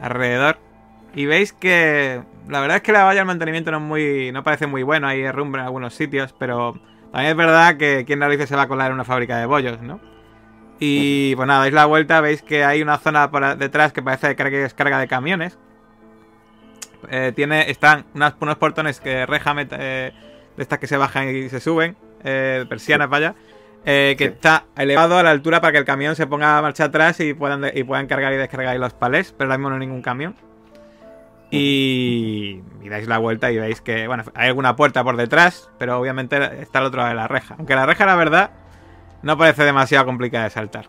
alrededor. 0.00 0.58
Y 1.14 1.26
veis 1.26 1.52
que 1.52 2.22
la 2.48 2.60
verdad 2.60 2.76
es 2.78 2.82
que 2.82 2.92
la 2.92 3.04
valla 3.04 3.20
del 3.20 3.26
mantenimiento 3.26 3.70
no 3.70 3.78
es 3.78 3.82
muy. 3.82 4.32
no 4.32 4.42
parece 4.44 4.66
muy 4.66 4.82
bueno, 4.82 5.06
hay 5.08 5.22
herrumbre 5.22 5.60
en 5.60 5.66
algunos 5.66 5.94
sitios, 5.94 6.34
pero 6.38 6.74
también 7.12 7.30
es 7.30 7.36
verdad 7.36 7.76
que 7.76 8.04
quien 8.04 8.18
narices 8.18 8.48
se 8.48 8.56
va 8.56 8.62
a 8.62 8.68
colar 8.68 8.88
en 8.88 8.94
una 8.94 9.04
fábrica 9.04 9.38
de 9.38 9.46
bollos, 9.46 9.80
¿no? 9.80 9.98
Y 10.78 11.34
pues 11.36 11.48
nada, 11.48 11.60
dais 11.60 11.72
la 11.72 11.86
vuelta, 11.86 12.20
veis 12.20 12.42
que 12.42 12.64
hay 12.64 12.82
una 12.82 12.98
zona 12.98 13.30
por 13.30 13.56
detrás 13.56 13.94
que 13.94 14.02
parece 14.02 14.28
de 14.28 14.36
carga 14.36 14.58
y 14.58 14.60
descarga 14.60 14.98
de 14.98 15.08
camiones. 15.08 15.58
Eh, 17.08 17.32
tiene, 17.34 17.70
están 17.70 18.04
unas- 18.14 18.34
unos 18.40 18.56
portones 18.56 19.00
que 19.00 19.24
reja 19.26 19.54
met- 19.54 19.74
eh, 19.78 20.12
de 20.56 20.62
estas 20.62 20.78
que 20.78 20.86
se 20.86 20.96
bajan 20.96 21.28
y 21.28 21.48
se 21.48 21.60
suben, 21.60 21.96
eh, 22.24 22.64
persianas, 22.68 23.08
vaya, 23.08 23.34
eh, 23.84 24.14
que 24.18 24.24
Sí. 24.26 24.30
está 24.34 24.64
elevado 24.76 25.16
a 25.18 25.22
la 25.22 25.30
altura 25.30 25.60
para 25.60 25.72
que 25.72 25.78
el 25.78 25.84
camión 25.84 26.16
se 26.16 26.26
ponga 26.26 26.58
a 26.58 26.62
marcha 26.62 26.84
atrás 26.84 27.20
y 27.20 27.34
puedan, 27.34 27.64
y 27.74 27.84
puedan 27.84 28.06
cargar 28.06 28.32
y 28.32 28.36
descargar 28.36 28.72
ahí 28.72 28.78
los 28.78 28.94
palés, 28.94 29.32
pero 29.36 29.48
ahora 29.50 29.58
mismo 29.58 29.70
no 29.70 29.76
hay 29.76 29.80
ningún 29.80 30.02
camión. 30.02 30.34
Y, 31.50 32.60
y 32.82 32.88
dais 32.88 33.06
la 33.06 33.18
vuelta 33.18 33.52
y 33.52 33.58
veis 33.58 33.80
que, 33.80 34.08
bueno, 34.08 34.24
hay 34.34 34.48
alguna 34.48 34.74
puerta 34.74 35.04
por 35.04 35.16
detrás, 35.16 35.70
pero 35.78 35.98
obviamente 36.00 36.60
está 36.60 36.80
al 36.80 36.86
otro 36.86 36.98
lado 36.98 37.10
de 37.10 37.14
la 37.14 37.28
reja. 37.28 37.54
Aunque 37.56 37.76
la 37.76 37.86
reja, 37.86 38.04
la 38.04 38.16
verdad, 38.16 38.50
no 39.22 39.38
parece 39.38 39.62
demasiado 39.64 40.04
complicada 40.06 40.44
de 40.44 40.50
saltar. 40.50 40.86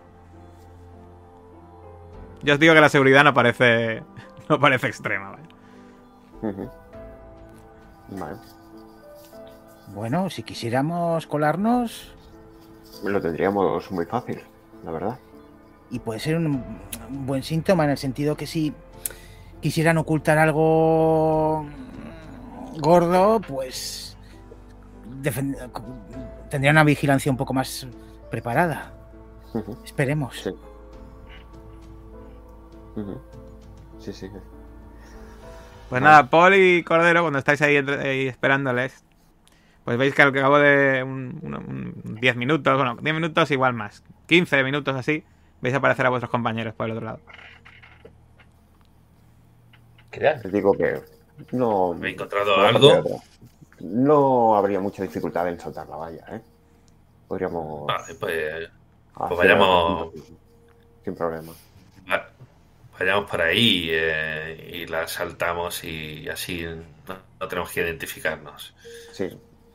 Yo 2.41 2.53
os 2.55 2.59
digo 2.59 2.73
que 2.73 2.81
la 2.81 2.89
seguridad 2.89 3.23
no 3.23 3.33
parece, 3.35 4.01
no 4.49 4.59
parece 4.59 4.87
extrema, 4.87 5.29
¿vale? 5.31 5.43
Vale. 8.09 8.37
Bueno, 9.93 10.29
si 10.29 10.43
quisiéramos 10.43 11.27
colarnos, 11.27 12.13
Lo 13.03 13.21
tendríamos 13.21 13.89
muy 13.91 14.05
fácil, 14.05 14.41
la 14.83 14.91
verdad. 14.91 15.19
y 15.89 15.99
puede 15.99 16.19
ser 16.19 16.35
un, 16.35 16.63
buen 17.09 17.43
síntoma 17.43 17.85
en 17.85 17.91
el 17.91 17.97
sentido 17.97 18.35
que 18.35 18.47
si 18.47 18.73
quisieran 19.61 19.97
ocultar 19.97 20.37
algo 20.37 21.65
gordo, 22.79 23.39
pues 23.41 24.17
tendrían 26.49 26.75
una 26.75 26.83
vigilancia 26.83 27.31
un 27.31 27.37
poco 27.37 27.53
más 27.53 27.87
preparada. 28.29 28.93
Esperemos. 29.83 30.39
Sí. 30.41 30.51
Sí, 33.99 34.13
sí. 34.13 34.29
Pues 35.89 36.01
nada, 36.01 36.29
Paul 36.29 36.55
y 36.55 36.83
Cordero, 36.83 37.21
cuando 37.21 37.39
estáis 37.39 37.61
ahí 37.61 37.77
esperándoles, 38.27 39.06
pues 39.87 39.97
veis 39.97 40.13
que 40.13 40.21
al 40.21 40.33
cabo 40.33 40.59
de 40.59 41.01
un, 41.01 41.39
un- 41.41 41.53
un 42.03 42.15
10 42.19 42.35
minutos, 42.35 42.75
bueno, 42.75 42.97
10 43.01 43.15
minutos 43.15 43.49
igual 43.51 43.73
más, 43.73 44.03
15 44.25 44.61
minutos 44.65 44.93
así, 44.93 45.23
veis 45.61 45.73
aparecer 45.73 46.05
a 46.05 46.09
vuestros 46.09 46.29
compañeros 46.29 46.73
por 46.75 46.87
el 46.87 46.91
otro 46.91 47.05
lado. 47.05 47.19
¿Qué? 50.11 50.19
Les 50.43 50.51
digo 50.51 50.73
que 50.73 50.99
no... 51.53 51.97
¿He 52.03 52.09
encontrado 52.09 52.57
no 52.57 52.63
algo? 52.67 53.21
No 53.79 54.57
habría 54.57 54.81
mucha 54.81 55.03
dificultad 55.03 55.47
en 55.47 55.57
soltar 55.57 55.87
la 55.87 55.95
valla, 55.95 56.25
¿eh? 56.31 56.41
Podríamos... 57.29 57.87
Vale, 57.87 58.13
pues 58.15 58.69
hacer 59.15 59.37
vayamos- 59.37 60.11
Sin 61.05 61.15
problema. 61.15 61.53
va- 62.11 62.29
vayamos 62.99 63.29
por 63.31 63.41
ahí 63.41 63.87
eh, 63.89 64.69
y 64.83 64.85
la 64.87 65.07
saltamos 65.07 65.81
y 65.85 66.27
así 66.27 66.65
no, 67.07 67.15
no 67.39 67.47
tenemos 67.47 67.71
que 67.71 67.79
identificarnos. 67.81 68.75
Sí. 69.13 69.29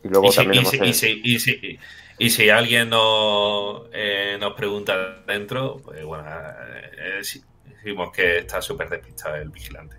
Y 0.04 0.08
luego 0.08 0.26
Y 0.26 0.30
si, 0.32 0.36
también 0.36 0.54
y 0.54 0.58
hemos... 0.66 0.70
si- 0.70 0.82
y 0.84 0.92
si- 0.94 1.20
y 1.24 1.38
si- 1.40 1.78
y 2.18 2.30
si 2.30 2.50
alguien 2.50 2.90
nos, 2.90 3.88
eh, 3.92 4.36
nos 4.40 4.54
pregunta 4.54 5.22
dentro, 5.26 5.78
pues 5.82 6.04
bueno, 6.04 6.24
eh, 6.28 6.90
eh, 7.20 7.22
decimos 7.64 8.12
que 8.12 8.38
está 8.38 8.60
súper 8.62 8.88
despistado 8.88 9.36
el 9.36 9.48
vigilante. 9.48 9.96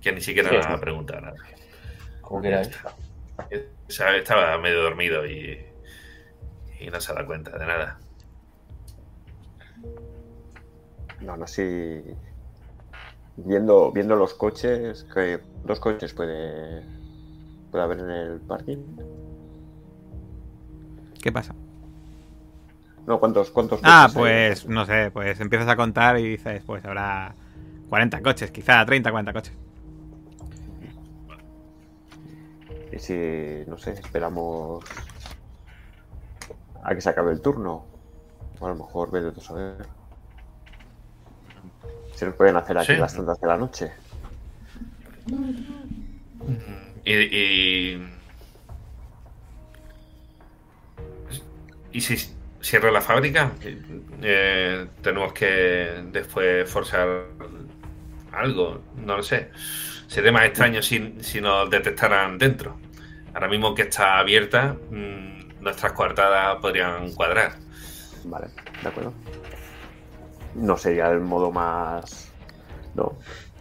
Que 0.00 0.12
ni 0.12 0.20
siquiera 0.20 0.48
Sí, 0.48 0.56
nos 0.56 0.66
ha 0.66 0.80
preguntado 0.80 1.20
nada. 1.20 1.36
Como 2.22 2.40
queráis. 2.42 2.70
Eh, 3.50 3.68
sabe, 3.88 4.18
Estaba 4.18 4.56
medio 4.58 4.82
dormido 4.82 5.26
y, 5.26 5.64
y 6.80 6.86
no 6.90 7.00
se 7.00 7.12
da 7.12 7.24
cuenta 7.26 7.56
de 7.58 7.66
nada. 7.66 7.98
No, 11.20 11.36
no, 11.36 11.46
sí. 11.46 12.02
Viendo, 13.36 13.92
viendo 13.92 14.16
los 14.16 14.34
coches, 14.34 15.06
que 15.14 15.40
dos 15.64 15.80
coches 15.80 16.12
puede, 16.14 16.82
puede 17.70 17.84
haber 17.84 17.98
en 18.00 18.10
el 18.10 18.40
parking. 18.40 18.78
¿Qué 21.22 21.30
pasa? 21.32 21.54
No, 23.06 23.18
¿cuántos, 23.18 23.50
cuántos 23.50 23.80
Ah, 23.82 24.06
hay? 24.08 24.14
pues 24.14 24.66
no 24.66 24.84
sé, 24.86 25.10
pues 25.10 25.40
empiezas 25.40 25.68
a 25.68 25.76
contar 25.76 26.18
y 26.18 26.28
dices, 26.30 26.62
pues 26.64 26.84
habrá 26.84 27.34
40 27.88 28.20
coches, 28.22 28.50
quizá 28.50 28.84
30, 28.84 29.10
40 29.10 29.32
coches. 29.32 29.54
Y 32.92 32.98
si, 32.98 33.64
no 33.68 33.78
sé, 33.78 33.92
esperamos 33.92 34.84
a 36.82 36.94
que 36.94 37.00
se 37.00 37.08
acabe 37.10 37.32
el 37.32 37.40
turno. 37.40 37.84
O 38.58 38.66
a 38.66 38.70
lo 38.70 38.74
mejor 38.74 39.10
vete 39.10 39.30
tú 39.32 39.40
a 39.40 39.44
saber. 39.44 39.86
Se 42.14 42.26
nos 42.26 42.34
pueden 42.34 42.56
hacer 42.56 42.76
aquí 42.76 42.92
Sí. 42.94 42.98
las 42.98 43.14
tantas 43.14 43.40
de 43.40 43.46
la 43.46 43.56
noche. 43.56 43.92
Y, 47.10 47.14
y, 47.14 48.08
y 51.90 52.00
si 52.00 52.16
cierra 52.60 52.92
la 52.92 53.00
fábrica, 53.00 53.50
eh, 54.22 54.86
tenemos 55.02 55.32
que 55.32 56.04
después 56.12 56.70
forzar 56.70 57.26
algo, 58.30 58.80
no 58.94 59.16
lo 59.16 59.22
sé. 59.24 59.50
Sería 60.06 60.30
más 60.30 60.44
extraño 60.44 60.82
si, 60.82 61.16
si 61.20 61.40
nos 61.40 61.68
detectaran 61.68 62.38
dentro. 62.38 62.78
Ahora 63.34 63.48
mismo 63.48 63.74
que 63.74 63.82
está 63.82 64.20
abierta, 64.20 64.76
mm, 64.90 65.62
nuestras 65.62 65.92
coartadas 65.94 66.58
podrían 66.60 67.12
cuadrar. 67.14 67.56
Vale, 68.22 68.50
de 68.82 68.88
acuerdo. 68.88 69.12
No 70.54 70.76
sería 70.76 71.10
el 71.10 71.18
modo 71.18 71.50
más. 71.50 72.32
No. 72.94 73.18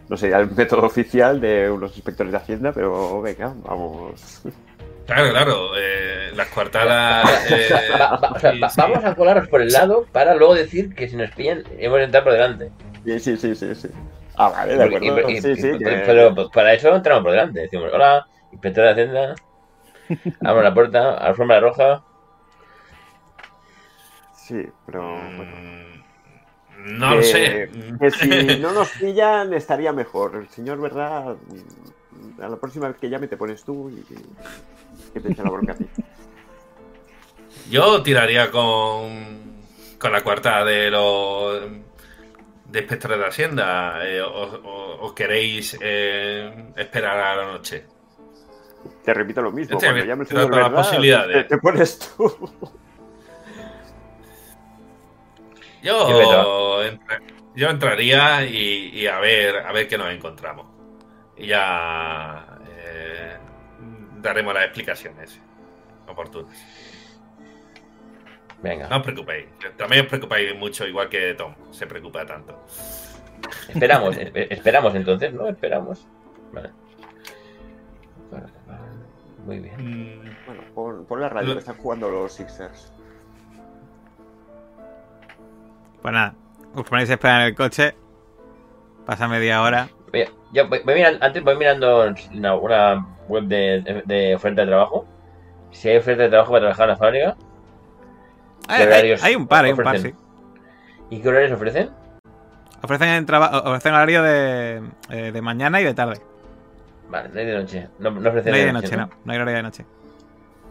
No 0.10 0.18
sería 0.18 0.38
el 0.40 0.50
método 0.52 0.88
oficial 0.88 1.40
de 1.40 1.70
unos 1.70 1.96
inspectores 1.96 2.32
de 2.32 2.38
Hacienda, 2.40 2.72
pero 2.74 3.22
venga, 3.22 3.54
vamos. 3.64 4.42
Claro, 5.06 5.30
claro, 5.32 5.70
eh, 5.78 6.32
las 6.36 6.48
coartadas... 6.50 7.28
eh, 7.52 7.70
Va- 8.00 8.16
va- 8.18 8.32
o 8.36 8.40
sea, 8.40 8.52
sí, 8.54 8.60
va- 8.60 8.70
sí. 8.70 8.82
Vamos 8.82 9.06
a 9.06 9.16
colarnos 9.16 9.48
por 9.48 9.62
el 9.62 9.70
lado 9.72 10.06
para 10.12 10.34
luego 10.36 10.56
decir 10.56 10.94
que 10.96 11.08
si 11.08 11.16
nos 11.16 11.30
pillan 11.32 11.64
hemos 11.78 11.98
de 12.00 12.04
entrar 12.06 12.24
por 12.24 12.34
delante. 12.34 12.72
Sí, 13.06 13.20
sí, 13.20 13.38
sí, 13.38 13.56
sí. 13.56 13.76
sí. 13.76 13.88
Ah, 14.36 14.50
vale, 14.50 14.78
de 14.78 14.86
Y- 14.86 14.92
y- 14.92 15.10
acuerdo. 15.10 15.30
y- 15.30 15.42
Sí, 15.42 15.56
sí. 15.56 15.68
y- 15.68 15.78
que- 15.78 16.04
Pero 16.06 16.34
pues, 16.36 16.48
para 16.54 16.74
eso 16.74 16.96
entramos 16.96 17.24
por 17.24 17.32
delante. 17.32 17.60
Decimos, 17.62 17.92
hola, 17.94 18.26
inspector 18.52 18.84
de 18.86 18.90
Hacienda. 18.92 19.36
Abro 20.44 20.64
la 20.64 20.74
puerta, 20.74 21.18
alfombra 21.18 21.60
roja. 21.60 22.04
Sí, 24.34 24.66
pero. 24.86 25.02
bueno. 25.36 25.89
No 26.86 27.16
lo 27.16 27.24
sé. 27.24 27.70
Que 28.00 28.12
si 28.12 28.60
no 28.60 28.72
nos 28.72 28.90
pillan, 28.92 29.54
estaría 29.54 29.92
mejor. 29.94 30.36
El 30.36 30.50
señor, 30.50 30.80
¿verdad? 30.82 31.36
A 32.42 32.48
la 32.48 32.56
próxima 32.58 32.88
vez 32.88 32.98
que 32.98 33.10
llame 33.10 33.28
te 33.28 33.38
pones 33.38 33.64
tú 33.64 33.90
y 33.90 34.02
que 35.14 35.20
te 35.20 35.32
eche 35.32 35.44
la 35.44 35.50
bronca 35.50 35.74
a 35.74 35.76
ti. 35.76 35.86
Yo 37.70 38.02
tiraría 38.02 38.50
con 38.52 39.50
con 39.98 40.12
la 40.14 40.22
cuarta 40.22 40.64
de 40.64 40.90
los 40.90 41.62
de 42.66 42.80
inspectores 42.80 43.18
de 43.20 43.26
Hacienda. 43.26 44.00
Eh, 44.08 44.22
os, 44.22 44.54
os- 44.54 44.98
os 45.02 45.14
queréis 45.14 45.78
eh, 45.82 46.72
esperar 46.78 47.18
a 47.18 47.36
la 47.36 47.46
noche? 47.54 47.86
Te 49.04 49.14
repito 49.14 49.42
lo 49.42 49.52
mismo, 49.52 49.76
Este, 49.78 49.88
cuando 49.88 50.02
te, 51.34 51.44
te 51.44 51.58
pones 51.58 52.00
tú. 52.00 52.50
Yo, 55.84 56.84
entra- 56.84 57.22
yo 57.56 57.70
entraría 57.70 58.46
y, 58.46 58.90
y 58.94 59.08
a 59.08 59.20
ver 59.20 59.58
a 59.58 59.72
ver 59.72 59.88
qué 59.88 59.98
nos 59.98 60.10
encontramos. 60.12 60.68
Y 61.38 61.48
ya 61.48 62.46
eh, 62.78 63.38
daremos 64.22 64.54
las 64.54 64.66
explicaciones 64.66 65.40
oportunas. 66.08 66.58
Venga. 68.62 68.90
No 68.90 68.98
os 68.98 69.04
preocupéis. 69.04 69.48
También 69.78 70.02
os 70.02 70.08
preocupáis 70.10 70.54
mucho, 70.58 70.86
igual 70.86 71.08
que 71.08 71.34
Tom 71.36 71.54
se 71.72 71.88
preocupa 71.88 72.26
tanto. 72.26 72.66
Esperamos, 73.70 74.18
espe- 74.18 74.48
esperamos 74.50 74.94
entonces, 74.96 75.34
¿no? 75.34 75.48
Esperamos. 75.48 76.06
Vale. 76.52 76.72
Muy 79.46 79.60
bien. 79.60 79.76
Mm, 80.22 80.36
Bueno, 80.46 80.62
pon, 80.76 81.06
pon 81.06 81.22
la 81.22 81.30
radio, 81.30 81.54
que 81.54 81.60
están 81.60 81.78
jugando 81.78 82.10
los 82.10 82.34
Sixers. 82.34 82.92
Pues 86.02 86.14
nada, 86.14 86.34
os 86.76 86.84
ponéis 86.88 87.10
a 87.10 87.14
esperar 87.14 87.42
en 87.42 87.48
el 87.48 87.56
coche. 87.56 87.96
Pasa 89.06 89.28
media 89.28 89.62
hora. 89.62 89.90
Mira, 90.14 90.30
yo 90.54 90.68
voy, 90.68 90.82
voy 90.84 90.96
mirando, 90.96 91.26
antes 91.26 91.44
voy 91.44 91.56
mirando 91.58 92.06
una, 92.34 92.56
una 92.56 93.08
web 93.28 93.44
de, 93.46 94.04
de 94.06 94.36
oferta 94.36 94.62
de 94.62 94.68
trabajo. 94.68 95.06
Si 95.72 95.90
hay 95.90 95.98
oferta 95.98 96.24
de 96.24 96.30
trabajo 96.30 96.52
para 96.52 96.62
trabajar 96.62 96.84
en 96.86 96.90
la 96.90 96.98
fábrica. 96.98 97.36
Hay, 98.68 98.84
hay- 98.84 99.16
hay 99.22 99.36
un 99.36 99.48
par, 99.48 99.66
hay 99.66 99.72
un 99.72 99.78
par, 99.78 100.00
sí. 100.00 100.14
¿Y 101.10 101.22
qué 101.22 101.30
horarios 101.30 101.52
ofrecen? 101.54 101.90
Ofrecen, 102.82 103.26
ofrecen 103.30 103.94
horario 103.94 104.24
de, 104.24 104.82
eh, 105.10 105.32
de 105.32 105.42
mañana 105.42 105.82
y 105.82 105.84
de 105.84 105.94
tarde. 105.94 106.22
Vale, 107.10 107.30
no 107.30 107.40
hay 107.40 107.46
de 107.48 107.54
noche. 107.58 107.88
No, 107.98 108.12
no 108.12 108.30
ofrecen 108.30 108.52
No 108.52 108.58
hay 108.58 108.66
de 108.66 108.74
noche, 108.74 108.96
no. 108.96 109.10
No 109.26 109.32
hay 109.34 109.38
horario 109.40 109.56
de 109.58 109.64
noche. 109.64 109.86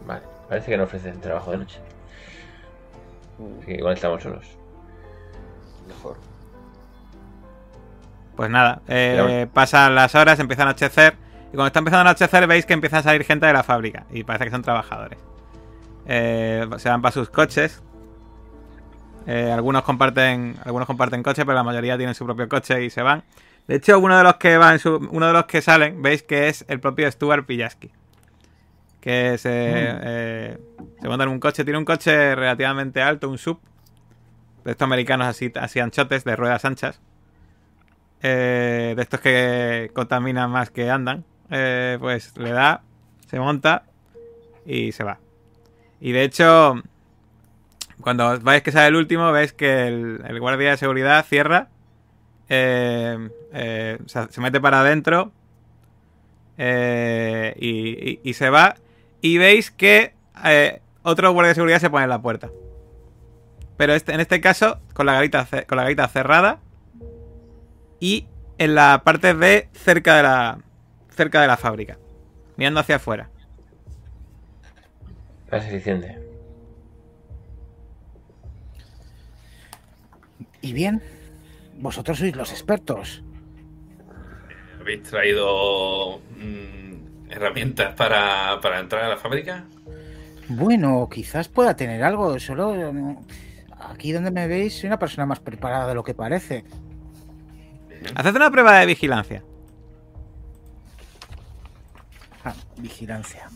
Vale, 0.07 0.21
parece 0.47 0.71
que 0.71 0.77
no 0.77 0.85
ofrecen 0.85 1.19
trabajo 1.19 1.51
de 1.51 1.57
noche. 1.57 1.79
Mm, 3.37 3.57
Así 3.57 3.65
que 3.67 3.73
igual 3.73 3.93
estamos 3.95 4.23
solos. 4.23 4.57
Mejor. 5.89 6.17
Pues 8.35 8.49
nada, 8.49 8.81
eh, 8.87 9.47
pasan 9.53 9.95
las 9.95 10.15
horas, 10.15 10.39
empieza 10.39 10.63
a 10.63 10.65
anochecer. 10.67 11.15
Y 11.51 11.55
cuando 11.55 11.67
está 11.67 11.79
empezando 11.79 12.07
a 12.07 12.11
anochecer, 12.11 12.47
veis 12.47 12.65
que 12.65 12.73
empieza 12.73 12.99
a 12.99 13.03
salir 13.03 13.23
gente 13.25 13.45
de 13.45 13.53
la 13.53 13.63
fábrica. 13.63 14.05
Y 14.11 14.23
parece 14.23 14.45
que 14.45 14.51
son 14.51 14.61
trabajadores. 14.61 15.19
Eh, 16.05 16.67
se 16.77 16.89
van 16.89 17.01
para 17.01 17.11
sus 17.11 17.29
coches. 17.29 17.81
Eh, 19.27 19.51
algunos 19.51 19.83
comparten 19.83 20.55
algunos 20.63 20.87
comparten 20.87 21.21
coche, 21.21 21.45
pero 21.45 21.55
la 21.55 21.63
mayoría 21.63 21.97
tienen 21.97 22.15
su 22.15 22.25
propio 22.25 22.47
coche 22.47 22.83
y 22.83 22.89
se 22.89 23.01
van. 23.01 23.23
De 23.67 23.75
hecho, 23.75 23.99
uno 23.99 24.17
de 24.17 24.23
los 24.23 24.35
que 24.37 24.57
van, 24.57 24.79
su- 24.79 25.07
uno 25.11 25.27
de 25.27 25.33
los 25.33 25.45
que 25.45 25.61
salen, 25.61 26.01
veis 26.01 26.23
que 26.23 26.47
es 26.47 26.65
el 26.67 26.79
propio 26.79 27.11
Stuart 27.11 27.45
Pillaski. 27.45 27.91
Que 29.01 29.37
se, 29.37 29.49
eh, 29.53 30.57
se 31.01 31.07
monta 31.07 31.23
en 31.25 31.29
un 31.29 31.39
coche, 31.39 31.63
tiene 31.63 31.77
un 31.77 31.85
coche 31.85 32.35
relativamente 32.35 33.01
alto, 33.01 33.29
un 33.29 33.37
sub. 33.37 33.59
De 34.69 34.73
estos 34.73 34.85
americanos 34.85 35.25
así, 35.25 35.51
así 35.55 35.79
anchotes, 35.79 36.23
de 36.23 36.35
ruedas 36.35 36.63
anchas. 36.63 36.99
Eh, 38.21 38.93
de 38.95 39.01
estos 39.01 39.19
que 39.19 39.89
contaminan 39.95 40.51
más 40.51 40.69
que 40.69 40.91
andan. 40.91 41.25
Eh, 41.49 41.97
pues 41.99 42.37
le 42.37 42.51
da, 42.51 42.83
se 43.27 43.39
monta 43.39 43.81
y 44.67 44.91
se 44.91 45.03
va. 45.03 45.17
Y 45.99 46.11
de 46.11 46.21
hecho, 46.21 46.83
cuando 48.01 48.39
veis 48.41 48.61
que 48.61 48.71
sale 48.71 48.89
el 48.89 48.95
último, 48.95 49.31
veis 49.31 49.53
que 49.53 49.87
el, 49.87 50.39
guardia 50.39 50.69
de 50.69 50.77
seguridad 50.77 51.25
cierra, 51.25 51.69
eh, 52.47 53.97
se 54.05 54.39
mete 54.41 54.61
para 54.61 54.81
adentro 54.81 55.31
y, 56.59 58.19
y- 58.23 58.33
se 58.35 58.51
va. 58.51 58.75
Y 59.19 59.39
veis 59.39 59.71
que 59.71 60.13
otro 61.01 61.31
guardia 61.31 61.49
de 61.49 61.55
seguridad 61.55 61.79
se 61.79 61.89
pone 61.89 62.03
en 62.03 62.11
la 62.11 62.21
puerta. 62.21 62.51
Pero 63.79 63.93
este, 63.93 64.11
en 64.13 64.19
este 64.19 64.41
caso, 64.41 64.81
con 64.93 65.05
la 65.05 65.13
garita, 65.13 65.47
con 65.65 65.77
la 65.77 65.83
garita 65.83 66.05
cerrada 66.09 66.59
y 68.01 68.27
en 68.57 68.75
la 68.75 69.03
parte 69.05 69.33
de 69.33 69.69
cerca 69.71 70.17
de 70.17 70.23
la 70.23 70.59
cerca 71.15 71.39
de 71.39 71.47
la 71.47 71.55
fábrica, 71.55 71.97
mirando 72.57 72.81
hacia 72.81 72.97
afuera. 72.97 73.29
Es 75.49 75.63
eficiente. 75.63 76.19
Y 80.59 80.73
bien, 80.73 81.01
vosotros 81.77 82.17
sois 82.17 82.35
los 82.35 82.51
expertos. 82.51 83.23
¿Habéis 84.81 85.03
traído 85.03 86.19
mm, 86.37 87.31
herramientas 87.31 87.95
para, 87.95 88.59
para 88.61 88.81
entrar 88.81 89.05
a 89.05 89.07
la 89.07 89.17
fábrica? 89.17 89.63
Bueno, 90.49 91.07
quizás 91.09 91.47
pueda 91.47 91.77
tener 91.77 92.03
algo, 92.03 92.37
solo 92.39 92.91
mm, 92.91 93.17
aquí 93.89 94.11
donde 94.11 94.31
me 94.31 94.47
veis 94.47 94.79
soy 94.79 94.87
una 94.87 94.99
persona 94.99 95.25
más 95.25 95.39
preparada 95.39 95.87
de 95.87 95.95
lo 95.95 96.03
que 96.03 96.13
parece. 96.13 96.63
Haced 98.15 98.35
una 98.35 98.49
prueba 98.49 98.79
de 98.79 98.85
vigilancia. 98.85 99.43
Ah, 102.45 102.53
vigilancia. 102.77 103.49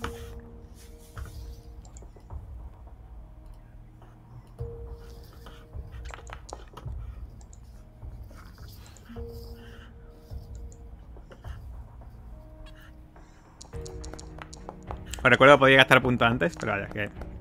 Os 15.24 15.30
recuerdo 15.30 15.56
que 15.56 15.60
podía 15.60 15.78
gastar 15.78 16.02
punto 16.02 16.26
antes, 16.26 16.58
pero 16.60 16.74
vaya 16.74 16.88
que. 16.88 17.33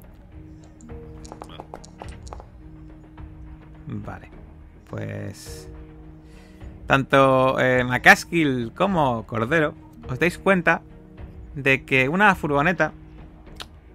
Vale. 3.87 4.31
Pues. 4.89 5.69
Tanto 6.87 7.59
eh, 7.61 7.85
McCaskill 7.85 8.73
como 8.75 9.27
Cordero 9.27 9.75
os 10.09 10.19
dais 10.19 10.37
cuenta 10.39 10.83
de 11.55 11.85
que 11.85 12.09
una 12.09 12.35
furgoneta 12.35 12.93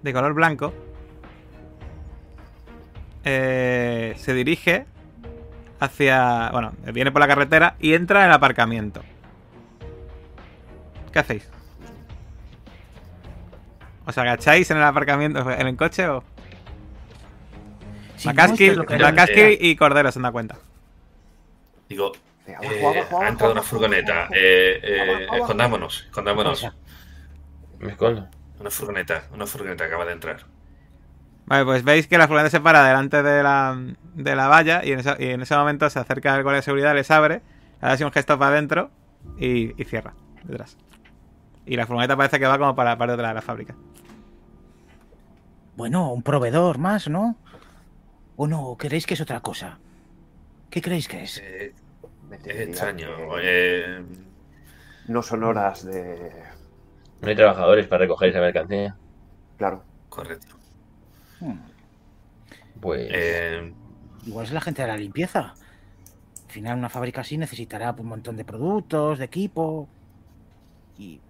de 0.02 0.12
color 0.12 0.32
blanco 0.32 0.72
eh, 3.24 4.14
se 4.16 4.34
dirige 4.34 4.86
hacia. 5.80 6.50
Bueno, 6.50 6.72
viene 6.92 7.12
por 7.12 7.20
la 7.20 7.28
carretera 7.28 7.76
y 7.78 7.94
entra 7.94 8.20
en 8.20 8.26
el 8.26 8.32
aparcamiento. 8.32 9.02
¿Qué 11.12 11.18
hacéis? 11.18 11.48
¿Os 14.06 14.16
agacháis 14.16 14.70
en 14.70 14.78
el 14.78 14.84
aparcamiento, 14.84 15.50
en 15.50 15.66
el 15.66 15.76
coche 15.76 16.08
o.? 16.08 16.24
Macaskill 18.24 19.58
y 19.60 19.76
Cordero 19.76 20.10
se 20.12 20.18
han 20.18 20.22
dado 20.24 20.32
cuenta. 20.32 20.56
Digo, 21.88 22.12
Eh, 22.46 22.54
eh, 22.62 23.04
ha 23.20 23.28
entrado 23.28 23.52
una 23.52 23.62
furgoneta. 23.62 24.28
Eh, 24.32 24.80
eh, 24.82 25.26
abajo. 25.28 25.44
escondámonos, 25.44 26.04
escondámonos. 26.06 26.66
Me 27.78 27.90
escondo. 27.92 28.26
Una 28.58 28.70
furgoneta, 28.70 29.24
una 29.32 29.46
furgoneta 29.46 29.84
acaba 29.84 30.04
de 30.06 30.12
entrar. 30.12 30.38
Vale, 31.46 31.64
pues 31.64 31.84
veis 31.84 32.06
que 32.08 32.18
la 32.18 32.26
furgoneta 32.26 32.50
se 32.50 32.60
para 32.60 32.84
delante 32.84 33.22
de 33.22 33.42
la, 33.42 33.78
de 34.14 34.34
la 34.36 34.48
valla 34.48 34.84
y 34.84 34.92
en, 34.92 35.00
ese, 35.00 35.14
y 35.18 35.26
en 35.26 35.42
ese 35.42 35.56
momento 35.56 35.88
se 35.88 35.98
acerca 35.98 36.34
el 36.36 36.42
guardia 36.42 36.58
de 36.58 36.62
seguridad, 36.62 36.94
les 36.94 37.10
abre, 37.10 37.36
le 37.80 37.88
da 37.88 37.92
así 37.92 38.04
un 38.04 38.12
gesto 38.12 38.38
para 38.38 38.52
adentro 38.52 38.90
y, 39.38 39.80
y 39.80 39.84
cierra 39.84 40.12
detrás. 40.44 40.76
Y 41.66 41.76
la 41.76 41.86
furgoneta 41.86 42.16
parece 42.16 42.38
que 42.38 42.46
va 42.46 42.58
como 42.58 42.74
para 42.74 42.90
la 42.90 42.98
parte 42.98 43.16
de 43.16 43.22
la, 43.22 43.28
de 43.28 43.34
la 43.34 43.42
fábrica. 43.42 43.74
Bueno, 45.76 46.12
un 46.12 46.22
proveedor 46.22 46.78
más, 46.78 47.08
¿no? 47.08 47.36
¿O 48.40 48.46
no? 48.52 48.76
¿Queréis 48.80 49.06
que 49.06 49.14
es 49.14 49.20
otra 49.26 49.40
cosa? 49.48 49.68
¿Qué 50.70 50.80
creéis 50.80 51.08
que 51.08 51.22
es? 51.24 51.38
Eh, 51.38 51.74
diría 52.44 52.62
extraño. 52.64 53.08
que 53.08 53.40
eh, 53.42 54.04
No 55.08 55.22
son 55.22 55.42
horas 55.44 55.84
de. 55.84 56.32
No 57.20 57.28
hay 57.28 57.36
trabajadores 57.36 57.86
para 57.88 58.00
recoger 58.02 58.28
esa 58.30 58.40
mercancía. 58.40 58.96
Claro. 59.56 59.82
correcto. 60.08 60.56
Hmm, 61.40 61.58
Pues. 62.80 63.08
Eh, 63.12 63.72
Igual 64.26 64.46
es 64.46 64.52
la 64.52 64.60
gente 64.60 64.82
de 64.82 64.88
la 64.88 64.96
limpieza. 64.96 65.54
Al 66.46 66.52
final 66.52 66.78
una 66.78 66.88
fábrica 66.88 67.20
así 67.22 67.36
necesitará 67.38 67.94
un 67.98 68.06
montón 68.06 68.36
de 68.36 68.44
productos, 68.44 69.18
de 69.18 69.24
equipo. 69.26 69.88
Y 70.98 71.20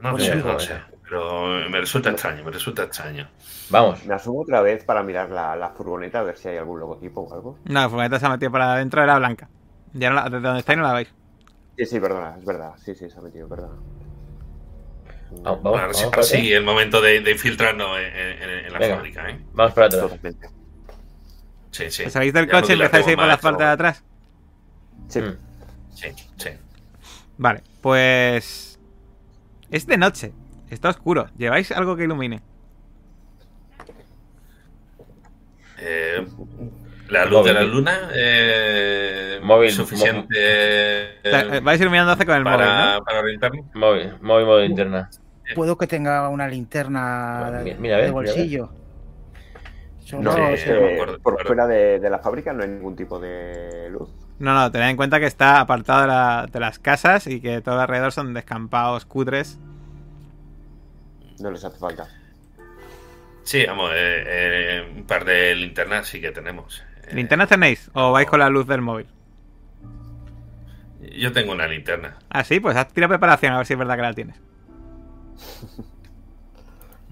no 0.00 0.12
Pues 0.12 0.24
sé, 0.24 0.32
sí, 0.32 0.38
no 0.44 0.58
sé. 0.58 0.80
Pero 1.10 1.68
me 1.68 1.80
resulta 1.80 2.10
extraño, 2.10 2.44
me 2.44 2.52
resulta 2.52 2.84
extraño. 2.84 3.28
Vamos. 3.68 4.06
Me 4.06 4.14
asumo 4.14 4.42
otra 4.42 4.60
vez 4.60 4.84
para 4.84 5.02
mirar 5.02 5.28
la, 5.30 5.56
la 5.56 5.70
furgoneta 5.70 6.20
a 6.20 6.22
ver 6.22 6.38
si 6.38 6.48
hay 6.48 6.56
algún 6.58 6.78
logotipo 6.78 7.22
o 7.22 7.34
algo. 7.34 7.58
No, 7.64 7.80
la 7.80 7.88
furgoneta 7.88 8.20
se 8.20 8.26
ha 8.26 8.30
metido 8.30 8.52
para 8.52 8.74
adentro, 8.74 9.02
era 9.02 9.18
blanca. 9.18 9.48
Ya 9.92 10.08
no 10.10 10.14
la- 10.16 10.24
desde 10.30 10.40
donde 10.40 10.60
estáis 10.60 10.78
no 10.78 10.84
la 10.84 10.92
veis. 10.94 11.12
Sí, 11.76 11.84
sí, 11.86 11.98
perdona, 11.98 12.36
es 12.38 12.44
verdad. 12.44 12.74
Sí, 12.76 12.94
sí, 12.94 13.10
se 13.10 13.18
ha 13.18 13.22
metido, 13.22 13.48
perdona. 13.48 13.74
Vamos, 15.42 15.62
vamos, 15.62 15.96
sí, 15.96 16.04
para 16.10 16.22
sí, 16.22 16.36
atrás. 16.36 16.52
el 16.52 16.64
momento 16.64 17.00
de, 17.00 17.20
de 17.20 17.30
infiltrarnos 17.32 17.98
en, 17.98 18.04
en- 18.42 18.66
en 18.66 18.72
la 18.72 18.78
Venga. 18.78 18.96
fábrica. 18.96 19.30
¿eh? 19.30 19.40
Vamos 19.52 19.74
para 19.74 19.86
atrás. 19.86 20.12
Sí, 21.72 21.90
sí. 21.90 22.04
Os 22.04 22.12
salís 22.12 22.32
del 22.32 22.46
Ya 22.46 22.52
coche 22.52 22.74
y 22.74 22.82
empezáis 22.82 23.06
a 23.06 23.10
ir 23.10 23.16
por 23.16 23.26
la 23.26 23.36
parte 23.36 23.64
de 23.64 23.70
atrás. 23.70 24.04
Sí. 25.08 25.20
Mm. 25.20 25.36
Sí, 25.94 26.08
sí. 26.36 26.50
Vale, 27.38 27.62
pues. 27.80 28.78
Es 29.70 29.86
de 29.86 29.96
noche. 29.96 30.32
Está 30.70 30.88
oscuro. 30.90 31.26
¿Lleváis 31.36 31.70
algo 31.72 31.96
que 31.96 32.04
ilumine? 32.04 32.40
Eh, 35.78 36.26
la 37.08 37.24
luz 37.24 37.44
de 37.44 37.54
la 37.54 37.60
Móvil. 37.60 37.74
luna 37.74 37.98
eh, 38.14 39.40
Móvil, 39.42 39.70
suficiente 39.72 41.18
O 41.24 41.30
sea, 41.30 41.40
eh, 41.56 41.60
vais 41.60 41.80
iluminando 41.80 42.12
hace 42.12 42.26
con 42.26 42.36
el 42.36 42.44
móvil, 42.44 42.58
para, 42.58 42.94
¿no? 42.98 43.04
para 43.04 43.20
orientarme. 43.20 43.64
Móvil, 43.74 44.12
móvil, 44.20 44.46
modo 44.46 44.60
linterna. 44.60 45.10
Puedo 45.54 45.76
que 45.76 45.86
tenga 45.86 46.28
una 46.28 46.46
linterna 46.46 47.46
Bueno, 47.48 47.64
de, 47.64 47.74
mira, 47.76 47.96
ver. 47.96 48.12
bolsillo. 48.12 48.70
No, 50.12 50.32
me 50.36 50.54
acuerdo, 50.54 51.12
me 51.12 51.18
por 51.20 51.46
fuera 51.46 51.66
de, 51.68 52.00
de 52.00 52.10
la 52.10 52.18
fábrica 52.18 52.52
no 52.52 52.62
hay 52.64 52.68
ningún 52.68 52.96
tipo 52.96 53.18
de 53.20 53.88
luz. 53.90 54.10
No, 54.40 54.54
no, 54.54 54.70
tened 54.70 54.88
en 54.90 54.96
cuenta 54.96 55.20
que 55.20 55.26
está 55.26 55.60
apartado 55.60 56.02
de, 56.02 56.06
la- 56.08 56.48
de 56.50 56.60
las 56.60 56.78
casas 56.78 57.26
y 57.26 57.40
que 57.40 57.60
todo 57.60 57.80
alrededor 57.80 58.10
son 58.12 58.34
descampados 58.34 59.04
cutres. 59.06 59.58
No 61.40 61.50
les 61.50 61.64
hace 61.64 61.78
falta. 61.78 62.08
Sí, 63.44 63.64
vamos, 63.66 63.90
eh, 63.94 64.24
eh, 64.26 64.92
un 64.96 65.04
par 65.04 65.24
de 65.24 65.54
linternas 65.56 66.06
sí 66.06 66.20
que 66.20 66.30
tenemos. 66.30 66.82
Eh, 67.04 67.14
¿Linternas 67.14 67.48
tenéis? 67.48 67.90
¿O 67.94 68.12
vais 68.12 68.28
con 68.28 68.38
la 68.40 68.48
luz 68.48 68.66
del 68.66 68.80
móvil? 68.82 69.06
Yo 71.18 71.32
tengo 71.32 71.52
una 71.52 71.66
linterna. 71.66 72.18
Ah, 72.28 72.44
sí, 72.44 72.60
pues 72.60 72.76
haz 72.76 72.92
tira 72.92 73.08
preparación 73.08 73.52
a 73.54 73.56
ver 73.56 73.66
si 73.66 73.72
es 73.72 73.78
verdad 73.78 73.96
que 73.96 74.02
la 74.02 74.14
tienes. 74.14 74.36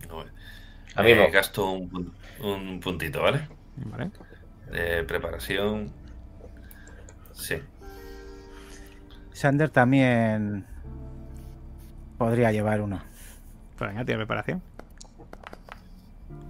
No, 0.09 0.25
A 0.95 1.03
mí 1.03 1.11
eh, 1.13 1.17
no. 1.17 1.31
gasto 1.33 1.71
un, 1.71 2.13
un 2.41 2.81
puntito, 2.81 3.23
¿vale? 3.23 3.49
Vale. 3.77 4.11
De 4.71 5.05
preparación. 5.05 5.91
Sí. 7.33 7.57
Sander 9.33 9.71
también 9.71 10.67
podría 12.19 12.53
llevar 12.53 12.81
uno. 12.83 13.03
Pues 13.79 13.91
venga, 13.91 14.05
tira 14.05 14.19
preparación. 14.19 14.63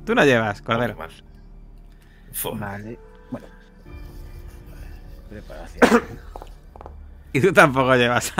Tú 0.06 0.14
no 0.14 0.24
llevas, 0.24 0.62
Cordero. 0.62 0.96
Fo. 2.32 2.54
Vale. 2.56 2.98
Bueno. 3.30 3.46
Preparación. 5.30 6.02
Y 7.30 7.42
tú 7.42 7.52
tampoco 7.52 7.94
llevas. 7.94 8.32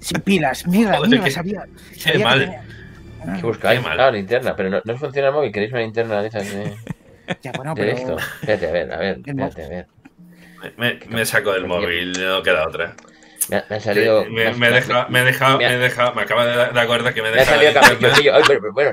Sin 0.00 0.22
pilas, 0.22 0.66
mira, 0.66 0.96
Joder, 0.96 1.10
mira, 1.10 1.24
qué- 1.24 1.30
sabía. 1.30 1.64
Qué 1.92 2.00
sabía 2.00 2.18
que 2.18 2.24
mal. 2.24 2.38
tenía- 2.40 3.36
¿Qué 3.38 3.42
buscáis? 3.46 3.82
Mal. 3.82 4.00
Ah, 4.00 4.10
linterna, 4.10 4.56
pero 4.56 4.70
no, 4.70 4.80
no 4.82 4.96
funciona 4.96 5.28
el 5.28 5.34
móvil. 5.34 5.52
¿Queréis 5.52 5.72
una 5.72 5.82
linterna 5.82 6.22
de 6.22 6.28
esas 6.28 6.50
de, 6.50 6.74
Ya, 7.42 7.52
bueno, 7.52 7.74
de 7.74 7.82
pero. 7.82 7.96
esto? 7.98 8.16
Espérate, 8.40 8.66
a 8.66 8.72
ver, 8.72 8.92
a 8.92 8.96
ver, 8.96 9.18
espérate, 9.18 9.64
a 9.64 9.68
ver. 9.68 9.86
Me, 10.78 10.94
me- 10.94 11.06
me 11.16 11.26
saco 11.26 11.52
del 11.52 11.66
móvil, 11.66 12.12
no 12.18 12.42
queda 12.42 12.66
otra. 12.66 12.94
Me, 13.48 13.56
ha- 13.56 13.64
me 13.70 13.76
ha 13.76 13.80
salido. 13.80 14.24
me, 14.24 14.30
me 14.30 14.46
ha- 14.48 14.52
me 14.52 14.68
he 14.68 14.72
dejado, 14.72 15.08
me 15.08 15.20
he 15.20 15.24
dejado, 15.24 15.58
me 15.58 15.64
ha- 15.64 15.68
me 15.68 15.74
he 15.74 15.78
dejado, 15.78 16.14
me 16.14 16.22
acaba 16.22 16.46
de 16.46 16.56
dar 16.56 16.72
de 16.74 16.80
acuerdo 16.80 17.14
que 17.14 17.22
me 17.22 17.28
he 17.28 17.32
me 17.32 17.38
ha 17.38 17.40
dejado 17.40 17.56
salido 17.60 17.72
la 17.72 17.80
caprichosillo. 17.88 18.34
Ay, 18.34 18.42
pero, 18.46 18.60
pero 18.60 18.72
bueno, 18.72 18.90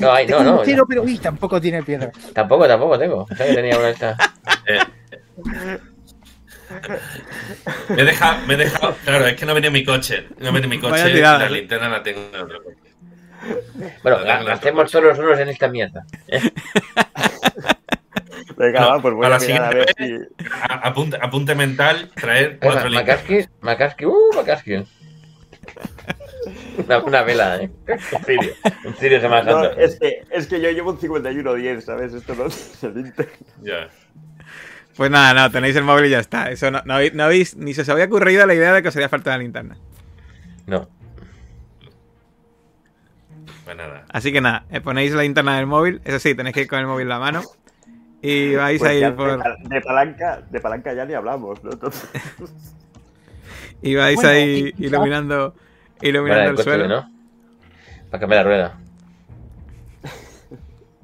no, 0.00 0.06
no, 0.14 0.26
no, 0.44 0.56
no, 0.56 0.62
tiro, 0.62 0.86
pero 0.86 1.02
uy, 1.02 1.18
tampoco 1.18 1.60
tiene 1.60 1.82
piedra. 1.82 2.10
Tampoco, 2.34 2.66
tampoco 2.66 2.98
tengo. 2.98 3.26
Pensaba 3.26 3.48
que 3.50 3.54
tenía 3.56 3.76
una 3.76 3.86
de 3.86 3.92
estas. 3.92 4.16
Eh, 4.66 4.78
me 7.90 8.02
he 8.02 8.04
dejado, 8.04 8.46
me 8.46 8.54
he 8.54 8.56
dejado, 8.56 8.96
claro, 9.04 9.26
es 9.26 9.36
que 9.36 9.46
no 9.46 9.54
venía 9.54 9.70
mi 9.70 9.84
coche, 9.84 10.26
no 10.38 10.52
venía 10.52 10.68
mi 10.68 10.78
coche, 10.80 11.12
la 11.20 11.46
¿eh? 11.46 11.50
linterna 11.50 11.88
la 11.88 12.02
tengo 12.02 12.20
en 12.34 12.40
otro 12.40 12.62
coche. 12.62 12.78
Bueno, 14.02 14.18
No 14.18 14.24
tengo 14.24 14.44
la 14.48 14.54
hacemos 14.54 14.84
otra 14.84 15.00
todos 15.00 15.04
los 15.04 15.18
unos 15.26 15.38
en 15.40 15.48
esta 15.48 15.68
mierda. 15.68 16.04
Venga, 18.56 18.80
No, 18.80 18.88
va, 18.88 19.02
pues 19.02 19.14
voy 19.14 19.24
a 19.24 19.26
a, 19.26 19.30
la 19.30 19.38
mirar 19.38 19.62
a 19.62 19.70
ver 19.70 19.86
siguiente 19.96 20.28
si. 20.38 20.44
Apunte, 20.82 21.18
apunte 21.20 21.54
mental, 21.54 22.10
traer 22.14 22.58
cuatro. 22.60 22.90
Makaski, 22.90 23.46
Makaski, 23.60 24.06
uh, 24.06 24.32
Makaski. 24.34 24.84
Una, 26.78 26.98
una 26.98 27.22
vela, 27.22 27.56
¿eh? 27.62 27.70
Un 27.88 28.24
cirio. 28.24 28.52
Un 28.84 28.94
cirio 28.94 29.20
se 29.20 29.28
me 29.28 29.42
No, 29.44 29.64
es, 29.72 29.98
que, 29.98 30.24
es 30.30 30.46
que 30.46 30.60
yo 30.60 30.70
llevo 30.70 30.90
un 30.90 30.98
51-10, 30.98 31.80
¿sabes? 31.82 32.14
Esto 32.14 32.34
no 32.34 32.46
es 32.46 32.82
el 32.82 32.96
Inter. 32.98 33.30
Ya. 33.62 33.88
Pues 34.96 35.10
nada, 35.10 35.34
no, 35.34 35.50
tenéis 35.50 35.76
el 35.76 35.84
móvil 35.84 36.06
y 36.06 36.10
ya 36.10 36.18
está. 36.18 36.50
Eso 36.50 36.70
no, 36.70 36.82
no, 36.84 36.94
habéis- 36.94 37.12
no 37.14 37.24
habéis, 37.24 37.56
ni 37.56 37.74
se 37.74 37.82
os 37.82 37.88
había 37.88 38.06
ocurrido 38.06 38.44
la 38.46 38.54
idea 38.54 38.72
de 38.72 38.82
que 38.82 38.88
os 38.88 38.96
haría 38.96 39.08
falta 39.08 39.30
una 39.30 39.38
linterna. 39.38 39.76
No. 40.66 40.88
Pues 43.64 43.76
nada. 43.76 44.04
Así 44.10 44.32
que 44.32 44.40
nada, 44.40 44.64
eh, 44.70 44.80
ponéis 44.80 45.12
la 45.12 45.22
linterna 45.22 45.56
del 45.56 45.66
móvil. 45.66 46.00
Eso 46.04 46.18
sí, 46.18 46.34
tenéis 46.34 46.54
que 46.54 46.62
ir 46.62 46.68
con 46.68 46.78
el 46.80 46.86
móvil 46.86 47.02
en 47.04 47.08
la 47.10 47.18
mano. 47.18 47.42
Y 48.22 48.54
vais 48.54 48.78
Pues 48.78 48.90
a 48.90 48.94
ir 48.94 49.14
por. 49.16 49.42
de, 49.68 49.80
palanca, 49.80 50.42
de 50.48 50.60
palanca 50.60 50.94
ya 50.94 51.04
ni 51.04 51.14
hablamos, 51.14 51.62
¿no? 51.64 51.72
Entonces, 51.72 52.08
Y 53.82 53.96
vais 53.96 54.14
Bueno, 54.14 54.30
ahí 54.30 54.72
y- 54.78 54.86
iluminando, 54.86 55.54
iluminando 56.00 56.50
el 56.50 56.56
coche, 56.56 56.70
suelo. 56.70 56.86
¿no? 56.88 57.10
Para 58.10 58.20
cambiar 58.20 58.44
la 58.44 58.48
rueda. 58.50 58.78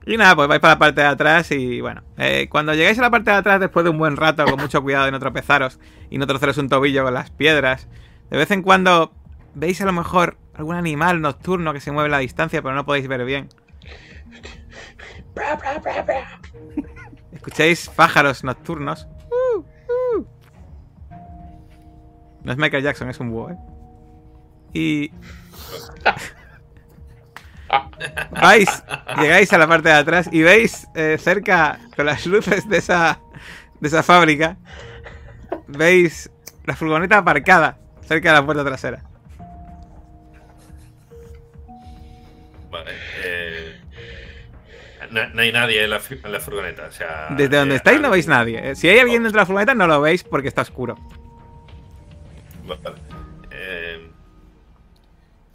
Y 0.07 0.17
nada, 0.17 0.35
pues 0.37 0.49
vais 0.49 0.61
para 0.61 0.75
la 0.75 0.79
parte 0.79 1.01
de 1.03 1.07
atrás 1.09 1.51
y 1.51 1.81
bueno, 1.83 2.03
eh, 2.17 2.47
cuando 2.49 2.73
llegáis 2.73 2.99
a 2.99 3.03
la 3.03 3.11
parte 3.11 3.31
de 3.31 3.37
atrás 3.37 3.61
después 3.61 3.85
de 3.85 3.91
un 3.91 3.99
buen 3.99 4.17
rato, 4.17 4.45
con 4.47 4.59
mucho 4.59 4.81
cuidado 4.83 5.05
de 5.07 5.11
no 5.11 5.19
tropezaros 5.21 5.79
y 6.09 6.17
no 6.17 6.27
torceros 6.27 6.57
un 6.57 6.69
tobillo 6.71 7.05
con 7.05 7.13
las 7.13 7.31
piedras, 7.31 7.89
de 8.31 8.39
vez 8.39 8.51
en 8.53 8.63
cuando 8.63 9.13
veis 9.55 9.83
a 9.83 9.85
lo 9.85 9.93
mejor 9.93 10.39
algún 10.55 10.77
animal 10.77 11.21
nocturno 11.21 11.75
que 11.75 11.81
se 11.81 11.91
mueve 11.93 12.07
a 12.09 12.13
la 12.13 12.19
distancia 12.21 12.63
pero 12.63 12.75
no 12.75 12.87
podéis 12.87 13.07
ver 13.09 13.25
bien. 13.27 13.49
Escucháis 17.33 17.89
pájaros 17.89 18.45
nocturnos. 18.45 19.07
Uh, 19.31 19.59
uh. 19.59 20.27
No 22.43 22.53
es 22.53 22.59
Michael 22.59 22.83
Jackson, 22.83 23.11
es 23.11 23.21
un 23.21 23.31
búho, 23.31 23.51
¿eh? 23.51 23.57
Y... 24.73 25.11
vais, 28.31 28.85
llegáis 29.21 29.53
a 29.53 29.59
la 29.59 29.69
parte 29.69 29.89
de 29.89 29.95
atrás 29.95 30.29
y 30.33 30.43
veis 30.43 30.89
eh, 30.95 31.17
cerca, 31.19 31.79
con 31.95 32.07
las 32.07 32.27
luces 32.27 32.69
de 32.69 32.79
esa, 32.79 33.21
de 33.81 33.89
esa 33.89 34.03
fábrica, 34.03 34.57
veis 35.67 36.31
la 36.65 36.77
furgoneta 36.77 37.19
aparcada 37.19 37.79
cerca 38.03 38.31
de 38.31 38.35
la 38.35 38.45
puerta 38.45 38.65
trasera. 38.65 39.03
Vale. 42.71 42.93
eh, 43.25 43.38
no, 45.11 45.29
no 45.31 45.43
hay 45.43 45.53
nadie 45.53 45.85
en 45.85 45.91
la, 45.91 46.01
fu- 46.01 46.15
en 46.23 46.33
la 46.33 46.41
furgoneta. 46.41 46.87
O 46.87 46.93
sea, 46.93 47.29
Desde 47.31 47.57
donde 47.57 47.77
estáis 47.77 48.01
no 48.01 48.11
veis 48.11 48.27
nadie. 48.27 48.71
Eh, 48.71 48.75
Si 48.75 48.89
hay 48.89 48.99
alguien 48.99 49.23
dentro 49.23 49.39
de 49.39 49.43
la 49.43 49.47
furgoneta 49.47 49.75
no 49.75 49.87
lo 49.87 50.01
veis 50.01 50.25
porque 50.25 50.49
está 50.49 50.63
oscuro. 50.63 50.97
Vale. 52.67 52.99
Eh, 53.51 54.11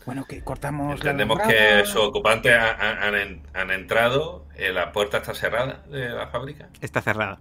Bueno, 0.05 0.25
que 0.25 0.43
cortamos 0.43 0.95
entendemos 0.95 1.37
la 1.37 1.47
que 1.47 1.85
sus 1.85 1.97
ocupantes 2.01 2.53
ha- 2.53 2.71
ha- 2.73 3.07
han, 3.07 3.15
en- 3.15 3.43
han 3.53 3.71
entrado. 3.71 4.45
eh, 4.55 4.71
la 4.73 4.91
puerta 4.91 5.17
está 5.17 5.33
cerrada 5.33 5.83
de 5.89 6.09
la 6.09 6.27
fábrica. 6.27 6.69
Está 6.81 7.01
cerrada. 7.01 7.39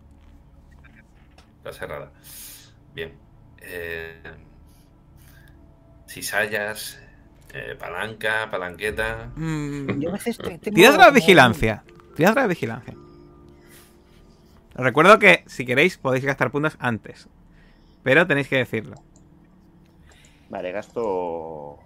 Está 1.58 1.72
cerrada. 1.72 2.10
Bien. 2.94 3.12
Eh, 3.60 4.22
cizallas, 6.06 7.00
eh, 7.54 7.76
palanca, 7.78 8.48
palanqueta. 8.50 9.30
Mm, 9.36 10.00
Yo 10.00 10.08
a 10.10 10.12
veces 10.12 10.38
te- 10.38 10.58
tengo 10.58 10.74
Tirad 10.74 10.96
la 10.96 11.10
vigilancia. 11.10 11.84
Tirad 12.16 12.34
la 12.34 12.46
vigilancia. 12.46 12.94
Os 14.74 14.84
recuerdo 14.84 15.18
que 15.18 15.44
si 15.46 15.64
queréis 15.66 15.98
podéis 15.98 16.24
gastar 16.24 16.50
puntos 16.50 16.76
antes. 16.80 17.28
Pero 18.02 18.26
tenéis 18.26 18.48
que 18.48 18.56
decirlo. 18.56 18.96
vale, 20.48 20.72
gasto. 20.72 21.78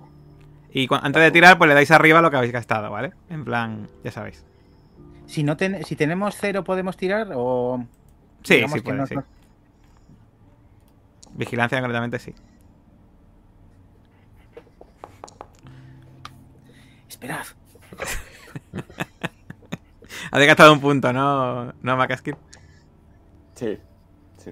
Y 0.73 0.89
antes 0.91 1.23
de 1.23 1.31
tirar, 1.31 1.57
pues 1.59 1.69
le 1.69 1.75
dais 1.75 1.91
arriba 1.91 2.21
lo 2.21 2.31
que 2.31 2.37
habéis 2.37 2.53
gastado, 2.53 2.91
¿vale? 2.91 3.13
En 3.31 3.45
plan, 3.45 3.89
ya 4.05 4.11
sabéis. 4.11 4.45
Si, 5.27 5.43
no 5.43 5.57
ten- 5.57 5.85
si 5.85 5.97
tenemos 5.97 6.37
cero, 6.39 6.65
¿podemos 6.65 6.97
tirar? 6.97 7.29
O. 7.35 7.85
Sí, 8.43 8.63
sí 8.73 8.81
puede, 8.81 8.99
nos- 8.99 9.09
sí. 9.09 9.15
Vigilancia 11.35 11.79
concretamente 11.81 12.19
sí. 12.19 12.35
Esperad. 17.09 17.47
Habéis 20.31 20.49
gastado 20.49 20.73
un 20.73 20.81
punto, 20.81 21.13
¿no? 21.13 21.73
¿No, 21.83 21.97
Macaskill? 21.97 22.37
Sí, 23.55 23.79
sí. 24.39 24.51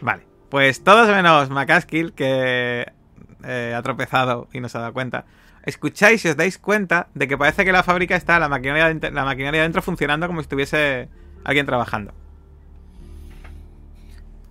Vale. 0.00 0.26
Pues 0.48 0.84
todos 0.84 1.08
menos 1.08 1.50
Macaskill, 1.50 2.12
que 2.12 2.86
eh, 3.44 3.74
ha 3.76 3.82
tropezado 3.82 4.48
y 4.52 4.60
no 4.60 4.68
se 4.68 4.78
ha 4.78 4.82
dado 4.82 4.92
cuenta. 4.92 5.24
Escucháis 5.64 6.24
y 6.24 6.28
os 6.28 6.36
dais 6.36 6.58
cuenta 6.58 7.08
de 7.14 7.26
que 7.26 7.38
parece 7.38 7.64
que 7.64 7.72
la 7.72 7.82
fábrica 7.82 8.16
está, 8.16 8.38
la 8.38 8.48
maquinaria, 8.48 9.10
la 9.10 9.24
maquinaria 9.24 9.62
dentro 9.62 9.80
funcionando 9.82 10.26
como 10.26 10.40
si 10.40 10.44
estuviese 10.44 11.08
alguien 11.44 11.66
trabajando. 11.66 12.12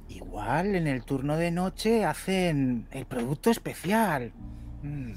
Igual 0.10 0.76
en 0.76 0.88
el 0.88 1.03
turno 1.03 1.38
de 1.38 1.52
noche 1.52 2.03
hacen 2.06 2.88
el 2.91 3.06
producto 3.06 3.49
especial. 3.52 4.31
Mm, 4.81 5.14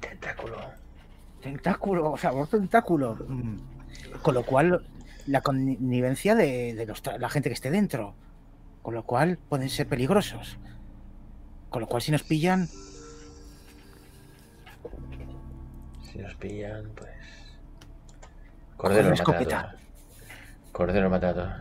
Tentáculo. 0.00 0.56
tentáculo, 1.40 2.16
sabor 2.16 2.48
tentáculo. 2.48 3.16
Mm. 3.28 3.56
Con 4.22 4.34
lo 4.34 4.42
cual 4.44 4.86
la 5.26 5.40
connivencia 5.40 6.34
de, 6.34 6.74
de 6.74 6.86
los 6.86 7.02
tra- 7.02 7.18
la 7.18 7.28
gente 7.28 7.48
que 7.50 7.54
esté 7.54 7.70
dentro. 7.70 8.14
Con 8.82 8.94
lo 8.94 9.02
cual 9.04 9.38
pueden 9.48 9.68
ser 9.68 9.88
peligrosos. 9.88 10.58
Con 11.70 11.80
lo 11.80 11.86
cual, 11.88 12.00
si 12.02 12.12
nos 12.12 12.22
pillan, 12.22 12.68
Si 16.10 16.18
nos 16.18 16.34
pillan, 16.36 16.84
pues. 16.94 17.10
Cordero 18.76 19.12
escopeta. 19.12 19.74
Cordero 20.72 21.04
lo 21.04 21.10
mata 21.10 21.30
a 21.30 21.34
todos. 21.34 21.52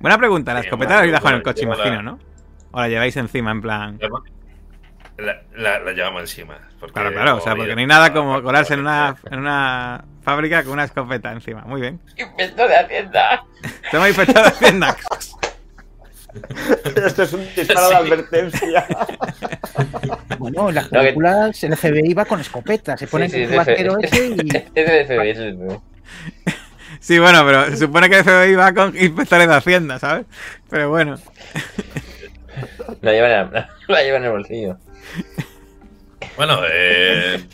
Buena 0.00 0.18
pregunta. 0.18 0.54
La 0.54 0.60
escopeta 0.60 0.92
la 0.94 0.98
habéis 0.98 1.12
dejado 1.12 1.28
en 1.30 1.34
el 1.36 1.42
coche, 1.42 1.64
imagino, 1.64 2.02
¿no? 2.02 2.18
O 2.72 2.80
la 2.80 2.88
lleváis 2.88 3.16
encima, 3.16 3.50
en 3.50 3.60
plan. 3.60 3.98
La, 5.18 5.42
la- 5.56 5.80
la 5.80 5.92
llevamos 5.92 6.22
encima. 6.22 6.58
porque 6.80 6.92
Claro, 6.94 7.12
claro. 7.12 7.36
O 7.36 7.40
sea, 7.40 7.54
porque 7.54 7.74
no 7.74 7.80
hay 7.80 7.86
nada 7.86 8.12
como 8.12 8.42
colarse 8.42 8.74
en 8.74 8.80
una, 8.80 9.16
en 9.30 9.38
una 9.38 10.04
fábrica 10.22 10.62
con 10.62 10.72
una 10.74 10.84
escopeta 10.84 11.32
encima. 11.32 11.62
Muy 11.62 11.80
bien. 11.80 12.00
¡Inspector 12.16 12.68
de 12.68 12.76
Hacienda! 12.76 13.44
Estamos 13.84 14.08
inspector 14.08 14.42
de 14.42 14.48
Hacienda. 14.48 14.96
Esto 17.06 17.22
es 17.24 17.32
un 17.34 17.46
disparo 17.54 17.88
de 17.90 17.94
advertencia. 17.96 18.86
bueno, 20.38 20.70
en 20.70 20.74
las 20.76 20.88
que- 20.88 20.96
películas 20.96 21.62
el 21.64 21.76
FBI 21.76 22.14
va 22.14 22.24
con 22.24 22.40
escopeta. 22.40 22.96
Se 22.96 23.06
pone 23.06 23.28
Sí, 23.28 23.36
sí, 23.36 23.42
el 23.42 23.56
vaquero 23.56 23.98
ese 24.00 24.28
y. 24.28 24.48
Es 24.74 24.86
de 24.86 25.04
FBI, 25.04 25.28
es 25.30 25.38
de 25.38 25.52
FBI. 25.52 25.80
Sí, 27.00 27.18
bueno, 27.18 27.44
pero 27.44 27.66
se 27.66 27.76
supone 27.78 28.08
que 28.08 28.18
el 28.18 28.24
FBI 28.24 28.54
va 28.54 28.72
con 28.72 28.96
inspectores 28.96 29.48
de 29.48 29.54
Hacienda, 29.54 29.98
¿sabes? 29.98 30.24
Pero 30.70 30.88
bueno. 30.88 31.18
La 33.00 33.12
llevan 33.12 34.22
en 34.22 34.24
el 34.24 34.30
bolsillo. 34.30 34.78
Bueno, 36.36 36.60
eh, 36.72 37.44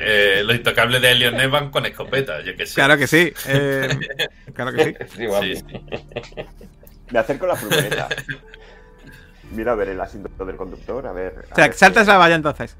eh, 0.00 0.42
los 0.44 0.56
intocables 0.56 1.00
de 1.00 1.12
Elliot 1.12 1.34
Ness 1.34 1.50
van 1.50 1.70
con 1.70 1.86
escopeta, 1.86 2.42
yo 2.42 2.56
que 2.56 2.66
sé. 2.66 2.74
Claro 2.74 2.96
que 2.96 3.06
sí. 3.06 3.32
eh, 3.48 3.88
claro 4.54 4.72
que 4.72 4.84
sí. 4.84 5.16
Sí, 5.16 5.26
guapo. 5.26 5.44
Sí. 5.44 5.64
Me 7.10 7.18
acerco 7.18 7.44
a 7.44 7.48
la 7.48 7.56
furgoneta. 7.56 8.08
Mira 9.52 9.72
a 9.72 9.74
ver 9.74 9.90
el 9.90 10.00
asiento 10.00 10.44
del 10.44 10.56
conductor, 10.56 11.06
a 11.06 11.12
ver. 11.12 11.46
O 11.52 11.54
sea, 11.54 11.72
saltas 11.72 12.06
la 12.06 12.16
valla 12.16 12.34
entonces. 12.34 12.76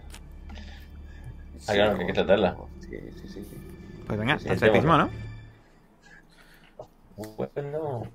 Ah, 1.69 1.73
claro, 1.75 1.95
que 1.97 2.01
hay 2.03 2.07
que 2.09 2.13
tratarla. 2.15 2.57
Sí, 2.81 2.89
sí, 2.91 3.29
sí. 3.29 3.45
sí. 3.45 3.59
Pues 4.07 4.19
venga, 4.19 4.39
Sí, 4.39 4.49
atletismo, 4.49 4.97
¿no? 4.99 5.11
Bueno. 7.17 8.11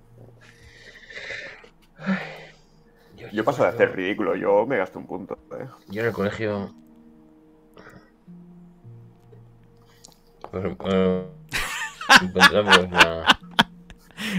Yo 3.32 3.44
paso 3.44 3.64
de 3.64 3.70
hacer 3.70 3.96
ridículo, 3.96 4.36
yo 4.36 4.66
me 4.66 4.78
gasto 4.78 5.00
un 5.00 5.08
punto. 5.08 5.38
¿eh? 5.60 5.66
Yo 5.88 6.02
en 6.02 6.08
el 6.08 6.14
colegio. 6.14 6.74
Pues, 10.52 10.66
eh, 10.92 11.26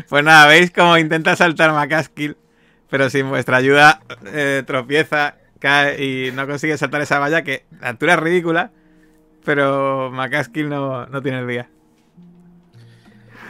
Pues 0.09 0.25
nada, 0.25 0.47
veis 0.47 0.71
cómo 0.71 0.99
intenta 0.99 1.37
saltar 1.37 1.73
McCaskill, 1.73 2.37
pero 2.89 3.09
sin 3.09 3.29
vuestra 3.29 3.57
ayuda 3.59 4.01
eh, 4.27 4.63
tropieza, 4.67 5.37
cae 5.59 6.05
y 6.05 6.33
no 6.33 6.47
consigue 6.47 6.77
saltar 6.77 7.01
esa 7.01 7.19
valla 7.19 7.43
que 7.43 7.65
la 7.81 7.89
altura 7.89 8.15
es 8.15 8.21
ridícula, 8.21 8.73
pero 9.45 10.11
McCaskill 10.11 10.69
no, 10.69 11.07
no 11.07 11.23
tiene 11.23 11.39
el 11.41 11.49
día. 11.49 11.69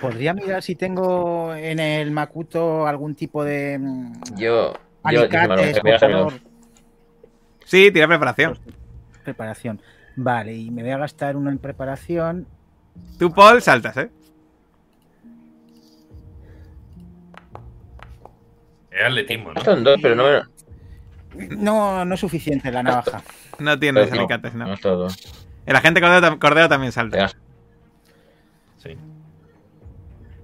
Podría 0.00 0.32
mirar 0.32 0.62
si 0.62 0.76
tengo 0.76 1.54
en 1.54 1.78
el 1.78 2.10
Makuto 2.10 2.86
algún 2.86 3.14
tipo 3.14 3.44
de 3.44 3.78
mm, 3.78 4.12
Yo. 4.36 4.72
Yo, 5.10 5.20
alicates, 5.22 5.76
yo, 5.76 5.82
cortador, 5.82 6.32
Sí, 7.64 7.90
tira 7.90 8.06
preparación. 8.06 8.58
preparación. 9.24 9.80
Vale, 10.16 10.54
y 10.54 10.70
me 10.70 10.82
voy 10.82 10.90
a 10.92 10.98
gastar 10.98 11.36
uno 11.36 11.50
en 11.50 11.58
preparación. 11.58 12.46
Tú, 13.18 13.32
Paul, 13.32 13.62
saltas, 13.62 13.96
¿eh? 13.96 14.10
Es 18.90 19.04
atletismo, 19.06 19.52
¿no? 19.52 19.64
Son 19.64 19.84
dos, 19.84 19.98
pero 20.02 20.14
no 20.14 20.24
me. 20.24 21.46
No, 21.56 22.04
no 22.04 22.14
es 22.14 22.20
suficiente 22.20 22.70
la 22.72 22.82
navaja. 22.82 23.22
No 23.60 23.78
tienes 23.78 24.10
no, 24.10 24.20
alicates, 24.20 24.54
no. 24.54 24.66
No 24.66 24.72
es 24.72 24.80
todo. 24.80 25.08
El 25.66 25.76
agente 25.76 26.00
Cordero, 26.00 26.26
tam- 26.26 26.38
Cordero 26.38 26.66
también 26.66 26.92
salta. 26.92 27.30
Sí. 28.78 28.96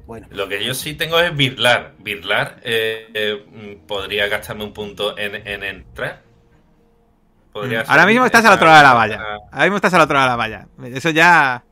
Bueno, 0.06 0.26
Lo 0.30 0.48
que 0.48 0.62
yo 0.62 0.74
sí 0.74 0.92
tengo 0.92 1.18
es 1.18 1.34
birlar. 1.34 1.94
Birlar, 1.98 2.60
eh, 2.62 3.08
eh, 3.14 3.78
podría 3.88 4.28
gastarme 4.28 4.64
un 4.64 4.74
punto 4.74 5.16
en, 5.16 5.34
en 5.48 5.62
entrar. 5.64 6.22
Podría 7.60 7.80
Ahora 7.82 8.02
ser 8.02 8.06
mismo 8.08 8.26
estás 8.26 8.44
al 8.44 8.52
otro 8.54 8.66
lado 8.66 8.78
de 8.78 8.82
la 8.84 8.92
valla. 8.94 9.20
Ahora 9.52 9.64
mismo 9.64 9.76
estás 9.76 9.94
al 9.94 10.00
otro 10.02 10.14
lado 10.14 10.26
de 10.26 10.30
la 10.32 10.36
valla. 10.36 10.66
Eso 10.96 11.10
ya. 11.10 11.64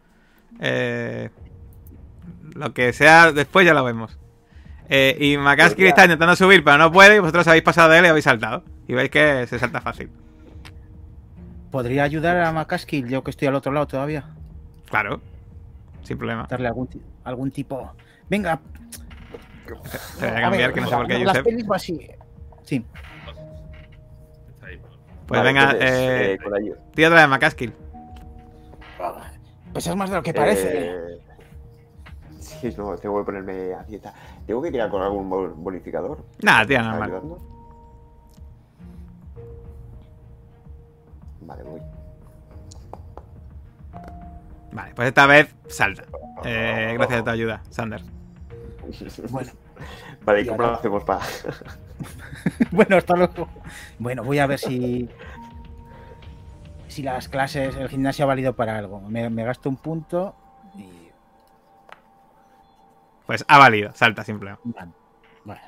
eh, 0.61 1.31
lo 2.55 2.73
que 2.73 2.93
sea 2.93 3.33
después 3.33 3.67
ya 3.67 3.75
lo 3.75 3.85
vemos. 3.85 4.19
Eh, 4.89 5.17
y 5.21 5.37
McCaskill 5.39 5.77
Pues 5.77 5.85
ya. 5.85 5.89
está 5.89 6.05
intentando 6.05 6.37
subir, 6.37 6.63
pero 6.63 6.79
no 6.79 6.93
puede. 6.93 7.17
Y 7.17 7.19
vosotros 7.19 7.47
habéis 7.49 7.65
pasado 7.65 7.91
de 7.91 7.99
él 7.99 8.05
y 8.05 8.09
habéis 8.09 8.25
saltado. 8.25 8.65
Y 8.87 8.95
veis 8.95 9.11
que 9.11 9.47
se 9.47 9.59
salta 9.59 9.81
fácil. 9.81 10.11
¿podría 11.71 12.05
ayudar 12.05 12.37
a 12.39 12.53
Makaskill 12.53 13.09
yo 13.09 13.25
que 13.25 13.33
estoy 13.33 13.49
al 13.49 13.57
otro 13.57 13.73
lado 13.73 13.87
todavía? 13.89 14.25
Claro. 14.89 15.21
Sin 16.05 16.17
problema. 16.17 16.47
Darle 16.49 16.69
algún, 16.69 16.89
algún 17.25 17.51
tipo. 17.51 17.93
Venga, 18.29 18.61
Te 19.67 19.73
voy 19.73 20.29
a 20.29 20.39
a 20.39 20.41
cambiar, 20.43 20.51
ver, 20.69 20.73
que 20.73 20.81
no 20.83 20.89
sé 20.89 20.95
por 20.97 21.07
qué, 21.09 21.19
las 21.19 21.29
Josep. 21.39 21.45
pelis 21.45 21.67
va 21.69 21.77
así. 21.77 21.99
Sí. 22.63 22.85
Pues 25.27 25.41
Vale, 25.41 25.53
venga, 25.53 25.63
entonces, 25.71 25.91
eh, 25.91 26.33
eh, 26.35 26.75
tira 26.95 27.09
otra 27.09 27.21
vez 27.23 27.29
McCaskill. 27.31 27.73
pues 29.73 29.87
es 29.87 29.97
más 29.97 30.11
de 30.11 30.17
lo 30.17 30.23
que 30.23 30.35
parece. 30.35 30.71
Eh, 30.91 31.19
Sí, 32.41 32.75
no, 32.79 32.97
tengo 32.97 33.19
que 33.19 33.25
ponerme 33.25 33.75
a 33.75 33.83
dieta. 33.85 34.13
¿Tengo 34.47 34.61
que 34.63 34.71
tirar 34.71 34.89
con 34.91 35.03
algún 35.03 35.29
bonificador? 35.63 36.25
Nada, 36.43 36.67
tira 36.67 36.81
¿Está 36.81 36.91
normal. 36.93 37.11
ayudando? 37.11 37.39
Vale, 41.41 41.63
voy. 41.63 41.81
Vale, 44.73 44.93
pues 44.95 45.09
esta 45.09 45.27
vez 45.27 45.55
salta. 45.69 46.05
Eh, 46.45 46.93
gracias 46.97 47.21
a 47.21 47.25
tu 47.25 47.31
ayuda, 47.31 47.63
Sander. 47.71 48.03
Bueno, 49.31 49.53
Vale, 50.25 50.41
¿y 50.43 50.47
cómo 50.47 50.63
lo 50.63 50.75
hacemos 50.75 51.05
para...? 51.05 51.23
bueno, 52.71 52.97
hasta 52.97 53.15
luego. 53.17 53.49
Bueno, 53.99 54.23
voy 54.25 54.39
a 54.39 54.47
ver 54.47 54.59
si. 54.59 55.09
Si 56.89 57.03
las 57.03 57.29
clases, 57.29 57.75
el 57.77 57.89
gimnasio 57.89 58.25
ha 58.25 58.29
valido 58.29 58.55
para 58.55 58.79
algo. 58.79 59.01
Me, 59.01 59.29
me 59.31 59.45
gasto 59.45 59.69
un 59.69 59.77
punto 59.77 60.35
y. 60.77 61.09
Pues 63.27 63.45
ha 63.49 63.59
valido, 63.59 63.93
salta 63.95 64.23
sin 64.23 64.39
problema. 64.39 64.61
Vale. 64.65 64.93
Bueno. 65.45 65.61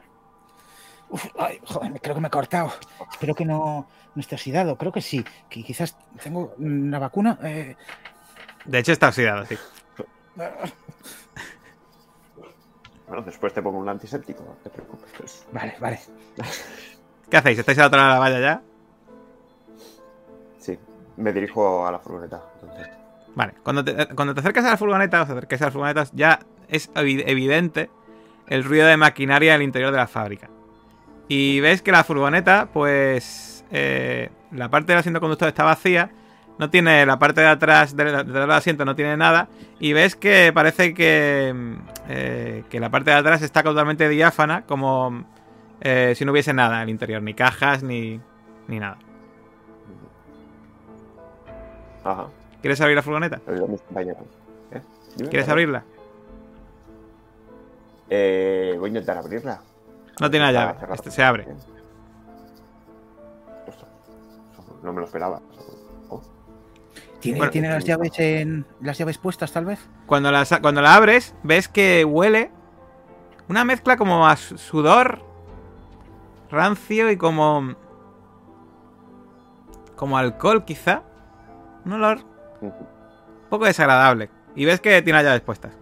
Uf, 1.08 1.26
ay, 1.38 1.60
joder, 1.64 2.00
creo 2.00 2.14
que 2.14 2.20
me 2.20 2.28
he 2.28 2.30
cortado. 2.30 2.72
Espero 3.10 3.34
que 3.34 3.44
no, 3.44 3.86
no 4.14 4.20
esté 4.20 4.34
oxidado. 4.34 4.76
Creo 4.76 4.92
que 4.92 5.00
sí. 5.00 5.24
Que 5.48 5.62
quizás 5.62 5.96
tengo 6.22 6.54
una 6.58 6.98
vacuna. 6.98 7.38
Eh, 7.42 7.76
De 8.64 8.78
hecho, 8.78 8.92
está 8.92 9.08
oxidado, 9.08 9.46
sí. 9.46 9.56
Bueno, 13.08 13.22
después 13.22 13.52
te 13.52 13.62
pongo 13.62 13.78
un 13.78 13.88
antiséptico, 13.88 14.42
no 14.42 14.54
te 14.62 14.70
preocupes. 14.70 15.46
vale, 15.52 15.74
vale. 15.80 16.00
¿Qué 17.30 17.36
hacéis? 17.36 17.58
¿Estáis 17.58 17.78
al 17.78 17.86
otro 17.86 17.98
lado 17.98 18.10
de 18.10 18.14
la 18.14 18.20
valla 18.20 18.40
ya? 18.40 18.62
Sí, 20.58 20.78
me 21.16 21.32
dirijo 21.32 21.86
a 21.86 21.92
la 21.92 21.98
furgoneta. 21.98 22.42
Entonces. 22.60 22.88
Vale, 23.34 23.54
cuando 23.62 23.84
te, 23.84 24.08
cuando 24.14 24.34
te 24.34 24.40
acercas 24.40 24.64
a 24.64 24.70
la 24.70 24.76
furgoneta, 24.76 25.22
os 25.22 25.30
acerquéis 25.30 25.62
a 25.62 25.66
las 25.66 25.72
furgonetas, 25.72 26.12
ya 26.12 26.40
es 26.68 26.92
evi- 26.94 27.22
evidente 27.26 27.90
el 28.48 28.64
ruido 28.64 28.86
de 28.86 28.96
maquinaria 28.96 29.54
en 29.54 29.60
el 29.60 29.66
interior 29.66 29.90
de 29.92 29.98
la 29.98 30.06
fábrica. 30.06 30.48
Y 31.28 31.60
ves 31.60 31.82
que 31.82 31.92
la 31.92 32.04
furgoneta, 32.04 32.68
pues. 32.72 33.64
eh, 33.70 34.30
la 34.52 34.68
parte 34.68 34.92
del 34.92 34.98
asiento 35.00 35.20
conductor 35.20 35.48
está 35.48 35.64
vacía. 35.64 36.10
No 36.58 36.70
tiene 36.70 37.04
la 37.04 37.18
parte 37.18 37.42
de 37.42 37.48
atrás 37.48 37.94
del, 37.96 38.32
del 38.32 38.50
asiento, 38.50 38.84
no 38.84 38.94
tiene 38.96 39.16
nada. 39.16 39.48
Y 39.78 39.92
ves 39.92 40.16
que 40.16 40.52
parece 40.54 40.94
que. 40.94 41.52
mm, 41.54 41.74
eh, 42.08 42.64
que 42.70 42.80
la 42.80 42.90
parte 42.90 43.10
de 43.10 43.16
atrás 43.16 43.42
está 43.42 43.62
totalmente 43.62 44.08
diáfana, 44.08 44.62
como 44.62 45.24
eh, 45.80 46.14
si 46.16 46.24
no 46.24 46.32
hubiese 46.32 46.52
nada 46.54 46.76
en 46.76 46.82
el 46.82 46.90
interior, 46.90 47.20
ni 47.22 47.34
cajas, 47.34 47.82
ni, 47.82 48.20
ni 48.68 48.78
nada. 48.78 48.98
Ajá, 52.04 52.28
¿Quieres 52.60 52.80
abrir 52.80 52.96
la 52.96 53.02
furgoneta? 53.02 53.40
¿Eh? 54.70 54.80
¿Quieres 55.28 55.48
abrirla? 55.48 55.82
Eh, 58.08 58.76
voy 58.78 58.86
a 58.86 58.88
intentar 58.88 59.18
abrirla. 59.18 59.60
No 60.20 60.30
tiene 60.30 60.52
llave, 60.52 60.74
este 60.94 61.10
se 61.10 61.22
abre. 61.24 61.46
No 64.82 64.92
me 64.92 65.00
lo 65.00 65.06
esperaba. 65.06 65.40
¿Tiene, 67.20 67.38
Bueno, 67.38 67.50
¿tiene 67.52 67.68
las 67.70 67.84
llaves 67.84 68.18
en 68.18 68.66
las 68.80 68.98
llaves 68.98 69.18
puestas, 69.18 69.50
tal 69.52 69.64
vez? 69.64 69.80
Cuando 70.06 70.30
la, 70.30 70.44
sa- 70.44 70.60
cuando 70.60 70.80
la 70.82 70.94
abres, 70.94 71.34
ves 71.42 71.68
que 71.68 72.04
huele 72.04 72.50
una 73.48 73.64
mezcla 73.64 73.96
como 73.96 74.26
a 74.28 74.36
su- 74.36 74.58
sudor 74.58 75.22
rancio 76.50 77.10
y 77.10 77.16
como. 77.16 77.74
como 79.96 80.18
alcohol, 80.18 80.64
quizá. 80.64 81.02
Un 81.84 81.92
olor 81.94 82.18
un 82.60 82.72
poco 83.48 83.64
desagradable. 83.64 84.28
Y 84.54 84.64
ves 84.64 84.80
que 84.80 85.00
tiene 85.02 85.18
las 85.18 85.24
llaves 85.24 85.40
puestas. 85.42 85.72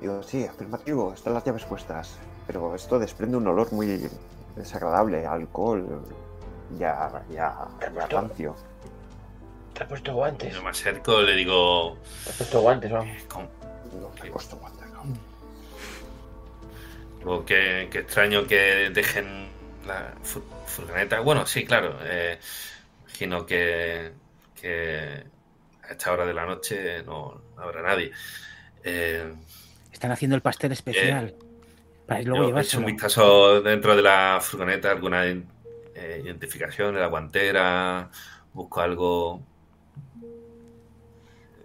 Digo, 0.00 0.22
sí, 0.22 0.44
afirmativo, 0.46 1.12
están 1.12 1.34
las 1.34 1.44
llaves 1.44 1.64
puestas. 1.64 2.16
Pero 2.46 2.74
esto 2.74 2.98
desprende 2.98 3.36
un 3.36 3.46
olor 3.46 3.72
muy 3.72 4.08
desagradable, 4.56 5.26
alcohol, 5.26 5.86
ya, 6.78 7.22
ya, 7.30 7.54
ya 7.94 8.06
rancio. 8.08 8.56
¿Te 9.80 9.84
has 9.84 9.88
puesto 9.88 10.12
guantes? 10.12 10.52
Yo 10.54 10.62
me 10.62 10.68
acerco, 10.68 11.22
le 11.22 11.34
digo. 11.34 11.96
¿Te 12.24 12.28
has 12.30 12.36
puesto 12.36 12.60
guantes, 12.60 12.90
vamos? 12.92 13.22
"Con- 13.28 13.48
No 13.98 14.10
me 14.22 14.28
costó 14.30 14.56
guantes, 14.58 14.86
no. 14.90 15.02
digo, 17.18 17.44
qué, 17.46 17.88
qué 17.90 18.00
extraño 18.00 18.46
que 18.46 18.90
dejen 18.90 19.48
la 19.86 20.12
fu- 20.22 20.44
furgoneta. 20.66 21.20
Bueno, 21.20 21.46
sí, 21.46 21.64
claro. 21.64 21.96
eh, 22.02 22.38
imagino 23.06 23.46
que, 23.46 24.12
que 24.60 25.24
a 25.82 25.92
esta 25.92 26.12
hora 26.12 26.26
de 26.26 26.34
la 26.34 26.44
noche 26.44 27.02
no, 27.04 27.40
no 27.56 27.62
habrá 27.62 27.80
nadie. 27.80 28.12
Eh, 28.84 29.32
Están 29.90 30.12
haciendo 30.12 30.36
el 30.36 30.42
pastel 30.42 30.72
especial. 30.72 31.34
para 32.06 32.20
luego 32.20 32.50
yo 32.50 32.58
he 32.58 32.60
hecho 32.60 32.80
un 32.80 32.84
vistazo 32.84 33.62
dentro 33.62 33.96
de 33.96 34.02
la 34.02 34.40
furgoneta, 34.42 34.90
alguna 34.90 35.24
eh, 35.24 36.20
identificación 36.22 36.94
de 36.94 37.00
la 37.00 37.06
guantera, 37.06 38.10
busco 38.52 38.82
algo. 38.82 39.40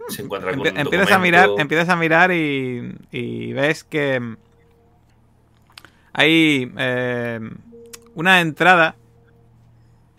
Se 0.08 0.22
encuentra 0.22 0.52
empiezas 0.52 1.10
a 1.12 1.18
mirar, 1.18 1.50
empiezas 1.58 1.88
a 1.88 1.96
mirar 1.96 2.32
y, 2.32 2.96
y 3.10 3.52
ves 3.52 3.84
que 3.84 4.36
hay 6.12 6.72
eh, 6.78 7.40
una 8.14 8.40
entrada 8.40 8.96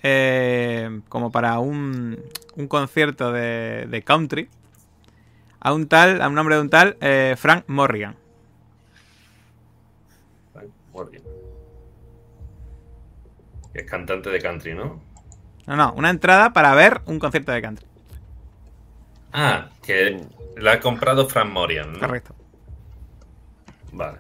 eh, 0.04 1.02
como 1.10 1.32
para 1.32 1.60
un, 1.60 2.22
un 2.56 2.68
concierto 2.68 3.32
de, 3.32 3.88
de 3.90 4.02
country 4.04 4.50
a 5.60 5.74
un 5.74 5.88
tal, 5.88 6.22
a 6.22 6.28
un 6.28 6.36
nombre 6.36 6.56
de 6.56 6.62
un 6.62 6.70
tal 6.70 6.98
eh, 7.02 7.36
Frank 7.38 7.64
Morrigan. 7.68 8.16
Morgan. 10.94 11.22
Que 13.74 13.82
es 13.82 13.90
cantante 13.90 14.30
de 14.30 14.40
country, 14.40 14.74
¿no? 14.74 15.02
No, 15.66 15.76
no, 15.76 15.94
una 15.94 16.10
entrada 16.10 16.54
para 16.54 16.74
ver 16.74 17.02
un 17.06 17.20
concierto 17.20 17.52
de 17.52 17.62
country. 17.62 17.88
Ah, 19.34 19.70
que 19.84 20.26
la 20.58 20.74
ha 20.74 20.80
comprado 20.80 21.28
Frank 21.28 21.52
Morian, 21.52 21.94
¿no? 21.94 22.00
Correcto. 22.00 22.36
Vale. 23.92 24.18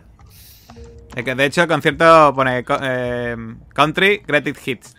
Es 1.16 1.24
que, 1.24 1.34
de 1.34 1.46
hecho, 1.46 1.64
el 1.64 1.68
concierto 1.68 2.34
pone 2.36 2.64
eh, 2.82 3.36
Country 3.74 4.22
Greatest 4.28 4.68
Hits. 4.68 4.96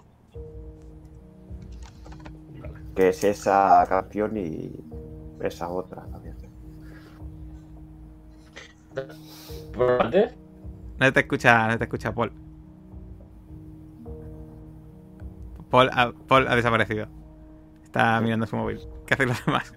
Que 2.96 3.10
es 3.10 3.22
esa 3.22 3.84
canción 3.88 4.36
y 4.36 4.72
esa 5.40 5.68
otra 5.68 6.04
también. 6.06 6.36
No 10.98 11.12
te 11.12 11.20
escucha, 11.20 11.68
no 11.68 11.78
te 11.78 11.84
escucha 11.84 12.12
Paul. 12.12 12.32
Paul 15.70 15.90
ha, 15.92 16.12
Paul 16.26 16.48
ha 16.48 16.56
desaparecido. 16.56 17.06
Está 17.84 18.20
mirando 18.20 18.46
su 18.46 18.56
móvil. 18.56 18.80
¿Qué 19.06 19.14
hacen 19.14 19.28
los 19.28 19.44
demás? 19.46 19.72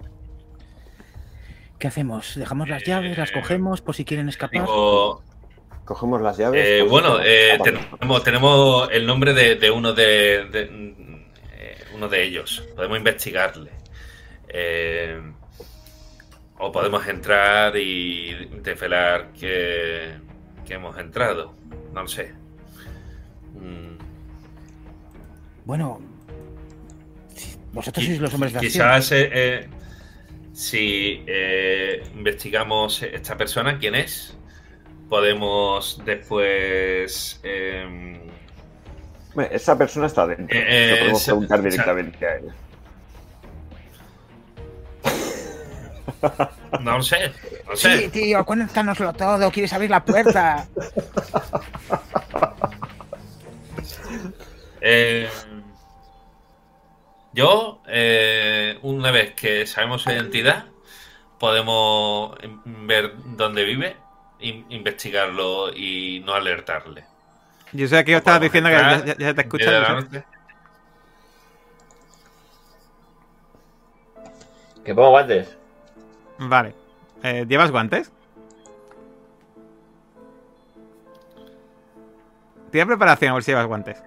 ¿Qué 1.82 1.88
hacemos? 1.88 2.36
¿Dejamos 2.36 2.70
las 2.70 2.84
llaves? 2.84 3.18
¿Las 3.18 3.32
cogemos 3.32 3.82
por 3.82 3.96
si 3.96 4.06
quieren 4.06 4.30
escapar? 4.30 4.62
Digo, 4.62 5.24
Cogemos 5.84 6.22
las 6.22 6.38
llaves. 6.38 6.64
eh, 6.64 6.84
bueno, 6.84 7.18
eh, 7.24 7.58
tenemos, 7.64 8.24
tenemos 8.24 8.90
el 8.92 9.06
nombre 9.08 9.34
de, 9.34 9.56
de 9.56 9.72
uno 9.72 9.92
de, 9.92 10.46
de- 10.46 11.16
eh, 11.58 11.78
uno 11.96 12.08
de 12.08 12.24
ellos. 12.24 12.64
Podemos 12.76 13.00
investigarle. 13.00 13.72
Eh, 14.48 15.20
o 16.60 16.72
podemos 16.72 17.08
entrar 17.08 17.76
y 17.76 18.46
desvelar 18.62 19.32
que, 19.34 20.14
que 20.64 20.74
hemos 20.76 20.96
entrado. 21.00 21.56
No 21.92 22.04
lo 22.04 22.08
sé. 22.08 22.32
Mm, 23.56 23.98
Bueno, 25.66 26.00
vosotros 27.74 28.06
sois 28.06 28.20
los 28.20 28.32
hombres 28.36 28.54
de 28.54 28.60
acción. 28.60 28.72
Quizás 28.72 29.12
eh, 29.14 29.30
eh, 29.34 29.70
si 30.62 31.24
eh, 31.26 32.04
investigamos 32.14 33.02
esta 33.02 33.36
persona, 33.36 33.80
quién 33.80 33.96
es, 33.96 34.38
podemos 35.10 36.00
después. 36.06 37.40
em, 37.42 38.20
Bueno, 39.34 39.50
esa 39.52 39.76
persona 39.76 40.06
está 40.06 40.28
dentro. 40.28 40.56
Eh, 40.56 40.64
eh, 40.68 40.98
podemos 41.00 41.24
preguntar 41.24 41.64
directamente 41.64 42.28
a 42.28 42.36
él. 42.36 42.52
no 46.82 46.98
lo 46.98 47.04
sé, 47.04 47.32
no 47.68 47.76
Sí, 47.76 48.10
tío, 48.10 48.46
cuéntanoslo 48.46 49.14
todo. 49.14 49.50
¿Quieres 49.50 49.74
abrir 49.74 49.90
la 49.90 50.06
puerta? 50.06 50.68
Eh, 54.84 55.30
yo, 57.34 57.82
eh, 57.88 58.78
una 58.82 59.12
vez 59.12 59.34
que 59.34 59.66
sabemos 59.66 60.02
su 60.04 60.12
identidad, 60.12 60.66
podemos 61.40 62.38
em, 62.42 62.60
ver 62.88 63.14
dónde 63.38 63.64
vive, 63.64 63.96
in- 64.40 64.66
investigarlo 64.70 65.72
y 65.74 66.22
no 66.26 66.34
alertarle. 66.34 67.06
Yo 67.74 67.88
sé 67.88 68.04
que 68.04 68.12
yo 68.12 68.18
estaba 68.18 68.38
diciendo 68.40 68.70
que 68.70 68.76
ya, 68.76 69.06
ya- 69.06 69.18
ya 69.18 69.34
te 69.34 69.42
escuchan. 69.42 70.10
¿Que 74.84 74.96
pongo 74.96 75.10
guantes? 75.12 75.56
Vale. 76.40 76.74
Eh, 77.24 77.46
¿Llevas 77.48 77.72
guantes? 77.72 78.12
Tira 82.72 82.86
preparación 82.86 83.32
a 83.32 83.34
ver 83.36 83.44
si 83.44 83.52
llevas 83.52 83.68
guantes. 83.68 84.02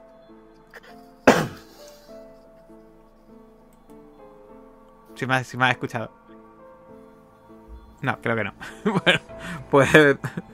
Si 5.15 5.27
me, 5.27 5.35
has- 5.35 5.55
escuchado. 5.71 6.11
No, 8.03 8.21
creo 8.21 8.37
que 8.37 8.45
no. 8.45 8.55
bueno, 8.85 9.21
pues 9.71 9.91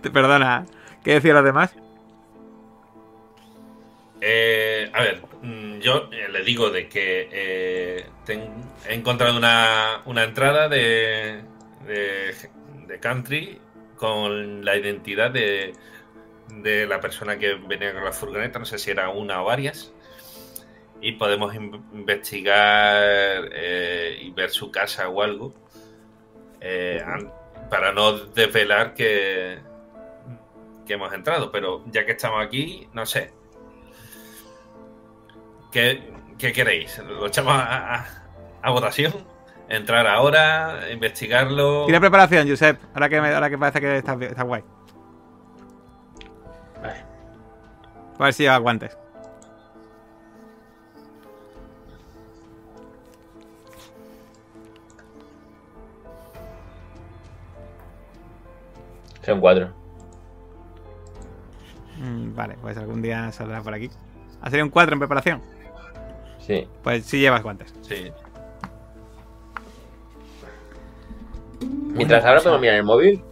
te 0.03 0.11
perdona. 0.11 0.67
¿Qué 1.03 1.15
decían 1.15 1.35
los 1.37 1.45
demás? 1.45 1.75
Eh, 4.21 4.91
a 4.93 5.01
ver, 5.03 5.23
mm, 5.43 5.79
yo 5.79 6.09
eh, 6.13 6.29
le 6.31 6.43
digo 6.45 6.71
de 6.71 6.89
que 6.89 7.29
eh, 7.33 8.07
he 8.89 8.95
encontrado 8.95 9.37
una, 9.37 10.03
una 10.05 10.25
entrada 10.25 10.69
de, 10.69 11.41
de, 11.87 12.35
de 12.87 13.01
country 13.01 13.59
con 13.97 14.65
la 14.65 14.77
identidad 14.77 15.31
de, 15.31 15.73
de 16.49 16.87
la 16.87 17.01
persona 17.01 17.39
que 17.39 17.55
venía 17.55 17.95
con 17.95 18.05
la 18.05 18.13
furgoneta, 18.13 18.59
no 18.59 18.67
sé 18.67 18.79
si 18.79 18.91
era 18.91 19.09
una 19.09 19.41
o 19.43 19.47
varias, 19.47 19.93
y 21.01 21.13
podemos 21.13 21.55
in- 21.55 21.83
investigar 21.93 23.49
eh, 23.53 24.19
y 24.21 24.31
ver 24.33 24.51
su 24.51 24.71
casa 24.71 25.09
o 25.09 25.23
algo 25.23 25.55
eh, 26.61 27.03
para 27.71 27.93
no 27.93 28.13
desvelar 28.13 28.95
que, 28.95 29.59
que 30.87 30.93
hemos 30.95 31.13
entrado, 31.13 31.51
pero 31.51 31.83
ya 31.87 32.05
que 32.05 32.13
estamos 32.13 32.45
aquí, 32.45 32.89
no 32.93 33.07
sé. 33.07 33.33
¿Qué, 35.73 36.13
qué 36.39 36.53
queréis? 36.53 36.99
¿Lo 36.99 37.27
echamos 37.27 37.55
a, 37.55 37.95
a- 37.95 38.07
a 38.63 38.71
votación? 38.71 39.13
¿Entrar 39.69 40.07
ahora? 40.09 40.81
¿Investigarlo? 40.93 41.87
Tira 41.87 42.01
preparación, 42.01 42.49
Josep. 42.49 42.77
Ahora 42.93 43.09
que, 43.09 43.21
me- 43.21 43.33
ahora 43.33 43.49
que 43.49 43.57
parece 43.57 43.81
que 43.81 43.99
está, 43.99 44.15
está 44.21 44.43
guay. 44.43 44.65
Vale. 46.83 47.05
A 48.19 48.25
ver 48.25 48.33
si 48.35 48.43
llevas 48.43 48.61
Son 59.31 59.41
cuatro. 59.41 59.71
Mm, 61.99 62.35
vale, 62.35 62.57
pues 62.61 62.77
algún 62.77 63.01
día 63.01 63.31
saldrá 63.31 63.63
por 63.63 63.75
aquí. 63.75 63.89
¿Ha 64.43 64.47
salido 64.51 64.65
un 64.65 64.71
4 64.71 64.93
en 64.95 64.99
preparación? 64.99 65.43
Sí. 66.39 66.67
Pues 66.83 67.05
sí 67.05 67.21
llevas 67.21 67.43
guantes. 67.43 67.73
Sí. 67.83 68.11
Mientras 71.93 72.25
ahora 72.25 72.39
podemos 72.41 72.61
mirar 72.61 72.75
en 72.75 72.81
el 72.81 72.87
móvil 72.87 73.23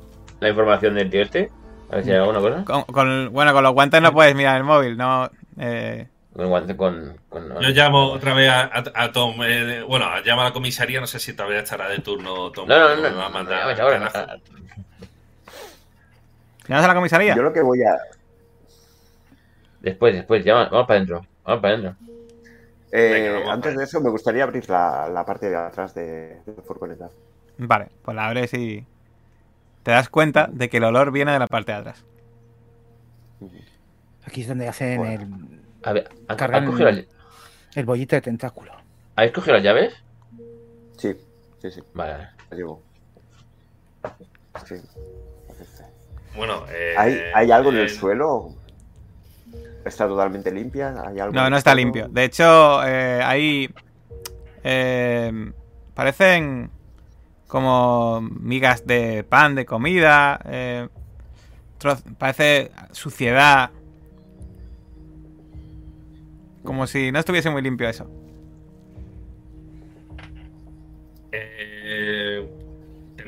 la 0.40 0.48
información 0.50 0.94
del 0.94 1.10
tío 1.10 1.22
este. 1.22 1.50
A 1.90 1.96
ver 1.96 2.04
si 2.04 2.10
hay 2.10 2.18
alguna 2.18 2.40
cosa. 2.40 2.64
Con, 2.64 2.82
con- 2.84 3.32
bueno, 3.32 3.52
con 3.52 3.62
los 3.64 3.72
guantes 3.72 4.02
no 4.02 4.12
puedes 4.12 4.34
mirar 4.34 4.56
el 4.58 4.64
móvil, 4.64 4.96
no. 4.96 5.30
Eh, 5.58 6.06
Con 6.36 6.76
con. 6.76 7.16
con 7.28 7.60
Yo 7.60 7.68
llamo 7.70 8.12
otra 8.12 8.34
vez 8.34 8.50
a, 8.50 8.60
a- 8.66 9.04
a 9.04 9.12
Tom. 9.12 9.34
eh, 9.42 9.82
bueno, 9.88 10.06
llamo 10.24 10.42
a 10.42 10.44
la 10.44 10.52
comisaría. 10.52 11.00
No 11.00 11.06
sé 11.06 11.18
si 11.18 11.32
todavía 11.34 11.60
estará 11.60 11.88
de 11.88 11.98
turno 12.00 12.52
Tom. 12.52 12.68
No, 12.68 12.78
no, 12.78 12.96
no. 12.96 13.10
No, 13.10 13.20
a 13.22 13.24
no, 13.24 13.30
mandar 13.30 13.80
ahora, 13.80 14.38
carajo. 16.68 16.72
¿Llamas 16.72 16.84
a 16.84 16.88
la 16.88 16.94
comisaría? 16.94 17.34
Yo 17.36 17.42
lo 17.42 17.52
que 17.52 17.62
voy 17.62 17.82
a. 17.82 17.96
Después, 19.80 20.14
después, 20.14 20.44
llama, 20.44 20.68
vamos 20.70 20.86
para 20.86 20.96
adentro. 20.98 21.26
Vamos 21.44 21.62
para 21.62 21.74
adentro. 21.74 21.96
eh, 22.92 23.10
Venga, 23.12 23.32
vamos 23.34 23.48
antes 23.54 23.70
para 23.72 23.78
de 23.78 23.84
eso, 23.84 24.00
me 24.00 24.10
gustaría 24.10 24.42
abrir 24.44 24.68
la, 24.68 25.08
la 25.08 25.24
parte 25.24 25.48
de 25.50 25.56
atrás 25.56 25.94
de, 25.94 26.40
de 26.44 26.54
la 26.56 26.62
furgoneta. 26.62 27.10
Vale, 27.58 27.88
pues 28.02 28.14
la 28.14 28.26
abres 28.26 28.52
y. 28.54 28.86
te 29.82 29.90
das 29.92 30.08
cuenta 30.08 30.48
de 30.52 30.68
que 30.68 30.76
el 30.78 30.84
olor 30.84 31.10
viene 31.12 31.32
de 31.32 31.38
la 31.38 31.46
parte 31.46 31.72
de 31.72 31.78
atrás. 31.78 32.04
Aquí 34.26 34.42
es 34.42 34.48
donde 34.48 34.68
hacen 34.68 34.98
Bueno. 34.98 35.22
el, 35.50 35.60
A 35.84 35.92
ver, 35.92 36.08
¿ha- 36.28 36.36
Cargan- 36.36 36.64
¿has 36.64 36.70
cogido 36.70 36.90
las- 36.90 37.04
el 37.76 37.84
bollito 37.86 38.16
de 38.16 38.22
tentáculo. 38.22 38.72
¿habéis 39.16 39.32
cogido 39.32 39.54
las 39.54 39.62
llaves? 39.64 39.94
Sí, 40.96 41.14
sí, 41.62 41.70
sí, 41.70 41.80
Vale, 41.94 42.12
vale. 42.12 42.28
te 42.50 42.56
digo. 42.56 42.82
Sí. 44.66 44.74
Bueno, 46.38 46.64
eh, 46.70 46.94
¿Hay, 46.96 47.20
¿Hay 47.34 47.50
algo 47.50 47.70
en 47.70 47.78
eh, 47.78 47.82
el 47.82 47.90
suelo? 47.90 48.54
¿Está 49.84 50.06
totalmente 50.08 50.50
limpia? 50.50 50.94
¿Hay 51.06 51.18
algo 51.18 51.34
No, 51.34 51.50
no 51.50 51.56
está 51.56 51.72
suelo? 51.72 51.84
limpio. 51.84 52.08
De 52.08 52.24
hecho, 52.24 52.82
eh, 52.86 53.20
ahí 53.22 53.68
eh, 54.64 55.52
parecen 55.94 56.70
como 57.48 58.20
migas 58.20 58.86
de 58.86 59.24
pan, 59.24 59.54
de 59.54 59.66
comida. 59.66 60.40
eh, 60.44 60.88
parece 62.18 62.70
suciedad. 62.92 63.70
Como 66.64 66.86
si 66.86 67.10
no 67.12 67.18
estuviese 67.18 67.50
muy 67.50 67.62
limpio 67.62 67.88
eso. 67.88 68.10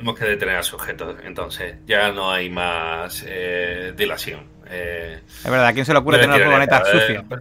Tenemos 0.00 0.18
que 0.18 0.24
detener 0.24 0.56
al 0.56 0.64
sujeto, 0.64 1.16
entonces 1.24 1.74
ya 1.86 2.10
no 2.10 2.30
hay 2.32 2.48
más 2.50 3.22
eh, 3.26 3.92
dilación. 3.96 4.40
Eh, 4.68 5.20
Es 5.44 5.44
verdad, 5.50 5.66
¿a 5.66 5.72
quién 5.72 5.84
se 5.84 5.92
le 5.92 5.98
ocurre 5.98 6.18
tener 6.18 6.36
una 6.36 6.44
furgoneta 6.44 6.84
sucia? 6.84 7.24
eh, 7.30 7.36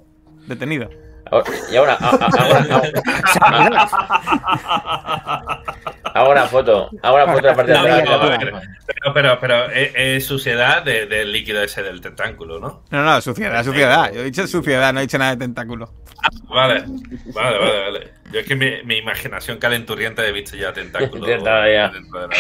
Detenido. 0.48 0.90
Ahora- 1.32 1.46
y 1.72 1.76
ahora, 1.76 1.98
a- 2.00 2.10
a- 2.10 2.28
ahora, 3.44 3.80
ahora, 6.14 6.42
ahora 6.42 6.46
foto, 6.48 6.90
ahora 7.02 7.26
foto 7.28 7.42
de 7.42 7.48
la 7.48 7.56
parte 7.56 7.72
de 7.72 7.78
No, 7.78 7.84
atrás. 7.96 8.40
no. 8.54 8.60
Pero, 8.86 9.14
pero, 9.14 9.40
pero 9.40 9.66
es, 9.72 9.92
es 9.96 10.26
suciedad 10.26 10.84
de- 10.84 11.06
del 11.06 11.32
líquido 11.32 11.62
ese 11.62 11.84
del 11.84 12.02
tentáculo, 12.02 12.60
¿no? 12.60 12.84
No, 12.90 13.04
no, 13.04 13.22
suciedad, 13.22 13.64
suciedad. 13.64 14.12
Yo 14.14 14.22
he 14.22 14.26
dicho 14.26 14.46
suciedad, 14.48 14.92
no 14.94 15.00
he 15.00 15.04
dicho 15.04 15.18
nada 15.18 15.32
de 15.32 15.38
tentáculo. 15.38 15.92
Vale, 16.50 16.84
vale, 17.34 17.58
vale, 17.60 17.80
vale. 17.82 18.14
Yo 18.32 18.40
es 18.42 18.46
que 18.48 18.56
mi, 18.56 18.72
mi 18.84 18.98
imaginación 18.98 19.58
calenturrienta 19.58 20.26
he 20.26 20.32
visto 20.32 20.58
ya 20.58 20.74
tentáculos. 20.74 21.28
Ya 21.28 21.36
está, 21.36 21.72
ya. 21.72 21.90
dentro 21.90 22.20
de 22.22 22.28
la- 22.28 22.34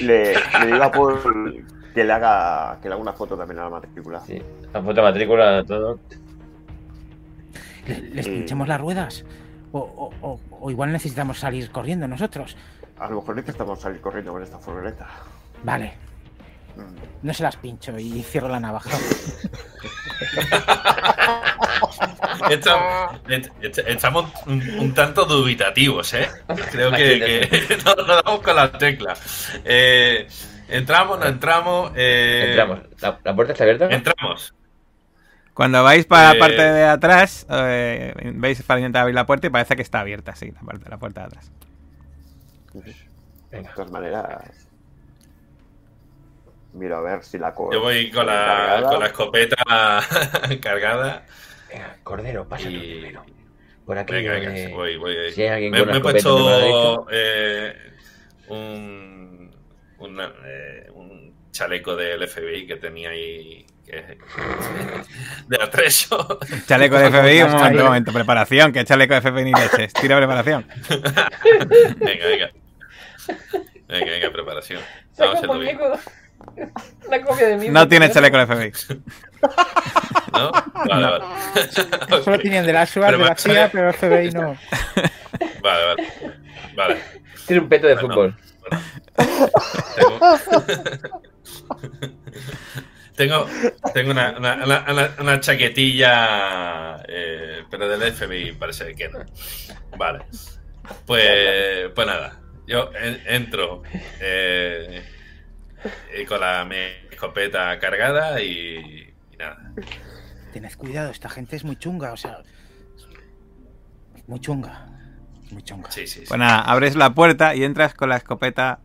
Le, 0.00 0.34
le 0.60 0.66
digo 0.72 0.82
a 0.84 0.90
Paul 0.90 1.64
que 1.94 2.04
le 2.04 2.12
haga 2.12 2.78
que 2.80 2.88
le 2.88 2.94
haga 2.94 3.02
una 3.02 3.12
foto 3.12 3.36
también 3.36 3.60
a 3.60 3.64
la 3.64 3.70
matrícula. 3.70 4.20
Sí, 4.20 4.40
la 4.72 4.80
foto 4.80 4.94
de 4.94 5.02
matrícula, 5.02 5.62
todo. 5.64 6.00
¿Le- 7.86 8.00
¿Les 8.14 8.24
Sí. 8.24 8.30
pinchemos 8.30 8.66
las 8.68 8.80
ruedas? 8.80 9.24
O, 9.72 9.78
o- 9.78 10.12
o- 10.28 10.40
o 10.60 10.70
igual 10.70 10.92
necesitamos 10.92 11.38
salir 11.38 11.70
corriendo 11.70 12.06
nosotros. 12.06 12.56
A 12.98 13.08
lo 13.08 13.16
mejor 13.20 13.36
necesitamos 13.36 13.80
salir 13.80 14.00
corriendo 14.00 14.32
con 14.32 14.42
esta 14.42 14.58
furgoneta. 14.58 15.06
Vale, 15.64 15.94
Mm. 16.76 17.26
no 17.26 17.34
se 17.34 17.42
las 17.42 17.56
pincho 17.56 17.98
y 17.98 18.22
cierro 18.22 18.48
la 18.48 18.58
navaja. 18.60 18.96
Estamos, 22.50 23.20
est- 23.60 23.78
estamos 23.86 24.26
un, 24.46 24.62
un 24.78 24.94
tanto 24.94 25.24
dubitativos, 25.24 26.12
¿eh? 26.14 26.28
Creo 26.70 26.90
que, 26.90 27.48
que 27.58 27.76
no, 27.84 27.94
no 27.94 28.22
damos 28.22 28.40
con 28.40 28.56
la 28.56 28.72
tecla. 28.72 29.14
Eh, 29.64 30.26
entramos, 30.68 31.18
no 31.18 31.26
entramos. 31.26 31.92
eh, 31.94 32.46
Entramos. 32.50 32.80
¿La, 33.00 33.18
la 33.22 33.34
puerta 33.36 33.52
está 33.52 33.64
abierta? 33.64 33.88
Entramos. 33.90 34.54
Cuando 35.54 35.82
vais 35.84 36.06
para 36.06 36.28
la 36.30 36.34
Eh, 36.36 36.38
parte 36.38 36.62
de 36.62 36.84
atrás, 36.84 37.46
eh, 37.50 38.14
veis 38.34 38.62
para 38.62 38.80
intentar 38.80 39.02
abrir 39.02 39.14
la 39.14 39.26
puerta 39.26 39.46
y 39.46 39.50
parece 39.50 39.76
que 39.76 39.82
está 39.82 40.00
abierta, 40.00 40.34
sí, 40.34 40.50
la, 40.50 40.60
parte, 40.60 40.88
la 40.88 40.96
puerta 40.98 41.20
de 41.20 41.26
atrás. 41.26 41.50
De 43.50 43.62
todas 43.74 43.90
maneras. 43.90 44.68
Miro 46.72 46.96
a 46.96 47.00
ver 47.02 47.22
si 47.22 47.36
la 47.36 47.52
co- 47.52 47.70
Yo 47.70 47.80
voy 47.82 48.10
con 48.10 48.24
la, 48.24 48.82
con 48.88 48.98
la 49.00 49.06
escopeta 49.06 49.56
cargada. 50.62 51.26
Venga, 51.70 51.96
Cordero, 52.02 52.48
pasa 52.48 52.70
Y- 52.70 52.78
primero. 52.78 53.24
Por 53.84 53.98
aquí. 53.98 54.12
Venga, 54.14 54.32
venga, 54.32 54.74
voy, 54.74 54.96
voy. 54.96 55.32
Si 55.32 55.42
hay 55.42 55.48
alguien 55.48 55.72
Me, 55.72 55.78
con 55.80 55.88
me 55.88 55.96
he 55.96 56.00
puesto 56.00 57.06
eh, 57.10 57.74
un, 58.48 59.54
una- 59.98 60.32
eh, 60.46 60.88
un 60.94 61.34
chaleco 61.50 61.94
del 61.94 62.26
FBI 62.26 62.66
que 62.66 62.76
tenía 62.76 63.10
ahí. 63.10 63.66
Que- 63.84 64.18
de 65.48 65.62
atrecho. 65.62 66.38
Chaleco 66.66 66.98
de 66.98 67.10
FBI, 67.10 67.42
un 67.42 67.52
momento, 67.52 67.78
un 67.80 67.84
momento. 67.86 68.12
Preparación, 68.12 68.72
que 68.72 68.84
chaleco 68.84 69.14
de 69.14 69.20
FBI 69.20 69.44
ni 69.44 69.52
leches. 69.52 69.92
Tira 69.92 70.16
preparación. 70.16 70.66
Venga, 71.96 72.26
venga. 72.26 72.50
Venga, 73.88 74.10
venga, 74.10 74.30
preparación. 74.32 74.80
Vamos 75.18 75.34
a 75.34 75.38
hacerlo 75.38 75.58
bien. 75.58 75.78
Una 77.06 77.22
copia 77.22 77.48
de 77.48 77.56
mí. 77.56 77.68
No 77.68 77.86
tiene 77.86 78.10
chaleco 78.10 78.36
de 78.38 78.46
FBI. 78.46 78.72
¿No? 80.32 80.50
Vale, 80.88 81.06
vale. 81.06 82.22
Solo 82.24 82.38
tenían 82.38 82.64
de 82.66 82.72
la 82.72 82.86
SUAR, 82.86 83.12
de 83.12 83.18
la 83.24 83.34
Pero 83.34 83.54
CIA, 83.54 83.68
pero 83.70 83.88
el 83.88 83.94
FBI 83.94 84.30
no. 84.32 84.56
Vale, 85.62 85.84
vale. 85.86 86.12
Vale. 86.74 86.96
Tiene 87.46 87.62
un 87.62 87.68
peto 87.68 87.86
de 87.86 87.94
Bueno. 87.96 88.08
fútbol. 88.08 88.36
Tengo, 89.96 90.18
tengo, 93.16 93.46
tengo 93.94 94.10
una, 94.12 94.34
una, 94.38 94.54
una- 94.64 94.84
una- 94.92 95.10
una 95.20 95.40
chaquetilla, 95.40 97.02
eh, 97.08 97.64
pero 97.70 97.88
del 97.88 98.12
FBI 98.12 98.52
parece 98.52 98.94
que 98.94 99.08
no. 99.08 99.18
Vale. 99.96 100.24
Pues, 101.06 101.90
pues 101.94 102.06
nada, 102.06 102.40
yo 102.66 102.90
en- 103.00 103.20
entro 103.26 103.82
eh, 104.20 105.02
con 106.28 106.40
la 106.40 106.64
mi 106.64 106.76
escopeta 107.10 107.78
cargada 107.78 108.40
y, 108.42 109.12
y 109.32 109.36
nada. 109.36 109.72
Tened 110.52 110.74
cuidado, 110.76 111.10
esta 111.10 111.28
gente 111.28 111.56
es 111.56 111.64
muy 111.64 111.76
chunga, 111.76 112.12
o 112.12 112.16
sea. 112.16 112.38
Muy 114.26 114.40
chunga. 114.40 114.86
Muy 115.50 115.62
chunga. 115.62 115.90
Sí, 115.90 116.06
sí, 116.06 116.20
sí. 116.20 116.24
Pues 116.28 116.38
nada, 116.38 116.60
abres 116.60 116.94
la 116.96 117.10
puerta 117.14 117.54
y 117.54 117.64
entras 117.64 117.94
con 117.94 118.08
la 118.08 118.16
escopeta 118.16 118.78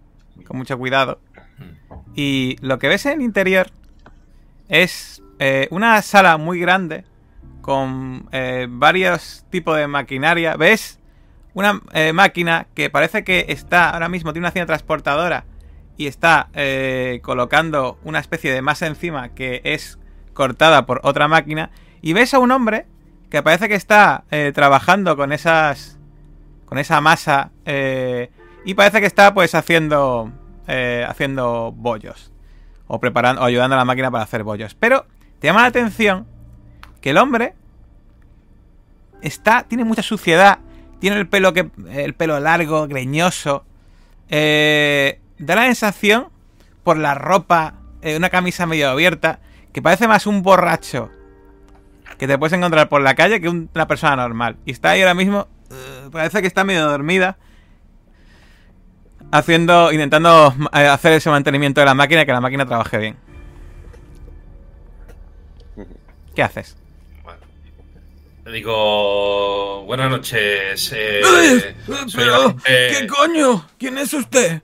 con 0.45 0.57
mucho 0.57 0.77
cuidado. 0.77 1.19
Y 2.15 2.57
lo 2.61 2.79
que 2.79 2.87
ves 2.87 3.05
en 3.05 3.13
el 3.13 3.21
interior 3.21 3.67
es 4.69 5.21
eh, 5.39 5.67
una 5.71 6.01
sala 6.01 6.37
muy 6.37 6.59
grande 6.59 7.03
con 7.61 8.27
eh, 8.31 8.67
varios 8.69 9.45
tipos 9.49 9.77
de 9.77 9.87
maquinaria. 9.87 10.55
¿Ves? 10.55 10.99
Una 11.53 11.81
eh, 11.93 12.13
máquina 12.13 12.67
que 12.73 12.89
parece 12.89 13.23
que 13.23 13.45
está 13.49 13.89
ahora 13.89 14.09
mismo, 14.09 14.31
tiene 14.31 14.45
una 14.45 14.51
cinta 14.51 14.67
transportadora 14.67 15.45
y 15.97 16.05
está 16.05 16.49
colocando 17.23 17.97
una 18.03 18.19
especie 18.19 18.53
de 18.53 18.61
masa 18.61 18.85
encima 18.85 19.29
que 19.29 19.61
es 19.63 19.97
cortada 20.33 20.85
por 20.85 21.01
otra 21.03 21.27
máquina. 21.27 21.71
Y 22.03 22.13
ves 22.13 22.35
a 22.35 22.39
un 22.39 22.51
hombre 22.51 22.85
que 23.31 23.41
parece 23.41 23.67
que 23.67 23.73
está 23.73 24.23
trabajando 24.53 25.17
con 25.17 25.31
esas 25.31 25.97
con 26.65 26.77
esa 26.77 27.01
masa 27.01 27.49
y 27.65 28.73
parece 28.75 28.99
que 28.99 29.07
está 29.07 29.33
pues 29.33 29.55
haciendo 29.55 30.31
haciendo 30.67 31.71
bollos 31.75 32.31
o 32.87 32.99
preparando 32.99 33.41
o 33.41 33.45
ayudando 33.45 33.75
a 33.75 33.79
la 33.79 33.85
máquina 33.85 34.09
para 34.11 34.23
hacer 34.23 34.43
bollos 34.43 34.75
pero 34.75 35.05
te 35.39 35.47
llama 35.47 35.61
la 35.61 35.67
atención 35.67 36.25
que 37.01 37.11
el 37.11 37.17
hombre 37.17 37.53
está 39.21 39.63
tiene 39.63 39.83
mucha 39.83 40.01
suciedad 40.03 40.59
tiene 40.99 41.17
el 41.17 41.27
pelo 41.27 41.53
que 41.53 41.69
el 41.89 42.13
pelo 42.13 42.39
largo 42.39 42.87
greñoso 42.87 43.65
eh, 44.29 45.19
da 45.37 45.55
la 45.55 45.63
sensación 45.65 46.27
por 46.83 46.97
la 46.97 47.13
ropa 47.15 47.75
eh, 48.01 48.15
una 48.17 48.29
camisa 48.29 48.65
medio 48.65 48.89
abierta 48.89 49.39
que 49.73 49.81
parece 49.81 50.07
más 50.07 50.25
un 50.27 50.41
borracho 50.43 51.09
que 52.17 52.27
te 52.27 52.37
puedes 52.37 52.53
encontrar 52.53 52.89
por 52.89 53.01
la 53.01 53.15
calle 53.15 53.41
que 53.41 53.49
un- 53.49 53.69
una 53.73 53.87
persona 53.87 54.15
normal 54.15 54.57
y 54.65 54.71
está 54.71 54.91
ahí 54.91 55.01
ahora 55.01 55.13
mismo 55.13 55.47
eh, 55.69 56.09
parece 56.11 56.41
que 56.41 56.47
está 56.47 56.63
medio 56.63 56.87
dormida. 56.87 57.37
Haciendo, 59.31 59.91
intentando 59.91 60.53
eh, 60.73 60.87
hacer 60.87 61.13
ese 61.13 61.29
mantenimiento 61.29 61.81
de 61.81 61.85
la 61.85 61.93
máquina 61.93 62.21
y 62.21 62.25
que 62.25 62.31
la 62.31 62.41
máquina 62.41 62.65
trabaje 62.65 62.97
bien. 62.97 63.17
¿Qué 66.35 66.43
haces? 66.43 66.77
Bueno. 67.23 67.39
Le 68.45 68.51
digo, 68.51 69.83
buenas 69.85 70.09
noches. 70.09 70.91
eh, 70.95 71.19
el 71.19 72.29
agente, 72.33 73.07
coño? 73.07 73.67
¿Quién 73.77 73.97
es 73.97 74.13
usted? 74.13 74.61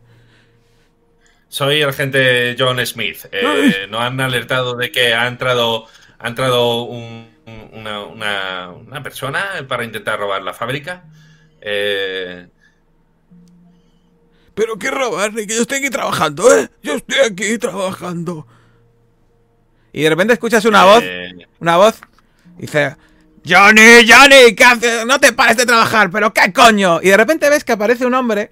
soy 1.50 1.82
el 1.82 1.90
agente 1.90 2.56
John 2.58 2.84
Smith. 2.84 3.26
Eh, 3.32 3.86
nos 3.88 4.02
han 4.02 4.20
alertado 4.22 4.76
de 4.76 4.92
que 4.92 5.14
ha 5.14 5.28
entrado, 5.28 5.86
ha 6.18 6.28
entrado 6.28 6.82
un- 6.84 7.30
una, 7.74 8.00
una- 8.06 8.70
una 8.72 9.04
persona 9.04 9.46
para 9.68 9.84
intentar 9.84 10.18
robar 10.20 10.42
la 10.42 10.54
fábrica. 10.54 11.04
Eh, 11.62 12.48
¿Pero 14.54 14.78
qué 14.78 14.92
robar? 14.92 15.34
Que 15.34 15.48
yo 15.48 15.62
estoy 15.62 15.80
aquí 15.80 15.90
trabajando, 15.90 16.54
¿eh? 16.56 16.70
Yo 16.82 16.94
estoy 16.94 17.20
aquí 17.20 17.58
trabajando. 17.58 18.48
Y 19.92 20.04
de 20.04 20.10
repente 20.10 20.34
escuchas 20.34 20.66
una 20.66 20.86
voz 20.86 21.04
eh, 21.04 21.48
una 21.60 21.78
voz. 21.78 22.02
Dice: 22.58 22.96
Johnny, 23.48 24.08
Johnny, 24.08 24.56
¿qué 24.56 24.64
haces? 24.64 25.06
No 25.06 25.20
te 25.20 25.34
pares 25.34 25.58
de 25.58 25.66
trabajar, 25.66 26.10
pero 26.12 26.34
¿qué 26.34 26.54
coño? 26.54 27.00
Y 27.02 27.10
de 27.10 27.18
repente 27.18 27.50
ves 27.50 27.64
que 27.64 27.74
aparece 27.74 28.06
un 28.06 28.14
hombre 28.14 28.52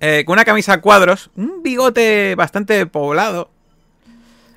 eh, 0.00 0.24
con 0.26 0.34
una 0.34 0.44
camisa 0.44 0.74
a 0.74 0.80
cuadros, 0.80 1.30
un 1.36 1.62
bigote 1.62 2.34
bastante 2.34 2.86
poblado. 2.86 3.50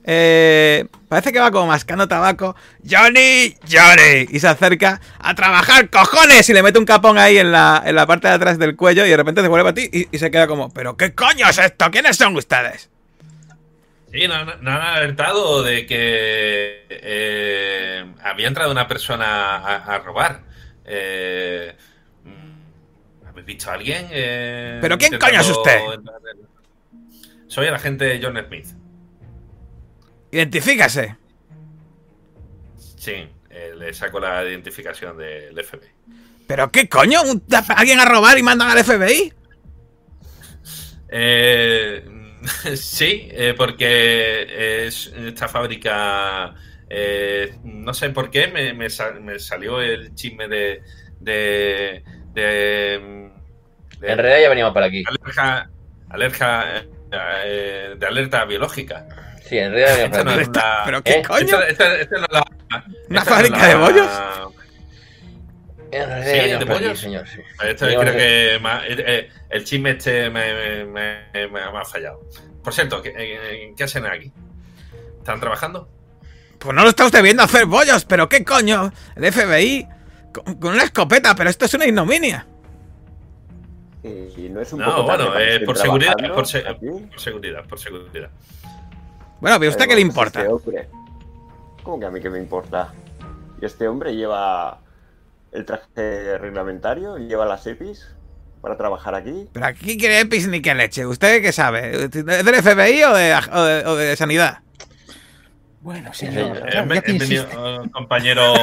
Eh, 0.07 0.85
parece 1.09 1.33
que 1.33 1.39
va 1.39 1.49
como 1.49 1.65
mascando 1.65 2.07
tabaco. 2.07 2.55
¡Johnny! 2.87 3.55
¡Johnny! 3.67 4.27
Y 4.29 4.39
se 4.39 4.47
acerca 4.47 5.01
a 5.17 5.33
trabajar, 5.33 5.89
cojones. 5.89 6.47
Y 6.47 6.53
le 6.53 6.61
mete 6.61 6.77
un 6.77 6.85
capón 6.85 7.17
ahí 7.17 7.39
en 7.39 7.51
la, 7.51 7.81
en 7.83 7.95
la 7.95 8.05
parte 8.05 8.27
de 8.27 8.35
atrás 8.35 8.59
del 8.59 8.75
cuello. 8.75 9.05
Y 9.05 9.09
de 9.09 9.17
repente 9.17 9.41
se 9.41 9.47
vuelve 9.47 9.69
a 9.69 9.73
ti 9.73 9.89
y, 9.91 10.15
y 10.15 10.19
se 10.19 10.29
queda 10.29 10.45
como: 10.45 10.71
¿Pero 10.71 10.95
qué 10.95 11.15
coño 11.15 11.49
es 11.49 11.57
esto? 11.57 11.89
¿Quiénes 11.89 12.17
son 12.17 12.35
ustedes? 12.35 12.91
Sí, 14.13 14.27
nos 14.27 14.37
han, 14.37 14.63
nos 14.63 14.75
han 14.75 14.81
alertado 14.81 15.63
de 15.63 15.87
que 15.87 16.85
eh, 16.89 18.05
había 18.23 18.47
entrado 18.47 18.71
una 18.71 18.87
persona 18.87 19.57
a, 19.57 19.95
a 19.95 19.99
robar. 19.99 20.41
Eh, 20.85 21.75
¿Habéis 23.27 23.45
visto 23.47 23.71
a 23.71 23.73
alguien? 23.73 24.07
Eh, 24.11 24.77
¿Pero 24.81 24.97
quién 24.99 25.17
coño 25.17 25.41
es 25.41 25.49
usted? 25.49 25.79
entrar 25.95 26.15
Soy 27.47 27.67
el 27.67 27.73
agente 27.73 28.19
John 28.21 28.39
Smith. 28.47 28.67
Identifícase. 30.35 31.15
Sí, 32.97 33.13
eh, 33.49 33.73
le 33.77 33.93
saco 33.93 34.19
la 34.19 34.43
identificación 34.43 35.15
del 35.17 35.57
FBI. 35.63 35.87
¿Pero 36.45 36.69
qué 36.71 36.89
coño? 36.89 37.21
¿Un- 37.23 37.41
¿Alguien 37.69 37.99
a 38.01 38.05
robar 38.05 38.37
y 38.37 38.43
mandan 38.43 38.69
al 38.69 38.83
FBI? 38.83 39.31
Eh, 41.09 42.03
sí, 42.75 43.29
eh, 43.31 43.53
porque 43.55 44.85
es 44.87 45.07
esta 45.15 45.47
fábrica, 45.47 46.53
eh, 46.89 47.55
no 47.63 47.93
sé 47.93 48.09
por 48.09 48.29
qué, 48.29 48.47
me, 48.47 48.73
me 48.73 48.89
sal- 48.89 49.21
me 49.21 49.39
salió 49.39 49.81
el 49.81 50.13
chisme 50.15 50.49
de... 50.49 50.81
de, 51.21 52.03
de, 52.33 53.31
de 54.01 54.11
En 54.11 54.17
realidad 54.17 54.41
ya 54.41 54.49
veníamos 54.49 54.73
para 54.73 54.87
aquí. 54.87 55.01
alerta, 55.07 55.69
alerta, 56.09 56.83
eh, 57.45 57.95
de 57.97 58.05
alerta 58.05 58.43
biológica. 58.43 59.07
Sí, 59.47 59.57
en 59.59 59.71
realidad 59.71 60.09
veníamos 60.09 60.17
Esta 60.17 60.23
para 60.23 60.23
no 60.23 60.31
aquí. 60.31 60.41
es 60.41 60.55
la- 60.55 60.81
¿Pero 60.85 61.03
qué 61.03 61.11
¿Eh? 61.11 61.21
coño? 61.27 61.61
esta- 61.61 61.67
esta- 61.67 61.95
esta 61.99 62.17
no 62.19 62.25
la- 62.31 62.45
¿Una 63.09 63.19
no 63.19 63.25
fábrica 63.25 63.57
la- 63.57 63.67
de 63.67 63.75
bollos? 63.75 64.09
En 65.91 66.09
realidad 66.09 66.59
Sí, 66.79 66.85
de 66.87 66.95
señor, 66.95 67.27
sí. 67.27 67.39
Esto 67.63 67.85
creo 67.85 68.01
que 68.13 68.55
eh, 68.55 68.59
eh, 68.89 69.29
el 69.49 69.63
chisme 69.63 69.91
este 69.91 70.29
me, 70.29 70.85
me- 70.85 70.85
me- 70.85 71.49
me 71.51 71.59
ha 71.61 71.85
fallado. 71.85 72.21
Por 72.63 72.73
cierto, 72.73 73.01
¿qué, 73.01 73.73
¿qué 73.77 73.83
hacen 73.83 74.05
aquí? 74.05 74.31
¿Están 75.19 75.39
trabajando? 75.39 75.87
Pues 76.59 76.73
no 76.75 76.83
lo 76.83 76.89
está 76.89 77.05
usted 77.05 77.21
viendo 77.21 77.43
hacer 77.43 77.65
bollos, 77.65 78.03
pero 78.05 78.27
qué 78.27 78.43
coño. 78.43 78.91
El 79.15 79.25
FBI 79.31 79.87
con, 80.33 80.55
con 80.55 80.73
una 80.73 80.83
escopeta, 80.83 81.35
pero 81.35 81.49
esto 81.49 81.65
es 81.65 81.73
una 81.75 81.85
ignominia. 81.85 82.47
Y 84.03 84.49
no 84.49 84.61
es 84.61 84.73
un 84.73 84.79
No, 84.79 84.95
poco 84.97 85.05
tarde 85.07 85.23
bueno, 85.25 85.39
eh, 85.39 85.59
por 85.61 85.77
seguridad, 85.77 86.13
se- 86.19 86.29
por 86.29 86.45
seguridad, 87.19 87.65
por 87.67 87.79
seguridad. 87.79 88.29
Bueno, 89.45 89.59
pero 89.59 89.69
¿a 89.69 89.73
usted 89.75 89.87
qué 89.87 89.93
le 89.95 90.01
importa? 90.01 90.39
este 90.41 90.51
hombre. 90.51 90.89
¿Cómo 91.83 91.99
que 91.99 92.05
a 92.07 92.09
mí 92.09 92.19
qué 92.19 92.31
me 92.31 92.39
importa? 92.39 92.91
Y 93.61 93.65
este 93.65 93.87
hombre 93.87 94.15
lleva 94.15 94.79
el 95.51 95.65
traje 95.65 96.39
reglamentario, 96.39 97.17
lleva 97.19 97.45
las 97.45 97.67
EPIs 97.67 98.07
para 98.61 98.75
trabajar 98.75 99.13
aquí. 99.13 99.47
Pero 99.53 99.67
aquí 99.67 99.97
quiere 99.99 100.19
EPIs 100.21 100.47
ni 100.47 100.63
que 100.63 100.73
leche. 100.73 101.05
¿Usted 101.05 101.43
qué 101.43 101.51
sabe? 101.51 102.05
¿Es 102.05 102.09
del 102.11 102.55
FBI 102.55 103.03
o 103.03 103.13
de, 103.13 103.35
o 103.53 103.61
de- 103.63 103.85
o 103.85 103.95
de 103.95 104.15
sanidad? 104.15 104.61
Bueno, 105.85 106.11
Sí, 106.15 106.25
señor, 106.25 106.57
señor. 106.57 106.91
He, 107.05 107.11
he 107.11 107.11
insiste. 107.13 107.35
eh, 107.55 107.77
compañeros 107.91 108.57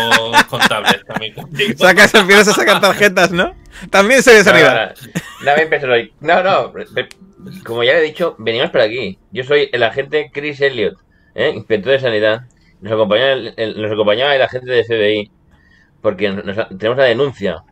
contables 0.50 1.04
también. 1.06 1.34
Sacas, 1.78 2.12
empiezas 2.14 2.48
a 2.48 2.52
sacar 2.52 2.80
tarjetas, 2.80 3.30
¿no? 3.30 3.54
También 3.90 4.24
soy 4.24 4.34
de 4.34 4.42
sanidad. 4.44 4.92
Dame 5.44 5.62
empezar 5.62 5.88
hoy. 5.90 6.12
No, 6.18 6.42
no. 6.42 6.72
Como 7.64 7.84
ya 7.84 7.92
he 7.92 8.02
dicho, 8.02 8.34
venimos 8.40 8.70
para 8.70 8.84
aquí. 8.84 9.20
Yo 9.30 9.44
soy 9.44 9.70
el 9.72 9.84
agente 9.84 10.32
Chris 10.34 10.60
Elliot, 10.60 10.96
¿eh? 11.36 11.52
inspector 11.54 11.92
de 11.92 12.00
sanidad. 12.00 12.40
Nos 12.80 12.92
acompañaba 12.92 13.32
el, 13.34 13.54
el- 13.56 13.80
nos 13.80 13.92
acompañaba 13.92 14.34
el 14.34 14.42
agente 14.42 14.72
de 14.72 14.82
FBI. 14.82 15.30
Porque 16.00 16.28
nos- 16.28 16.44
nos- 16.44 16.68
tenemos 16.76 16.98
la 16.98 17.04
denuncia. 17.04 17.62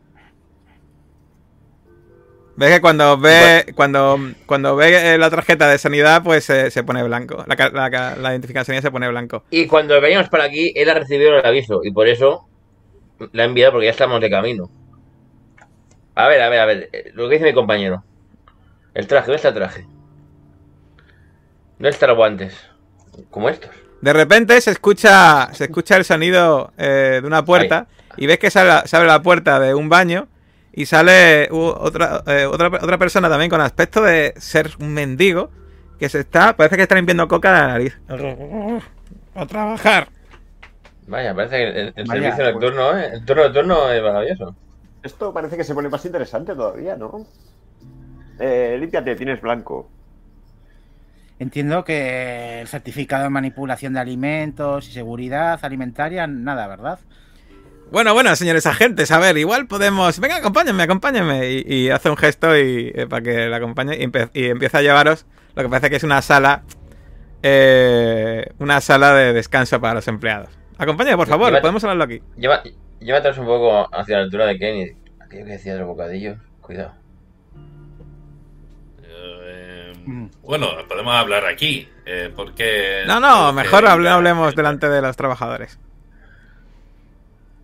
Ves 2.57 2.75
que 2.75 2.81
cuando 2.81 3.17
ve 3.19 3.73
cuando, 3.75 4.19
cuando 4.47 4.77
ve 4.77 5.15
eh, 5.15 5.19
la 5.19 5.31
tarjeta 5.31 5.69
de 5.69 5.79
sanidad, 5.79 6.23
pues 6.23 6.51
eh, 6.51 6.71
se 6.71 6.83
pone 6.85 7.03
blanco. 7.03 7.45
La, 7.47 7.71
la 7.71 8.17
la 8.17 8.31
identificación 8.33 8.81
se 8.83 8.91
pone 8.91 9.09
blanco. 9.09 9.45
Y 9.51 9.67
cuando 9.67 10.01
veníamos 10.01 10.29
para 10.29 10.45
aquí, 10.45 10.73
él 10.77 10.91
ha 10.91 10.95
recibido 10.95 11.39
el 11.39 11.47
aviso. 11.47 11.81
Y 11.85 11.91
por 11.91 12.07
eso 12.09 12.47
la 13.33 13.43
ha 13.45 13.47
enviado 13.47 13.73
porque 13.73 13.87
ya 13.87 13.93
estamos 13.93 14.21
de 14.21 14.31
camino. 14.31 14.71
A 16.15 16.27
ver, 16.29 16.43
a 16.43 16.49
ver, 16.51 16.61
a 16.61 16.67
ver. 16.67 16.89
eh, 16.93 17.11
Lo 17.15 17.29
que 17.29 17.35
dice 17.37 17.47
mi 17.47 17.55
compañero. 17.55 18.05
El 18.93 19.07
traje, 19.07 19.27
¿dónde 19.27 19.37
está 19.37 19.49
el 19.49 19.55
traje? 19.55 19.87
¿Dónde 21.79 21.91
están 21.91 22.09
los 22.11 22.19
guantes? 22.19 22.55
Como 23.31 23.49
estos. 23.49 23.71
De 24.01 24.13
repente 24.13 24.61
se 24.61 24.71
escucha 24.71 25.51
se 25.53 25.65
escucha 25.65 25.97
el 25.97 26.05
sonido 26.05 26.73
eh, 26.79 27.19
de 27.21 27.27
una 27.27 27.45
puerta 27.45 27.87
y 28.17 28.27
ves 28.27 28.39
que 28.39 28.51
sale, 28.51 28.87
se 28.89 28.97
abre 28.97 29.09
la 29.09 29.23
puerta 29.23 29.61
de 29.61 29.75
un 29.75 29.89
baño 29.91 30.27
y 30.73 30.87
sale 30.87 31.49
otra, 31.51 32.23
eh, 32.27 32.47
otra 32.47 32.69
otra 32.69 32.99
persona 32.99 33.29
también 33.29 33.51
con 33.51 33.61
aspecto 33.61 34.03
de 34.03 34.35
ser 34.37 34.71
un 34.79 34.93
mendigo 34.93 35.51
que 35.99 36.09
se 36.09 36.21
está 36.21 36.57
parece 36.57 36.77
que 36.77 36.83
está 36.83 36.95
limpiando 36.95 37.29
coca 37.29 37.53
de 37.53 37.61
la 37.61 37.67
nariz. 37.67 38.01
A 39.35 39.47
trabajar. 39.47 40.09
Vaya, 41.07 41.35
parece 41.35 41.57
que 41.57 41.81
el, 41.81 41.93
el 41.97 42.05
Vaya, 42.07 42.23
servicio 42.23 42.53
nocturno, 42.53 42.99
¿eh? 42.99 43.11
El 43.15 43.25
turno 43.25 43.45
nocturno 43.45 43.91
es 43.91 44.03
maravilloso. 44.03 44.55
Esto 45.03 45.33
parece 45.33 45.57
que 45.57 45.65
se 45.65 45.75
pone 45.75 45.89
más 45.89 46.05
interesante 46.05 46.55
todavía, 46.55 46.97
¿no? 46.97 47.27
Eh, 48.39 48.77
límpiate, 48.79 49.17
tienes 49.17 49.41
blanco. 49.41 49.91
Entiendo 51.39 51.85
que 51.85 52.61
el 52.61 52.69
certificado 52.69 53.25
de 53.25 53.31
manipulación 53.31 53.95
de 53.95 54.01
alimentos 54.01 54.89
y 54.89 54.93
seguridad 54.93 55.59
alimentaria, 55.63 56.27
nada, 56.27 56.67
¿verdad? 56.69 56.99
Bueno, 57.91 58.15
bueno, 58.15 58.35
señores 58.37 58.67
agentes, 58.67 59.11
a 59.11 59.19
ver, 59.19 59.37
igual 59.37 59.67
podemos. 59.67 60.21
Venga, 60.21 60.37
acompáñenme, 60.37 60.85
acompáñenme. 60.85 61.51
Y, 61.51 61.65
y 61.67 61.91
hace 61.91 62.09
un 62.09 62.17
gesto 62.17 62.57
y 62.57 62.93
eh, 62.95 63.07
para 63.09 63.23
que 63.23 63.49
la 63.49 63.57
acompañe 63.57 63.97
y, 63.97 64.05
empe- 64.07 64.31
y 64.33 64.47
empieza 64.47 64.79
a 64.79 64.83
llevaros 64.83 65.27
lo 65.57 65.63
que 65.65 65.69
parece 65.69 65.91
que 65.91 65.97
es 65.97 66.05
una 66.05 66.23
sala. 66.23 66.63
eh, 67.43 68.47
una 68.59 68.81
sala 68.81 69.15
de 69.15 69.33
descanso 69.33 69.81
para 69.81 69.95
los 69.95 70.07
empleados. 70.09 70.51
Acompáñenme, 70.79 71.17
por 71.17 71.27
favor, 71.27 71.49
Llévate- 71.51 71.61
podemos 71.63 71.83
hablarlo 71.85 72.05
aquí. 72.05 72.23
Lleva, 72.37 72.63
llévatelos 73.01 73.39
un 73.39 73.47
poco 73.47 73.89
hacia 73.95 74.19
la 74.19 74.23
altura 74.25 74.47
de 74.47 74.59
Kenny. 74.59 74.93
Aquello 75.21 75.45
que 75.47 75.53
decía 75.53 75.73
de 75.73 75.79
los 75.81 75.89
bocadillos. 75.89 76.39
Cuidado. 76.61 76.93
Eh, 79.03 79.93
Mm. 80.07 80.27
bueno, 80.43 80.69
podemos 80.89 81.15
hablar 81.15 81.45
aquí. 81.47 81.89
Eh, 82.07 82.33
porque. 82.37 83.03
No, 83.07 83.19
no, 83.21 83.53
mejor 83.53 83.85
hable- 83.87 84.09
hablemos 84.11 84.55
delante 84.55 84.89
de 84.89 85.03
los 85.03 85.17
trabajadores. 85.17 85.79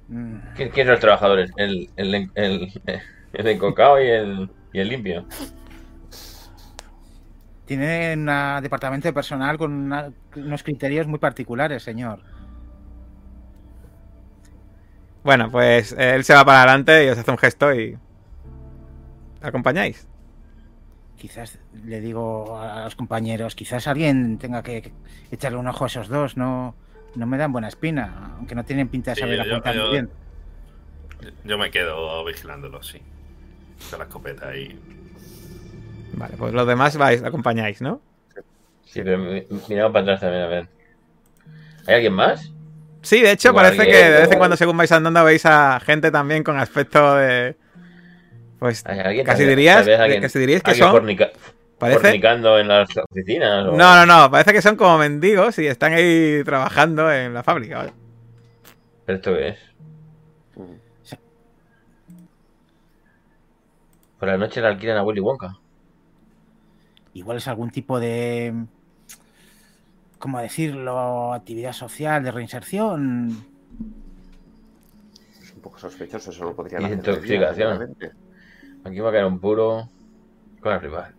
¿Quién, 0.08 0.70
quién 0.70 0.86
son 0.86 0.92
los 0.92 1.00
trabajadores? 1.00 1.50
El, 1.56 1.90
el, 1.96 2.30
el, 2.34 2.72
el 3.32 3.46
encocado 3.48 4.00
y 4.00 4.06
el, 4.08 4.50
y 4.72 4.80
el 4.80 4.88
limpio. 4.88 5.26
Tiene 7.64 8.14
un 8.14 8.62
departamento 8.62 9.08
de 9.08 9.12
personal 9.12 9.58
con 9.58 9.72
una- 9.72 10.12
unos 10.36 10.62
criterios 10.62 11.06
muy 11.08 11.18
particulares, 11.18 11.82
señor. 11.82 12.20
Bueno, 15.24 15.50
pues 15.50 15.92
eh, 15.92 16.14
él 16.14 16.22
se 16.22 16.34
va 16.34 16.44
para 16.44 16.62
adelante 16.62 17.04
y 17.04 17.08
os 17.08 17.18
hace 17.18 17.30
un 17.30 17.38
gesto 17.38 17.74
y. 17.74 17.98
¿Acompañáis? 19.42 20.06
Quizás 21.16 21.58
le 21.84 22.00
digo 22.00 22.56
a 22.60 22.84
los 22.84 22.94
compañeros, 22.94 23.56
quizás 23.56 23.88
alguien 23.88 24.38
tenga 24.38 24.62
que 24.62 24.92
echarle 25.32 25.58
un 25.58 25.66
ojo 25.66 25.84
a 25.84 25.86
esos 25.88 26.08
dos, 26.08 26.36
no, 26.36 26.74
no 27.16 27.26
me 27.26 27.36
dan 27.38 27.52
buena 27.52 27.68
espina, 27.68 28.34
aunque 28.36 28.54
no 28.54 28.64
tienen 28.64 28.88
pinta 28.88 29.10
de 29.12 29.14
Sí, 29.16 29.20
saber 29.22 29.36
yo- 29.44 29.52
apuntar 29.52 29.74
yo- 29.74 29.82
muy 29.82 29.90
bien. 29.92 30.10
Yo 31.44 31.58
me 31.58 31.70
quedo 31.70 32.24
vigilándolo, 32.24 32.82
sí. 32.82 33.00
Con 33.90 33.98
la 33.98 34.04
escopeta 34.04 34.48
ahí. 34.48 34.78
Vale, 36.14 36.34
pues 36.36 36.52
los 36.54 36.66
demás 36.66 36.96
vais, 36.96 37.22
acompañáis, 37.22 37.80
¿no? 37.82 38.00
Sí, 38.84 39.00
pero 39.02 39.18
mi- 39.18 39.44
miramos 39.68 39.92
para 39.92 40.02
atrás 40.02 40.20
también, 40.20 40.42
a 40.42 40.46
ver. 40.46 40.68
¿Hay 41.86 41.94
alguien 41.94 42.12
más? 42.12 42.52
Sí, 43.02 43.20
de 43.22 43.32
hecho, 43.32 43.54
parece 43.54 43.84
que- 43.84 43.90
que 43.90 43.96
de 44.10 44.20
vez 44.22 44.32
en 44.32 44.38
cuando, 44.38 44.56
según 44.56 44.76
vais 44.76 44.90
andando, 44.92 45.22
veis 45.24 45.44
a 45.46 45.78
gente 45.80 46.10
también 46.10 46.42
con 46.42 46.58
aspecto 46.58 47.14
de. 47.16 47.56
Pues 48.58 48.84
¿Hay 48.86 48.98
alguien? 49.00 49.26
Casi 49.26 49.44
dirías- 49.44 49.86
casi 50.20 50.38
dirías 50.38 50.62
que 50.62 50.74
son- 50.74 50.90
fornica- 50.90 51.30
parece. 51.78 52.00
fornicando 52.00 52.58
en 52.58 52.68
las 52.68 52.88
oficinas. 52.96 53.66
o- 53.66 53.72
No, 53.76 53.94
no, 53.94 54.06
no, 54.06 54.30
parece 54.30 54.52
que 54.52 54.62
son 54.62 54.76
como 54.76 54.98
mendigos 54.98 55.58
y 55.58 55.66
están 55.66 55.92
ahí 55.92 56.42
trabajando 56.44 57.10
en 57.12 57.34
la 57.34 57.42
fábrica. 57.42 57.78
¿vale? 57.78 57.92
¿Pero 59.04 59.16
esto 59.16 59.34
qué 59.34 59.48
es? 59.48 59.58
Por 64.18 64.28
la 64.28 64.38
noche 64.38 64.60
le 64.60 64.68
alquilan 64.68 64.96
a 64.96 65.02
Willy 65.02 65.20
Wonka. 65.20 65.58
Igual 67.14 67.36
es 67.38 67.48
algún 67.48 67.70
tipo 67.70 68.00
de, 68.00 68.52
¿cómo 70.18 70.38
decirlo? 70.40 71.32
Actividad 71.34 71.72
social, 71.72 72.22
de 72.24 72.30
reinserción. 72.30 73.44
Es 75.42 75.52
un 75.52 75.60
poco 75.60 75.78
sospechoso, 75.78 76.30
eso 76.30 76.44
lo 76.44 76.54
podrían 76.56 76.84
hacer 76.84 76.96
intoxicación. 76.98 77.96
Aquí 78.84 79.00
va 79.00 79.08
a 79.10 79.12
caer 79.12 79.24
un 79.26 79.38
puro. 79.38 79.88
Con 80.60 80.80
flipar. 80.80 81.12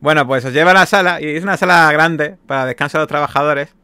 Bueno, 0.00 0.26
pues 0.26 0.44
os 0.44 0.52
lleva 0.52 0.72
a 0.72 0.74
la 0.74 0.86
sala 0.86 1.20
y 1.20 1.36
es 1.36 1.42
una 1.42 1.56
sala 1.56 1.90
grande 1.90 2.36
para 2.46 2.66
descanso 2.66 2.98
de 2.98 3.02
los 3.02 3.08
trabajadores, 3.08 3.74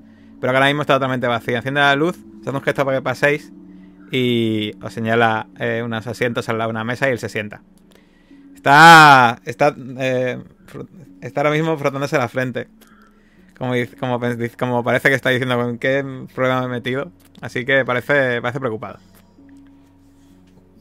pero 0.40 0.52
que 0.52 0.56
ahora 0.56 0.66
mismo 0.66 0.82
está 0.82 0.94
totalmente 0.94 1.26
vacía. 1.26 1.56
Enciende 1.56 1.80
la 1.80 1.96
luz, 1.96 2.18
os 2.40 2.46
hace 2.46 2.56
un 2.56 2.62
gesto 2.62 2.84
para 2.84 2.98
que 2.98 3.02
paséis 3.02 3.52
y 4.10 4.72
os 4.82 4.92
señala 4.92 5.46
eh, 5.58 5.82
unos 5.84 6.06
asientos 6.06 6.48
al 6.48 6.58
lado 6.58 6.68
de 6.68 6.72
una 6.72 6.84
mesa 6.84 7.08
y 7.08 7.12
él 7.12 7.18
se 7.18 7.30
sienta. 7.30 7.62
Está, 8.54 9.40
está, 9.46 9.74
eh, 9.98 10.38
está 11.22 11.40
ahora 11.40 11.50
mismo 11.50 11.76
frotándose 11.78 12.18
la 12.18 12.28
frente. 12.28 12.68
Como, 13.58 13.74
como 14.58 14.84
parece 14.84 15.08
que 15.08 15.14
está 15.14 15.30
diciendo 15.30 15.56
con 15.56 15.78
qué 15.78 16.04
problema 16.34 16.60
me 16.60 16.66
he 16.66 16.70
metido. 16.70 17.10
Así 17.40 17.64
que 17.64 17.84
parece, 17.84 18.40
parece 18.42 18.60
preocupado. 18.60 18.98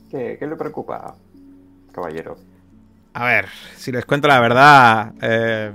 ¿Qué, 0.10 0.36
qué 0.38 0.45
le 0.45 0.56
preocupa, 0.56 1.16
caballero? 1.94 2.38
A 3.14 3.26
ver, 3.26 3.48
si 3.76 3.92
les 3.92 4.06
cuento 4.06 4.28
la 4.28 4.40
verdad, 4.40 5.14
eh, 5.22 5.72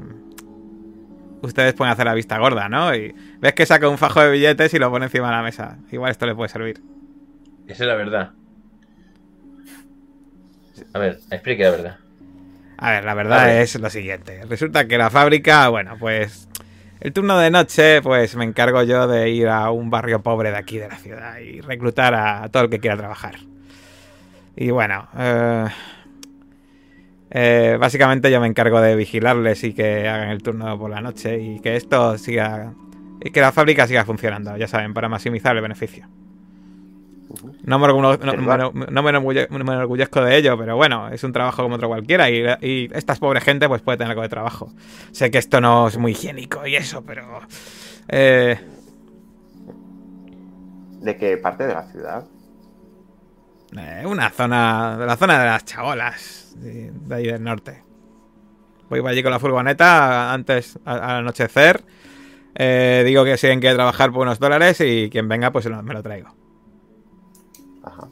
ustedes 1.43 1.75
pueden 1.75 1.93
hacer 1.93 2.07
la 2.07 2.15
vista 2.15 2.39
gorda, 2.39 2.69
¿no? 2.69 2.95
Y 2.95 3.15
ves 3.41 3.53
que 3.53 3.67
saca 3.67 3.89
un 3.89 3.99
fajo 3.99 4.21
de 4.21 4.31
billetes 4.31 4.73
y 4.73 4.79
lo 4.79 4.91
pone 4.91 5.07
encima 5.07 5.29
de 5.29 5.37
la 5.37 5.43
mesa. 5.43 5.77
Igual 5.91 6.11
esto 6.11 6.27
le 6.27 6.35
puede 6.35 6.49
servir. 6.49 6.81
Esa 7.67 7.85
es 7.85 7.89
la 7.89 7.95
verdad. 7.95 8.31
A 10.95 10.99
ver, 10.99 11.19
explique 11.31 11.63
la 11.65 11.71
verdad. 11.71 11.97
A 12.79 12.91
ver, 12.91 13.05
la 13.05 13.15
verdad 13.15 13.47
ver. 13.47 13.63
es 13.63 13.79
lo 13.79 13.91
siguiente. 13.91 14.45
Resulta 14.49 14.87
que 14.87 14.99
la 14.99 15.11
fábrica, 15.11 15.69
bueno, 15.69 15.97
pues 15.99 16.49
el 17.01 17.13
turno 17.13 17.39
de 17.39 17.51
noche, 17.51 18.01
pues 18.03 18.35
me 18.37 18.45
encargo 18.45 18.83
yo 18.83 19.07
de 19.07 19.31
ir 19.31 19.49
a 19.49 19.71
un 19.71 19.91
barrio 19.91 20.23
pobre 20.23 20.51
de 20.51 20.57
aquí 20.57 20.79
de 20.79 20.89
la 20.89 20.97
ciudad 20.97 21.39
y 21.39 21.61
reclutar 21.61 22.15
a 22.15 22.49
todo 22.49 22.65
el 22.65 22.71
que 22.71 22.81
quiera 22.81 22.97
trabajar. 22.97 23.37
Y 24.57 24.71
bueno, 24.71 25.07
eh, 25.19 25.67
eh, 27.31 27.77
básicamente 27.81 28.31
yo 28.31 28.41
me 28.41 28.47
encargo 28.47 28.81
de 28.81 28.97
vigilarles 28.97 29.65
y 29.65 29.73
que 29.75 30.09
hagan 30.09 30.31
el 30.31 30.43
turno 30.43 30.79
por 30.79 30.91
la 30.91 31.01
noche 31.01 31.39
y 31.41 31.61
que 31.61 31.77
esto 31.77 32.17
siga 32.19 32.73
y 33.21 33.31
que 33.31 33.41
la 33.41 33.51
fábrica 33.53 33.87
siga 33.87 34.05
funcionando, 34.05 34.57
ya 34.57 34.69
saben, 34.69 34.95
para 34.95 35.09
maximizar 35.09 35.57
el 35.57 35.63
beneficio. 35.63 36.07
No 37.65 37.79
me, 37.79 37.87
orgu- 37.89 38.19
no- 38.21 38.73
me- 38.73 39.13
no 39.13 39.73
enorgullezco 39.73 40.21
de 40.23 40.37
ello, 40.37 40.57
pero 40.57 40.77
bueno, 40.77 41.09
es 41.09 41.25
un 41.25 41.33
trabajo 41.33 41.63
como 41.65 41.75
otro 41.75 41.89
cualquiera 41.89 42.31
y, 42.31 42.45
y 42.63 42.89
esta 42.93 43.15
pobre 43.17 43.41
gente 43.41 43.69
pues 43.69 43.83
puede 43.83 43.99
tener 43.99 44.11
algo 44.13 44.23
de 44.23 44.29
trabajo. 44.29 44.73
Sé 45.11 45.31
que 45.31 45.39
esto 45.39 45.61
no 45.61 45.89
es 45.89 45.99
muy 45.99 46.13
higiénico 46.13 46.67
y 46.67 46.77
eso, 46.77 47.03
pero... 47.05 47.41
eh, 48.09 48.61
¿De 51.01 51.17
qué 51.17 51.37
parte 51.37 51.67
de 51.67 51.75
la 51.75 51.83
ciudad? 51.91 52.25
eh, 53.77 54.05
una 54.07 54.31
zona... 54.31 54.97
De 54.97 55.07
la 55.07 55.17
zona 55.17 55.39
de 55.41 55.47
las 55.47 55.65
chabolas, 55.65 56.46
de, 56.61 56.93
ahí 57.15 57.27
del 57.27 57.43
norte. 57.43 57.83
Voy 58.89 59.01
para 59.01 59.13
allí 59.13 59.23
con 59.23 59.33
la 59.33 59.39
furgoneta 59.39 60.33
antes, 60.33 60.79
al 60.85 61.03
anochecer. 61.03 61.85
eh, 62.55 63.03
digo 63.05 63.25
que 63.25 63.37
si 63.37 63.47
alguien 63.47 63.61
quiere 63.61 63.75
trabajar 63.75 64.13
por 64.13 64.23
unos 64.23 64.39
dólares 64.39 64.81
y 64.81 65.11
quien 65.11 65.29
venga 65.29 65.51
pues 65.51 65.69
me 65.69 65.95
lo 65.95 66.03
traigo. 66.03 66.29
Ajá. 67.83 68.09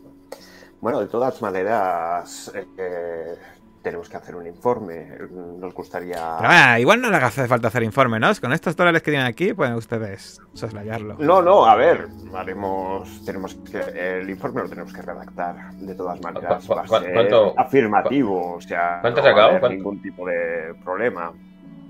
Bueno, 0.80 1.00
de 1.00 1.06
todas 1.06 1.40
maneras, 1.40 2.52
eh, 2.54 3.36
tenemos 3.84 4.08
que 4.08 4.16
hacer 4.16 4.34
un 4.34 4.46
informe. 4.46 5.06
Nos 5.30 5.72
gustaría. 5.74 6.16
Pero 6.38 6.48
bueno, 6.48 6.78
igual 6.78 7.00
no 7.02 7.10
le 7.10 7.16
hace 7.18 7.46
falta 7.46 7.68
hacer 7.68 7.82
informe, 7.84 8.18
¿no? 8.18 8.32
Con 8.40 8.52
estos 8.52 8.74
dólares 8.74 9.02
que 9.02 9.12
tienen 9.12 9.26
aquí 9.28 9.52
pueden 9.52 9.74
ustedes 9.74 10.40
soslayarlo. 10.54 11.16
No, 11.20 11.40
no, 11.42 11.66
a 11.66 11.76
ver, 11.76 12.08
haremos, 12.34 13.24
tenemos 13.24 13.54
que, 13.54 13.78
el 14.20 14.28
informe 14.30 14.62
lo 14.62 14.68
tenemos 14.68 14.92
que 14.92 15.02
redactar. 15.02 15.72
De 15.74 15.94
todas 15.94 16.20
maneras, 16.20 16.66
¿Cu- 16.66 16.74
va 16.74 16.82
a 16.82 16.86
cu- 16.86 16.98
ser 16.98 17.12
cuánto- 17.12 17.54
afirmativo, 17.56 18.54
o 18.56 18.60
sea, 18.60 18.98
cuánto 19.02 19.20
no 19.20 19.26
has 19.28 19.28
va 19.28 19.30
a 19.30 19.34
sacado? 19.34 19.48
haber 19.50 19.60
¿Cuánto? 19.60 19.76
ningún 19.76 20.02
tipo 20.02 20.26
de 20.26 20.74
problema. 20.82 21.30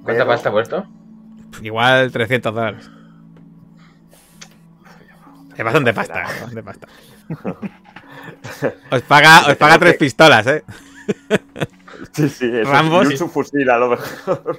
¿Cuánta 0.03 0.05
Pero- 0.23 0.27
pasta 0.27 0.49
ha 0.51 0.53
puesto? 0.53 0.85
Igual 1.63 2.11
300 2.13 2.55
dólares. 2.55 2.91
Es 5.57 5.65
bastante 5.65 5.95
pasta, 5.95 6.23
bastante 6.23 6.63
pasta. 6.65 6.89
Os 8.91 9.03
paga, 9.03 9.43
os 9.49 9.57
paga 9.57 9.79
tres 9.79 9.97
pistolas, 9.97 10.47
¿eh? 10.49 10.65
Sí, 12.13 12.29
sí, 12.29 12.51
eso, 12.53 12.71
Rambo, 12.71 13.03
y 13.03 13.07
un 13.07 13.11
sí. 13.13 13.17
subfusil 13.17 13.69
a 13.71 13.79
lo 13.79 13.91
mejor. 13.91 14.59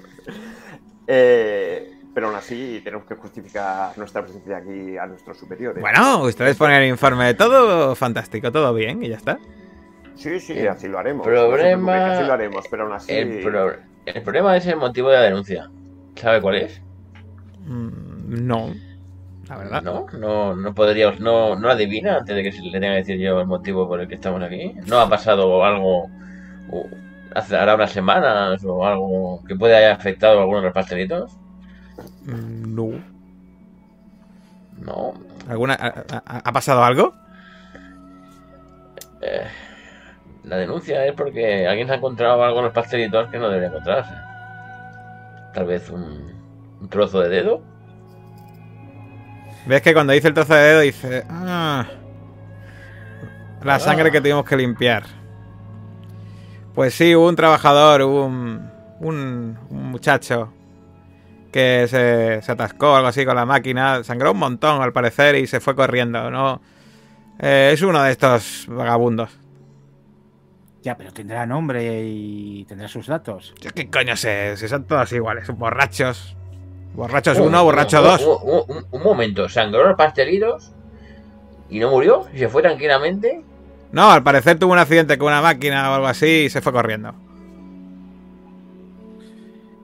Eh, 1.08 1.92
pero 2.14 2.28
aún 2.28 2.36
así 2.36 2.82
tenemos 2.84 3.06
que 3.06 3.16
justificar 3.16 3.98
nuestra 3.98 4.22
presencia 4.24 4.58
aquí 4.58 4.98
a 4.98 5.06
nuestros 5.06 5.38
superiores. 5.38 5.82
Bueno, 5.82 6.22
ustedes 6.24 6.56
ponen 6.58 6.82
el 6.82 6.90
informe 6.90 7.26
de 7.26 7.34
todo 7.34 7.94
fantástico, 7.96 8.52
todo 8.52 8.74
bien 8.74 9.04
y 9.04 9.10
ya 9.10 9.18
está. 9.18 9.38
Sí, 10.16 10.40
sí, 10.40 10.54
El 10.58 10.70
así 10.70 10.88
lo 10.88 10.98
haremos. 10.98 11.28
problema- 11.28 11.98
No 11.98 12.06
así 12.14 12.24
lo 12.26 12.34
haremos, 12.34 12.66
pero 12.72 12.84
aún 12.84 12.94
así. 12.94 13.12
El, 13.14 13.42
pro- 13.44 13.74
el 14.06 14.22
problema 14.24 14.56
es 14.56 14.66
el 14.68 14.78
motivo 14.78 15.10
de 15.10 15.16
la 15.18 15.22
denuncia. 15.24 15.70
¿Sabe 16.16 16.40
cuál 16.42 16.56
es? 16.56 16.82
Mm, 17.66 18.46
no, 18.48 18.74
la 19.50 19.58
verdad. 19.58 19.82
No, 19.84 20.06
no, 20.18 20.56
no 20.56 20.74
podríamos, 20.74 21.20
no, 21.20 21.58
no 21.58 21.70
adivina 21.70 22.18
antes 22.20 22.34
de 22.34 22.44
que 22.44 22.52
se 22.54 22.62
le 22.62 22.72
tenga 22.72 22.94
que 22.94 23.00
decir 23.00 23.18
yo 23.20 23.42
el 23.42 23.48
motivo 23.48 23.88
por 23.90 24.00
el 24.00 24.08
que 24.08 24.16
estamos 24.16 24.42
aquí. 24.42 24.74
No 24.88 25.00
ha 25.02 25.10
pasado 25.10 25.66
algo 25.66 26.10
hace 27.36 27.56
ahora 27.58 27.76
unas 27.76 27.92
semanas 27.92 28.64
o 28.66 28.86
algo 28.86 29.44
que 29.48 29.56
puede 29.56 29.76
haber 29.76 29.92
afectado 29.92 30.40
a 30.40 30.42
alguno 30.42 30.60
de 30.60 30.66
los 30.66 30.74
pastelitos. 30.74 31.32
Mm, 32.26 32.74
No. 32.76 33.16
No, 34.78 35.14
¿Alguna, 35.48 35.74
ha, 35.76 35.88
ha- 36.26 36.42
ha 36.44 36.52
pasado 36.52 36.84
algo? 36.84 37.14
eh, 39.22 39.48
la 40.44 40.58
denuncia 40.58 41.06
es 41.06 41.14
porque 41.14 41.66
alguien 41.68 41.88
se 41.88 41.94
ha 41.94 41.98
encontrado 41.98 42.44
algo 42.44 42.60
en 42.60 42.66
los 42.66 42.74
pastelitos 42.74 43.30
que 43.30 43.38
no 43.40 43.48
debería 43.48 43.70
encontrarse. 43.70 44.14
Tal 45.54 45.66
vez 45.66 45.90
un, 45.90 46.34
un 46.82 46.90
trozo 46.90 47.22
de 47.22 47.30
dedo. 47.30 47.62
Ves 49.66 49.82
que 49.82 49.94
cuando 49.94 50.14
dice 50.14 50.28
el 50.28 50.34
trozo 50.34 50.54
de 50.54 50.62
dedo 50.62 50.80
dice... 50.82 51.26
"Ah, 51.30 51.86
la 53.64 53.80
sangre 53.80 54.12
que 54.12 54.20
tuvimos 54.22 54.46
que 54.46 54.58
limpiar. 54.58 55.04
Pues 56.76 56.94
sí, 56.94 57.16
hubo 57.16 57.28
un 57.30 57.36
trabajador, 57.36 58.02
hubo 58.02 58.26
un, 58.26 58.70
un, 59.00 59.58
un 59.70 59.92
muchacho 59.92 60.52
que 61.52 61.86
se, 61.90 62.42
se 62.42 62.52
atascó 62.52 62.96
algo 62.96 63.08
así 63.08 63.26
con 63.26 63.36
la 63.36 63.46
máquina, 63.46 64.04
sangró 64.04 64.34
un 64.34 64.40
montón 64.40 64.82
al 64.82 64.92
parecer 64.92 65.36
y 65.36 65.48
se 65.48 65.62
fue 65.62 65.74
corriendo, 65.76 66.30
¿no? 66.30 66.62
Eh, 67.40 67.72
es 67.74 67.82
uno 67.82 68.04
de 68.04 68.12
estos 68.12 68.66
vagabundos. 68.68 69.30
Ya, 70.84 70.98
pero 70.98 71.12
tendrá 71.14 71.46
nombre 71.46 72.04
y 72.06 72.66
tendrá 72.66 72.88
sus 72.90 73.08
datos. 73.08 73.54
Yo 73.62 73.72
qué 73.72 73.90
coño 73.90 74.16
sé, 74.18 74.56
si 74.58 74.68
son 74.68 74.84
todos 74.84 75.12
iguales, 75.14 75.48
borrachos. 75.58 76.36
Borrachos 76.94 77.40
Un- 77.40 77.48
uno, 77.48 77.64
borracho 77.64 77.98
un- 78.00 78.04
dos. 78.04 78.22
Un, 78.44 78.76
un- 78.76 78.86
un 78.92 79.04
momento, 79.04 79.48
sangró 79.50 79.88
los 79.88 79.98
pastelitos 79.98 80.74
y 81.70 81.80
no 81.80 81.90
murió 81.90 82.26
y 82.34 82.38
se 82.40 82.50
fue 82.50 82.62
tranquilamente. 82.62 83.42
No, 83.92 84.12
al 84.12 84.24
parecer 84.24 84.60
tuvo 84.60 84.74
un 84.74 84.80
accidente 84.80 85.18
con 85.18 85.28
una 85.28 85.42
máquina 85.42 85.92
o 85.92 85.96
algo 85.96 86.08
así 86.08 86.46
y 86.46 86.50
se 86.50 86.62
fue 86.62 86.72
corriendo. 86.74 87.14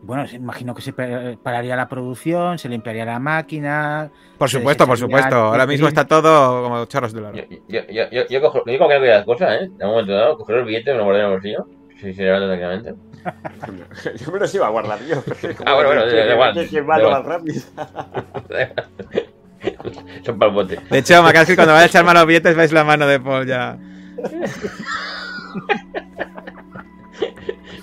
Bueno, 0.03 0.25
imagino 0.33 0.73
que 0.73 0.81
se 0.81 0.93
pa- 0.93 1.35
pararía 1.41 1.75
la 1.75 1.87
producción, 1.87 2.57
se 2.57 2.67
limpiaría 2.67 3.05
la 3.05 3.19
máquina. 3.19 4.11
Por 4.37 4.49
supuesto, 4.49 4.85
por 4.87 4.97
supuesto. 4.97 5.35
el 5.35 5.41
Ahora 5.45 5.67
mismo 5.67 5.87
está 5.87 6.05
todo 6.05 6.63
como 6.63 6.83
chorros 6.85 7.13
de 7.13 7.21
oro. 7.21 7.37
Yo, 7.37 7.43
yo, 7.69 7.81
yo, 7.87 8.09
yo, 8.11 8.27
yo 8.27 8.41
cojo, 8.41 8.63
yo 8.65 8.77
cojo 8.79 8.91
las 8.99 9.25
cosas, 9.25 9.61
¿eh? 9.61 9.69
De 9.77 9.85
un 9.85 9.91
momento 9.91 10.11
dado, 10.13 10.37
coger 10.37 10.57
el 10.57 10.65
billete 10.65 10.89
y 10.89 10.93
me 10.93 10.97
lo 10.99 11.03
guardé 11.05 11.19
en 11.21 11.25
el 11.27 11.31
bolsillo. 11.33 11.67
Sí, 12.01 12.13
se 12.13 12.23
levanta 12.23 12.47
tranquilamente. 12.47 12.95
Yo 14.25 14.31
me 14.31 14.39
los 14.39 14.55
iba 14.55 14.65
a 14.65 14.69
guardar 14.71 14.97
yo. 15.05 15.17
Ah, 15.65 15.75
bueno, 15.75 15.89
bueno, 15.89 16.07
da 16.07 16.33
igual, 16.33 16.53
Que, 16.55 16.67
que 16.67 16.81
da 16.81 16.87
va 16.87 16.97
lo 16.97 17.03
igual. 17.03 17.23
más 17.23 17.25
rápido. 17.31 17.61
Son 20.25 20.37
para 20.37 20.49
el 20.49 20.55
bote. 20.55 20.79
De 20.89 20.97
hecho, 20.97 21.21
Macasky, 21.21 21.55
cuando 21.55 21.73
vaya 21.73 21.85
a 21.85 21.87
echar 21.87 22.03
malos 22.03 22.25
billetes, 22.25 22.55
veis 22.55 22.71
la 22.71 22.83
mano 22.83 23.07
de 23.07 23.19
Paul 23.19 23.45
ya. 23.45 23.77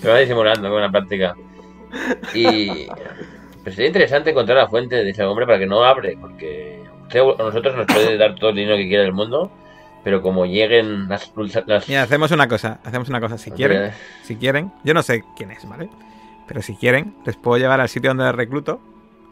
Me 0.03 0.09
va 0.09 0.17
disimulando 0.19 0.69
con 0.69 0.81
la 0.81 0.91
práctica. 0.91 1.35
Y. 2.33 2.87
Pues 3.63 3.75
sería 3.75 3.87
interesante 3.87 4.29
encontrar 4.29 4.57
la 4.57 4.67
fuente 4.67 5.03
de 5.03 5.09
ese 5.09 5.23
hombre 5.23 5.45
para 5.45 5.59
que 5.59 5.65
no 5.65 5.83
abre, 5.83 6.17
porque 6.19 6.81
usted 7.03 7.19
a 7.19 7.43
nosotros 7.43 7.75
nos 7.75 7.85
puede 7.85 8.17
dar 8.17 8.35
todo 8.35 8.51
el 8.51 8.55
dinero 8.55 8.77
que 8.77 8.87
quiera 8.87 9.03
del 9.03 9.11
mundo, 9.13 9.51
pero 10.03 10.21
como 10.21 10.45
lleguen 10.45 11.09
las. 11.09 11.31
las 11.65 11.87
Mira, 11.87 12.03
hacemos 12.03 12.31
una 12.31 12.47
cosa. 12.47 12.79
Hacemos 12.83 13.09
una 13.09 13.19
cosa. 13.19 13.37
Si 13.37 13.51
quieren, 13.51 13.91
si 14.23 14.37
quieren, 14.37 14.71
yo 14.83 14.93
no 14.93 15.03
sé 15.03 15.23
quién 15.35 15.51
es, 15.51 15.67
¿vale? 15.67 15.89
Pero 16.47 16.61
si 16.61 16.75
quieren, 16.75 17.15
les 17.25 17.35
puedo 17.35 17.57
llevar 17.57 17.81
al 17.81 17.89
sitio 17.89 18.09
donde 18.11 18.31
recluto 18.31 18.79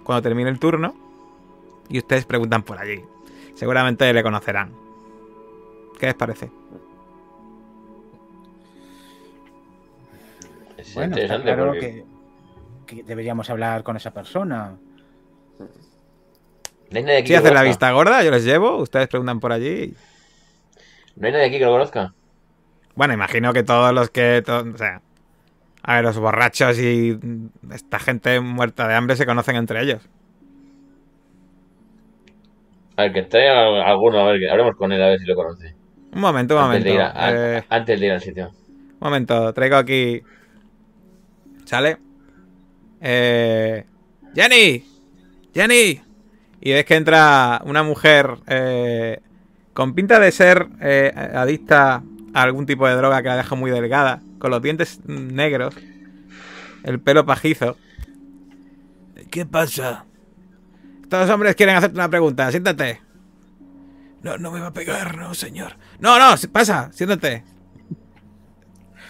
cuando 0.03 0.21
termine 0.21 0.49
el 0.49 0.59
turno 0.59 1.06
y 1.89 1.97
ustedes 1.99 2.25
preguntan 2.25 2.63
por 2.63 2.77
allí. 2.79 3.03
Seguramente 3.55 4.11
le 4.13 4.23
conocerán. 4.23 4.73
¿Qué 5.99 6.05
les 6.07 6.15
parece? 6.15 6.51
Es 10.77 10.93
Bueno, 10.93 11.17
está 11.17 11.41
claro 11.41 11.67
porque 11.67 12.05
que, 12.85 12.97
que 12.97 13.03
deberíamos 13.03 13.49
hablar 13.49 13.83
con 13.83 13.97
esa 13.97 14.11
persona. 14.11 14.77
no 15.59 15.67
hay 16.97 17.03
nadie 17.03 17.17
aquí 17.17 17.27
Si 17.27 17.33
lo 17.33 17.39
hacen 17.39 17.53
la 17.53 17.63
vista 17.63 17.91
gorda, 17.91 18.23
yo 18.23 18.31
les 18.31 18.43
llevo, 18.45 18.77
ustedes 18.77 19.07
preguntan 19.07 19.39
por 19.39 19.51
allí. 19.51 19.93
No 21.15 21.25
hay 21.27 21.33
nadie 21.33 21.45
aquí 21.47 21.57
que 21.57 21.65
lo 21.65 21.71
conozca. 21.71 22.13
Bueno, 22.95 23.13
imagino 23.13 23.53
que 23.53 23.63
todos 23.63 23.93
los 23.93 24.09
que. 24.09 24.43
to- 24.45 24.65
o 24.73 24.77
sea, 24.77 25.01
A 25.83 25.95
ver, 25.95 26.03
los 26.03 26.19
borrachos 26.19 26.77
y 26.79 27.17
esta 27.71 27.97
gente 27.99 28.39
muerta 28.39 28.87
de 28.87 28.93
hambre 28.95 29.15
se 29.15 29.25
conocen 29.25 29.55
entre 29.55 29.81
ellos. 29.81 30.07
A 32.97 33.03
ver, 33.03 33.13
que 33.13 33.19
esté 33.21 33.47
alguno, 33.49 34.19
a 34.19 34.31
ver, 34.31 34.39
que 34.39 34.49
hablemos 34.49 34.75
con 34.75 34.91
él 34.91 35.01
a 35.01 35.07
ver 35.09 35.19
si 35.19 35.25
lo 35.25 35.35
conoce. 35.35 35.75
Un 36.13 36.19
momento, 36.21 36.55
un 36.55 36.61
Antes 36.63 36.83
momento. 36.83 36.89
de, 36.89 36.95
ir 36.95 37.01
a- 37.01 37.11
an- 37.11 37.35
Eh, 37.37 37.63
antes 37.69 37.99
de 37.99 38.05
ir 38.05 38.11
al 38.11 38.21
sitio. 38.21 38.49
un 38.49 38.97
momento, 38.99 39.53
traigo 39.53 39.75
aquí. 39.77 40.21
¿Sale? 41.65 41.97
Eh, 43.01 43.85
¡Jenny! 44.33 44.83
¡Jenny! 45.53 46.01
Y 46.61 46.71
ves 46.73 46.85
que 46.85 46.95
entra 46.95 47.61
una 47.65 47.83
mujer 47.83 48.29
eh, 48.47 49.19
con 49.73 49.93
pinta 49.93 50.19
de 50.19 50.31
ser 50.31 50.67
eh, 50.81 51.11
adicta 51.35 52.03
a 52.33 52.41
algún 52.43 52.65
tipo 52.65 52.87
de 52.87 52.95
droga 52.95 53.21
que 53.21 53.27
la 53.29 53.37
deja 53.37 53.55
muy 53.55 53.69
delgada, 53.69 54.21
con 54.39 54.49
los 54.51 54.61
dientes 54.61 55.01
negros, 55.07 55.75
el 56.83 56.99
pelo 56.99 57.25
pajizo. 57.25 57.77
¿Qué 59.29 59.45
pasa? 59.45 60.05
Estos 61.07 61.29
hombres 61.29 61.55
quieren 61.55 61.77
hacerte 61.77 61.95
una 61.95 62.09
pregunta, 62.09 62.51
siéntate. 62.51 62.99
No, 64.23 64.37
no 64.37 64.51
me 64.51 64.59
va 64.59 64.67
a 64.67 64.73
pegar, 64.73 65.15
no, 65.15 65.33
señor. 65.33 65.77
No, 66.01 66.19
no, 66.19 66.35
pasa, 66.51 66.91
siéntate. 66.91 67.45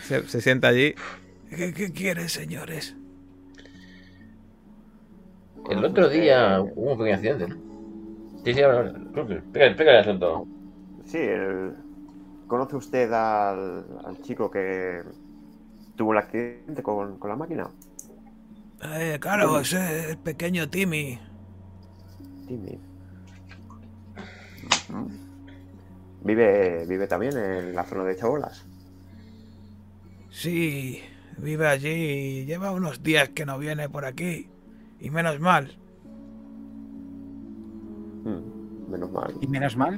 Se, 0.03 0.27
se 0.27 0.39
sienta 0.39 0.67
allí. 0.67 0.93
¿Qué, 1.49 1.73
qué 1.73 1.91
quiere, 1.91 2.29
señores? 2.29 2.95
El 5.71 5.83
otro 5.83 6.07
día 6.07 6.61
hubo 6.61 6.91
un 6.91 6.97
pequeño 6.99 7.15
accidente, 7.15 7.47
¿no? 7.47 7.55
Sí, 8.45 8.53
sí, 8.53 8.61
ahora, 8.61 8.93
el 8.93 9.97
asunto. 9.97 10.47
Sí, 11.03 11.17
el- 11.17 11.73
¿conoce 12.45 12.75
usted 12.75 13.11
al, 13.11 13.85
al 14.05 14.21
chico 14.21 14.51
que 14.51 15.01
tuvo 15.95 16.11
el 16.11 16.19
accidente 16.19 16.83
con, 16.83 17.17
con 17.17 17.29
la 17.31 17.35
máquina? 17.35 17.67
Eh, 18.83 19.17
claro, 19.19 19.59
ese 19.59 20.11
el 20.11 20.17
pequeño 20.19 20.69
Timmy. 20.69 21.19
Timmy. 22.47 22.79
Vive, 26.23 26.85
vive 26.85 27.07
también 27.07 27.37
en 27.37 27.75
la 27.75 27.83
zona 27.83 28.03
de 28.03 28.15
Chabolas. 28.15 28.65
Sí, 30.29 31.01
vive 31.37 31.67
allí 31.67 31.89
y 31.89 32.45
lleva 32.45 32.71
unos 32.71 33.03
días 33.03 33.29
que 33.29 33.45
no 33.45 33.57
viene 33.59 33.89
por 33.89 34.05
aquí. 34.05 34.49
Y 34.99 35.09
menos 35.09 35.39
mal. 35.39 35.77
Mm, 38.23 38.91
menos 38.91 39.11
mal. 39.11 39.33
Y 39.41 39.47
menos 39.47 39.77
mal. 39.77 39.97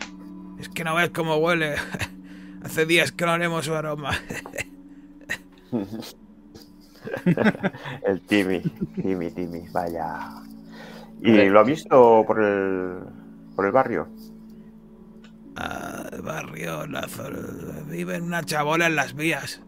Es 0.60 0.70
que 0.70 0.84
no 0.84 0.96
ves 0.96 1.10
cómo 1.10 1.38
huele. 1.38 1.76
Hace 2.64 2.86
días 2.86 3.12
que 3.12 3.26
no 3.26 3.32
haremos 3.32 3.66
su 3.66 3.74
aroma. 3.74 4.12
El 8.06 8.22
Timmy, 8.22 8.62
Timmy, 9.02 9.32
Timmy, 9.32 9.68
vaya. 9.72 10.44
¿Y 11.22 11.50
lo 11.50 11.60
ha 11.60 11.64
visto 11.64 12.24
por 12.26 12.42
el, 12.44 13.00
por 13.56 13.66
el 13.66 13.72
barrio? 13.72 14.08
Ah, 15.56 16.10
barrio, 16.24 16.88
la 16.88 17.08
zona- 17.08 17.84
vive 17.88 18.16
en 18.16 18.24
una 18.24 18.44
chabola 18.44 18.88
en 18.88 18.96
las 18.96 19.14
vías. 19.16 19.62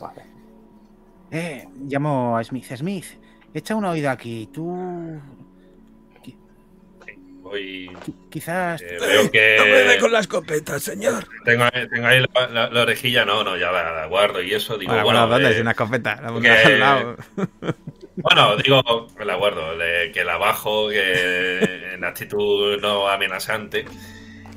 Vale. 0.00 0.22
Eh, 1.30 1.68
llamo 1.88 2.36
a 2.36 2.42
Smith. 2.44 2.64
Smith, 2.74 3.04
echa 3.54 3.74
una 3.76 3.90
oída 3.90 4.10
aquí. 4.12 4.48
Tú. 4.52 5.20
Voy. 7.42 7.88
qui- 8.04 8.14
Quizás. 8.28 8.82
eh, 8.82 8.96
veo 9.00 9.22
No 9.22 9.24
me 9.24 9.30
que 9.94 9.98
con 10.00 10.10
la 10.12 10.18
escopeta, 10.18 10.80
señor. 10.80 11.28
tengo, 11.44 11.64
tengo 11.92 12.06
ahí 12.08 12.20
la, 12.34 12.48
la- 12.48 12.70
la 12.70 12.82
orejilla, 12.82 13.24
no, 13.24 13.44
no, 13.44 13.56
ya 13.56 13.70
la, 13.70 13.92
la 13.92 14.06
guardo 14.06 14.42
y 14.42 14.52
eso. 14.52 14.76
Digo, 14.76 14.90
Bueno, 14.90 15.04
bueno, 15.04 15.20
bueno, 15.20 15.32
¿dónde? 15.34 15.50
eh, 15.50 15.54
Es 15.54 15.60
una 15.60 15.70
escopeta. 15.70 16.20
La 16.20 16.40
que- 16.40 16.50
al 16.50 16.80
lado. 16.80 17.16
Bueno, 18.16 18.56
digo, 18.56 18.82
me 19.18 19.24
la 19.24 19.36
guardo, 19.36 19.74
le- 19.76 20.10
que 20.12 20.24
la 20.24 20.38
bajo, 20.38 20.88
que 20.88 21.94
en 21.94 22.04
actitud 22.04 22.80
no 22.80 23.08
amenazante. 23.08 23.84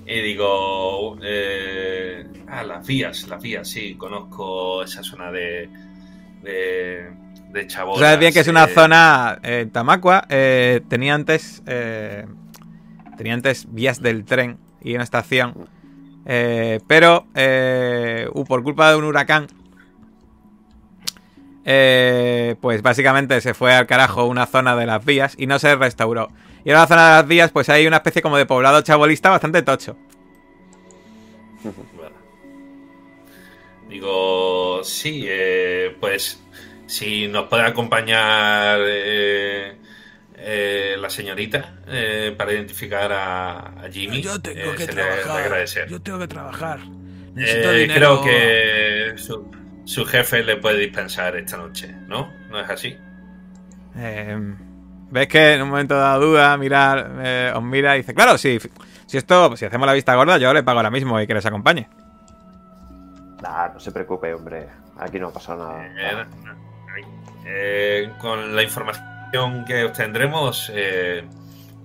Y 0.05 0.21
digo, 0.21 1.17
eh, 1.21 2.25
ah, 2.47 2.63
las 2.63 2.85
vías, 2.87 3.27
las 3.27 3.41
vías, 3.41 3.67
sí, 3.67 3.95
conozco 3.95 4.81
esa 4.83 5.03
zona 5.03 5.31
de, 5.31 5.69
de, 6.41 7.11
de 7.51 7.67
chabolas. 7.67 7.99
Sabes 7.99 8.19
bien 8.19 8.33
que 8.33 8.39
es 8.39 8.47
una 8.47 8.63
eh, 8.65 8.67
zona 8.73 9.39
eh, 9.43 9.59
en 9.61 9.69
Tamacua. 9.71 10.25
eh, 10.29 10.81
tenía 10.87 11.13
antes. 11.13 11.61
eh, 11.67 12.25
tenía 13.17 13.33
antes 13.33 13.67
vías 13.71 14.01
del 14.01 14.23
tren 14.23 14.57
y 14.81 14.95
una 14.95 15.03
estación. 15.03 15.67
eh, 16.25 16.79
pero 16.87 17.25
uh, 18.33 18.43
por 18.45 18.63
culpa 18.63 18.89
de 18.91 18.95
un 18.97 19.03
huracán. 19.03 19.47
Eh, 21.65 22.55
pues 22.61 22.81
básicamente 22.81 23.39
se 23.41 23.53
fue 23.53 23.73
al 23.73 23.87
carajo 23.87 24.25
una 24.25 24.45
zona 24.45 24.75
de 24.75 24.85
las 24.85 25.03
vías 25.05 25.35
y 25.37 25.47
no 25.47 25.59
se 25.59 25.75
restauró. 25.75 26.29
Y 26.65 26.69
ahora 26.71 26.81
la 26.81 26.87
zona 26.87 27.07
de 27.09 27.15
las 27.15 27.27
vías, 27.27 27.51
pues 27.51 27.69
hay 27.69 27.87
una 27.87 27.97
especie 27.97 28.21
como 28.21 28.37
de 28.37 28.45
poblado 28.45 28.81
chabolista 28.81 29.29
bastante 29.29 29.61
tocho. 29.61 29.95
Bueno. 31.63 32.15
Digo, 33.89 34.81
sí, 34.83 35.25
eh, 35.27 35.95
pues 35.99 36.39
si 36.85 37.27
nos 37.27 37.47
puede 37.47 37.63
acompañar 37.63 38.79
eh, 38.83 39.75
eh, 40.37 40.95
la 40.99 41.09
señorita 41.09 41.79
eh, 41.87 42.33
para 42.37 42.53
identificar 42.53 43.11
a, 43.11 43.57
a 43.83 43.89
Jimmy, 43.91 44.21
Yo 44.21 44.39
tengo 44.39 44.73
eh, 44.73 44.75
que 44.77 44.85
trabajar. 44.87 45.41
agradecer. 45.43 45.89
Yo 45.89 46.01
tengo 46.01 46.19
que 46.19 46.27
trabajar. 46.27 46.79
Eh, 46.79 47.31
Necesito 47.33 47.71
dinero. 47.73 48.21
creo 48.21 48.23
que 48.23 49.17
su, 49.17 49.49
su 49.89 50.05
jefe 50.05 50.43
le 50.43 50.57
puede 50.57 50.77
dispensar 50.77 51.35
esta 51.35 51.57
noche, 51.57 51.91
¿no? 52.07 52.31
¿No 52.51 52.59
es 52.59 52.69
así? 52.69 52.95
Eh, 53.95 54.37
Ves 55.09 55.27
que 55.27 55.55
en 55.55 55.63
un 55.63 55.69
momento 55.69 55.99
de 55.99 56.19
duda, 56.23 56.55
mira, 56.57 57.11
eh, 57.23 57.51
os 57.55 57.63
mira 57.63 57.95
y 57.95 58.01
dice, 58.01 58.13
claro, 58.13 58.37
si, 58.37 58.59
si 59.07 59.17
esto, 59.17 59.57
si 59.57 59.65
hacemos 59.65 59.87
la 59.87 59.93
vista 59.93 60.13
gorda, 60.13 60.37
yo 60.37 60.53
le 60.53 60.61
pago 60.61 60.77
ahora 60.77 60.91
mismo 60.91 61.19
y 61.19 61.25
que 61.25 61.33
les 61.33 61.45
acompañe. 61.47 61.89
Nah, 63.41 63.69
no 63.69 63.79
se 63.79 63.91
preocupe, 63.91 64.31
hombre. 64.31 64.67
Aquí 64.99 65.19
no 65.19 65.29
ha 65.29 65.33
pasado 65.33 65.73
nada. 65.73 65.87
Eh, 65.87 67.03
eh, 67.47 68.11
con 68.19 68.55
la 68.55 68.61
información 68.61 69.65
que 69.65 69.85
obtendremos, 69.85 70.71
eh, 70.75 71.27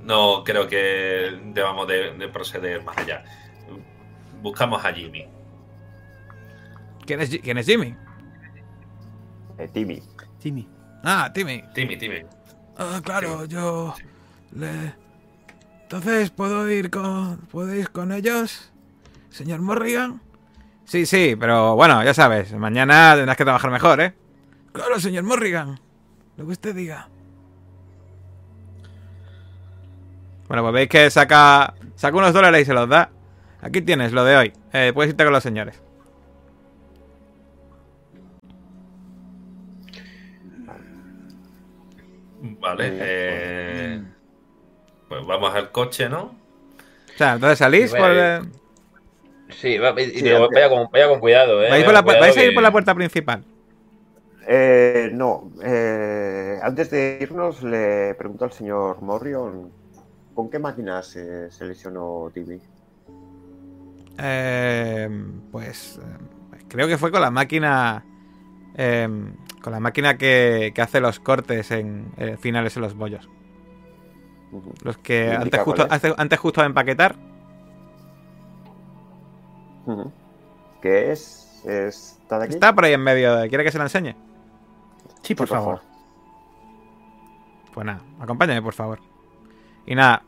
no 0.02 0.44
creo 0.44 0.68
que 0.68 1.40
debamos 1.55 1.89
de, 1.89 2.12
de 2.12 2.28
proceder 2.28 2.85
más 2.85 2.98
allá. 2.98 3.24
Buscamos 4.43 4.85
a 4.85 4.93
Jimmy. 4.93 5.26
¿Quién 7.06 7.20
es, 7.20 7.39
quién 7.43 7.59
es 7.59 7.66
Jimmy? 7.66 7.94
Eh, 9.59 9.68
Timmy. 9.72 10.02
Timmy. 10.39 10.68
Ah, 11.02 11.31
Timmy. 11.32 11.62
Timmy, 11.74 11.97
Timmy. 11.97 12.22
Ah, 12.76 13.01
claro, 13.05 13.44
yo 13.44 13.94
le... 14.52 14.94
Entonces, 15.82 16.31
¿puedo 16.31 16.70
ir 16.70 16.90
con... 16.90 17.39
¿Puedo 17.51 17.74
ir 17.74 17.90
con 17.90 18.10
ellos? 18.12 18.72
¿Señor 19.31 19.60
Morrigan? 19.60 20.20
Sí, 20.85 21.06
sí, 21.06 21.36
pero 21.39 21.76
bueno, 21.76 22.02
ya 22.05 22.14
sabes, 22.14 22.52
mañana 22.52 23.14
tendrás 23.16 23.36
que 23.36 23.44
trabajar 23.44 23.70
mejor, 23.70 24.01
¿eh? 24.01 24.14
Claro, 24.72 24.98
señor 25.01 25.24
Morrigan. 25.24 25.81
Lo 26.36 26.47
que 26.47 26.52
usted 26.52 26.74
diga. 26.74 27.09
Bueno, 30.48 30.62
pues 30.62 30.74
veis 30.74 30.89
que 30.89 31.10
saca, 31.10 31.74
saca 31.97 32.16
unos 32.16 32.32
dólares 32.32 32.62
y 32.62 32.64
se 32.64 32.74
los 32.74 32.89
da. 32.89 33.10
Aquí 33.62 33.81
tienes 33.82 34.12
lo 34.12 34.24
de 34.24 34.36
hoy. 34.36 34.52
Eh, 34.72 34.93
puedes 34.93 35.10
irte 35.10 35.24
con 35.24 35.32
los 35.32 35.43
señores. 35.43 35.81
Vale. 42.65 42.91
eh, 42.99 44.03
pues 45.09 45.27
vamos 45.27 45.55
al 45.55 45.70
coche, 45.70 46.09
¿no? 46.09 46.23
O 47.15 47.19
sea, 47.19 47.35
entonces 47.35 47.59
salís 47.59 47.93
por... 47.95 48.11
el- 48.11 48.49
Sí, 49.51 49.77
va- 49.78 49.95
y 50.01 50.07
Sí, 50.07 50.23
digo, 50.23 50.45
antes. 50.45 50.51
vaya, 50.55 50.69
con, 50.70 50.89
vaya 50.91 51.09
con 51.09 51.20
cuidado, 51.20 51.62
¿eh? 51.62 51.69
¿Vais, 51.70 51.70
Vaya 51.70 51.85
por 51.85 51.95
la 51.95 52.01
con 52.01 52.05
pu- 52.07 52.07
cuidado 52.19 52.20
vais 52.23 52.36
a 52.39 52.45
ir 52.45 52.55
por 52.55 52.62
la 52.62 52.73
puerta 52.73 52.95
principal? 52.95 53.45
Eh, 54.49 55.11
no. 55.12 55.51
eh, 55.62 56.59
antes 56.62 56.91
de 56.91 57.19
irnos, 57.20 57.62
le 57.62 58.15
pregunto 58.15 58.45
al 58.47 58.53
señor 58.53 59.01
Morrion 59.03 59.70
con 60.35 60.51
qué 60.51 60.59
máquina 60.59 61.03
se, 61.03 61.51
se 61.51 61.65
lesionó 61.66 62.31
Timmy. 62.32 62.59
Eh, 64.19 65.09
pues 65.53 65.99
eh, 66.03 66.59
creo 66.69 66.89
que 66.89 66.99
fue 66.99 67.11
con 67.11 67.20
la 67.20 67.31
máquina 67.31 68.05
eh, 68.77 69.09
con 69.65 69.73
la 69.73 69.81
máquina 69.81 70.19
que, 70.19 70.73
que 70.74 70.82
hace 70.82 71.01
los 71.01 71.20
cortes 71.20 71.70
en 71.70 72.12
eh, 72.19 72.36
finales 72.39 72.77
en 72.77 72.82
los 72.82 72.95
bollos. 72.95 73.31
Los 74.82 74.99
que 74.99 75.27
¿Me 75.31 75.36
antes 75.36 75.61
justo, 75.62 75.89
antes, 76.19 76.39
justo 76.39 76.61
de 76.61 76.66
empaquetar. 76.66 77.16
Ujú. 79.86 80.12
¿Qué 80.82 81.12
es? 81.12 81.62
¿Está 81.65 82.39
de 82.41 82.45
aquí? 82.45 82.55
Está 82.55 82.74
por 82.74 82.85
ahí 82.85 82.93
en 82.93 83.01
medio. 83.01 83.35
de- 83.36 83.49
¿Quiere 83.49 83.65
que 83.65 83.73
se 83.73 83.78
la 83.78 83.85
enseñe? 83.85 84.15
Sí, 85.23 85.35
por 85.35 85.49
Sí, 85.49 85.55
favor. 85.55 85.81
Pues 87.73 87.86
nada, 87.86 88.03
acompáñame 88.20 88.61
por 88.61 88.74
favor. 88.74 89.01
Y 89.86 89.95
nada, 89.95 90.23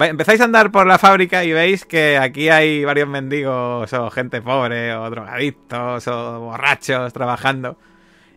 Empezáis 0.00 0.40
a 0.40 0.44
andar 0.44 0.70
por 0.70 0.86
la 0.86 0.96
fábrica 0.96 1.42
y 1.42 1.52
veis 1.52 1.84
que 1.84 2.16
aquí 2.18 2.48
hay 2.50 2.84
varios 2.84 3.08
mendigos 3.08 3.92
o 3.92 4.10
gente 4.10 4.40
pobre 4.40 4.94
o 4.94 5.10
drogadictos 5.10 6.06
o 6.06 6.40
borrachos 6.40 7.12
trabajando. 7.12 7.76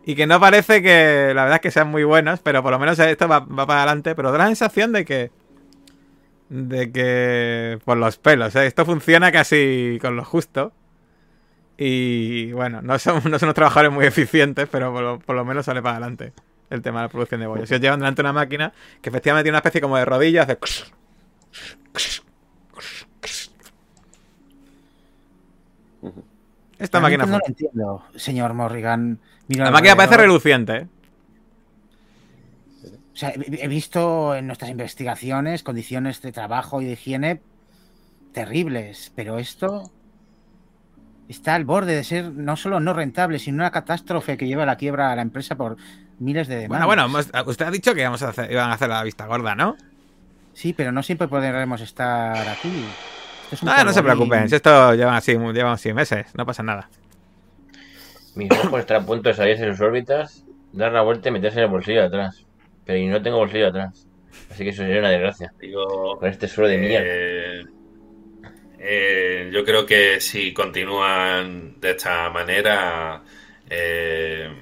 Y 0.04 0.14
que 0.16 0.26
no 0.26 0.40
parece 0.40 0.82
que 0.82 1.32
la 1.34 1.42
verdad 1.42 1.56
es 1.56 1.60
que 1.60 1.70
sean 1.70 1.88
muy 1.88 2.04
buenos, 2.04 2.40
pero 2.40 2.62
por 2.62 2.72
lo 2.72 2.78
menos 2.78 2.98
esto 2.98 3.28
va, 3.28 3.40
va 3.40 3.66
para 3.66 3.82
adelante. 3.82 4.14
Pero 4.14 4.32
da 4.32 4.38
la 4.38 4.46
sensación 4.46 4.92
de 4.92 5.04
que... 5.04 5.30
De 6.48 6.90
que... 6.90 7.78
Por 7.84 7.96
los 7.96 8.18
pelos, 8.18 8.54
¿eh? 8.56 8.66
Esto 8.66 8.84
funciona 8.84 9.30
casi 9.30 9.98
con 10.00 10.16
lo 10.16 10.24
justo. 10.24 10.72
Y 11.78 12.52
bueno, 12.52 12.82
no 12.82 12.98
son, 12.98 13.22
no 13.30 13.38
son 13.38 13.46
unos 13.46 13.54
trabajadores 13.54 13.92
muy 13.92 14.06
eficientes, 14.06 14.68
pero 14.70 14.92
por 14.92 15.02
lo, 15.02 15.18
por 15.18 15.36
lo 15.36 15.44
menos 15.44 15.66
sale 15.66 15.82
para 15.82 15.96
adelante 15.96 16.32
el 16.70 16.80
tema 16.80 17.00
de 17.00 17.06
la 17.06 17.08
producción 17.08 17.40
de 17.40 17.46
bollos. 17.46 17.68
Si 17.68 17.74
os 17.74 17.80
llevan 17.80 18.00
delante 18.00 18.22
una 18.22 18.32
máquina 18.32 18.72
que 19.00 19.10
efectivamente 19.10 19.44
tiene 19.44 19.54
una 19.54 19.58
especie 19.58 19.80
como 19.80 19.96
de 19.96 20.04
rodillo, 20.04 20.42
hace... 20.42 20.58
Esta 26.78 27.00
máquina 27.00 27.26
no 27.26 27.38
lo 27.38 27.46
entiendo, 27.46 28.04
señor 28.16 28.54
Morrigan. 28.54 29.20
Miro 29.52 29.64
La 29.64 29.70
máquina 29.70 29.96
parece 29.96 30.16
reluciente, 30.16 30.76
¿eh? 30.76 30.86
O 33.12 33.16
sea, 33.16 33.32
he 33.36 33.68
visto 33.68 34.34
en 34.34 34.46
nuestras 34.46 34.70
investigaciones 34.70 35.62
condiciones 35.62 36.22
de 36.22 36.32
trabajo 36.32 36.80
y 36.80 36.86
de 36.86 36.92
higiene 36.92 37.42
terribles, 38.32 39.12
pero 39.14 39.38
esto 39.38 39.90
está 41.28 41.54
al 41.54 41.64
borde 41.66 41.94
de 41.94 42.04
ser 42.04 42.32
no 42.32 42.56
solo 42.56 42.80
no 42.80 42.94
rentable, 42.94 43.38
sino 43.38 43.56
una 43.56 43.70
catástrofe 43.70 44.38
que 44.38 44.46
lleva 44.46 44.62
a 44.62 44.66
la 44.66 44.76
quiebra 44.76 45.12
a 45.12 45.16
la 45.16 45.22
empresa 45.22 45.56
por 45.56 45.76
miles 46.18 46.48
de 46.48 46.66
Bueno, 46.68 46.86
demandas. 46.86 47.10
bueno, 47.12 47.30
hemos- 47.34 47.48
usted 47.48 47.66
ha 47.66 47.70
dicho 47.70 47.94
que 47.94 48.00
íbamos 48.00 48.22
a 48.22 48.30
hacer, 48.30 48.50
iban 48.50 48.70
a 48.70 48.74
hacer 48.74 48.88
la 48.88 49.02
vista 49.02 49.26
gorda, 49.26 49.54
¿no? 49.54 49.76
Sí, 50.54 50.72
pero 50.72 50.90
no 50.90 51.02
siempre 51.02 51.28
podremos 51.28 51.80
estar 51.82 52.48
aquí. 52.48 52.70
Es 53.50 53.62
No, 53.62 53.84
no 53.84 53.92
se 53.92 54.02
preocupen, 54.02 54.48
si 54.48 54.54
esto 54.54 54.94
llevan 54.94 55.14
así, 55.14 55.32
llevan 55.32 55.72
así 55.74 55.92
meses, 55.92 56.26
no 56.34 56.46
pasa 56.46 56.62
nada. 56.62 56.88
Mis 58.34 58.50
ojos 58.50 58.80
están 58.80 59.02
a 59.02 59.06
punto 59.06 59.28
de 59.28 59.34
salirse 59.34 59.66
de 59.66 59.72
sus 59.72 59.80
órbitas, 59.80 60.44
dar 60.72 60.92
la 60.92 61.02
vuelta 61.02 61.28
y 61.28 61.32
meterse 61.32 61.58
en 61.58 61.64
el 61.64 61.70
bolsillo 61.70 62.00
de 62.00 62.06
atrás. 62.06 62.46
Pero 62.84 62.98
y 62.98 63.06
no 63.06 63.22
tengo 63.22 63.38
bolsillo 63.38 63.64
de 63.64 63.70
atrás. 63.70 64.06
Así 64.50 64.64
que 64.64 64.70
eso 64.70 64.82
sería 64.82 65.00
una 65.00 65.10
desgracia. 65.10 65.52
Digo, 65.60 66.18
Con 66.18 66.28
este 66.28 66.48
suelo 66.48 66.70
de 66.70 66.78
mierda. 66.78 67.06
Eh, 67.06 67.64
eh, 68.78 69.50
yo 69.52 69.64
creo 69.64 69.86
que 69.86 70.20
si 70.20 70.52
continúan 70.52 71.80
de 71.80 71.90
esta 71.90 72.30
manera, 72.30 73.22
eh, 73.68 74.61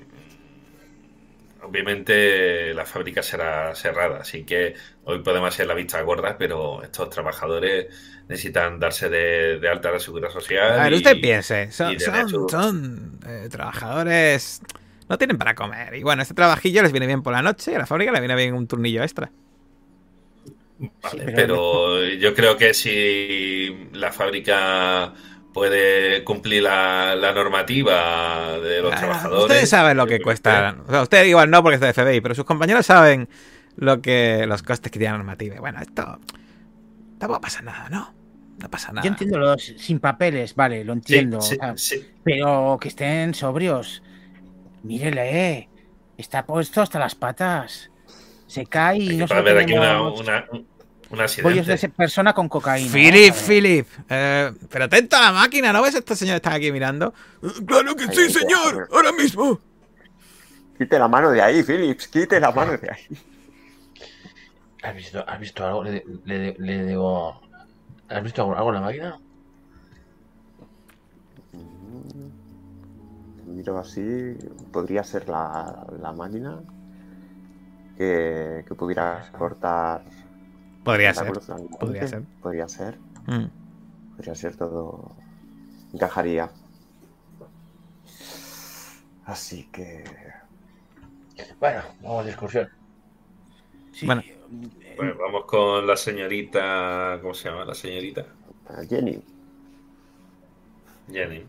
obviamente 1.70 2.74
la 2.74 2.84
fábrica 2.84 3.22
será 3.22 3.74
cerrada. 3.74 4.20
Así 4.20 4.44
que 4.44 4.74
hoy 5.04 5.20
podemos 5.22 5.48
hacer 5.54 5.66
la 5.66 5.74
vista 5.74 6.00
gorda, 6.02 6.36
pero 6.38 6.82
estos 6.82 7.10
trabajadores 7.10 7.86
necesitan 8.28 8.78
darse 8.78 9.08
de, 9.08 9.58
de 9.58 9.68
alta 9.68 9.88
a 9.88 9.92
la 9.92 9.98
seguridad 10.00 10.30
social. 10.30 10.78
A 10.78 10.84
ver, 10.84 10.92
y- 10.92 10.96
usted 10.96 11.20
piense, 11.20 11.70
son, 11.72 11.96
son, 12.48 13.18
eh, 13.26 13.48
trabajadores... 13.50 14.60
No 15.08 15.18
tienen 15.18 15.38
para 15.38 15.56
comer. 15.56 15.94
Y 15.96 16.04
bueno, 16.04 16.22
este 16.22 16.34
trabajillo 16.34 16.82
les 16.82 16.92
viene 16.92 17.06
bien 17.08 17.22
por 17.22 17.32
la 17.32 17.42
noche 17.42 17.72
y 17.72 17.74
a 17.74 17.80
la 17.80 17.86
fábrica 17.86 18.12
le 18.12 18.20
viene 18.20 18.36
bien 18.36 18.54
un 18.54 18.68
turnillo 18.68 19.02
extra. 19.02 19.32
Vale, 21.02 21.24
Sí, 21.26 21.32
pero- 21.34 21.36
pero 21.36 22.04
yo 22.14 22.34
creo 22.34 22.56
que 22.56 22.72
si 22.74 23.88
la 23.92 24.12
fábrica 24.12 25.12
puede 25.52 26.24
cumplir 26.24 26.62
la, 26.62 27.14
la 27.16 27.32
normativa 27.32 28.58
de 28.58 28.82
los 28.82 28.92
Ah, 28.92 28.96
trabajadores. 28.96 29.42
Ustedes 29.44 29.68
saben 29.68 29.96
lo 29.96 30.06
que 30.06 30.20
cuesta. 30.20 30.76
O 30.86 30.90
sea, 30.90 31.02
usted 31.02 31.24
igual 31.24 31.50
no 31.50 31.62
porque 31.62 31.74
es 31.76 31.80
de 31.80 31.92
FBI, 31.92 32.20
pero 32.20 32.34
sus 32.34 32.44
compañeros 32.44 32.86
saben 32.86 33.28
lo 33.76 34.00
que 34.00 34.44
los 34.46 34.62
costes 34.62 34.90
que 34.92 34.98
tiene 34.98 35.12
la 35.12 35.18
normativa. 35.18 35.56
Bueno, 35.60 35.80
esto 35.80 36.18
tampoco 37.18 37.40
pasa 37.40 37.62
nada, 37.62 37.88
¿no? 37.88 38.14
No 38.58 38.70
pasa 38.70 38.92
nada. 38.92 39.02
Yo 39.06 39.10
entiendo 39.12 39.38
los 39.38 39.62
sin 39.62 40.00
papeles, 40.00 40.54
vale, 40.54 40.84
lo 40.84 40.92
entiendo. 40.92 41.40
sí, 41.40 41.54
o 41.56 41.58
sea, 41.58 41.76
sí. 41.76 42.06
Pero 42.22 42.78
que 42.80 42.88
estén 42.88 43.34
sobrios. 43.34 44.02
Mírele, 44.82 45.50
eh. 45.52 45.68
Está 46.18 46.44
puesto 46.44 46.82
hasta 46.82 46.98
las 46.98 47.14
patas. 47.14 47.90
Se 48.46 48.66
cae 48.66 48.98
y 48.98 49.16
no 49.16 49.26
para 49.26 49.40
solo 49.40 49.54
ver 49.54 49.62
aquí 49.64 49.72
una, 49.72 50.44
un 51.10 51.20
accidente. 51.20 51.62
de 51.62 51.74
esa 51.74 51.88
persona 51.88 52.32
con 52.32 52.48
cocaína. 52.48 52.92
Philip, 52.92 53.32
a. 53.32 53.34
Philip. 53.34 53.86
eh, 54.08 54.52
pero 54.70 54.84
atento 54.84 55.16
a 55.16 55.20
la 55.20 55.32
máquina, 55.32 55.72
¿no 55.72 55.82
ves? 55.82 55.94
Estos 55.94 56.18
señores 56.18 56.36
están 56.36 56.52
aquí 56.54 56.70
mirando. 56.72 57.12
"Eh, 57.42 57.48
Claro 57.66 57.94
que 57.96 58.06
sí, 58.08 58.30
señor. 58.30 58.88
Ahora 58.92 59.12
mismo. 59.12 59.58
Quite 60.78 60.98
la 60.98 61.08
mano 61.08 61.30
de 61.30 61.42
ahí, 61.42 61.62
Phillips, 61.62 62.08
quite 62.08 62.40
la 62.40 62.52
mano 62.52 62.76
de 62.76 62.90
ahí. 62.90 63.18
¿Has 64.82 64.94
visto, 64.96 65.22
has 65.28 65.38
visto 65.38 65.66
algo? 65.66 65.84
Le, 65.84 66.02
le, 66.24 66.54
le 66.58 66.86
digo. 66.86 67.40
¿Has 68.08 68.22
visto 68.22 68.42
algo, 68.42 68.56
algo 68.56 68.68
en 68.70 68.74
la 68.76 68.80
máquina? 68.80 69.18
Miro 73.46 73.78
así, 73.78 74.36
podría 74.72 75.02
ser 75.04 75.28
la, 75.28 75.84
la 76.00 76.12
máquina 76.12 76.60
que, 77.98 78.64
que 78.66 78.74
pudiera 78.74 79.30
cortar 79.36 80.02
Podría 80.84 81.12
ser. 81.14 81.32
podría 81.78 82.06
ser. 82.08 82.22
Podría 82.42 82.68
ser. 82.68 82.98
Mm. 83.26 83.46
Podría 84.16 84.34
ser 84.34 84.56
todo. 84.56 85.14
Encajaría. 85.92 86.50
Así 89.24 89.64
que. 89.72 90.04
Bueno, 91.58 91.82
vamos 92.02 92.24
de 92.24 92.30
excursión. 92.32 92.68
Sí, 93.92 94.06
Bueno. 94.06 94.22
eh, 94.22 94.94
Pues 94.96 95.16
vamos 95.18 95.44
con 95.46 95.86
la 95.86 95.96
señorita. 95.96 97.18
¿Cómo 97.22 97.34
se 97.34 97.48
llama 97.50 97.64
la 97.64 97.74
señorita? 97.74 98.26
a 98.68 98.84
Jenny. 98.84 99.22
Jenny. 101.10 101.44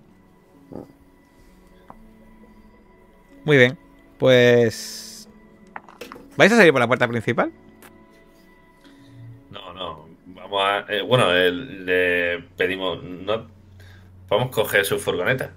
Muy 3.45 3.58
bien. 3.58 3.78
Pues. 4.20 5.28
¿Vais 6.38 6.52
a 6.52 6.56
salir 6.58 6.72
por 6.72 6.80
la 6.82 6.88
puerta 6.88 7.08
principal? 7.08 7.52
Vamos 10.52 10.64
a. 10.90 10.94
eh, 10.94 11.02
bueno, 11.02 11.26
eh, 11.34 11.52
le 11.52 12.44
pedimos. 12.57 13.02
No, 13.03 13.48
vamos 14.30 14.48
a 14.48 14.52
coger 14.52 14.86
su 14.86 14.99
furgoneta. 14.99 15.52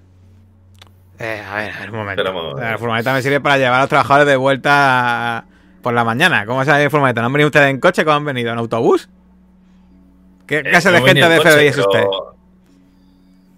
Eh, 1.19 1.41
a 1.47 1.55
ver, 1.55 1.71
a 1.71 1.79
ver, 1.81 1.91
un 1.91 1.97
momento. 1.97 2.21
Esperamos. 2.21 2.59
La 2.59 2.77
furgoneta 2.77 3.13
me 3.13 3.21
sirve 3.21 3.39
para 3.41 3.57
llevar 3.57 3.75
a 3.75 3.79
los 3.81 3.89
trabajadores 3.89 4.27
de 4.27 4.35
vuelta 4.35 5.45
por 5.81 5.93
la 5.93 6.03
mañana. 6.03 6.45
¿Cómo 6.45 6.63
sale 6.65 6.85
la 6.85 6.89
furgoneta? 6.89 7.21
¿No 7.21 7.27
han 7.27 7.33
venido 7.33 7.47
ustedes 7.47 7.69
en 7.69 7.79
coche? 7.79 8.03
¿Cómo 8.05 8.17
han 8.17 8.25
venido? 8.25 8.51
¿En 8.51 8.57
autobús? 8.57 9.09
¿Qué 10.47 10.59
Eh, 10.59 10.63
clase 10.63 10.91
de 10.91 11.01
gente 11.01 11.27
de 11.27 11.39
FBI 11.41 11.67
es 11.67 11.77
usted? 11.77 12.03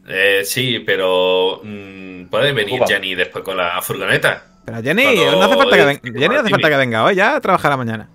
Eh, 0.08 0.42
sí, 0.46 0.80
pero. 0.86 1.62
mm, 1.64 2.26
¿Puede 2.28 2.52
venir 2.54 2.76
Ocupa. 2.82 2.88
Jenny 2.94 3.16
después 3.16 3.44
con 3.44 3.58
la 3.58 3.82
furgoneta? 3.82 4.44
Pero 4.66 4.82
Jenny, 4.84 5.04
Cuando 5.16 5.32
no 5.38 5.44
hace 5.44 5.56
falta 5.58 5.78
que 5.78 5.86
venga. 5.86 6.02
Jenny 6.04 6.28
no 6.36 6.40
hace 6.42 6.50
falta 6.50 6.70
que 6.70 6.76
venga 6.78 7.04
hoy, 7.06 7.16
ya 7.16 7.40
trabaja 7.40 7.70
la 7.70 7.78
mañana. 7.78 8.10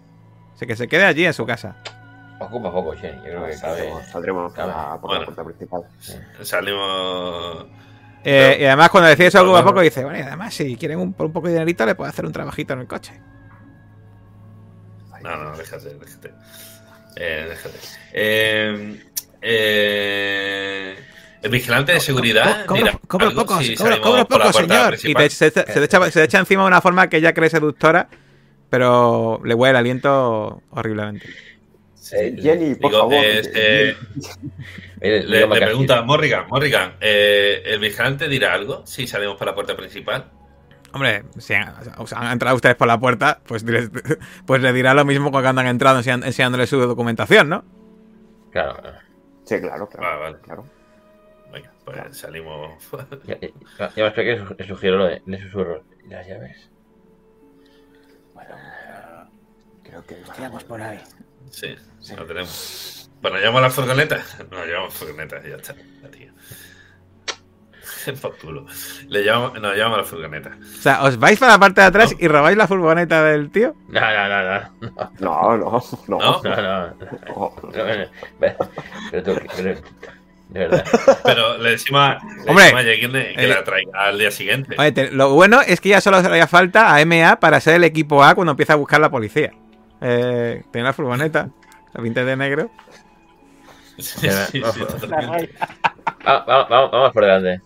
Así 0.54 0.66
que 0.66 0.76
se 0.76 0.86
quede 0.86 1.04
allí 1.04 1.24
en 1.24 1.32
su 1.34 1.44
casa. 1.46 1.76
Ocupa 2.46 2.72
poco, 2.72 2.92
Jenny. 2.92 3.16
Yo 3.18 3.22
creo 3.22 3.46
que 3.46 3.58
cabe. 3.60 3.76
Saldremos, 3.78 4.06
saldremos 4.06 4.52
por, 4.52 4.66
la, 4.66 5.24
puerta 5.24 5.44
principal. 5.44 5.82
Salimos. 6.42 7.66
Eh, 8.24 8.58
y 8.60 8.64
además, 8.64 8.90
cuando 8.90 9.08
decide 9.10 9.26
eso 9.28 9.38
ocupa 9.38 9.52
bueno. 9.62 9.66
poco, 9.68 9.80
dice: 9.80 10.04
Bueno, 10.04 10.18
y 10.18 10.22
además, 10.22 10.54
si 10.54 10.76
quieren 10.76 10.98
un, 10.98 11.12
por 11.12 11.26
un 11.26 11.32
poco 11.32 11.48
de 11.48 11.54
dinerito, 11.54 11.84
le 11.86 11.94
puedo 11.94 12.08
hacer 12.08 12.24
un 12.24 12.32
trabajito 12.32 12.72
en 12.74 12.80
el 12.80 12.86
coche. 12.86 13.20
No, 15.22 15.36
no, 15.36 15.56
déjate, 15.56 15.94
déjate. 15.94 16.32
Eh, 17.16 17.46
déjate. 17.48 17.78
Eh, 18.12 19.02
eh, 19.42 20.96
el 21.42 21.50
vigilante 21.50 21.92
de 21.92 22.00
seguridad. 22.00 22.64
Co- 22.66 22.76
cobro 23.08 23.28
algo 23.28 23.40
poco, 23.46 23.60
si 23.62 23.74
cobro, 23.76 24.00
cobro 24.00 24.26
poco, 24.26 24.52
señor. 24.52 24.96
Y 25.02 25.14
te- 25.14 25.30
se, 25.30 25.50
se- 25.50 25.64
se 25.64 25.64
te 25.64 25.84
echa, 25.84 26.04
se 26.10 26.20
te 26.20 26.24
echa 26.24 26.38
encima 26.38 26.62
de 26.62 26.68
una 26.68 26.80
forma 26.80 27.08
que 27.08 27.16
ella 27.18 27.34
cree 27.34 27.50
seductora, 27.50 28.08
pero 28.70 29.40
le 29.44 29.54
huele 29.54 29.70
el 29.70 29.76
aliento 29.76 30.62
horriblemente. 30.70 31.26
Eh, 32.12 32.36
Jenny, 32.40 32.74
por 32.74 32.90
digo, 32.90 33.00
favor. 33.02 33.24
es, 33.24 33.50
eh, 33.54 33.96
Eh, 35.00 35.24
le, 35.26 35.46
pregunta 35.48 36.02
Morrigan, 36.02 36.46
Morrigan, 36.48 36.94
eh, 37.00 37.62
¿el 37.64 37.78
vigilante 37.80 38.28
dirá 38.28 38.52
algo 38.54 38.86
si 38.86 39.06
salimos 39.06 39.36
por 39.36 39.46
la 39.48 39.54
puerta 39.54 39.76
principal? 39.76 40.30
Hombre, 40.92 41.24
si 41.38 41.54
han, 41.54 41.74
o 41.98 42.06
sea, 42.06 42.18
han 42.18 42.32
entrado 42.32 42.54
ustedes 42.56 42.76
por 42.76 42.86
la 42.86 43.00
puerta, 43.00 43.40
pues, 43.46 43.64
pues 44.46 44.62
le 44.62 44.72
dirá 44.72 44.94
lo 44.94 45.04
mismo 45.04 45.30
cuando 45.30 45.60
han 45.60 45.66
entrado 45.66 45.98
enseñándole 46.00 46.66
su 46.66 46.78
documentación, 46.78 47.48
¿no? 47.48 47.64
Claro, 48.50 48.76
claro. 48.76 48.98
Sí, 49.44 49.58
claro, 49.60 49.88
claro. 49.88 50.06
Vale, 50.06 50.20
vale. 50.20 50.38
claro. 50.42 50.64
Venga, 51.52 51.72
pues 51.84 52.16
salimos. 52.16 52.72
Ya, 53.26 53.38
ya, 53.40 53.48
ya 53.78 53.90
me 53.96 54.06
expliqué, 54.06 54.38
su- 54.38 54.54
le 54.58 54.66
sugiero 54.66 54.98
lo 54.98 55.06
de, 55.06 55.22
le 55.26 55.40
susurro. 55.40 55.82
¿Y 56.04 56.08
las 56.10 56.26
llaves? 56.26 56.70
Creo 59.82 60.04
que. 60.06 60.14
Tiramos 60.36 60.64
por 60.64 60.80
ahí. 60.80 61.00
Sí, 61.52 61.76
lo 62.16 62.24
tenemos. 62.26 63.10
Bueno, 63.20 63.38
¿llevamos 63.38 63.62
la 63.62 63.70
furgoneta? 63.70 64.24
No, 64.50 64.64
llevamos 64.64 64.94
furgoneta, 64.94 65.40
ya 65.48 65.56
está. 65.56 65.74
la 66.02 66.08
tía. 66.10 66.32
Por 68.20 68.36
culo. 68.38 68.66
Le 69.08 69.22
llevamos, 69.22 69.60
nos 69.60 69.74
llevamos 69.76 69.98
a 69.98 70.02
la 70.02 70.06
furgoneta. 70.08 70.56
O 70.60 70.80
sea, 70.82 71.02
os 71.04 71.18
vais 71.18 71.38
para 71.38 71.52
la 71.52 71.58
parte 71.60 71.80
de 71.82 71.86
atrás 71.86 72.14
y 72.18 72.26
robáis 72.26 72.56
la 72.56 72.66
furgoneta 72.66 73.22
del 73.22 73.50
tío. 73.52 73.76
No, 73.88 74.00
no, 74.00 74.28
no, 74.28 74.42
no. 74.42 74.60
No, 75.20 75.56
no, 75.56 75.58
no. 75.58 75.82
¿No? 76.08 76.42
No, 76.42 76.42
no. 76.42 76.86
No. 76.88 77.54
no, 77.62 77.96
no. 77.96 78.06
Pero 78.40 79.22
tú, 79.22 79.40
pero- 79.56 79.80
de 80.48 80.58
verdad. 80.68 80.84
Pero 81.24 81.56
le 81.58 81.70
decimos 81.70 82.00
a, 82.02 82.18
le 82.44 82.50
Hombre, 82.50 82.64
decimos 82.64 82.80
a 82.80 82.84
Jekyll 82.84 83.12
que 83.12 83.34
eh, 83.44 83.48
la 83.48 83.64
traiga 83.64 84.00
al 84.00 84.18
día 84.18 84.30
siguiente. 84.30 84.74
Oye, 84.78 84.92
te- 84.92 85.10
lo 85.10 85.30
bueno 85.32 85.60
es 85.62 85.80
que 85.80 85.90
ya 85.90 86.00
solo 86.02 86.18
haría 86.18 86.46
falta 86.46 86.94
a 86.94 87.04
MA 87.06 87.36
para 87.40 87.58
ser 87.60 87.76
el 87.76 87.84
equipo 87.84 88.22
A 88.22 88.34
cuando 88.34 88.50
empieza 88.50 88.72
a 88.74 88.76
buscar 88.76 89.00
la 89.00 89.10
policía. 89.10 89.52
Eh, 90.02 90.62
tiene 90.72 90.86
la 90.86 90.92
furgoneta, 90.92 91.48
la 91.94 92.02
pinta 92.02 92.24
de 92.24 92.36
negro. 92.36 92.70
Sí, 93.98 94.28
sí, 94.50 94.60
vamos. 94.60 94.74
sí, 95.00 95.06
Vamos, 96.24 96.90
vamos 96.90 97.12
por 97.12 97.24
delante. 97.24 97.60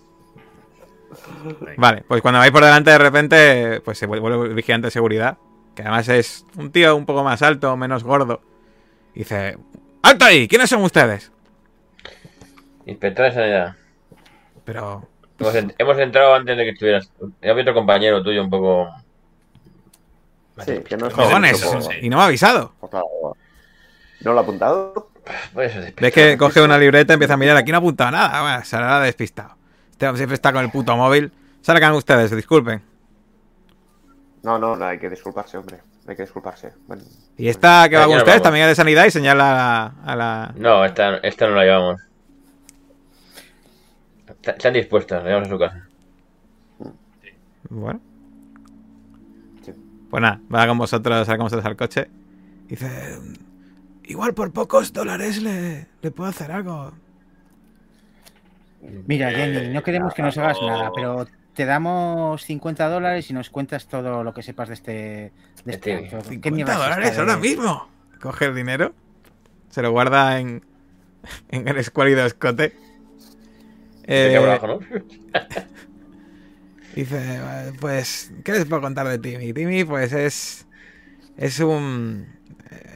Vale, 1.76 2.04
pues 2.06 2.20
cuando 2.20 2.40
vais 2.40 2.50
por 2.50 2.64
delante 2.64 2.90
de 2.90 2.98
repente, 2.98 3.80
pues 3.84 3.96
se 3.96 4.06
vuelve 4.06 4.48
el 4.48 4.54
vigilante 4.54 4.88
de 4.88 4.90
seguridad, 4.90 5.38
que 5.74 5.82
además 5.82 6.08
es 6.08 6.44
un 6.56 6.72
tío 6.72 6.96
un 6.96 7.06
poco 7.06 7.22
más 7.22 7.42
alto, 7.42 7.76
menos 7.76 8.02
gordo. 8.04 8.40
Y 9.14 9.20
dice, 9.20 9.56
¡Alto 10.02 10.24
ahí! 10.24 10.48
¿Quiénes 10.48 10.68
son 10.68 10.82
ustedes? 10.82 11.30
Inspector 12.86 13.26
de 13.26 13.32
sanidad. 13.32 13.76
Pero, 14.64 15.08
Hemos, 15.38 15.54
en- 15.54 15.74
hemos 15.78 15.98
entrado 15.98 16.34
antes 16.34 16.56
de 16.56 16.64
que 16.64 16.70
estuvieras. 16.70 17.10
He 17.40 17.50
otro 17.50 17.72
compañero 17.74 18.22
tuyo 18.22 18.42
un 18.42 18.50
poco. 18.50 18.88
Sí, 20.64 20.78
que 20.88 20.96
no 20.96 21.06
es 21.08 21.14
cojones, 21.14 21.66
y 22.00 22.08
no 22.08 22.16
me 22.16 22.22
ha 22.22 22.26
avisado. 22.26 22.72
¿No 24.22 24.32
lo 24.32 24.38
ha 24.38 24.42
apuntado? 24.42 25.10
Pues 25.52 25.74
eso, 25.76 25.92
Ves 26.00 26.12
que 26.14 26.38
coge 26.38 26.62
una 26.62 26.78
libreta 26.78 27.12
y 27.12 27.14
empieza 27.14 27.34
a 27.34 27.36
mirar, 27.36 27.56
aquí 27.56 27.70
no 27.72 27.76
ha 27.76 27.80
apuntado 27.80 28.10
nada, 28.12 28.40
bueno, 28.42 28.64
se 28.64 28.76
la 28.78 28.96
ha 28.96 29.00
despistado. 29.00 29.56
Este 29.90 30.06
hombre 30.06 30.18
siempre 30.18 30.34
está 30.34 30.52
con 30.52 30.62
el 30.64 30.70
puto 30.70 30.96
móvil. 30.96 31.32
Salgan 31.62 31.92
ustedes, 31.94 32.30
disculpen. 32.30 32.80
No, 34.42 34.58
no, 34.58 34.76
no, 34.76 34.84
hay 34.84 34.98
que 34.98 35.10
disculparse, 35.10 35.56
hombre. 35.58 35.78
Hay 36.06 36.14
que 36.14 36.22
disculparse. 36.22 36.72
Bueno, 36.86 37.02
Y 37.36 37.48
esta 37.48 37.88
que 37.88 37.96
va 37.96 38.06
con 38.06 38.16
ustedes 38.18 38.40
también 38.40 38.64
es 38.66 38.70
de 38.70 38.74
sanidad 38.76 39.04
y 39.06 39.10
señala 39.10 39.50
a 39.50 39.54
la... 39.54 40.12
a 40.12 40.16
la- 40.16 40.52
No, 40.56 40.84
esta, 40.84 41.16
esta 41.18 41.48
no 41.48 41.56
la 41.56 41.64
llevamos. 41.64 42.00
Está- 44.28 44.52
Están 44.52 44.72
dispuestas, 44.74 45.22
la 45.24 45.28
llevamos 45.30 45.48
a 45.48 45.50
su 45.52 45.58
casa. 45.58 45.88
Bueno. 47.68 48.00
Pues 50.10 50.20
nada, 50.22 50.40
va 50.54 50.66
con 50.66 50.78
vosotros, 50.78 51.26
sale 51.26 51.38
con 51.38 51.46
vosotros 51.46 51.66
al 51.66 51.76
coche. 51.76 52.08
Dice, 52.68 53.18
igual 54.04 54.34
por 54.34 54.52
pocos 54.52 54.92
dólares 54.92 55.42
le, 55.42 55.86
le 56.02 56.10
puedo 56.10 56.30
hacer 56.30 56.50
algo. 56.52 56.92
Mira, 59.06 59.30
Jenny, 59.30 59.72
no 59.74 59.82
queremos 59.82 60.14
que 60.14 60.22
nos 60.22 60.36
hagas 60.38 60.58
nada, 60.62 60.90
pero 60.94 61.26
te 61.54 61.64
damos 61.64 62.44
50 62.44 62.88
dólares 62.88 63.30
y 63.30 63.32
nos 63.34 63.50
cuentas 63.50 63.86
todo 63.88 64.22
lo 64.22 64.32
que 64.32 64.42
sepas 64.42 64.68
de 64.68 64.74
este. 64.74 64.92
De 65.64 65.72
este 65.72 65.94
Este, 66.04 66.16
acto. 66.16 66.28
¿Qué 66.28 66.34
50 66.50 66.50
mierda 66.50 66.72
es 66.72 66.78
esta 66.78 66.88
dólares 66.94 67.14
de- 67.14 67.20
ahora 67.20 67.36
mismo. 67.36 67.88
Coge 68.20 68.44
el 68.46 68.54
dinero, 68.54 68.92
se 69.70 69.82
lo 69.82 69.90
guarda 69.90 70.38
en, 70.40 70.62
en 71.50 71.68
el 71.68 71.76
escuálido 71.78 72.24
escote. 72.24 72.76
Eh. 74.04 74.38
Dice, 76.96 77.18
"Eh, 77.20 77.72
pues, 77.78 78.32
¿qué 78.42 78.52
les 78.52 78.64
puedo 78.64 78.80
contar 78.82 79.06
de 79.06 79.18
Timmy? 79.18 79.52
Timmy, 79.52 79.84
pues 79.84 80.12
es. 80.12 80.66
Es 81.36 81.60
un. 81.60 82.26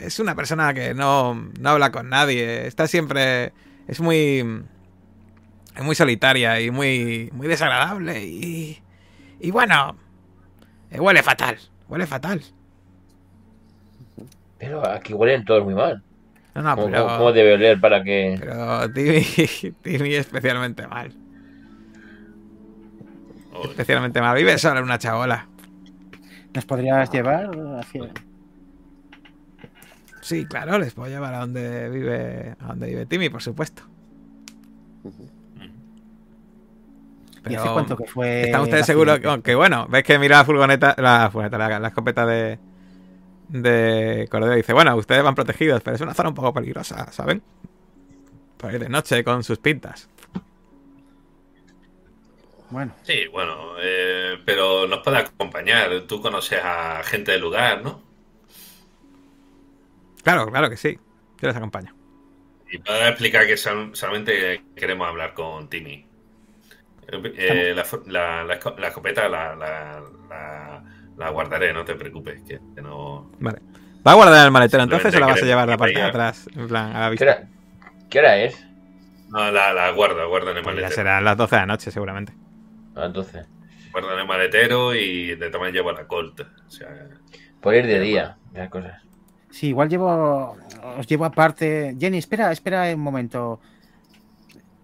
Es 0.01 0.19
una 0.19 0.35
persona 0.35 0.73
que 0.73 0.93
no, 0.93 1.35
no 1.59 1.69
habla 1.69 1.91
con 1.91 2.09
nadie. 2.09 2.65
Está 2.67 2.87
siempre. 2.87 3.53
Es 3.87 4.01
muy. 4.01 4.63
Es 5.77 5.83
muy 5.83 5.95
solitaria 5.95 6.59
y 6.59 6.71
muy. 6.71 7.29
Muy 7.31 7.47
desagradable. 7.47 8.25
Y. 8.25 8.81
Y 9.39 9.51
bueno. 9.51 9.95
eh, 10.89 10.99
huele 10.99 11.21
fatal. 11.23 11.57
Huele 11.87 12.07
fatal. 12.07 12.41
Pero 14.57 14.87
aquí 14.87 15.13
huelen 15.13 15.45
todos 15.45 15.63
muy 15.63 15.73
mal. 15.75 16.03
No, 16.53 16.61
no, 16.63 16.75
¿Cómo, 16.75 16.87
pero. 16.91 17.07
cómo 17.07 17.31
debe 17.31 17.53
oler 17.53 17.79
para 17.79 18.03
que.? 18.03 18.35
Pero 18.39 18.91
Timmy. 18.91 19.25
Timmy 19.83 20.15
especialmente 20.15 20.87
mal. 20.87 21.13
Especialmente 23.69 24.21
mal. 24.21 24.35
Vive 24.35 24.57
solo 24.57 24.79
en 24.79 24.85
una 24.85 24.97
chabola. 24.99 25.47
¿Nos 26.53 26.65
podrías 26.65 27.09
llevar 27.11 27.51
hacia.? 27.79 28.09
Sí, 30.21 30.45
claro, 30.45 30.77
les 30.77 30.93
puedo 30.93 31.09
llevar 31.09 31.33
a 31.33 31.39
donde 31.39 31.89
vive. 31.89 32.55
A 32.59 32.67
donde 32.67 32.87
vive 32.87 33.05
Timmy, 33.05 33.29
por 33.29 33.41
supuesto. 33.41 33.83
¿Y 37.49 37.55
hace 37.55 37.69
cuánto 37.69 37.97
que 37.97 38.05
fue? 38.05 38.43
¿Están 38.43 38.61
ustedes 38.61 38.85
seguros 38.85 39.19
que, 39.43 39.55
bueno, 39.55 39.87
ves 39.89 40.03
que 40.03 40.19
mira 40.19 40.37
la 40.37 40.45
furgoneta, 40.45 40.95
la 40.99 41.29
furgoneta, 41.31 41.57
la, 41.57 41.79
la 41.79 41.87
escopeta 41.87 42.25
de, 42.25 42.59
de 43.49 44.27
Cordero 44.29 44.53
y 44.53 44.57
dice, 44.57 44.73
bueno, 44.73 44.95
ustedes 44.95 45.23
van 45.23 45.33
protegidos, 45.33 45.81
pero 45.81 45.95
es 45.95 46.01
una 46.01 46.13
zona 46.13 46.29
un 46.29 46.35
poco 46.35 46.53
peligrosa, 46.53 47.11
¿saben? 47.11 47.41
Por 48.57 48.73
ir 48.73 48.79
de 48.79 48.89
noche 48.89 49.23
con 49.23 49.43
sus 49.43 49.57
pintas. 49.57 50.07
Bueno, 52.71 52.93
Sí, 53.03 53.27
bueno, 53.27 53.73
eh, 53.79 54.41
pero 54.45 54.87
nos 54.87 54.99
puede 54.99 55.17
acompañar. 55.19 55.89
Tú 56.07 56.21
conoces 56.21 56.59
a 56.63 57.03
gente 57.03 57.31
del 57.33 57.41
lugar, 57.41 57.81
¿no? 57.83 58.01
Claro, 60.23 60.45
claro 60.51 60.69
que 60.69 60.77
sí. 60.77 60.97
Yo 61.39 61.47
les 61.47 61.55
acompaño. 61.57 61.93
Y 62.71 62.77
puedes 62.77 63.09
explicar 63.09 63.45
que 63.47 63.57
sol- 63.57 63.91
solamente 63.95 64.63
queremos 64.75 65.07
hablar 65.07 65.33
con 65.33 65.69
Timmy. 65.69 66.05
Eh, 67.11 67.73
la, 67.75 67.85
la- 68.07 68.43
la 68.45 68.73
la 68.77 68.87
escopeta 68.87 69.27
la, 69.27 69.55
la- 69.55 70.01
la- 70.29 70.83
la 71.17 71.29
guardaré, 71.29 71.73
no 71.73 71.83
te 71.83 71.95
preocupes. 71.95 72.41
Que, 72.47 72.59
que 72.75 72.81
no. 72.81 73.29
Vale. 73.39 73.59
Va 74.07 74.13
a 74.13 74.15
guardar 74.15 74.39
en 74.39 74.45
el 74.45 74.51
maletero, 74.51 74.83
entonces 74.83 75.13
o 75.15 75.19
la 75.19 75.27
vas 75.27 75.41
a 75.41 75.45
llevar 75.45 75.67
a 75.67 75.71
la 75.71 75.77
parte 75.77 75.95
de 75.99 76.01
atrás, 76.03 76.47
en 76.55 76.67
plan, 76.67 76.95
a 76.95 76.99
la 77.01 77.05
¿Qué 77.07 77.11
vista. 77.11 77.25
hora, 77.25 77.47
¿Qué 78.09 78.19
hora 78.19 78.37
es? 78.37 78.65
No, 79.29 79.51
la, 79.51 79.73
la 79.73 79.91
guardo, 79.91 80.27
guardo 80.27 80.51
en 80.51 80.57
el 80.57 80.63
Pues 80.63 80.75
ya 80.75 80.81
maletero. 80.81 80.95
serán 80.95 81.23
las 81.23 81.37
12 81.37 81.55
de 81.55 81.61
la 81.61 81.65
noche, 81.67 81.91
seguramente. 81.91 82.33
A 83.01 83.05
las 83.05 83.13
12. 83.13 83.43
Guardo 83.91 84.13
en 84.13 84.19
el 84.19 84.27
maletero 84.27 84.93
y 84.95 85.35
de 85.35 85.49
tamaño 85.49 85.71
llevo 85.73 85.91
la 85.91 86.07
corta. 86.07 86.47
O 86.67 86.69
sea, 86.71 86.87
Por 87.59 87.75
ir 87.75 87.85
de 87.87 87.99
día, 87.99 88.37
esas 88.53 88.69
cosas. 88.69 89.01
sí, 89.49 89.67
igual 89.69 89.89
llevo. 89.89 90.55
Os 90.97 91.07
llevo 91.07 91.25
aparte. 91.25 91.95
Jenny, 91.99 92.17
espera, 92.19 92.51
espera 92.51 92.93
un 92.93 93.01
momento. 93.01 93.59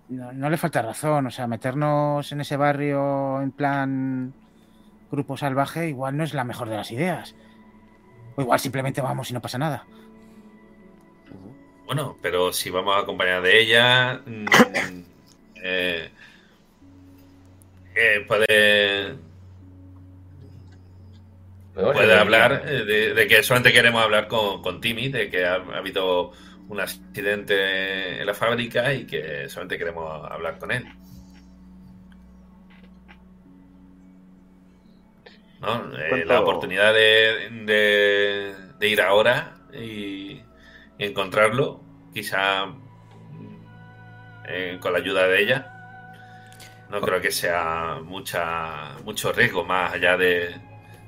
No, 0.10 0.31
no 0.34 0.49
le 0.49 0.57
falta 0.57 0.81
razón, 0.81 1.27
o 1.27 1.31
sea, 1.31 1.48
meternos 1.48 2.31
en 2.31 2.41
ese 2.41 2.56
barrio 2.57 3.41
en 3.41 3.52
plan 3.52 4.34
grupo 5.11 5.35
salvaje 5.38 5.88
igual 5.89 6.15
no 6.18 6.23
es 6.23 6.34
la 6.34 6.44
mejor 6.44 6.69
de 6.69 6.77
las 6.77 6.91
ideas. 6.91 7.35
O 8.35 8.41
igual 8.41 8.60
simplemente 8.60 9.02
vamos 9.02 9.30
y 9.30 9.34
no 9.34 9.41
pasa 9.41 9.57
nada. 9.57 9.85
bueno, 11.85 12.18
pero 12.22 12.52
si 12.53 12.69
vamos 12.69 12.95
a 12.95 12.99
acompañar 12.99 13.41
de 13.41 13.61
ella, 13.61 14.22
mm, 14.26 14.45
eh, 15.64 16.10
eh, 17.97 18.25
puede, 18.27 19.15
puede 21.73 22.13
hablar 22.19 22.63
eh, 22.65 22.85
de, 22.85 23.13
de 23.13 23.27
que 23.27 23.43
solamente 23.43 23.71
queremos 23.73 24.01
hablar 24.03 24.27
con, 24.27 24.61
con 24.61 24.79
Timmy, 24.81 25.09
de 25.09 25.29
que 25.29 25.45
ha, 25.45 25.55
ha 25.55 25.77
habido 25.77 26.31
un 26.69 26.79
accidente 26.81 28.19
en 28.19 28.25
la 28.25 28.33
fábrica 28.33 28.93
y 28.93 29.05
que 29.05 29.47
solamente 29.49 29.77
queremos 29.77 30.29
hablar 30.29 30.57
con 30.59 30.71
él. 30.71 30.85
¿No? 35.61 35.97
Eh, 35.97 36.05
¿Cuánto- 36.09 36.27
la 36.27 36.41
oportunidad 36.41 36.93
de, 36.93 37.49
de- 37.65 38.55
de 38.77 38.87
ir 38.87 39.01
ahora 39.01 39.57
y, 39.73 40.41
encontrarlo, 40.99 41.81
quizá 42.13 42.65
eh, 44.47 44.77
con 44.79 44.93
la 44.93 44.99
ayuda 44.99 45.27
de 45.27 45.41
ella, 45.41 45.76
no 46.89 47.01
creo 47.01 47.22
que 47.22 47.31
sea 47.31 47.97
mucha 48.03 48.93
mucho 49.03 49.31
riesgo 49.34 49.64
más 49.65 49.93
allá 49.93 50.18
de, 50.18 50.55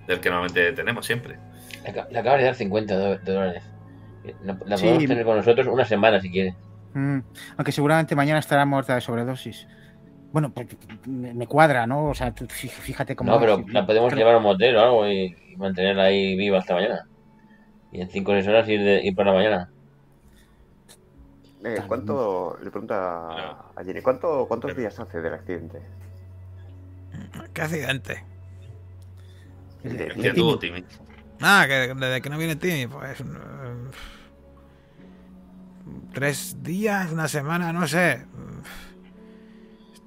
del 0.08 0.20
que 0.20 0.30
normalmente 0.30 0.72
tenemos 0.74 1.06
siempre. 1.06 1.38
Le 1.84 1.90
aca- 1.92 2.08
le 2.12 2.20
acabas 2.20 2.40
de 2.40 2.46
dar 2.46 2.56
50 2.56 2.96
do- 2.98 3.18
dólares. 3.20 3.64
La, 4.44 4.54
Sí. 4.78 4.84
podemos 4.86 5.06
tener 5.06 5.26
con 5.26 5.38
nosotros 5.38 5.68
una 5.68 5.86
semana 5.86 6.20
si 6.20 6.30
quiere. 6.30 6.56
Mm, 6.94 7.20
aunque 7.58 7.72
seguramente 7.72 8.16
mañana 8.16 8.40
estará 8.40 8.66
muerta 8.66 8.96
de 8.96 9.02
sobredosis. 9.02 9.68
Bueno, 10.32 10.54
porque 10.54 10.78
me 11.08 11.48
cuadra, 11.48 11.88
¿no? 11.88 12.06
O 12.06 12.14
sea, 12.14 12.34
tú 12.36 12.46
fí- 12.46 12.70
fíjate 12.70 13.16
cómo. 13.16 13.32
No, 13.32 13.40
pero 13.40 13.64
la 13.70 13.86
podemos 13.86 14.10
creo- 14.10 14.20
llevar 14.20 14.36
a 14.36 14.38
un 14.38 14.44
motel 14.44 14.76
o 14.76 14.82
algo 14.82 15.08
y, 15.08 15.36
y 15.52 15.56
mantenerla 15.58 16.04
ahí 16.04 16.36
viva 16.36 16.60
hasta 16.60 16.76
mañana. 16.76 17.08
Y 17.92 18.02
en 18.02 18.10
5 18.10 18.32
o 18.32 18.36
6 18.36 18.48
horas 18.48 18.68
ir, 18.70 18.84
de- 18.84 19.02
ir 19.04 19.16
por 19.16 19.26
la 19.26 19.34
mañana. 19.34 19.72
Eh, 21.64 21.82
¿Cuánto, 21.88 22.58
le 22.64 22.72
pregunta 22.72 23.72
a 23.76 23.84
Jenny, 23.84 24.02
¿cuánto, 24.02 24.46
¿cuántos 24.48 24.76
días 24.78 24.98
hace 25.00 25.20
del 25.22 25.34
accidente? 25.34 25.82
¿Qué 27.54 27.62
accidente? 27.62 28.24
el 29.84 29.98
de- 29.98 30.04
El 30.06 30.12
el 30.12 30.16
¿Qué 30.22 30.30
de 30.30 30.34
tuvo 30.34 30.58
Timmy. 30.60 30.82
Timmy? 30.84 31.04
Ah, 31.42 31.66
que 31.68 31.94
desde 31.94 32.22
que 32.22 32.30
no 32.30 32.38
viene 32.38 32.56
Timmy, 32.56 32.88
pues. 32.88 33.20
eh, 33.22 33.26
tres 36.14 36.62
días, 36.64 37.12
una 37.12 37.28
semana, 37.28 37.72
no 37.74 37.88
sé. 37.88 38.26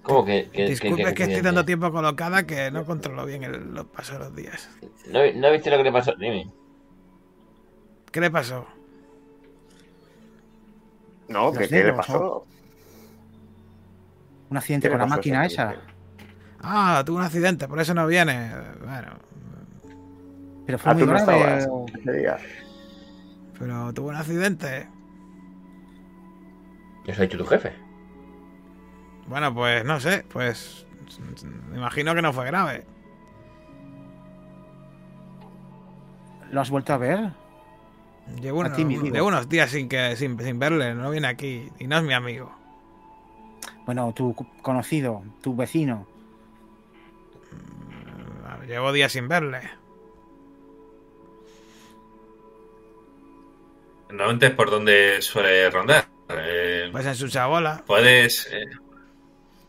¿Cómo 0.02 0.24
que.? 0.24 0.48
que- 0.50 0.66
Disculpe, 0.66 1.02
que- 1.02 1.08
es 1.10 1.14
que 1.14 1.22
estoy 1.24 1.42
dando 1.42 1.64
tiempo 1.64 1.90
colocada 1.92 2.44
que 2.46 2.70
no 2.70 2.84
controlo 2.84 3.24
bien 3.26 3.44
el- 3.44 3.72
los 3.74 3.86
pasos 3.86 4.18
de 4.18 4.24
los 4.24 4.34
días. 4.36 4.68
¿No, 5.08 5.20
¿No 5.34 5.52
viste 5.52 5.70
lo 5.70 5.76
que 5.76 5.84
le 5.84 5.92
pasó? 5.92 6.12
Dime. 6.18 6.50
¿Qué 8.10 8.20
le 8.20 8.30
pasó? 8.30 8.66
No, 11.32 11.52
¿qué, 11.52 11.68
qué 11.68 11.84
le 11.84 11.92
pasó? 11.92 12.46
Un 14.50 14.56
accidente 14.56 14.88
¿Qué 14.88 14.90
con 14.92 15.00
la 15.00 15.06
máquina 15.06 15.46
esa. 15.46 15.74
Ah, 16.60 17.02
tuvo 17.04 17.16
un 17.18 17.24
accidente, 17.24 17.66
por 17.66 17.80
eso 17.80 17.94
no 17.94 18.06
viene. 18.06 18.50
Bueno, 18.84 19.12
Pero 20.66 20.78
fue 20.78 20.90
Ah, 20.90 20.94
muy 20.94 21.02
tú 21.02 21.06
no 21.10 21.12
grave. 21.14 21.36
estabas 21.40 21.66
o- 21.70 21.86
ese 21.98 22.12
día. 22.12 22.36
pero 23.58 23.92
tuvo 23.92 24.10
un 24.10 24.16
accidente. 24.16 24.86
Eso 27.06 27.20
ha 27.20 27.24
dicho 27.24 27.38
tu 27.38 27.46
jefe. 27.46 27.72
Bueno, 29.26 29.52
pues 29.54 29.84
no 29.84 29.98
sé, 29.98 30.24
pues 30.32 30.86
me 31.70 31.78
imagino 31.78 32.14
que 32.14 32.22
no 32.22 32.32
fue 32.32 32.44
grave. 32.46 32.84
¿Lo 36.50 36.60
has 36.60 36.70
vuelto 36.70 36.92
a 36.92 36.98
ver? 36.98 37.30
Llevo 38.40 38.60
unos, 38.60 38.76
llevo 38.76 39.44
días 39.46 39.70
sin, 39.70 39.88
que, 39.88 40.16
sin, 40.16 40.38
sin 40.40 40.58
verle, 40.58 40.94
no 40.94 41.10
viene 41.10 41.28
aquí 41.28 41.68
y 41.78 41.86
no 41.86 41.98
es 41.98 42.02
mi 42.04 42.14
amigo. 42.14 42.52
Bueno, 43.86 44.12
tu 44.12 44.34
conocido, 44.62 45.22
tu 45.42 45.54
vecino. 45.56 46.06
Llevo 48.66 48.92
días 48.92 49.12
sin 49.12 49.28
verle. 49.28 49.60
Normalmente 54.10 54.46
es 54.46 54.52
por 54.52 54.70
donde 54.70 55.22
suele 55.22 55.70
rondar. 55.70 56.06
Eh, 56.28 56.90
Pues 56.90 57.06
en 57.06 57.14
su 57.16 57.28
chabola. 57.28 57.82
puedes. 57.86 58.46
eh, 58.52 58.64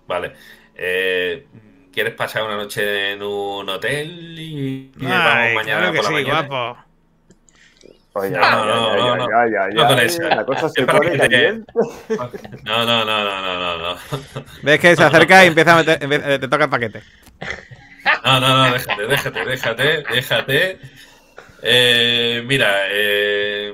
vale. 0.08 0.34
Eh, 0.76 1.48
¿Quieres 1.92 2.16
pasar 2.16 2.44
una 2.44 2.56
noche 2.58 3.12
en 3.14 3.22
un 3.22 3.70
hotel 3.70 4.36
y, 4.40 4.92
y 4.98 5.06
Ay, 5.06 5.22
vamos 5.22 5.54
mañana 5.54 5.80
claro 5.80 5.94
que 5.94 6.02
por 6.02 6.06
la 6.06 6.10
sí, 6.10 6.14
mañana? 6.14 6.48
guapo. 6.48 6.83
Oye, 8.16 8.30
No, 8.30 8.66
no, 8.66 8.96
no, 8.96 9.16
no. 9.16 9.28
La 10.30 10.46
cosa 10.46 10.70
se 10.70 10.86
pone 10.86 11.18
caliente. 11.18 11.72
No, 12.64 12.86
no, 12.86 13.06
no, 13.06 13.24
no, 13.24 13.42
no, 13.42 13.60
no, 13.60 13.78
no. 13.78 14.00
Ves 14.62 14.80
que 14.80 14.96
se 14.96 15.04
acerca 15.04 15.44
y 15.44 15.48
empieza 15.48 15.74
a 15.74 15.84
meter, 15.84 15.98
eh, 16.02 16.40
te 16.40 16.48
toca 16.48 16.66
el 16.66 16.70
paquete. 16.70 17.02
No, 18.24 18.40
no, 18.40 18.58
no, 18.58 18.74
déjate, 18.74 19.08
déjate, 19.08 19.46
déjate, 19.46 20.04
déjate. 20.14 20.80
Eh, 21.64 22.44
mira, 22.46 22.84
eh, 22.90 23.74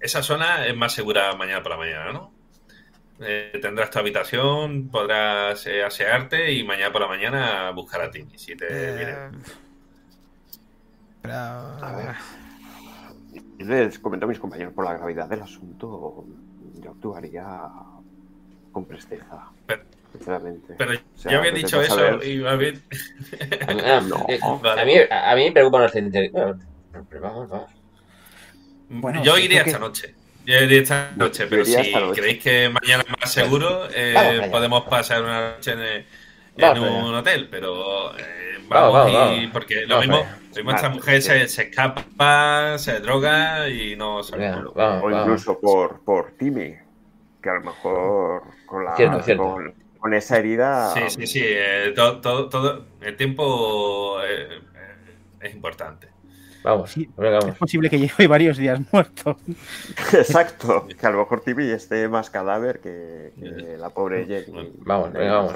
esa 0.00 0.22
zona 0.22 0.66
es 0.66 0.74
más 0.74 0.92
segura 0.92 1.34
mañana 1.36 1.62
por 1.62 1.72
la 1.72 1.78
mañana, 1.78 2.12
¿no? 2.12 2.32
Eh, 3.22 3.58
tendrás 3.60 3.90
tu 3.90 3.98
habitación, 3.98 4.88
podrás 4.88 5.66
eh, 5.66 5.84
asearte 5.84 6.52
y 6.52 6.64
mañana 6.64 6.90
por 6.90 7.02
la 7.02 7.08
mañana 7.08 7.70
buscar 7.70 8.00
a 8.00 8.10
Timmy, 8.10 8.38
si 8.38 8.56
te 8.56 8.66
viene. 8.66 9.14
Pero, 11.20 11.34
A 11.34 11.96
ver. 11.96 12.39
Yo 13.60 13.66
les 13.66 13.98
comento 13.98 14.26
a 14.26 14.28
mis 14.28 14.38
compañeros 14.38 14.72
por 14.72 14.84
la 14.84 14.94
gravedad 14.94 15.28
del 15.28 15.42
asunto. 15.42 16.24
Yo 16.82 16.90
actuaría 16.90 17.44
con 18.72 18.84
presteza. 18.86 19.44
Pero- 19.66 19.82
sinceramente. 20.12 20.74
Pero 20.76 20.92
O 20.92 21.18
sea, 21.18 21.32
ya 21.32 21.38
había 21.38 21.52
dicho 21.52 21.78
a 21.78 21.84
eso 21.84 21.94
saber. 21.94 22.26
y 22.26 22.38
más 22.38 22.58
bien. 22.58 22.82
A 23.68 23.74
mí, 23.74 23.80
ah, 23.84 24.00
No. 24.08 24.24
eh, 24.28 24.40
Vale. 24.62 24.80
a 24.80 24.84
mí, 24.84 24.92
a 25.10 25.36
mí 25.36 25.44
me 25.44 25.52
preocupan 25.52 25.82
los 25.82 25.92
pero 25.92 27.20
vamos, 27.20 27.48
vamos. 27.48 27.70
Bueno, 28.88 29.22
yo 29.22 29.38
iría 29.38 29.62
que- 29.62 29.70
esta 29.70 29.78
noche. 29.78 30.14
Yo 30.46 30.54
iría 30.58 30.80
esta 30.80 31.10
Yo- 31.10 31.16
noche, 31.16 31.42
yo 31.44 31.50
pero 31.50 31.64
si 31.64 31.74
creéis 32.14 32.42
que 32.42 32.68
mañana 32.70 33.04
es 33.06 33.20
más 33.20 33.30
seguro, 33.30 33.88
eh, 33.94 34.12
Vamos 34.14 34.48
podemos 34.48 34.82
pasar 34.84 35.22
una 35.22 35.52
noche 35.52 35.72
en, 35.72 35.80
en 35.80 36.04
Vamos 36.56 36.78
para 36.88 37.04
un 37.04 37.14
hotel, 37.14 37.48
pero 37.50 38.18
eh, 38.18 38.24
Vamos, 38.68 38.92
vamos, 38.92 39.12
vamos, 39.12 39.32
y 39.34 39.36
vamos. 39.40 39.52
porque 39.52 39.82
lo 39.86 39.96
Vamos 39.98 40.06
mismo, 40.08 40.26
mismo 40.56 40.70
esta 40.72 40.82
Vale, 40.88 40.94
mujer 40.94 41.22
se, 41.22 41.48
se 41.48 41.62
escapa, 41.62 42.76
se 42.78 43.00
droga 43.00 43.68
y 43.68 43.96
no 43.96 44.20
Venga, 44.32 44.56
culo. 44.56 44.72
vamos, 44.74 45.02
o 45.02 45.06
vamos. 45.06 45.20
incluso 45.22 45.60
por, 45.60 46.00
por 46.00 46.32
Timmy. 46.32 46.74
Que 47.42 47.48
a 47.50 47.54
lo 47.54 47.60
mejor 47.62 48.42
con, 48.66 48.84
la, 48.84 48.96
Cierto, 48.96 49.22
cierto. 49.22 49.42
con, 49.44 49.74
con 49.98 50.14
esa 50.14 50.38
herida. 50.38 50.92
Sí, 50.94 51.00
sí, 51.08 51.26
sí, 51.26 51.40
eh, 51.44 51.92
todo, 51.96 52.20
todo, 52.20 52.48
todo- 52.48 52.86
el 53.00 53.16
tiempo 53.16 54.18
eh, 54.22 54.60
es 55.40 55.54
importante. 55.54 56.08
Vamos, 56.62 56.90
Sí. 56.90 57.08
venga, 57.16 57.38
Es 57.38 57.44
vamos. 57.44 57.58
posible 57.58 57.88
que 57.88 57.98
lleve 57.98 58.26
varios 58.26 58.58
días 58.58 58.78
muerto. 58.92 59.38
Exacto. 60.12 60.86
Que 60.88 61.06
a 61.06 61.10
lo 61.10 61.18
mejor 61.20 61.40
Timmy 61.40 61.70
esté 61.70 62.06
más 62.08 62.28
cadáver 62.28 62.80
que, 62.80 63.32
que 63.38 63.76
la 63.78 63.88
pobre 63.88 64.26
Jenny. 64.26 64.72
Vamos, 64.80 65.12
venga, 65.14 65.36
vamos. 65.36 65.54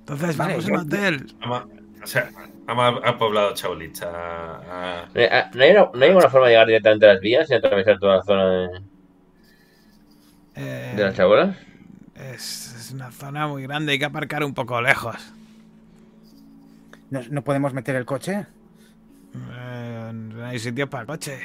entonces 0.00 0.36
Vale, 0.36 0.52
vamos 0.54 0.64
a 0.64 0.68
yo- 0.68 0.74
un 0.74 0.80
hotel. 0.80 1.26
Vamos, 1.40 1.64
o 2.02 2.06
sea, 2.06 2.30
al 2.78 3.18
poblado 3.18 3.54
chaulista. 3.54 4.06
a- 4.12 5.08
Eh, 5.14 5.28
ah, 5.30 5.50
¿No 5.54 5.62
hay, 5.62 5.70
una, 5.72 5.90
¿No 5.94 6.04
hay 6.04 6.10
una 6.10 6.28
forma 6.30 6.46
de 6.46 6.52
llegar 6.52 6.66
directamente 6.66 7.06
a 7.08 7.12
las 7.14 7.20
vías 7.20 7.50
y 7.50 7.54
atravesar 7.54 7.98
toda 7.98 8.16
la 8.16 8.22
zona 8.22 8.46
de, 8.50 8.68
Eh, 10.56 10.94
de 10.96 11.02
las 11.04 11.14
chabolas? 11.16 11.56
es, 12.14 12.74
es 12.76 12.90
una 12.92 13.10
zona 13.10 13.46
muy 13.46 13.62
grande, 13.62 13.92
hay 13.92 13.98
que 13.98 14.04
aparcar 14.04 14.44
un 14.44 14.54
poco 14.54 14.80
lejos. 14.80 15.16
¿No, 17.10 17.20
no 17.30 17.42
podemos 17.42 17.72
meter 17.74 17.96
el 17.96 18.04
coche? 18.04 18.46
Eh, 19.34 20.10
no 20.12 20.44
hay 20.46 20.58
sitio 20.58 20.88
para 20.88 21.02
el 21.02 21.06
coche. 21.06 21.40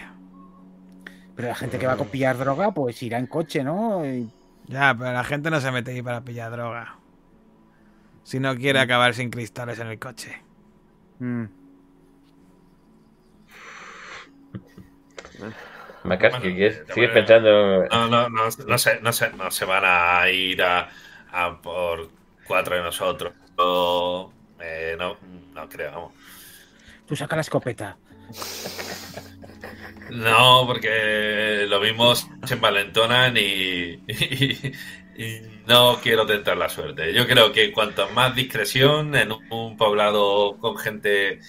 Pero 1.35 1.47
la 1.49 1.55
gente 1.55 1.77
que 1.79 1.87
va 1.87 1.93
a 1.93 1.97
copiar 1.97 2.37
droga, 2.37 2.71
pues 2.71 3.01
irá 3.03 3.17
en 3.19 3.27
coche, 3.27 3.63
¿no? 3.63 4.05
Y- 4.05 4.29
Ya, 4.67 4.95
pero 4.97 5.11
la 5.13 5.23
gente 5.23 5.51
no 5.51 5.59
se 5.61 5.71
mete 5.71 5.91
ahí 5.91 6.01
para 6.01 6.21
pillar 6.21 6.51
droga. 6.51 6.95
Si 8.23 8.39
no 8.39 8.55
quiere 8.55 8.79
acabar 8.79 9.13
sin 9.13 9.29
cristales 9.29 9.77
en 9.79 9.87
el 9.87 9.99
coche. 9.99 10.41
Mm. 11.19 11.45
Macas, 16.03 16.31
Bueno, 16.31 16.43
¿qué 16.43 16.55
quieres? 16.55 16.87
de 16.87 16.93
¿Sigues 16.93 17.11
pensando? 17.11 17.85
No, 17.85 18.07
no, 18.07 18.29
no, 18.29 18.45
no, 18.45 18.51
se, 18.77 18.99
no, 19.01 19.11
se, 19.11 19.31
no 19.33 19.51
se 19.51 19.65
van 19.65 19.83
a 19.85 20.29
ir 20.29 20.61
a, 20.61 20.89
a 21.31 21.61
por 21.61 22.09
cuatro 22.45 22.75
de 22.75 22.83
nosotros. 22.83 23.33
O, 23.57 24.31
eh, 24.59 24.95
no, 24.99 25.17
no 25.53 25.69
creo, 25.69 25.91
vamos. 25.91 26.13
Tú 27.07 27.15
saca 27.15 27.35
la 27.35 27.41
escopeta. 27.41 27.97
No, 30.11 30.63
porque 30.67 31.65
lo 31.67 31.79
mismo 31.79 32.13
se 32.15 32.53
envalentonan 32.53 33.35
y 33.37 34.01
no 35.67 35.97
quiero 36.01 36.25
tentar 36.25 36.57
la 36.57 36.69
suerte. 36.69 37.13
Yo 37.13 37.27
creo 37.27 37.51
que 37.51 37.71
cuanto 37.71 38.09
más 38.09 38.35
discreción 38.35 39.15
en 39.15 39.31
un 39.49 39.77
poblado 39.77 40.57
con 40.59 40.77
gente 40.77 41.39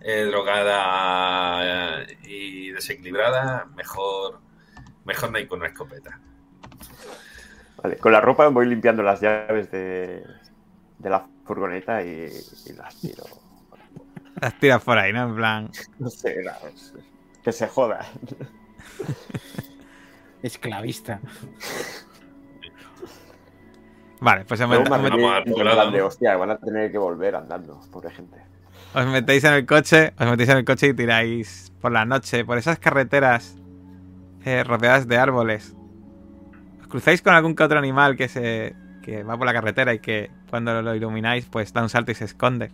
eh, 0.00 0.22
drogada 0.24 2.02
eh, 2.02 2.18
y 2.24 2.70
desequilibrada, 2.70 3.66
mejor, 3.76 4.40
mejor 5.04 5.32
no 5.32 5.38
ir 5.38 5.48
con 5.48 5.60
una 5.60 5.68
escopeta. 5.68 6.20
Vale, 7.82 7.96
con 7.98 8.12
la 8.12 8.20
ropa 8.20 8.48
voy 8.48 8.66
limpiando 8.66 9.02
las 9.02 9.20
llaves 9.20 9.70
de, 9.70 10.22
de 10.98 11.10
la 11.10 11.26
furgoneta 11.44 12.02
y, 12.02 12.28
y 12.66 12.72
las 12.72 12.96
tiro. 13.00 13.24
Las 14.40 14.58
tiras 14.58 14.82
por 14.82 14.98
ahí, 14.98 15.12
¿no? 15.12 15.28
En 15.28 15.36
plan. 15.36 15.70
No 15.98 16.10
sé, 16.10 16.42
las- 16.42 16.92
que 17.42 17.52
se 17.52 17.66
joda. 17.68 18.06
Esclavista. 20.42 21.20
Vale, 24.20 24.44
pues 24.46 24.60
os, 24.60 24.68
Luego 24.68 24.84
met- 24.84 25.90
me 25.92 26.02
hostia, 26.02 26.36
van 26.36 26.50
a 26.50 26.56
tener 26.56 26.90
que 26.90 26.98
volver 26.98 27.36
andando, 27.36 27.80
pobre 27.92 28.10
gente. 28.10 28.36
os 28.94 29.06
metéis 29.06 29.44
en 29.44 29.52
el 29.52 29.66
coche, 29.66 30.14
os 30.18 30.26
metéis 30.26 30.48
en 30.48 30.56
el 30.58 30.64
coche 30.64 30.86
y 30.88 30.94
tiráis 30.94 31.72
por 31.80 31.92
la 31.92 32.04
noche, 32.06 32.44
por 32.44 32.56
esas 32.56 32.78
carreteras 32.78 33.56
eh, 34.44 34.64
rodeadas 34.64 35.06
de 35.06 35.18
árboles. 35.18 35.74
Os 36.80 36.86
cruzáis 36.88 37.20
con 37.20 37.34
algún 37.34 37.54
que 37.54 37.62
otro 37.64 37.78
animal 37.78 38.16
que 38.16 38.28
se 38.28 38.74
que 39.02 39.22
va 39.22 39.36
por 39.36 39.46
la 39.46 39.52
carretera 39.52 39.92
y 39.94 39.98
que 40.00 40.30
cuando 40.50 40.80
lo 40.82 40.94
ilumináis 40.94 41.44
pues 41.46 41.72
da 41.72 41.82
un 41.82 41.88
salto 41.88 42.10
y 42.10 42.14
se 42.14 42.24
esconde. 42.24 42.70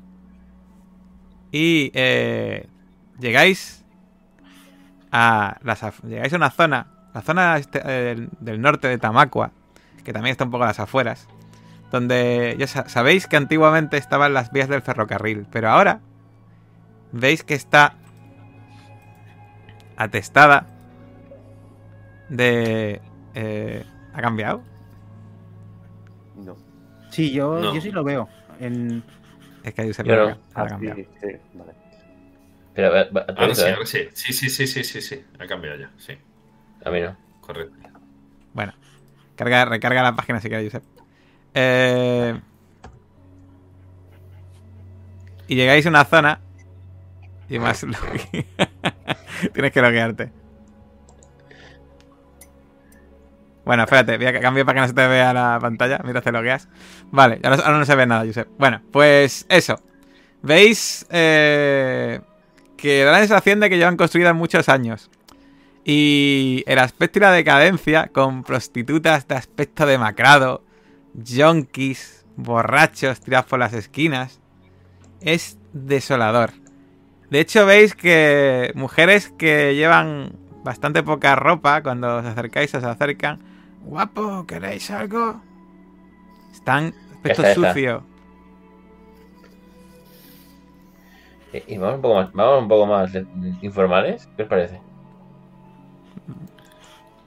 Y 1.51 1.91
eh, 1.95 2.67
llegáis 3.19 3.85
a 5.11 5.59
las 5.63 5.83
llegáis 6.05 6.33
a 6.33 6.37
una 6.37 6.51
zona, 6.51 6.87
la 7.15 7.21
zona 7.21 7.59
este- 7.59 7.83
eh, 7.85 8.29
del 8.41 8.61
norte 8.61 8.89
de 8.89 8.97
Tamacua, 8.99 9.51
que 10.05 10.13
también 10.13 10.33
está 10.33 10.45
un 10.45 10.51
poco 10.51 10.65
a 10.65 10.69
las 10.69 10.81
afueras, 10.81 11.29
donde 11.93 12.57
ya 12.59 12.67
sa- 12.67 12.89
sabéis 12.89 13.27
que 13.29 13.37
antiguamente 13.37 13.97
estaban 13.99 14.35
las 14.35 14.51
vías 14.51 14.69
del 14.69 14.83
ferrocarril, 14.83 15.47
pero 15.53 15.69
ahora 15.71 16.01
veis 17.13 17.45
que 17.45 17.55
está 17.55 17.95
atestada 19.97 20.67
de... 22.29 23.01
eh, 23.35 23.85
¿Ha 24.15 24.21
cambiado? 24.21 24.63
No. 26.37 26.57
Sí, 27.11 27.31
yo, 27.33 27.61
No. 27.61 27.75
yo 27.75 27.81
sí 27.81 27.91
lo 27.91 28.05
veo. 28.05 28.29
En... 28.61 29.03
Es 29.63 29.75
que 29.75 29.83
ahí 29.83 29.93
se 29.93 30.03
ha 30.03 30.37
Ah, 30.55 30.67
cambiado. 30.67 30.97
sí, 30.97 31.07
sí, 31.21 31.29
vale. 31.55 31.73
Pero, 32.75 32.91
va- 32.91 33.05
va- 33.11 33.21
a 33.23 33.27
tu 33.35 33.43
Ahora 33.43 33.55
sí, 33.55 33.63
vista, 33.63 33.69
¿eh? 33.71 33.75
ahora 33.75 33.87
sí. 33.87 33.99
Sí, 34.15 34.33
sí, 34.33 34.49
sí, 34.51 34.67
sí, 34.67 34.85
sí, 34.85 35.01
sí. 35.03 35.25
Ha 35.39 35.47
cambiado 35.47 35.79
ya, 35.79 35.91
sí. 35.99 36.17
A 36.85 36.91
mí 36.91 37.01
no. 37.01 37.17
Correcto. 37.41 37.77
Bueno, 38.55 38.73
carga, 39.37 39.65
recarga 39.67 40.03
la 40.03 40.17
página 40.17 40.41
si 40.41 40.49
quieres, 40.49 40.73
Josep. 40.73 40.85
Eh, 41.55 42.41
y 45.49 45.55
llegáis 45.55 45.87
a 45.87 45.89
una 45.91 46.05
zona. 46.05 46.41
Y 47.49 47.59
más. 47.59 47.85
Tienes 49.53 49.73
que 49.73 49.83
loguearte. 49.83 50.33
Bueno, 53.65 53.85
espérate, 53.85 54.17
voy 54.17 54.27
a 54.27 54.41
cambiar 54.41 54.67
para 54.67 54.77
que 54.77 54.81
no 54.81 54.89
se 54.89 54.95
te 54.95 55.07
vea 55.07 55.33
la 55.33 55.59
pantalla. 55.61 56.01
Mira, 56.05 56.21
te 56.21 56.33
logueas. 56.33 56.69
Vale, 57.11 57.41
ahora, 57.45 57.63
ahora 57.65 57.79
no 57.79 57.85
se 57.85 57.95
ve 57.95 58.07
nada, 58.07 58.25
Josep. 58.25 58.49
Bueno, 58.59 58.83
pues 58.91 59.47
eso. 59.49 59.81
¿Veis? 60.43 61.07
Eh, 61.11 62.21
que 62.77 63.05
da 63.05 63.13
la 63.13 63.19
sensación 63.19 63.61
de 63.61 63.71
que 63.71 63.79
llevan 63.79 63.97
construidas 63.97 64.35
muchos 64.35 64.69
años. 64.69 65.09
Y 65.85 66.65
el 66.67 66.79
aspecto 66.79 67.21
y 67.21 67.23
la 67.23 67.31
decadencia, 67.31 68.09
con 68.09 68.43
prostitutas 68.43 69.29
de 69.29 69.37
aspecto 69.37 69.87
demacrado, 69.87 70.65
yonkis, 71.15 72.27
borrachos 72.37 73.21
tirados 73.21 73.47
por 73.47 73.59
las 73.59 73.73
esquinas, 73.73 74.41
es 75.21 75.59
desolador. 75.73 76.51
De 77.31 77.41
hecho, 77.41 77.65
veis 77.65 77.95
que 77.95 78.73
mujeres 78.75 79.33
que 79.39 79.75
llevan 79.75 80.33
bastante 80.65 81.03
poca 81.03 81.35
ropa, 81.35 81.83
cuando 81.83 82.19
os 82.19 82.27
acercáis, 82.27 82.75
os 82.75 82.85
acercan. 82.85 83.41
Guapo, 83.85 84.47
¿queréis 84.47 84.91
algo? 84.91 85.41
Están 86.53 86.95
aspecto 87.15 87.43
está, 87.43 87.53
está. 87.53 87.73
sucio. 87.73 88.05
Y, 91.53 91.75
y 91.75 91.79
vamos 91.79 91.97
un 91.97 92.03
poco 92.03 92.15
más, 92.15 92.33
vamos 92.33 92.63
un 92.63 92.69
poco 92.69 92.87
más 92.87 93.11
informales. 93.63 94.29
¿Qué 94.37 94.43
os 94.43 94.49
parece? 94.49 94.92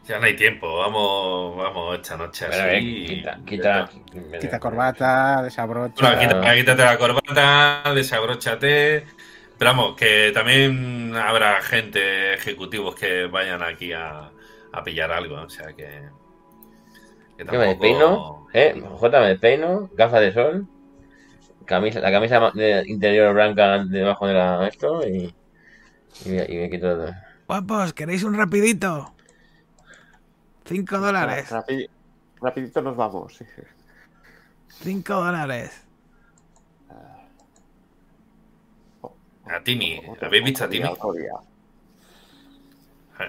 Ya 0.08 0.20
no 0.20 0.26
hay 0.26 0.36
tiempo, 0.36 0.78
vamos, 0.78 1.58
vamos 1.58 1.96
esta 1.96 2.16
noche 2.16 2.48
ver, 2.48 2.76
así. 2.76 3.06
quita, 3.08 3.40
quita, 3.44 3.90
Quita 4.40 4.60
corbata, 4.60 5.42
desabrocha. 5.42 5.96
Bueno, 6.16 6.20
quita- 6.42 6.56
quítate 6.56 6.84
la 6.84 6.98
corbata, 6.98 7.94
desabróchate. 7.96 9.06
Pero 9.58 9.72
vamos, 9.72 9.96
que 9.96 10.32
también 10.34 11.16
habrá 11.16 11.60
gente, 11.62 12.34
ejecutivos 12.36 12.94
que 12.96 13.26
vayan 13.26 13.64
aquí 13.64 13.94
a, 13.94 14.30
a 14.74 14.84
pillar 14.84 15.12
algo, 15.12 15.36
o 15.42 15.50
sea 15.50 15.68
que. 15.74 16.02
que 17.38 17.46
Yo 17.46 17.46
me 17.46 17.46
tampoco- 17.46 17.66
despeino, 17.70 18.48
¿eh? 18.54 18.84
J 19.00 19.20
me 19.22 19.28
despeino, 19.30 19.90
gafas 19.94 20.22
de 20.22 20.34
sol, 20.34 20.68
camisa, 21.66 22.00
la 22.00 22.12
camisa 22.12 22.52
de 22.54 22.84
interior 22.88 23.34
blanca 23.34 23.84
debajo 23.86 24.28
de 24.28 24.34
la 24.36 24.68
esto 24.68 25.02
y, 25.08 25.34
y, 26.26 26.30
me- 26.30 26.46
y 26.48 26.58
me 26.58 26.70
quito 26.70 26.96
todo. 26.96 27.12
Guapos, 27.48 27.94
¿queréis 27.94 28.24
un 28.24 28.36
rapidito? 28.38 29.15
Cinco 30.66 31.00
dólares. 31.00 31.50
Rapi- 31.52 31.88
rapidito 32.42 32.82
nos 32.82 32.96
vamos. 32.96 33.38
Cinco 34.82 35.14
dólares. 35.16 35.82
A 39.48 39.62
Timmy, 39.64 40.02
¿habéis 40.22 40.44
visto 40.44 40.64
a 40.64 40.70
Timmy? 40.70 40.90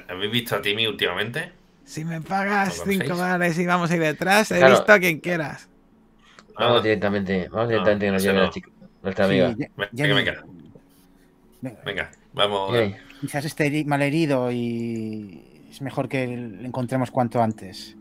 ¿Habéis 0.08 0.32
visto 0.32 0.56
a 0.56 0.62
Timmy 0.62 0.86
últimamente? 0.86 1.52
Si 1.84 2.04
me 2.04 2.20
pagas 2.22 2.78
¿Lo 2.78 2.84
conocéis? 2.84 3.02
cinco 3.02 3.16
dólares 3.16 3.58
y 3.58 3.66
vamos 3.66 3.90
a 3.90 3.96
ir 3.96 4.00
detrás, 4.02 4.50
he 4.50 4.58
Claro. 4.58 4.74
visto 4.76 4.92
a 4.92 4.98
quien 4.98 5.20
quieras. 5.20 5.68
Vamos 6.58 6.80
Ah, 6.80 6.82
directamente, 6.82 7.48
vamos 7.50 7.68
directamente 7.68 8.06
que 8.06 8.12
nos 8.12 8.22
lleve 8.22 8.38
no. 8.38 8.44
la 8.44 8.50
chica, 8.50 8.70
nuestra 9.02 9.28
Sí, 9.28 9.40
amiga. 9.40 9.68
Venga, 9.76 9.90
Jenny, 9.94 10.12
venga. 10.14 10.44
venga, 11.60 11.80
Venga, 11.84 12.10
vamos. 12.32 12.72
Quizás 13.20 13.44
esté 13.44 13.66
heri- 13.66 13.84
mal 13.84 14.00
herido 14.00 14.50
y 14.50 15.45
es 15.76 15.82
mejor 15.82 16.08
que 16.08 16.26
le 16.26 16.66
encontremos 16.66 17.10
cuanto 17.10 17.42
antes. 17.42 17.98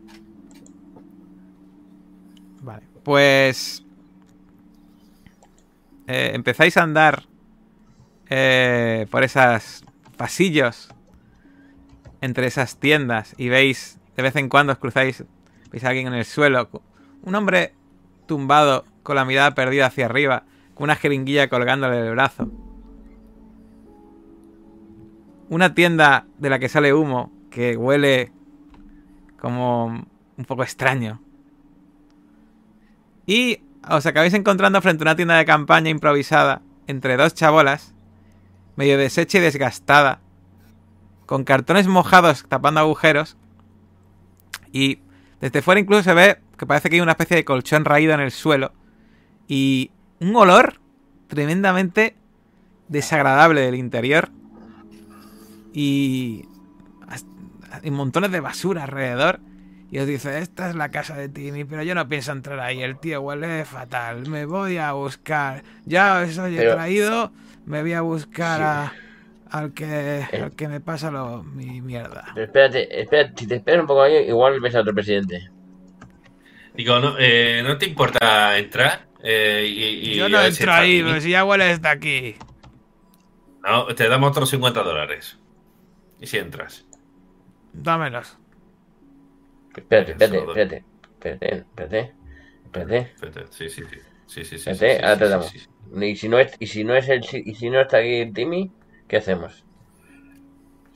Vale. 2.62 2.86
Pues. 3.04 3.84
eh, 6.06 6.30
empezáis 6.32 6.78
a 6.78 6.84
andar 6.84 7.24
eh, 8.30 9.06
por 9.10 9.24
esos 9.24 9.84
pasillos 10.16 10.88
entre 12.22 12.46
esas 12.46 12.78
tiendas 12.78 13.34
y 13.36 13.50
veis 13.50 13.98
de 14.16 14.22
vez 14.22 14.36
en 14.36 14.48
cuando 14.48 14.72
os 14.72 14.78
cruzáis, 14.78 15.22
veis 15.70 15.84
a 15.84 15.88
alguien 15.90 16.06
en 16.06 16.14
el 16.14 16.24
suelo, 16.24 16.70
un 17.24 17.34
hombre 17.34 17.74
tumbado 18.24 18.86
con 19.02 19.16
la 19.16 19.26
mirada 19.26 19.54
perdida 19.54 19.84
hacia 19.84 20.06
arriba, 20.06 20.44
con 20.72 20.84
una 20.84 20.96
jeringuilla 20.96 21.48
colgándole 21.48 21.96
del 21.96 22.12
brazo. 22.12 22.50
Una 25.50 25.74
tienda 25.74 26.26
de 26.38 26.48
la 26.48 26.58
que 26.58 26.70
sale 26.70 26.94
humo 26.94 27.35
que 27.56 27.74
huele 27.74 28.30
como 29.40 29.86
un 29.86 30.44
poco 30.44 30.62
extraño. 30.62 31.22
Y 33.24 33.60
os 33.88 34.04
acabáis 34.04 34.34
encontrando 34.34 34.82
frente 34.82 35.02
a 35.02 35.06
una 35.06 35.16
tienda 35.16 35.38
de 35.38 35.46
campaña 35.46 35.88
improvisada 35.88 36.60
entre 36.86 37.16
dos 37.16 37.32
chabolas, 37.32 37.94
medio 38.76 38.98
deshecha 38.98 39.38
y 39.38 39.40
desgastada, 39.40 40.20
con 41.24 41.44
cartones 41.44 41.86
mojados 41.86 42.44
tapando 42.46 42.80
agujeros. 42.80 43.38
Y 44.70 44.98
desde 45.40 45.62
fuera 45.62 45.80
incluso 45.80 46.02
se 46.02 46.12
ve 46.12 46.38
que 46.58 46.66
parece 46.66 46.90
que 46.90 46.96
hay 46.96 47.00
una 47.00 47.12
especie 47.12 47.38
de 47.38 47.46
colchón 47.46 47.86
raído 47.86 48.12
en 48.12 48.20
el 48.20 48.32
suelo. 48.32 48.74
Y 49.48 49.92
un 50.20 50.36
olor 50.36 50.78
tremendamente 51.28 52.16
desagradable 52.88 53.62
del 53.62 53.76
interior. 53.76 54.28
Y, 55.72 56.44
as- 57.70 57.84
y 57.84 57.90
montones 57.90 58.30
de 58.30 58.40
basura 58.40 58.84
alrededor. 58.84 59.40
Y 59.90 59.98
os 60.00 60.06
dice, 60.06 60.38
esta 60.40 60.68
es 60.68 60.74
la 60.74 60.90
casa 60.90 61.14
de 61.16 61.28
Timmy, 61.28 61.64
pero 61.64 61.82
yo 61.84 61.94
no 61.94 62.08
pienso 62.08 62.32
entrar 62.32 62.58
ahí, 62.58 62.82
el 62.82 62.98
tío 62.98 63.20
huele 63.20 63.64
fatal, 63.64 64.28
me 64.28 64.44
voy 64.44 64.78
a 64.78 64.92
buscar. 64.92 65.62
Ya 65.84 66.22
os 66.26 66.36
he 66.38 66.56
traído, 66.56 67.30
me 67.66 67.82
voy 67.82 67.92
a 67.92 68.00
buscar 68.00 68.58
Sí. 68.58 68.64
a, 69.52 69.58
al, 69.58 69.72
que, 69.74 69.86
Eh. 70.32 70.42
al 70.42 70.50
que 70.56 70.66
me 70.66 70.80
pasa 70.80 71.12
lo, 71.12 71.44
mi 71.44 71.80
mierda. 71.80 72.24
pero 72.34 72.46
espérate, 72.46 73.00
espérate, 73.00 73.32
si 73.36 73.46
te 73.46 73.54
esperas 73.56 73.82
un 73.82 73.86
poco 73.86 74.02
ahí, 74.02 74.16
igual 74.28 74.58
ves 74.60 74.74
a 74.74 74.80
otro 74.80 74.92
presidente. 74.92 75.50
Digo, 76.74 76.98
¿no, 76.98 77.14
eh, 77.18 77.62
¿no 77.64 77.78
te 77.78 77.86
importa 77.86 78.58
entrar? 78.58 79.06
Eh, 79.22 79.64
y, 79.68 80.10
y 80.10 80.14
yo 80.16 80.28
no 80.28 80.38
entro 80.40 80.48
está 80.50 80.78
ahí, 80.78 81.00
pero 81.02 81.20
si 81.20 81.30
ya 81.30 81.44
huele 81.44 81.64
desde 81.66 81.88
aquí. 81.88 82.34
No, 83.62 83.86
te 83.94 84.08
damos 84.08 84.30
otros 84.30 84.50
50 84.50 84.82
dólares. 84.82 85.38
¿Y 86.20 86.26
si 86.26 86.38
entras? 86.38 86.85
Dámelos. 87.84 88.28
Espérate, 89.76 90.12
espérate, 90.12 90.38
espérate, 90.44 90.76
espérate, 91.14 91.56
espérate, 91.60 92.00
espérate. 92.64 93.00
Espérate, 93.14 93.52
Sí, 93.52 93.68
sí, 93.70 93.82
sí. 93.90 93.96
Sí, 94.26 94.44
sí, 94.44 94.58
sí. 94.58 94.70
Espérate, 94.70 94.90
sí, 94.90 95.06
ahora 95.06 95.18
sí, 95.18 95.22
te 95.22 95.28
sí, 95.28 95.32
damos. 95.32 95.50
sí, 95.50 95.58
sí. 95.60 95.68
Y 96.00 96.16
si 96.16 96.28
no 96.28 96.38
es, 96.38 96.56
y 96.58 96.66
si 96.66 96.84
no 96.84 96.94
es 96.96 97.08
el, 97.08 97.20
y 97.32 97.54
si 97.54 97.70
no 97.70 97.80
está 97.80 97.98
aquí 97.98 98.32
Timmy, 98.32 98.72
¿qué 99.08 99.18
hacemos? 99.18 99.66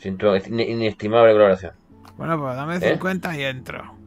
Sin 0.05 0.17
tu 0.19 0.33
in- 0.35 0.59
inestimable 0.59 1.33
colaboración. 1.33 1.75
Bueno, 2.17 2.39
pues 2.39 2.55
dame 2.57 2.81
¿Eh? 2.81 2.81
50 2.81 3.37
y 3.37 3.43
entro. 3.43 4.01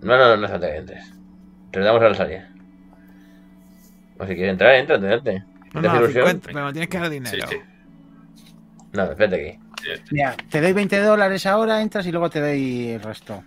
No, 0.00 0.16
no, 0.16 0.28
no, 0.28 0.36
no 0.38 0.48
falta 0.48 0.70
que 0.70 0.76
entres. 0.78 1.04
Te 1.72 1.80
damos 1.80 2.02
a 2.02 2.08
la 2.10 2.14
salida. 2.14 2.50
O 4.20 4.26
si 4.26 4.34
quieres 4.34 4.52
entrar, 4.52 4.74
entra, 4.74 4.96
adelante. 4.96 5.44
No, 5.72 5.80
¿Te 5.80 5.86
hace 5.86 5.96
no, 5.96 5.98
ilusión? 5.98 6.26
50, 6.26 6.48
pero 6.50 6.66
me 6.66 6.72
tienes 6.72 6.88
que 6.88 6.98
dar 6.98 7.10
Sí, 7.22 7.40
dinero. 7.40 7.48
sí. 7.48 7.56
No, 8.92 9.04
espérate 9.04 9.36
aquí. 9.36 9.58
Mira, 10.10 10.36
te 10.50 10.60
doy 10.60 10.72
20 10.72 10.98
dólares 11.00 11.46
ahora, 11.46 11.80
entras 11.82 12.06
y 12.06 12.12
luego 12.12 12.30
te 12.30 12.40
doy 12.40 12.88
el 12.90 13.02
resto. 13.02 13.42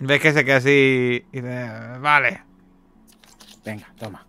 Ves 0.00 0.20
que 0.20 0.32
se 0.32 0.44
queda 0.44 0.56
así 0.56 1.24
y 1.32 1.40
dice, 1.40 1.68
vale. 2.00 2.42
Venga, 3.64 3.86
toma. 3.98 4.24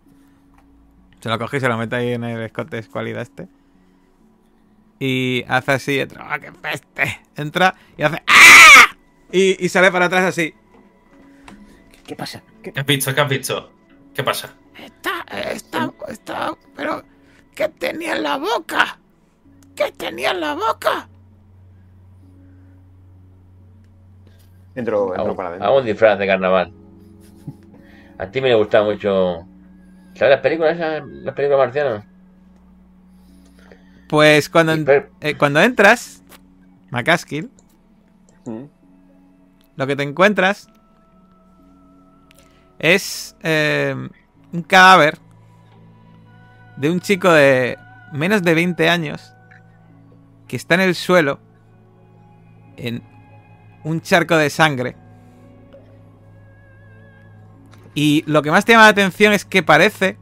Se 1.20 1.28
lo 1.28 1.38
coge 1.38 1.58
y 1.58 1.60
se 1.60 1.68
lo 1.68 1.76
mete 1.78 1.96
ahí 1.96 2.12
en 2.12 2.24
el 2.24 2.42
escote 2.42 2.78
escualida 2.78 3.22
este. 3.22 3.48
Y 4.98 5.44
hace 5.48 5.72
así, 5.72 5.98
entra, 6.00 6.26
¡ah, 6.30 6.38
qué 6.38 6.52
peste! 6.52 7.20
Entra 7.36 7.74
y 7.96 8.02
hace 8.02 8.22
¡ah! 8.26 8.96
Y, 9.32 9.64
y 9.64 9.68
sale 9.68 9.90
para 9.90 10.06
atrás 10.06 10.24
así. 10.24 10.54
¿Qué 12.06 12.14
pasa? 12.16 12.42
¿Qué- 12.62 12.72
¿Qué 12.72 12.80
has 12.80 12.86
visto? 12.86 13.14
¿Qué 13.14 13.20
has 13.20 13.28
visto? 13.28 13.72
¿Qué 14.14 14.22
pasa? 14.24 14.54
Está, 14.76 15.24
está, 15.52 15.90
está, 16.08 16.54
pero 16.76 17.02
¿qué 17.54 17.68
tenía 17.68 18.16
en 18.16 18.22
la 18.24 18.36
boca? 18.36 18.98
¿Qué 19.74 19.92
tenía 19.92 20.32
en 20.32 20.40
la 20.40 20.54
boca? 20.54 21.08
Entro, 24.74 25.14
entro 25.16 25.34
para 25.36 25.48
hago 25.48 25.56
adentro. 25.64 25.78
un 25.78 25.84
disfraz 25.86 26.18
de 26.18 26.26
carnaval. 26.26 26.72
A 28.18 28.26
ti 28.30 28.40
me 28.40 28.54
gusta 28.54 28.82
mucho. 28.82 29.46
¿Sabes 30.14 30.32
las 30.34 30.40
películas 30.40 30.76
esas? 30.76 31.02
Las 31.06 31.34
películas 31.34 31.66
marcianas. 31.66 32.04
Pues 34.08 34.48
cuando, 34.48 34.84
per- 34.84 35.10
eh, 35.20 35.36
cuando 35.36 35.60
entras, 35.60 36.22
Macaskill, 36.90 37.50
Mm. 38.46 38.64
lo 39.76 39.86
que 39.86 39.96
te 39.96 40.02
encuentras 40.02 40.66
es 42.78 43.36
eh, 43.42 43.94
un 44.52 44.62
cadáver 44.62 45.18
de 46.78 46.90
un 46.90 47.00
chico 47.00 47.30
de 47.30 47.78
menos 48.12 48.42
de 48.42 48.54
20 48.54 48.88
años 48.88 49.29
que 50.50 50.56
está 50.56 50.74
en 50.74 50.80
el 50.80 50.96
suelo 50.96 51.38
en 52.76 53.04
un 53.84 54.00
charco 54.00 54.36
de 54.36 54.50
sangre 54.50 54.96
Y 57.94 58.24
lo 58.26 58.42
que 58.42 58.50
más 58.50 58.64
te 58.64 58.72
llama 58.72 58.86
la 58.86 58.90
atención 58.90 59.32
es 59.32 59.44
que 59.44 59.62
parece 59.62 60.16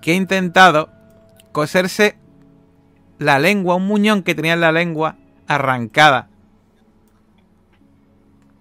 que 0.00 0.12
ha 0.12 0.14
intentado 0.14 0.88
coserse 1.50 2.16
la 3.18 3.40
lengua, 3.40 3.74
un 3.74 3.88
muñón 3.88 4.22
que 4.22 4.36
tenía 4.36 4.52
en 4.52 4.60
la 4.60 4.70
lengua 4.70 5.16
arrancada. 5.48 6.28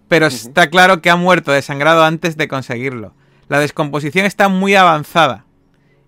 Pero 0.07 0.25
está 0.25 0.71
claro 0.71 1.01
que 1.01 1.11
ha 1.11 1.15
muerto 1.15 1.51
desangrado 1.51 2.03
antes 2.03 2.35
de 2.35 2.47
conseguirlo. 2.47 3.13
La 3.47 3.59
descomposición 3.59 4.25
está 4.25 4.47
muy 4.49 4.73
avanzada 4.73 5.45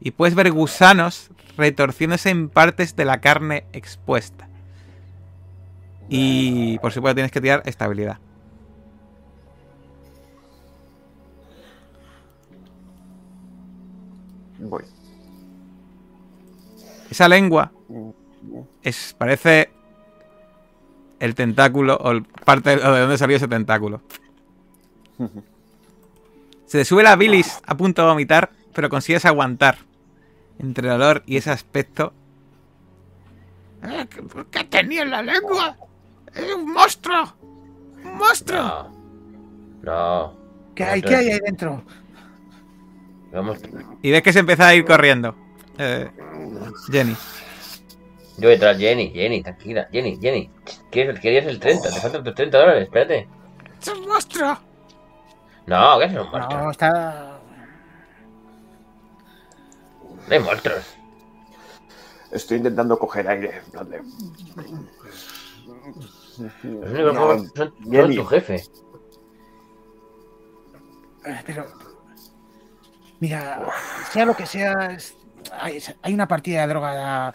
y 0.01 0.09
puedes 0.09 0.33
ver 0.33 0.51
gusanos 0.51 1.29
retorciéndose 1.57 2.29
en 2.29 2.49
partes 2.49 2.95
de 2.95 3.05
la 3.05 3.21
carne 3.21 3.65
expuesta. 3.73 4.47
Y 6.09 6.77
por 6.79 6.91
supuesto 6.91 7.15
tienes 7.15 7.31
que 7.31 7.41
tirar 7.41 7.63
estabilidad. 7.65 8.19
Voy. 14.59 14.83
Esa 17.09 17.27
lengua 17.27 17.71
es 18.81 19.15
parece 19.17 19.69
el 21.19 21.35
tentáculo 21.35 21.95
o 21.97 22.11
el- 22.11 22.23
parte 22.23 22.75
o 22.75 22.91
de 22.93 22.99
donde 23.01 23.17
salió 23.17 23.37
ese 23.37 23.47
tentáculo. 23.47 24.01
Se 26.65 26.79
te 26.79 26.85
sube 26.85 27.03
la 27.03 27.15
bilis 27.15 27.61
a 27.67 27.77
punto 27.77 28.01
de 28.01 28.07
vomitar, 28.07 28.51
pero 28.73 28.89
consigues 28.89 29.25
aguantar 29.25 29.77
entre 30.59 30.87
el 30.87 30.93
olor 30.93 31.23
y 31.25 31.37
ese 31.37 31.51
aspecto. 31.51 32.13
Eh, 33.83 34.07
¿Qué, 34.51 34.63
tenía 34.65 35.03
en 35.03 35.11
la 35.11 35.21
lengua? 35.21 35.75
¡Es 36.33 36.53
un 36.53 36.71
monstruo! 36.71 37.33
¡Un 38.03 38.17
monstruo! 38.17 38.61
No. 38.61 38.91
No. 39.83 40.37
¿Qué 40.75 40.83
hay, 40.83 41.01
¿Qué 41.01 41.15
hay 41.15 41.29
ahí 41.31 41.39
dentro? 41.39 41.83
Vamos. 43.31 43.59
Y 44.01 44.11
ves 44.11 44.21
que 44.21 44.33
se 44.33 44.39
empieza 44.39 44.67
a 44.67 44.75
ir 44.75 44.85
corriendo. 44.85 45.35
Eh, 45.77 46.09
Jenny. 46.91 47.15
Yo 48.37 48.47
voy 48.47 48.51
detrás, 48.51 48.77
Jenny, 48.77 49.09
Jenny, 49.09 49.43
tranquila. 49.43 49.87
Jenny, 49.91 50.17
Jenny. 50.19 50.49
¿Quieres, 50.89 51.19
querías 51.19 51.45
el 51.45 51.59
30, 51.59 51.89
te 51.89 51.99
faltan 51.99 52.23
tus 52.23 52.33
30 52.35 52.57
dólares, 52.57 52.83
espérate. 52.83 53.27
¡Es 53.81 53.87
un 53.89 54.07
monstruo! 54.07 54.57
No, 55.67 55.99
¿qué 55.99 56.05
es 56.05 56.11
un 56.11 56.31
monstruo? 56.31 56.61
No, 56.61 56.71
está. 56.71 57.32
No 60.27 60.33
hay 60.33 60.39
monstruos. 60.39 60.85
Estoy 62.31 62.57
intentando 62.57 62.97
coger 62.97 63.27
aire. 63.27 63.57
en 63.65 63.71
plan 63.71 63.89
de- 63.89 64.01
Los 66.37 66.91
únicos 66.91 67.13
No, 67.13 67.19
pobres 67.21 67.51
son, 67.55 67.71
son 67.81 67.91
Jenny. 67.91 68.15
tu 68.15 68.25
jefe. 68.25 68.55
Eh, 71.25 71.41
Pero. 71.45 71.65
Mira, 73.19 73.65
sea 74.11 74.25
lo 74.25 74.35
que 74.35 74.45
sea, 74.45 74.97
hay, 75.53 75.81
hay 76.01 76.13
una 76.13 76.27
partida 76.27 76.61
de 76.61 76.67
droga 76.67 77.33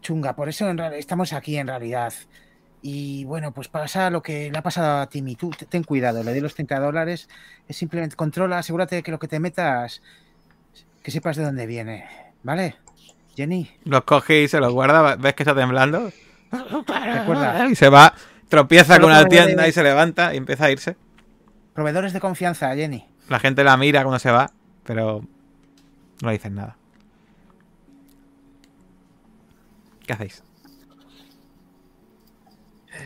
chunga, 0.00 0.34
por 0.34 0.48
eso 0.48 0.68
en 0.68 0.80
estamos 0.80 1.32
aquí 1.32 1.56
en 1.56 1.68
realidad. 1.68 2.12
Y 2.82 3.24
bueno, 3.24 3.52
pues 3.52 3.68
pasa 3.68 4.10
lo 4.10 4.22
que 4.22 4.50
le 4.50 4.58
ha 4.58 4.62
pasado 4.62 5.00
a 5.02 5.08
Timmy. 5.08 5.36
Tú 5.36 5.50
te- 5.50 5.66
ten 5.66 5.84
cuidado, 5.84 6.22
le 6.24 6.30
doy 6.32 6.40
los 6.40 6.54
30 6.54 6.80
dólares. 6.80 7.28
Es 7.68 7.76
simplemente 7.76 8.16
controla, 8.16 8.58
asegúrate 8.58 8.96
de 8.96 9.02
que 9.04 9.10
lo 9.12 9.18
que 9.20 9.28
te 9.28 9.38
metas, 9.38 10.02
que 11.08 11.12
sepas 11.12 11.38
de 11.38 11.44
dónde 11.44 11.64
viene. 11.64 12.04
¿Vale? 12.42 12.74
Jenny, 13.34 13.70
Los 13.84 14.04
coge 14.04 14.42
y 14.42 14.48
se 14.48 14.60
los 14.60 14.74
guarda. 14.74 15.16
¿Ves 15.16 15.32
que 15.32 15.42
está 15.42 15.54
temblando? 15.54 16.12
Recuerda. 16.52 17.66
Y 17.70 17.74
se 17.76 17.88
va, 17.88 18.12
tropieza 18.50 18.96
Solo 18.96 19.08
con 19.08 19.16
de- 19.16 19.24
tienda 19.24 19.66
y 19.66 19.72
se 19.72 19.82
levanta 19.82 20.34
y 20.34 20.36
empieza 20.36 20.66
a 20.66 20.70
irse. 20.70 20.96
proveedores 21.72 22.12
de 22.12 22.20
confianza, 22.20 22.74
Jenny. 22.74 23.06
La 23.30 23.38
gente 23.38 23.64
la 23.64 23.78
mira 23.78 24.02
cuando 24.02 24.18
se 24.18 24.30
va, 24.30 24.50
pero 24.84 25.22
no 26.20 26.28
le 26.28 26.32
dicen 26.32 26.56
nada. 26.56 26.76
¿Qué 30.06 30.12
hacéis? 30.12 30.42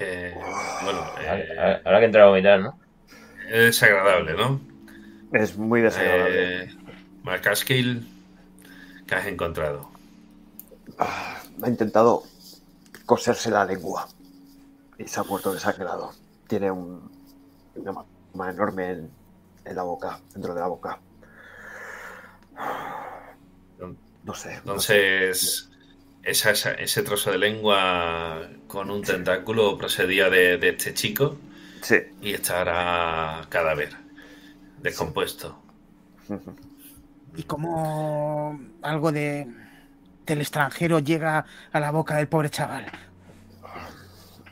Eh, 0.00 0.34
bueno, 0.82 0.98
Ahora, 1.02 1.38
eh, 1.38 1.48
ahora- 1.56 1.82
ahora 1.84 1.98
que 2.00 2.06
entra 2.06 2.22
a 2.24 2.26
vomitar, 2.26 2.58
¿no? 2.58 2.80
es 3.48 3.58
desagradable, 3.66 4.32
¿no? 4.34 4.60
Es 5.32 5.56
muy 5.56 5.80
desagradable. 5.82 6.64
Eh, 6.64 6.76
McCaskill, 7.24 8.06
¿qué 9.06 9.14
has 9.14 9.26
encontrado? 9.26 9.88
Ah, 10.98 11.42
ha 11.62 11.68
intentado 11.68 12.24
coserse 13.06 13.50
la 13.50 13.64
lengua 13.64 14.08
y 14.98 15.06
se 15.06 15.20
ha 15.20 15.22
muerto 15.24 15.52
desangrado. 15.54 16.12
Tiene 16.48 16.70
un, 16.70 17.10
una 18.34 18.50
enorme 18.50 18.90
en, 18.90 19.10
en 19.64 19.76
la 19.76 19.82
boca, 19.82 20.20
dentro 20.32 20.54
de 20.54 20.60
la 20.60 20.66
boca. 20.66 20.98
No 24.24 24.34
sé. 24.34 24.60
no 24.64 24.78
sé. 24.78 25.32
Entonces, 25.34 25.70
esa- 26.22 26.50
esa- 26.52 26.72
ese 26.74 27.02
trozo 27.02 27.30
de 27.32 27.38
lengua 27.38 28.48
con 28.68 28.90
un 28.90 29.02
tentáculo 29.02 29.76
procedía 29.76 30.30
de, 30.30 30.58
de 30.58 30.68
este 30.70 30.94
chico 30.94 31.36
Sí. 31.80 31.96
y 32.20 32.32
estará 32.34 33.44
cadáver, 33.48 33.96
descompuesto. 34.80 35.58
Y 37.36 37.44
como 37.44 38.60
algo 38.82 39.12
de 39.12 39.46
del 40.26 40.40
extranjero 40.40 41.00
llega 41.00 41.44
a 41.72 41.80
la 41.80 41.90
boca 41.90 42.16
del 42.16 42.28
pobre 42.28 42.48
chaval. 42.50 42.86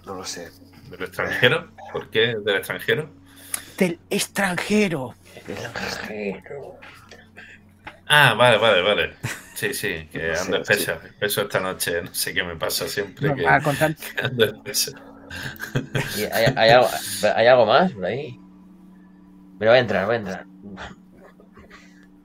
No 0.07 0.15
lo 0.15 0.25
sé. 0.25 0.50
¿Del 0.91 1.02
extranjero? 1.05 1.70
¿Por 1.92 2.10
qué 2.10 2.34
del 2.44 2.57
extranjero? 2.57 3.10
Del 3.78 3.99
extranjero. 4.10 5.15
Ah, 8.07 8.34
vale, 8.34 8.59
vale, 8.59 8.83
vale. 8.83 9.15
Sí, 9.55 9.73
sí, 9.75 10.09
que 10.10 10.33
No 10.33 10.39
ando 10.41 10.57
espeso, 10.62 10.92
espeso 10.92 11.42
esta 11.42 11.60
noche. 11.60 12.02
No 12.02 12.15
sé 12.15 12.34
qué 12.34 12.42
me 12.42 12.57
pasa 12.57 12.89
siempre 12.89 13.34
que 13.34 13.42
Normal, 13.42 13.62
con 13.62 13.76
tan- 13.76 13.94
que 13.94 14.20
ando 14.23 14.44
espeso. 14.44 14.92
¿Y 16.17 16.25
¿Hay, 16.25 16.47
hay 16.57 16.70
algo, 16.70 16.89
¿Hay 17.36 17.47
algo 17.47 17.67
más 17.67 17.92
por 17.92 18.05
ahí? 18.07 18.36
Pero 19.59 19.70
voy 19.70 19.78
a 19.78 19.81
entrar, 19.81 20.07
voy 20.07 20.15
a 20.15 20.18
entrar. 20.18 20.47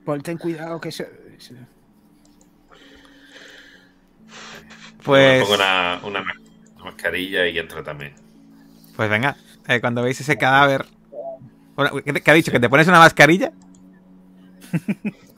Paul, 0.05 0.21
ten 0.23 0.37
cuidado 0.37 0.79
que 0.79 0.89
eso- 0.89 1.03
Pues, 5.03 5.39
Me 5.39 5.41
pongo 5.41 5.55
una, 5.55 5.99
una 6.03 6.21
ma- 6.23 6.33
una 6.75 6.85
mascarilla 6.85 7.47
y 7.47 7.57
entro 7.59 7.83
también. 7.83 8.13
pues 8.95 9.09
venga, 9.09 9.35
eh, 9.67 9.79
cuando 9.81 10.01
veis 10.03 10.19
ese 10.21 10.37
cadáver... 10.37 10.85
Bueno, 11.75 12.01
¿qué, 12.03 12.13
te- 12.13 12.21
qué 12.21 12.31
ha 12.31 12.33
dicho? 12.33 12.51
¿Que 12.51 12.59
te 12.59 12.69
pones 12.69 12.87
una 12.87 12.99
mascarilla? 12.99 13.51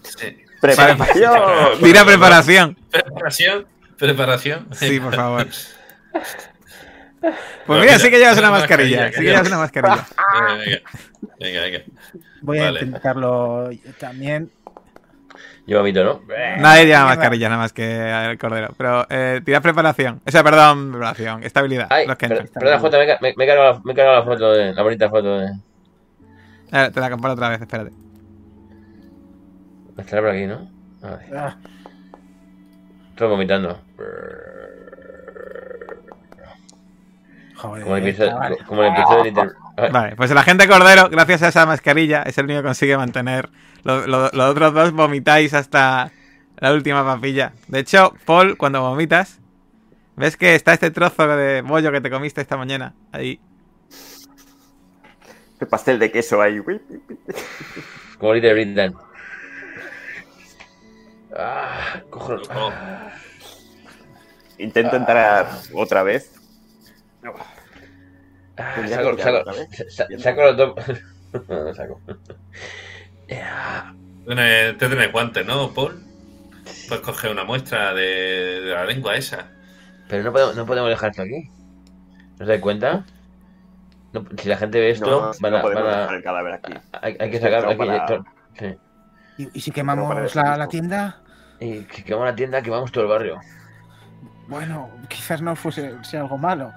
Sí. 0.03 0.37
¡Preparación! 0.61 1.79
Tira 1.81 2.05
preparación. 2.05 2.77
¿Preparación? 2.91 3.67
¿Preparación? 3.97 4.67
Sí, 4.73 4.99
por 4.99 5.15
favor. 5.15 5.47
Pues 7.19 7.79
mira, 7.81 7.93
mira, 7.93 7.99
sí 7.99 8.09
que 8.11 8.19
llevas 8.19 8.37
una 8.37 8.51
mascarilla. 8.51 9.05
mascarilla, 9.05 9.11
Sí 9.11 9.25
que 9.25 9.31
llevas. 9.31 9.47
una 9.47 9.57
mascarilla. 9.57 10.07
Venga, 11.39 11.61
venga. 11.61 11.79
Voy 12.41 12.59
a 12.59 12.71
intentarlo 12.71 13.71
yo 13.71 13.93
también. 13.99 14.51
Yo 15.67 15.79
vomito, 15.79 16.03
¿no? 16.03 16.21
Nadie 16.59 16.85
lleva 16.87 17.05
mascarilla, 17.05 17.49
nada 17.49 17.61
más 17.61 17.73
que 17.73 17.83
el 18.31 18.37
cordero. 18.37 18.73
Pero 18.77 19.05
eh, 19.09 19.41
tira 19.45 19.59
preparación. 19.61 20.21
O 20.25 20.31
sea, 20.31 20.43
perdón, 20.43 20.91
preparación. 20.91 21.43
Estabilidad. 21.43 21.87
Ay, 21.89 22.07
los 22.07 22.15
que 22.17 22.27
per- 22.29 22.49
perdona, 22.49 22.79
Jota, 22.79 22.97
me, 22.97 23.05
ca- 23.05 23.17
me, 23.21 23.33
me 23.37 23.43
he 23.43 23.47
cargado 23.47 23.73
la, 23.73 23.81
me 23.83 23.91
he 23.91 23.95
cargado 23.95 24.17
la 24.19 24.23
foto 24.25 24.51
de. 24.53 24.73
La 24.73 24.81
bonita 24.83 25.09
foto 25.09 25.37
de. 25.39 25.47
Eh, 26.71 26.89
te 26.93 26.99
la 26.99 27.09
comparo 27.09 27.33
otra 27.33 27.49
vez, 27.49 27.61
espérate. 27.61 27.91
Estará 29.97 30.21
por 30.21 30.31
aquí, 30.31 30.45
¿no? 30.47 30.69
A 31.03 31.15
ver. 31.17 31.37
Ah, 31.37 31.57
Estoy 33.09 33.27
vomitando. 33.29 33.79
joder, 37.55 37.83
Como 37.83 37.97
el 37.97 38.07
episodio, 38.07 38.37
como 38.67 38.83
el 38.83 38.93
episodio 38.93 39.17
de 39.23 39.29
Little. 39.31 39.51
Vale, 39.91 40.15
pues 40.15 40.31
el 40.31 40.37
agente 40.37 40.67
Cordero, 40.67 41.09
gracias 41.09 41.43
a 41.43 41.49
esa 41.49 41.65
mascarilla, 41.65 42.23
es 42.23 42.37
el 42.37 42.45
único 42.45 42.61
que 42.61 42.65
consigue 42.67 42.97
mantener. 42.97 43.49
Lo- 43.83 44.07
lo- 44.07 44.29
los 44.31 44.49
otros 44.49 44.73
dos 44.73 44.91
vomitáis 44.91 45.53
hasta 45.53 46.11
la 46.57 46.73
última 46.73 47.05
papilla. 47.05 47.53
De 47.67 47.79
hecho, 47.79 48.13
Paul, 48.25 48.57
cuando 48.57 48.81
vomitas, 48.81 49.39
ves 50.15 50.35
que 50.35 50.55
está 50.55 50.73
este 50.73 50.89
trozo 50.91 51.27
de 51.27 51.61
bollo 51.61 51.91
que 51.91 52.01
te 52.01 52.09
comiste 52.09 52.41
esta 52.41 52.57
mañana. 52.57 52.93
Ahí. 53.11 53.39
El 55.59 55.67
pastel 55.67 55.99
de 55.99 56.11
queso 56.11 56.41
ahí. 56.41 56.59
Little 58.21 58.53
Britain. 58.53 58.93
Ah, 61.37 62.01
cojo. 62.09 62.37
Intento 64.57 64.95
entrar 64.95 65.47
otra 65.73 66.01
vez. 66.03 66.31
Ah, 68.57 68.73
saco, 68.75 68.89
saco, 68.89 69.15
tirar 69.15 69.35
otra 69.35 69.53
vez. 69.53 69.95
sa- 69.95 70.07
saco 70.17 70.41
los 70.43 70.57
dos. 70.57 70.75
No, 71.47 71.63
no 71.65 71.73
saco. 71.73 72.01
Ah, 73.31 73.93
Tienes- 74.25 74.77
Te 74.77 74.87
tienes 74.87 75.11
guantes, 75.11 75.45
¿no, 75.45 75.73
Paul? 75.73 76.03
Puedes 76.89 77.03
coger 77.03 77.31
una 77.31 77.43
muestra 77.43 77.93
de, 77.93 78.61
de 78.61 78.73
la 78.73 78.85
lengua 78.85 79.15
esa. 79.15 79.47
Pero 80.09 80.23
no 80.23 80.31
podemos, 80.31 80.55
no 80.55 80.65
podemos 80.65 80.89
dejar 80.89 81.11
esto 81.11 81.21
aquí. 81.23 81.49
¿No 82.37 82.43
os 82.43 82.47
dais 82.47 82.61
cuenta? 82.61 83.03
No, 84.13 84.25
si 84.37 84.47
la 84.49 84.57
gente 84.57 84.79
ve 84.79 84.91
esto, 84.91 85.05
No, 85.09 85.31
van 85.39 85.51
no 85.51 85.57
a- 85.59 85.61
podemos 85.61 85.83
van 85.85 85.93
a- 85.93 85.99
dejar 86.01 86.15
el 86.15 86.23
cadáver 86.23 86.53
aquí. 86.53 86.73
hay, 87.01 87.17
hay 87.19 87.29
que 87.29 87.37
Es 87.37 87.41
sacar. 87.43 87.61
que 87.63 87.67
Hay 87.71 87.77
que, 87.77 87.85
para- 87.85 88.23
sí. 88.57 88.75
¿Y, 89.37 89.57
y 89.57 89.61
si 89.61 89.71
quemamos 89.71 90.35
la, 90.35 90.57
la 90.57 90.67
tienda? 90.67 91.21
Y 91.59 91.81
que 91.81 92.03
quemamos 92.03 92.27
la 92.27 92.35
tienda, 92.35 92.61
quemamos 92.61 92.91
todo 92.91 93.03
el 93.03 93.09
barrio. 93.09 93.39
Bueno, 94.47 94.89
quizás 95.09 95.41
no 95.41 95.55
fuese 95.55 95.93
sea 96.03 96.21
algo 96.21 96.37
malo. 96.37 96.73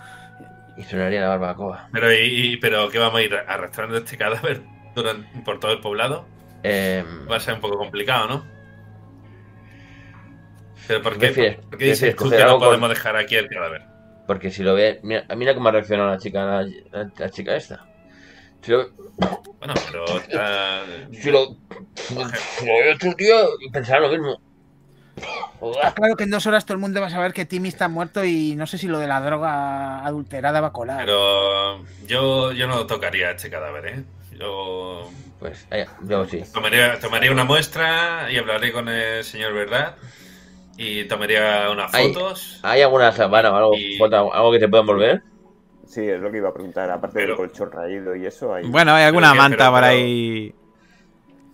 Y 0.76 0.82
sonaría 0.84 1.20
la 1.20 1.28
barbacoa. 1.28 1.88
Pero, 1.92 2.12
y, 2.12 2.56
pero 2.58 2.88
¿qué 2.90 2.98
vamos 2.98 3.18
a 3.18 3.22
ir 3.22 3.34
arrastrando 3.34 3.96
este 3.98 4.16
cadáver 4.16 4.62
durante, 4.94 5.40
por 5.40 5.58
todo 5.60 5.72
el 5.72 5.80
poblado? 5.80 6.26
Eh, 6.62 7.04
Va 7.30 7.36
a 7.36 7.40
ser 7.40 7.54
un 7.54 7.60
poco 7.60 7.78
complicado, 7.78 8.28
¿no? 8.28 8.44
¿Pero 10.86 11.02
por 11.02 11.12
¿Qué 11.14 11.18
prefieres? 11.18 11.56
¿por 11.66 11.78
qué 11.78 11.84
dices 11.86 12.00
¿Prefieres 12.14 12.16
tú 12.16 12.30
que 12.30 12.44
no 12.44 12.58
con- 12.58 12.68
podemos 12.68 12.88
dejar 12.88 13.16
aquí 13.16 13.36
el 13.36 13.48
cadáver? 13.48 13.82
porque 14.26 14.50
si 14.50 14.62
lo 14.62 14.74
ve. 14.74 15.00
Mira, 15.02 15.24
mira 15.36 15.54
cómo 15.54 15.68
ha 15.68 15.72
reaccionado 15.72 16.10
la 16.10 16.18
chica, 16.18 16.44
la, 16.44 16.62
la- 16.92 17.10
la 17.18 17.30
chica 17.30 17.56
esta. 17.56 17.84
Si 18.62 18.70
lo, 18.70 18.90
Bueno, 19.58 19.74
pero 19.90 20.04
si 21.10 21.30
lo, 21.32 21.56
si 21.96 22.66
lo 22.66 22.72
ve 22.72 22.92
otro 22.94 23.12
tío, 23.14 23.34
pensará 23.72 24.00
lo 24.00 24.08
mismo. 24.10 24.40
Claro 25.94 26.16
que 26.16 26.24
en 26.24 26.30
dos 26.30 26.46
horas 26.46 26.64
todo 26.64 26.74
el 26.74 26.80
mundo 26.80 27.00
va 27.00 27.08
a 27.08 27.10
saber 27.10 27.32
que 27.32 27.44
Timmy 27.44 27.68
está 27.68 27.88
muerto 27.88 28.24
y 28.24 28.54
no 28.56 28.66
sé 28.66 28.78
si 28.78 28.86
lo 28.88 28.98
de 28.98 29.06
la 29.06 29.20
droga 29.20 30.04
adulterada 30.04 30.60
va 30.60 30.68
a 30.68 30.72
colar. 30.72 30.98
Pero 31.04 31.84
yo, 32.06 32.52
yo 32.52 32.66
no 32.66 32.86
tocaría 32.86 33.30
este 33.32 33.50
cadáver, 33.50 33.86
¿eh? 33.86 34.04
Yo 34.38 35.10
Pues, 35.38 35.66
eh, 35.70 35.86
yo 36.02 36.24
sí. 36.26 36.42
tomaría, 36.52 36.98
tomaría 37.00 37.30
una 37.32 37.44
muestra 37.44 38.30
y 38.32 38.36
hablaré 38.38 38.72
con 38.72 38.88
el 38.88 39.22
señor 39.24 39.52
Verdad 39.52 39.96
y 40.78 41.04
tomaría 41.04 41.68
unas 41.70 41.90
fotos. 41.92 42.60
¿Hay 42.62 42.80
alguna 42.82 43.12
sabana 43.12 43.50
o 43.52 43.56
algo, 43.56 43.74
Y- 43.76 43.98
foto, 43.98 44.32
algo 44.32 44.52
que 44.52 44.58
te 44.60 44.68
pueda 44.68 44.80
envolver? 44.80 45.22
Sí, 45.86 46.08
es 46.08 46.20
lo 46.20 46.30
que 46.30 46.38
iba 46.38 46.48
a 46.48 46.54
preguntar. 46.54 46.90
Aparte 46.90 47.14
Pero- 47.14 47.28
del 47.28 47.36
colchón 47.36 47.70
raído 47.72 48.14
y 48.16 48.24
eso, 48.24 48.54
hay... 48.54 48.66
Bueno, 48.66 48.94
hay 48.94 49.04
alguna 49.04 49.32
que- 49.32 49.38
manta 49.38 49.56
pero- 49.58 49.70
por 49.72 49.84
ahí 49.84 50.54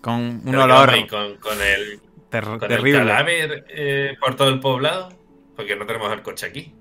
con 0.01 0.43
un 0.45 0.55
olor 0.55 0.91
con, 1.09 1.37
con 1.39 1.61
el, 1.61 2.01
ter- 2.41 2.59
con 2.59 2.71
el 2.71 2.77
terrible. 2.77 2.99
cadáver 2.99 3.65
eh, 3.69 4.17
por 4.21 4.35
todo 4.37 4.49
el 4.49 4.61
poblado, 4.61 5.09
porque 5.55 5.77
no 5.77 5.87
tenemos 5.87 6.13
el 6.13 6.23
coche 6.23 6.47
aquí. 6.47 6.75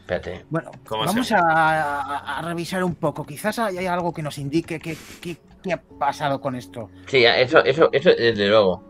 Espérate. 0.00 0.44
Bueno, 0.48 0.70
¿Cómo 0.86 1.04
vamos 1.04 1.30
a, 1.32 1.38
a- 1.40 2.38
a 2.38 2.42
revisar 2.42 2.82
un 2.82 2.94
poco. 2.94 3.24
Quizás 3.26 3.58
hay 3.58 3.86
algo 3.86 4.12
que 4.14 4.22
nos 4.22 4.38
indique 4.38 4.78
qué 4.78 4.96
qué- 5.20 5.36
qué 5.62 5.72
ha 5.72 5.80
pasado 5.82 6.40
con 6.40 6.54
esto. 6.54 6.88
Sí, 7.06 7.24
eso, 7.24 7.62
eso, 7.64 7.90
eso 7.92 8.10
desde 8.10 8.48
luego. 8.48 8.82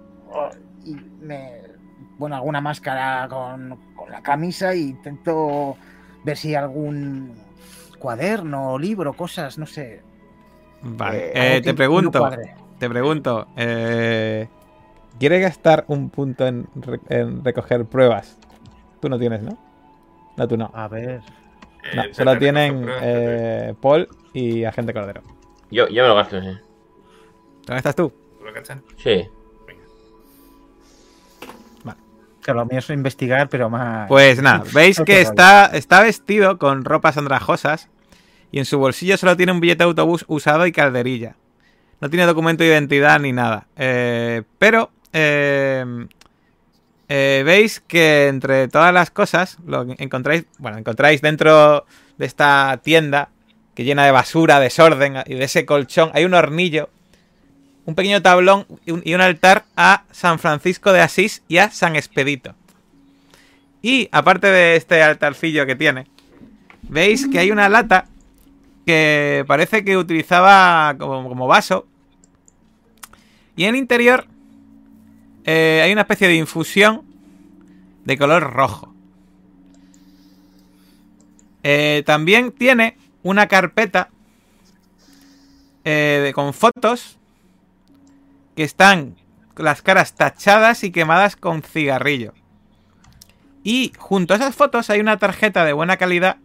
Y 0.84 0.94
me, 0.94 1.62
bueno, 2.18 2.36
alguna 2.36 2.60
máscara 2.60 3.26
con, 3.28 3.94
con 3.97 4.10
la 4.10 4.23
camisa 4.23 4.74
y 4.74 4.90
intento 4.90 5.76
ver 6.24 6.36
si 6.36 6.48
hay 6.48 6.55
algún 6.57 7.34
cuaderno, 7.98 8.78
libro, 8.78 9.12
cosas, 9.15 9.58
no 9.58 9.66
sé. 9.66 10.02
Vale, 10.82 11.31
Eh, 11.34 11.57
eh, 11.57 11.60
te 11.62 11.74
pregunto, 11.74 12.31
te 12.78 12.89
pregunto, 12.89 13.48
eh, 13.57 14.48
¿quieres 15.18 15.40
gastar 15.42 15.84
un 15.88 16.10
punto 16.10 16.47
en, 16.47 16.66
re- 16.74 17.00
en 17.08 17.44
recoger 17.44 17.84
pruebas? 17.84 18.36
Tú 19.00 19.08
no 19.08 19.18
tienes, 19.18 19.42
¿no? 19.42 19.58
No, 20.36 20.48
tú 20.48 20.56
no. 20.56 20.70
A 20.74 20.88
ver. 20.88 21.20
Eh, 21.92 21.97
No, 21.97 22.02
solo 22.12 22.38
tienen 22.38 22.86
eh, 23.02 23.74
Paul 23.80 24.08
y 24.32 24.64
Agente 24.64 24.92
Cordero. 24.92 25.22
Yo, 25.70 25.88
yo 25.88 26.02
me 26.02 26.08
lo 26.08 26.14
gasto, 26.14 26.40
sí. 26.40 26.47
¿Dónde 27.66 27.76
estás 27.76 27.94
tú? 27.97 28.12
¿Tú 28.38 28.44
lo 28.44 28.52
cachas? 28.52 28.78
Sí. 28.97 29.26
Que 32.44 32.55
lo 32.55 32.64
mío 32.64 32.78
es 32.78 32.88
investigar, 32.88 33.48
pero 33.50 33.68
más. 33.68 34.08
Pues 34.08 34.40
nada, 34.40 34.64
veis 34.72 34.98
que 35.05 35.20
está, 35.20 35.66
está 35.66 36.00
vestido 36.02 36.56
con 36.58 36.84
ropas 36.84 37.18
andrajosas 37.18 37.90
y 38.50 38.58
en 38.58 38.64
su 38.64 38.78
bolsillo 38.78 39.18
solo 39.18 39.36
tiene 39.36 39.52
un 39.52 39.60
billete 39.60 39.78
de 39.84 39.88
autobús 39.90 40.24
usado 40.28 40.66
y 40.66 40.72
calderilla. 40.72 41.36
No 42.00 42.08
tiene 42.08 42.24
documento 42.24 42.62
de 42.64 42.70
identidad 42.70 43.20
ni 43.20 43.32
nada. 43.32 43.66
Eh, 43.76 44.44
pero 44.58 44.90
eh, 45.18 45.84
eh, 47.08 47.42
veis 47.44 47.80
que 47.80 48.28
entre 48.28 48.68
todas 48.68 48.92
las 48.92 49.10
cosas 49.10 49.58
lo 49.66 49.82
encontráis, 49.98 50.44
bueno, 50.58 50.78
encontráis 50.78 51.20
dentro 51.22 51.86
de 52.18 52.26
esta 52.26 52.80
tienda 52.84 53.30
que 53.74 53.84
llena 53.84 54.05
de 54.05 54.10
basura, 54.10 54.60
desorden 54.60 55.16
y 55.26 55.34
de 55.34 55.44
ese 55.44 55.64
colchón 55.64 56.10
hay 56.14 56.24
un 56.24 56.34
hornillo, 56.34 56.90
un 57.86 57.94
pequeño 57.94 58.22
tablón 58.22 58.66
y 58.84 58.92
un, 58.92 59.02
y 59.05 59.14
un 59.14 59.20
altar 59.20 59.64
a 59.76 60.05
San 60.12 60.38
Francisco 60.38 60.92
de 60.92 61.00
Asís 61.00 61.42
y 61.48 61.58
a 61.58 61.70
San 61.70 61.97
Expedito. 61.97 62.55
Y 63.80 64.08
aparte 64.12 64.48
de 64.48 64.76
este 64.76 65.02
altarcillo 65.02 65.66
que 65.66 65.76
tiene, 65.76 66.06
veis 66.82 67.26
que 67.26 67.38
hay 67.38 67.50
una 67.50 67.68
lata 67.68 68.06
que 68.84 69.44
parece 69.47 69.84
que 69.84 69.97
utilizaba 69.97 70.94
como, 70.98 71.28
como 71.28 71.47
vaso. 71.47 71.86
Y 73.56 73.64
en 73.64 73.70
el 73.70 73.76
interior 73.76 74.26
eh, 75.51 75.81
hay 75.83 75.93
una 75.93 76.02
especie 76.02 76.28
de 76.28 76.35
infusión 76.35 77.02
de 78.05 78.18
color 78.18 78.52
rojo. 78.52 78.93
Eh, 81.62 82.02
también 82.05 82.52
tiene 82.52 82.99
una 83.23 83.47
carpeta 83.47 84.10
eh, 85.85 86.20
de- 86.25 86.33
con 86.35 86.52
fotos 86.52 87.18
que 88.57 88.62
están 88.62 89.17
las 89.57 89.81
caras 89.81 90.15
tachadas 90.15 90.85
y 90.85 90.91
quemadas 90.93 91.35
con 91.36 91.62
cigarrillo. 91.62 92.35
Y 93.65 93.93
junto 93.99 94.35
a 94.35 94.36
esas 94.36 94.55
fotos 94.55 94.91
hay 94.91 95.01
una 95.01 95.17
tarjeta 95.17 95.65
de 95.65 95.73
buena 95.73 95.97
calidad 95.97 96.36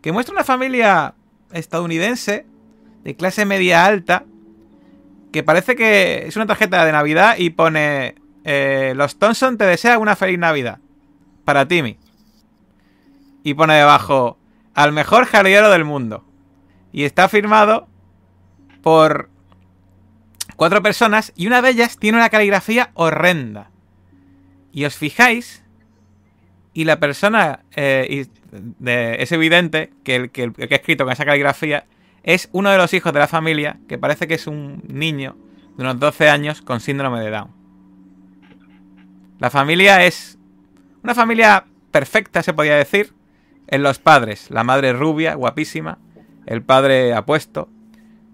que 0.00 0.10
muestra 0.12 0.32
una 0.32 0.44
familia 0.44 1.14
estadounidense 1.52 2.46
de 3.04 3.14
clase 3.14 3.44
media 3.44 3.84
alta 3.84 4.24
que 5.32 5.42
parece 5.42 5.76
que 5.76 6.26
es 6.26 6.36
una 6.36 6.46
tarjeta 6.46 6.82
de 6.84 6.92
Navidad 6.92 7.36
y 7.36 7.50
pone 7.50 8.14
eh, 8.50 8.94
los 8.96 9.18
Thompson 9.18 9.58
te 9.58 9.64
desea 9.64 9.98
una 9.98 10.16
feliz 10.16 10.38
Navidad 10.38 10.78
para 11.44 11.68
Timmy. 11.68 11.98
Y 13.44 13.52
pone 13.52 13.74
debajo 13.74 14.38
al 14.74 14.92
mejor 14.92 15.26
jardinero 15.26 15.68
del 15.70 15.84
mundo. 15.84 16.24
Y 16.92 17.04
está 17.04 17.28
firmado 17.28 17.86
por 18.82 19.28
cuatro 20.56 20.82
personas 20.82 21.32
y 21.36 21.46
una 21.46 21.60
de 21.60 21.70
ellas 21.70 21.98
tiene 21.98 22.16
una 22.16 22.30
caligrafía 22.30 22.90
horrenda. 22.94 23.70
Y 24.72 24.86
os 24.86 24.96
fijáis 24.96 25.62
y 26.72 26.84
la 26.84 26.98
persona 26.98 27.60
eh, 27.76 28.26
de- 28.78 29.16
es 29.22 29.30
evidente 29.32 29.92
que 30.04 30.30
que 30.30 30.44
el 30.44 30.52
que 30.54 30.74
ha 30.74 30.76
escrito 30.78 31.04
con 31.04 31.12
esa 31.12 31.24
caligrafía 31.26 31.84
es 32.22 32.48
uno 32.52 32.70
de 32.70 32.78
los 32.78 32.94
hijos 32.94 33.12
de 33.12 33.18
la 33.18 33.28
familia 33.28 33.78
que 33.88 33.98
parece 33.98 34.26
que 34.26 34.34
es 34.34 34.46
un 34.46 34.82
niño 34.88 35.36
de 35.76 35.82
unos 35.82 35.98
12 36.00 36.28
años 36.30 36.62
con 36.62 36.80
síndrome 36.80 37.20
de 37.20 37.30
Down. 37.30 37.57
La 39.38 39.50
familia 39.50 40.04
es 40.04 40.38
una 41.02 41.14
familia 41.14 41.66
perfecta, 41.90 42.42
se 42.42 42.52
podría 42.52 42.76
decir, 42.76 43.12
en 43.68 43.82
los 43.82 43.98
padres. 43.98 44.50
La 44.50 44.64
madre 44.64 44.92
rubia, 44.92 45.34
guapísima, 45.34 45.98
el 46.46 46.62
padre 46.62 47.14
apuesto, 47.14 47.68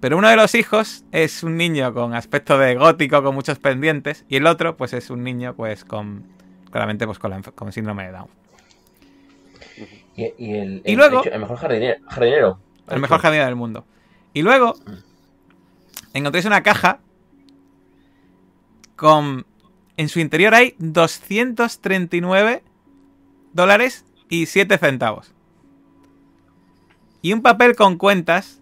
pero 0.00 0.16
uno 0.18 0.28
de 0.28 0.36
los 0.36 0.55
hijos 0.55 1.05
es 1.12 1.42
un 1.42 1.57
niño 1.57 1.92
con 1.94 2.15
aspecto 2.15 2.58
de 2.58 2.74
gótico, 2.74 3.23
con 3.23 3.34
muchos 3.34 3.58
pendientes, 3.58 4.24
y 4.28 4.36
el 4.36 4.47
otro, 4.47 4.76
pues 4.76 4.92
es 4.92 5.10
un 5.10 5.23
niño, 5.23 5.55
pues 5.55 5.84
con. 5.84 6.26
Claramente, 6.70 7.07
pues 7.07 7.18
con, 7.20 7.31
la 7.31 7.39
enf- 7.39 7.55
con 7.55 7.70
síndrome 7.73 8.07
de 8.07 8.12
Down. 8.12 8.28
Y, 10.16 10.23
y 10.39 10.55
el, 10.57 10.83
Y 10.84 10.92
el- 10.92 10.97
luego- 10.97 11.23
el 11.24 11.41
mejor 11.41 11.57
jardinero. 11.57 12.00
jardinero. 12.08 12.58
El 12.89 13.00
mejor 13.00 13.20
jardinero 13.20 13.47
del 13.47 13.57
mundo. 13.57 13.84
Y 14.33 14.42
luego. 14.42 14.74
Encontréis 16.12 16.47
una 16.47 16.62
caja. 16.62 16.99
Con. 18.97 19.47
En 19.97 20.08
su 20.08 20.20
interior 20.20 20.55
hay 20.55 20.74
239 20.78 22.62
dólares 23.52 24.05
y 24.28 24.47
7 24.47 24.78
centavos. 24.78 25.32
Y 27.23 27.32
un 27.32 27.42
papel 27.42 27.76
con 27.76 27.97
cuentas. 27.97 28.60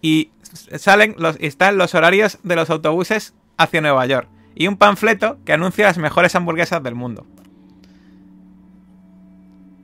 Y 0.00 0.30
salen 0.42 1.16
los, 1.18 1.36
están 1.40 1.76
los 1.76 1.94
horarios 1.94 2.38
de 2.42 2.56
los 2.56 2.70
autobuses 2.70 3.34
hacia 3.56 3.80
Nueva 3.80 4.06
York. 4.06 4.28
Y 4.54 4.68
un 4.68 4.76
panfleto 4.76 5.38
que 5.44 5.52
anuncia 5.52 5.86
las 5.86 5.98
mejores 5.98 6.34
hamburguesas 6.34 6.82
del 6.82 6.94
mundo. 6.94 7.26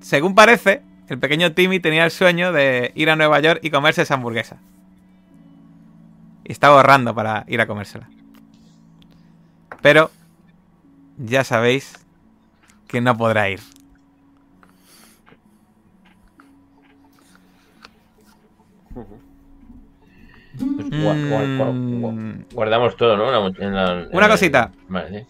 Según 0.00 0.34
parece, 0.34 0.82
el 1.08 1.18
pequeño 1.18 1.52
Timmy 1.52 1.80
tenía 1.80 2.04
el 2.04 2.10
sueño 2.10 2.52
de 2.52 2.92
ir 2.94 3.10
a 3.10 3.16
Nueva 3.16 3.40
York 3.40 3.60
y 3.62 3.70
comerse 3.70 4.02
esa 4.02 4.14
hamburguesa. 4.14 4.58
Y 6.44 6.52
estaba 6.52 6.76
ahorrando 6.76 7.14
para 7.14 7.44
ir 7.48 7.60
a 7.60 7.66
comérsela. 7.66 8.08
Pero 9.82 10.10
ya 11.18 11.44
sabéis 11.44 12.06
que 12.88 13.00
no 13.00 13.16
podrá 13.16 13.50
ir. 13.50 13.60
Pues 20.76 20.88
Mm, 20.90 22.42
guardamos 22.54 22.96
todo, 22.96 23.16
¿no? 23.16 23.28
En 23.58 23.74
la 23.74 24.00
en 24.00 24.08
Una 24.12 24.28
cosita. 24.28 24.70
Vale, 24.88 25.20
sí. 25.20 25.26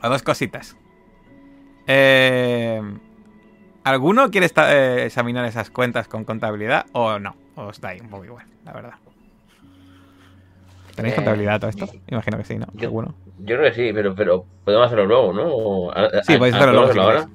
a 0.00 0.08
dos 0.08 0.22
cositas. 0.22 0.76
Eh, 1.86 2.80
¿Alguno 3.84 4.30
quiere 4.30 4.46
esta- 4.46 4.74
eh, 4.76 5.06
examinar 5.06 5.44
esas 5.46 5.70
cuentas 5.70 6.06
con 6.08 6.24
contabilidad 6.24 6.86
o 6.92 7.18
no? 7.18 7.34
os 7.56 7.80
da 7.80 7.88
ahí 7.88 8.00
un 8.00 8.08
poco 8.08 8.24
igual, 8.24 8.46
la 8.64 8.72
verdad. 8.72 8.94
¿Tenéis 10.94 11.14
Eh, 11.14 11.16
contabilidad 11.16 11.58
todo 11.58 11.70
esto? 11.70 11.88
Imagino 12.06 12.36
que 12.38 12.44
sí, 12.44 12.56
¿no? 12.56 12.66
yo- 12.74 12.80
Seguro. 12.80 13.14
Yo 13.40 13.56
creo 13.56 13.62
que 13.70 13.74
sí, 13.74 13.92
pero, 13.92 14.14
pero 14.14 14.44
podemos 14.64 14.86
hacerlo 14.86 15.06
luego, 15.06 15.32
¿no? 15.32 15.44
O- 15.46 15.90
a- 15.92 16.04
a- 16.06 16.22
Sí, 16.24 16.36
podéis 16.36 16.54
hacerlo 16.56 16.72
luego 16.72 16.88
¿podemos 16.88 16.92
si 16.92 17.18
ahora? 17.18 17.28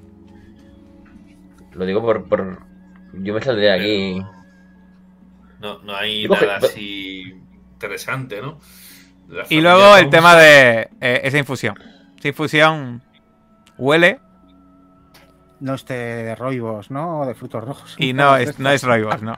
Lo 1.72 1.84
digo 1.86 2.02
por, 2.02 2.28
por... 2.28 2.58
Yo 3.14 3.34
me 3.34 3.40
saldré 3.42 3.64
de 3.66 3.72
aquí... 3.72 4.22
No, 5.60 5.78
no 5.82 5.96
hay 5.96 6.22
Digo, 6.22 6.34
nada 6.36 6.56
así 6.58 7.34
interesante, 7.72 8.40
¿no? 8.42 8.58
La 9.28 9.44
Y 9.48 9.60
luego 9.60 9.96
el 9.96 10.10
tema 10.10 10.36
de 10.36 10.90
eh, 11.00 11.20
esa 11.24 11.38
infusión. 11.38 11.74
Esa 12.18 12.28
infusión 12.28 13.02
huele 13.78 14.20
No 15.60 15.74
este 15.74 15.94
de 15.94 16.34
roibos, 16.36 16.90
¿no? 16.90 17.20
O 17.20 17.26
de 17.26 17.34
frutos 17.34 17.64
rojos. 17.64 17.96
y 17.98 18.12
no 18.12 18.36
es, 18.36 18.58
no 18.58 18.70
es 18.70 18.82
roibos, 18.82 19.22
¿no. 19.22 19.36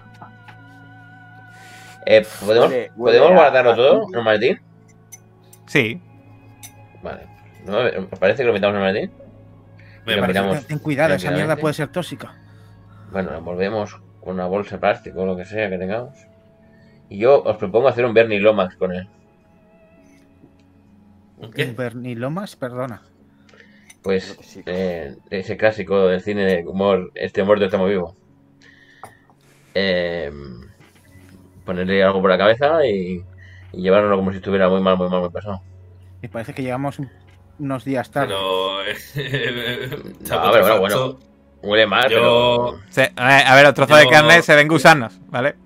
Eh, 2.07 2.27
¿Podemos, 2.45 2.71
Huele- 2.71 2.91
huele 2.97 3.19
¿podemos 3.19 3.31
a- 3.31 3.35
guardarlo 3.35 3.71
a 3.71 3.77
todo, 3.77 3.93
azufre. 4.01 4.17
¿no, 4.19 4.23
Martín? 4.25 4.61
Sí. 5.67 6.01
Vale. 7.03 7.27
¿No? 7.67 7.83
¿Me 7.83 8.17
parece 8.19 8.43
que 8.43 8.47
lo 8.47 8.53
metamos 8.53 8.77
en 8.77 8.83
Martín? 8.83 9.11
Me 10.07 10.17
Lo 10.17 10.27
miramos. 10.27 10.67
Ten 10.67 10.79
cuidado, 10.79 11.15
esa 11.15 11.31
mierda 11.31 11.57
puede 11.57 11.75
ser 11.75 11.89
tóxica. 11.89 12.35
Bueno, 13.11 13.31
lo 13.33 13.39
envolvemos 13.39 14.01
con 14.21 14.35
una 14.35 14.47
bolsa 14.47 14.77
de 14.77 14.81
plástico 14.81 15.23
o 15.23 15.27
lo 15.27 15.37
que 15.37 15.45
sea 15.45 15.69
que 15.69 15.79
tengamos. 15.79 16.17
Y 17.09 17.19
yo 17.19 17.43
os 17.43 17.57
propongo 17.57 17.89
hacer 17.89 18.05
un 18.05 18.15
Bernie 18.15 18.41
Lomax 18.41 18.77
con 18.77 18.93
él. 18.93 19.09
¿Qué? 21.55 21.67
Bernie 21.67 22.17
Lomas, 22.17 22.57
perdona. 22.57 23.03
Pues 24.03 24.39
sí. 24.41 24.63
eh, 24.67 25.17
ese 25.31 25.57
clásico 25.57 26.07
del 26.07 26.21
cine 26.21 26.45
de 26.45 26.67
humor, 26.67 27.11
este 27.15 27.43
muerto 27.43 27.65
está 27.65 27.77
muy 27.77 27.91
vivo. 27.91 28.17
Eh, 29.75 30.33
ponerle 31.65 32.03
algo 32.03 32.21
por 32.21 32.31
la 32.31 32.39
cabeza 32.39 32.87
y, 32.87 33.23
y 33.73 33.83
llevárnoslo 33.83 34.17
como 34.17 34.31
si 34.31 34.39
estuviera 34.39 34.69
muy 34.69 34.81
mal, 34.81 34.97
muy 34.97 35.09
mal, 35.09 35.21
muy 35.21 35.31
pasado. 35.31 35.61
Parece 36.29 36.55
que 36.55 36.63
llegamos 36.63 36.99
un- 36.99 37.11
unos 37.59 37.85
días 37.85 38.11
tarde. 38.11 38.29
Pero. 38.29 38.77
No, 40.29 40.35
a 40.39 40.51
ver, 40.53 40.63
bueno, 40.63 40.81
bueno. 40.81 41.19
Huele 41.63 41.87
mal, 41.87 42.09
Yo- 42.11 42.17
pero, 42.79 42.81
Se- 42.91 43.13
a 43.17 43.55
ver, 43.55 43.65
los 43.65 43.75
trozos 43.75 43.99
de 43.99 44.09
carne 44.09 44.43
se 44.43 44.55
ven 44.55 44.69
gusanos, 44.69 45.19
¿vale? 45.29 45.57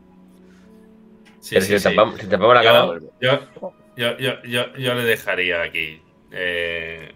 Sí, 1.41 1.51
pero 1.57 1.61
sí, 1.63 1.67
si, 1.67 1.73
le 1.75 1.79
sí. 1.81 1.85
tapamos, 1.89 2.21
si 2.21 2.27
tapamos 2.27 2.55
la 2.55 2.63
cara, 2.63 2.87
Yo, 3.21 3.41
yo, 3.97 4.17
yo, 4.19 4.43
yo, 4.45 4.73
yo 4.77 4.95
le 4.95 5.05
dejaría 5.05 5.63
aquí. 5.63 6.01
Eh, 6.33 7.15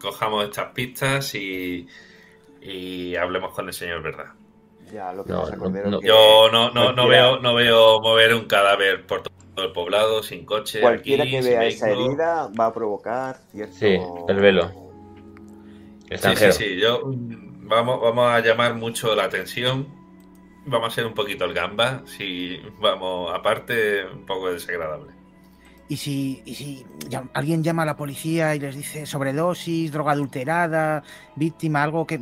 cojamos 0.00 0.44
estas 0.44 0.72
pistas 0.72 1.34
y, 1.34 1.86
y 2.62 3.16
hablemos 3.16 3.52
con 3.54 3.66
el 3.66 3.74
señor 3.74 4.02
verdad. 4.02 4.26
Ya, 4.92 5.12
lo 5.12 5.24
que 5.24 5.32
No, 5.32 5.50
no, 5.50 5.68
no. 5.90 6.00
que 6.00 6.06
Yo 6.06 6.48
no, 6.52 6.70
no, 6.70 6.92
no, 6.92 7.08
veo, 7.08 7.40
no 7.40 7.54
veo 7.54 8.00
mover 8.00 8.34
un 8.34 8.44
cadáver 8.44 9.04
por 9.04 9.22
todo 9.22 9.34
el 9.64 9.72
poblado 9.72 10.22
sin 10.22 10.44
coche. 10.44 10.80
Cualquiera 10.80 11.24
aquí, 11.24 11.32
que 11.32 11.40
vea 11.42 11.64
esa 11.64 11.90
herida 11.90 12.48
va 12.58 12.66
a 12.66 12.72
provocar 12.74 13.40
cierto... 13.50 13.74
Sí, 13.74 13.98
el 14.28 14.36
velo. 14.40 14.68
Sí, 14.68 16.06
extranjero. 16.10 16.52
sí, 16.52 16.64
sí. 16.64 16.80
Yo, 16.80 17.02
vamos, 17.04 18.00
vamos 18.00 18.30
a 18.32 18.40
llamar 18.40 18.74
mucho 18.74 19.14
la 19.14 19.24
atención. 19.24 19.88
Vamos 20.66 20.88
a 20.92 20.94
ser 20.94 21.06
un 21.06 21.14
poquito 21.14 21.44
el 21.44 21.54
gamba. 21.54 22.02
Si 22.06 22.60
vamos, 22.80 23.32
aparte, 23.34 24.04
un 24.06 24.26
poco 24.26 24.52
desagradable. 24.52 25.12
Y 25.88 25.96
si, 25.96 26.42
y 26.44 26.54
si 26.54 26.86
alguien 27.32 27.62
llama 27.62 27.84
a 27.84 27.86
la 27.86 27.96
policía 27.96 28.54
y 28.56 28.58
les 28.58 28.74
dice 28.76 29.06
sobredosis, 29.06 29.92
droga 29.92 30.12
adulterada, 30.12 31.04
víctima, 31.36 31.84
algo 31.84 32.04
que, 32.04 32.20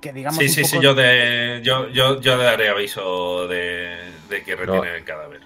que 0.00 0.12
digamos. 0.14 0.38
Sí, 0.38 0.48
sí, 0.48 0.62
poco- 0.62 0.70
sí, 0.76 0.78
yo, 0.82 0.94
de, 0.94 1.60
yo, 1.62 1.88
yo, 1.90 2.20
yo 2.22 2.36
le 2.38 2.44
daré 2.44 2.70
aviso 2.70 3.46
de, 3.48 3.98
de 4.30 4.42
que 4.42 4.56
retienen 4.56 4.94
el 4.94 5.04
cadáver. 5.04 5.40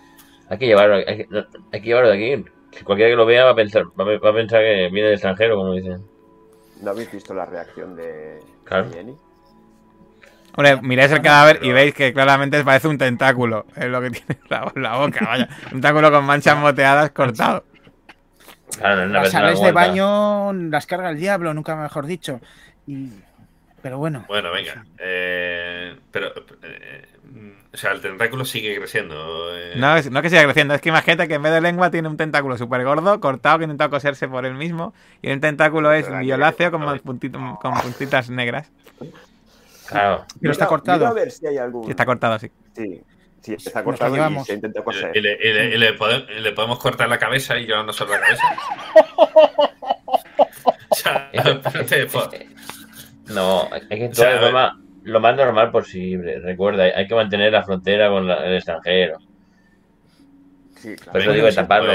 Hay 0.50 0.58
que 0.58 0.66
llevarlo, 0.66 0.96
hay 0.96 1.04
que, 1.04 1.26
no, 1.28 1.44
hay 1.72 1.80
que 1.80 1.86
llevarlo 1.86 2.10
de 2.10 2.16
aquí. 2.16 2.44
Si 2.72 2.84
cualquiera 2.84 3.10
que 3.10 3.16
lo 3.16 3.26
vea 3.26 3.44
va 3.44 3.50
a 3.50 3.54
pensar, 3.54 3.84
va 3.98 4.04
a, 4.04 4.18
va 4.18 4.30
a 4.30 4.34
pensar 4.34 4.60
que 4.60 4.88
viene 4.90 5.08
del 5.08 5.14
extranjero, 5.14 5.56
como 5.56 5.72
dicen. 5.72 6.02
¿No 6.82 6.90
habéis 6.90 7.10
visto 7.10 7.34
la 7.34 7.44
reacción 7.46 7.96
de 7.96 8.40
Claro. 8.64 8.88
de 8.88 8.96
Jenny? 8.96 9.16
Hombre, 10.56 10.80
miráis 10.82 11.12
el 11.12 11.22
cadáver 11.22 11.60
y 11.62 11.72
veis 11.72 11.94
que 11.94 12.12
claramente 12.12 12.62
parece 12.64 12.88
un 12.88 12.98
tentáculo. 12.98 13.66
Es 13.76 13.86
lo 13.86 14.00
que 14.00 14.10
tiene 14.10 14.40
la, 14.48 14.72
la 14.74 14.96
boca, 14.96 15.24
vaya. 15.24 15.48
Un 15.66 15.70
tentáculo 15.72 16.10
con 16.10 16.24
manchas 16.24 16.56
moteadas 16.58 17.10
cortado. 17.10 17.64
Claro, 18.76 19.06
no 19.06 19.12
Las 19.14 19.30
sales 19.30 19.60
de 19.60 19.72
baño 19.72 20.52
las 20.52 20.86
carga 20.86 21.10
el 21.10 21.16
diablo, 21.16 21.54
nunca 21.54 21.76
mejor 21.76 22.06
dicho. 22.06 22.40
Y, 22.86 23.10
pero 23.82 23.98
bueno, 23.98 24.24
Bueno, 24.28 24.50
venga. 24.50 24.84
eh, 24.98 25.96
pero, 26.10 26.32
eh, 26.62 27.06
o 27.72 27.76
sea, 27.76 27.92
el 27.92 28.00
tentáculo 28.00 28.44
sigue 28.44 28.76
creciendo. 28.76 29.56
eh. 29.56 29.74
No, 29.76 29.96
es- 29.96 30.10
no 30.10 30.22
que 30.22 30.30
siga 30.30 30.44
creciendo, 30.44 30.74
es 30.74 30.80
que 30.80 30.88
imagínate 30.88 31.28
que 31.28 31.34
en 31.34 31.42
vez 31.42 31.52
de 31.52 31.60
lengua 31.60 31.90
tiene 31.90 32.08
un 32.08 32.16
tentáculo 32.16 32.56
súper 32.58 32.84
gordo, 32.84 33.20
cortado, 33.20 33.58
que 33.58 33.64
ha 33.64 33.66
intentado 33.66 33.90
coserse 33.90 34.26
por 34.28 34.44
él 34.46 34.54
mismo. 34.54 34.94
Y 35.22 35.30
el 35.30 35.40
tentáculo 35.40 35.92
es 35.92 36.06
violáceo 36.20 36.70
con, 36.70 36.80
no. 36.80 36.96
puntito- 36.96 37.58
con 37.60 37.74
puntitas 37.74 38.30
negras. 38.30 38.70
Claro. 39.88 40.26
pero 40.40 40.52
está 40.52 40.64
Mira- 40.64 40.68
cortado. 40.68 40.98
mira 40.98 41.10
a 41.10 41.14
ver 41.14 41.30
si 41.30 41.46
hay 41.46 41.56
algún... 41.56 41.88
Está 41.90 42.04
cortado 42.04 42.34
así. 42.34 42.50
Sí, 42.76 43.00
sí, 43.40 43.54
está 43.54 43.82
cortado 43.82 44.14
y 44.16 44.44
se 44.44 44.52
intenta 44.54 44.82
coser. 44.82 45.16
Y 45.16 45.20
le, 45.22 45.32
y 45.42 45.52
le- 45.52 45.74
y 45.74 45.78
le 45.78 45.96
pode- 45.96 46.26
y 46.36 46.40
le 46.40 46.52
podemos 46.52 46.78
cortar 46.78 47.08
la 47.08 47.18
cabeza 47.18 47.56
y 47.58 47.64
llevarnos 47.66 47.98
la 48.00 48.06
cabeza. 48.20 48.42
o 50.90 50.94
sea, 50.94 51.30
espérate, 51.32 52.08
No, 53.30 53.68
hay 53.72 53.98
que 53.98 54.08
O 54.08 54.14
sea, 54.14 54.28
actuar 54.28 54.28
de 54.28 54.32
a 54.32 54.40
ver. 54.40 54.40
forma 54.50 54.80
lo 55.04 55.20
más 55.20 55.36
normal 55.36 55.70
posible. 55.70 56.38
Recuerda, 56.40 56.84
hay 56.84 57.06
que 57.06 57.14
mantener 57.14 57.52
la 57.52 57.62
frontera 57.64 58.08
con 58.08 58.26
la- 58.26 58.44
el 58.46 58.56
extranjero. 58.56 59.18
Sí, 60.76 60.94
claro. 60.94 61.12
Por 61.12 61.20
eso 61.22 61.32
digo 61.32 61.48
taparlo. 61.52 61.92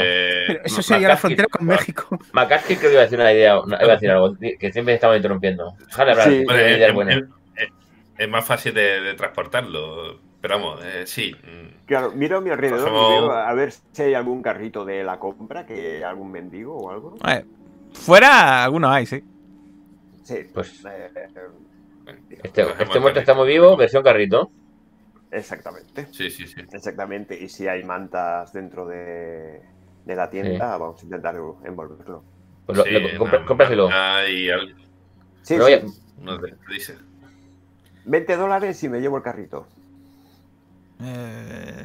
pero 0.47 0.59
eso 0.65 0.81
sería 0.81 1.07
la 1.07 1.17
frontera 1.17 1.47
con 1.49 1.65
México. 1.65 2.19
McCarthy 2.33 2.75
creo 2.75 2.89
que 2.89 2.93
iba 2.93 3.01
a 3.01 3.03
decir 3.05 3.19
una 3.19 3.31
idea, 3.31 3.55
iba 3.65 3.77
a 3.77 3.95
decir 3.95 4.11
algo, 4.11 4.35
que 4.59 4.71
siempre 4.73 4.93
estaba 4.95 5.15
interrumpiendo. 5.15 5.73
Déjale 5.87 6.11
hablar, 6.11 6.27
Sí. 6.27 6.31
tiene 6.31 6.51
Hombre, 6.51 6.77
ideas 6.77 6.89
es, 6.89 6.93
buenas. 6.95 7.17
es- 7.55 7.69
es 8.17 8.29
más 8.29 8.45
fácil 8.45 8.73
de, 8.73 9.01
de 9.01 9.13
transportarlo. 9.13 10.19
Pero 10.41 10.55
vamos, 10.59 10.81
eh, 10.83 11.03
sí. 11.05 11.33
Claro, 11.85 12.11
miro 12.11 12.39
a 12.39 12.41
mi 12.41 12.49
alrededor 12.49 12.89
y 12.89 12.91
veo 12.91 13.31
a 13.31 13.53
ver 13.53 13.71
si 13.71 14.01
hay 14.01 14.13
algún 14.13 14.41
carrito 14.41 14.83
de 14.83 15.01
la 15.05 15.17
compra, 15.17 15.65
que 15.65 16.03
algún 16.03 16.29
mendigo 16.31 16.75
o 16.75 16.91
algo. 16.91 17.15
Eh, 17.25 17.45
fuera, 17.93 18.65
algunos 18.65 18.91
hay, 18.91 19.05
sí. 19.05 19.23
Sí, 20.23 20.35
Pues- 20.53 20.83
eh, 20.85 21.09
Este, 22.43 22.61
este 22.61 22.63
muerto 22.63 23.01
carrito. 23.03 23.19
está 23.19 23.33
muy 23.33 23.47
vivo, 23.47 23.75
versión 23.77 24.03
carrito. 24.03 24.51
exactamente. 25.31 26.07
Sí, 26.11 26.29
sí, 26.29 26.47
sí. 26.47 26.61
Exactamente. 26.71 27.41
Y 27.41 27.49
si 27.49 27.67
hay 27.67 27.83
mantas 27.83 28.53
dentro 28.53 28.85
de, 28.87 29.61
de 30.05 30.15
la 30.15 30.29
tienda, 30.29 30.77
vamos 30.77 31.01
a 31.01 31.05
intentar 31.05 31.35
envolverlo. 31.63 32.23
Pues 32.65 32.77
lo, 32.77 32.83
Sí, 32.83 32.91
lo- 32.91 33.45
cómpraselo. 33.45 33.89
y 34.29 34.49
al- 34.49 34.75
Sí, 35.41 35.55
Pero 35.57 35.65
sí. 35.65 35.71
de- 35.73 35.91
dice. 36.73 36.97
20 38.05 38.37
dólares 38.37 38.81
y 38.83 38.89
me 38.89 38.99
llevo 39.01 39.17
el 39.17 39.23
carrito. 39.23 39.67
Eh, 41.01 41.83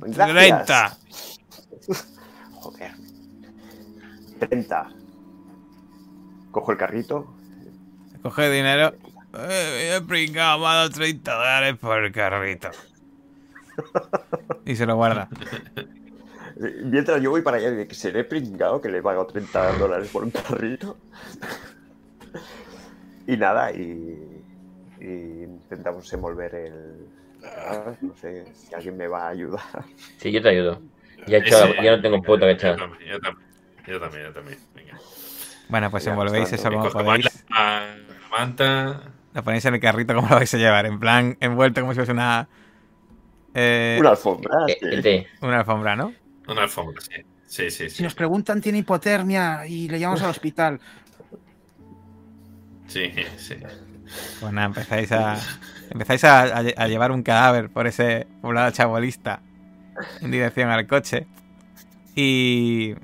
Gracias. 0.00 0.34
30. 0.34 0.96
Joder. 2.52 2.92
30. 4.40 4.88
Cojo 6.56 6.72
el 6.72 6.78
carrito. 6.78 7.26
Coge 8.22 8.48
dinero. 8.50 8.94
Eh, 9.34 9.94
he 9.94 10.00
pringado, 10.00 10.58
me 10.58 10.64
ha 10.64 10.74
dado 10.76 10.88
30 10.88 11.34
dólares 11.34 11.76
por 11.78 12.02
el 12.02 12.10
carrito. 12.10 12.70
Y 14.64 14.74
se 14.74 14.86
lo 14.86 14.96
guarda. 14.96 15.28
Mientras 16.84 17.20
yo 17.20 17.28
voy 17.28 17.42
para 17.42 17.58
allá, 17.58 17.72
de 17.72 17.86
que 17.86 17.94
seré 17.94 18.24
pringado 18.24 18.80
que 18.80 18.88
le 18.88 19.02
pago 19.02 19.26
30 19.26 19.72
dólares 19.72 20.08
por 20.08 20.24
un 20.24 20.30
carrito. 20.30 20.96
y 23.26 23.36
nada, 23.36 23.70
y, 23.72 24.42
y 24.98 25.42
intentamos 25.42 26.10
envolver 26.14 26.54
el. 26.54 27.06
No 28.00 28.16
sé 28.16 28.46
si 28.54 28.74
alguien 28.74 28.96
me 28.96 29.08
va 29.08 29.26
a 29.26 29.28
ayudar. 29.28 29.84
Sí, 30.16 30.32
yo 30.32 30.40
te 30.40 30.48
ayudo. 30.48 30.80
Ya, 31.26 31.36
he 31.36 31.90
no 31.90 32.00
tengo 32.00 32.22
puta 32.22 32.46
que 32.46 32.56
yo 32.64 32.72
echar. 32.72 32.76
también, 32.76 33.10
Yo 33.10 33.20
también, 33.20 33.46
yo 33.86 34.00
también, 34.00 34.24
yo 34.24 34.32
también. 34.32 34.58
Bueno, 35.68 35.90
pues 35.90 36.06
envolvéis 36.06 36.52
eso 36.52 36.70
como 36.70 36.90
podéis. 36.90 37.44
la, 37.50 37.96
la 37.96 38.38
manta. 38.38 39.00
Lo 39.34 39.42
ponéis 39.42 39.64
en 39.66 39.74
el 39.74 39.80
carrito 39.80 40.14
como 40.14 40.28
lo 40.28 40.36
vais 40.36 40.52
a 40.54 40.58
llevar. 40.58 40.86
En 40.86 40.98
plan, 41.00 41.36
envuelto 41.40 41.80
como 41.80 41.92
si 41.92 41.96
fuese 41.96 42.12
una. 42.12 42.48
eh, 43.54 43.96
Una 44.00 44.10
alfombra. 44.10 44.50
Eh, 44.68 44.76
sí. 44.80 45.02
té. 45.02 45.26
una 45.42 45.58
alfombra, 45.60 45.96
¿no? 45.96 46.12
Una 46.48 46.62
alfombra, 46.62 47.00
sí. 47.00 47.22
Sí, 47.48 47.70
sí, 47.70 47.88
Si 47.90 48.02
nos 48.02 48.14
preguntan, 48.14 48.60
tiene 48.60 48.78
hipotermia 48.78 49.66
y 49.66 49.88
le 49.88 49.98
llevamos 49.98 50.20
al 50.22 50.30
hospital. 50.30 50.80
Sí, 52.86 53.12
sí. 53.36 53.56
Pues 54.40 54.52
nada, 54.52 54.66
empezáis 54.66 55.10
a. 55.12 55.36
Empezáis 55.90 56.24
a, 56.24 56.42
a 56.42 56.88
llevar 56.88 57.12
un 57.12 57.22
cadáver 57.22 57.70
por 57.70 57.86
ese 57.86 58.26
poblado 58.42 58.70
chabolista 58.72 59.40
en 60.20 60.30
dirección 60.30 60.70
al 60.70 60.86
coche. 60.86 61.26
Y. 62.14 62.94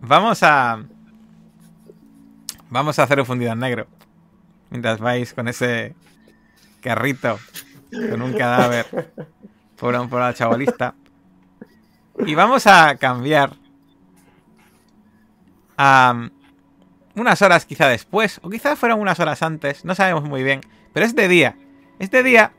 Vamos 0.00 0.42
a. 0.42 0.82
Vamos 2.74 2.98
a 2.98 3.04
hacer 3.04 3.20
un 3.20 3.24
fundido 3.26 3.52
en 3.52 3.60
negro. 3.60 3.86
Mientras 4.70 4.98
vais 4.98 5.32
con 5.32 5.46
ese 5.46 5.94
carrito, 6.80 7.38
con 8.10 8.20
un 8.20 8.32
cadáver 8.32 9.12
por, 9.76 9.94
un- 9.94 10.08
por 10.08 10.18
una 10.20 10.34
chavalista. 10.34 10.96
Y 12.26 12.34
vamos 12.34 12.66
a 12.66 12.96
cambiar 12.96 13.52
a 15.78 16.28
unas 17.14 17.42
horas 17.42 17.64
quizá 17.64 17.86
después, 17.86 18.40
o 18.42 18.50
quizá 18.50 18.74
fueron 18.74 18.98
unas 19.00 19.20
horas 19.20 19.40
antes, 19.42 19.84
no 19.84 19.94
sabemos 19.94 20.24
muy 20.24 20.42
bien, 20.42 20.60
pero 20.92 21.06
es 21.06 21.14
de 21.14 21.28
día. 21.28 21.56
Es 22.00 22.10
de 22.10 22.24
día 22.24 22.52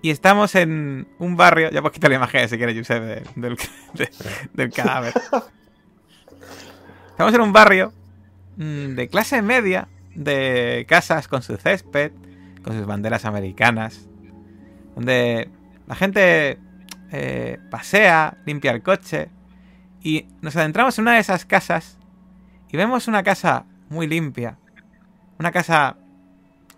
y 0.00 0.10
estamos 0.10 0.54
en 0.54 1.08
un 1.18 1.36
barrio, 1.36 1.70
ya 1.72 1.80
puedes 1.80 1.94
quitar 1.94 2.10
la 2.10 2.16
imagen 2.18 2.48
si 2.48 2.56
quieres, 2.56 2.76
Josep, 2.78 3.02
de- 3.02 3.22
del, 3.34 3.56
de- 3.94 4.10
del 4.52 4.70
cadáver. 4.72 5.12
Estamos 7.10 7.34
en 7.34 7.40
un 7.40 7.52
barrio 7.52 7.92
de 8.56 9.08
clase 9.08 9.42
media, 9.42 9.88
de 10.14 10.86
casas 10.88 11.28
con 11.28 11.42
su 11.42 11.56
césped, 11.56 12.12
con 12.62 12.76
sus 12.76 12.86
banderas 12.86 13.24
americanas, 13.24 14.08
donde 14.94 15.50
la 15.86 15.94
gente 15.94 16.58
eh, 17.10 17.58
pasea, 17.70 18.38
limpia 18.46 18.72
el 18.72 18.82
coche, 18.82 19.28
y 20.02 20.26
nos 20.42 20.56
adentramos 20.56 20.98
en 20.98 21.02
una 21.02 21.14
de 21.14 21.20
esas 21.20 21.44
casas 21.46 21.98
y 22.70 22.76
vemos 22.76 23.08
una 23.08 23.22
casa 23.22 23.64
muy 23.88 24.06
limpia, 24.06 24.58
una 25.38 25.50
casa 25.52 25.96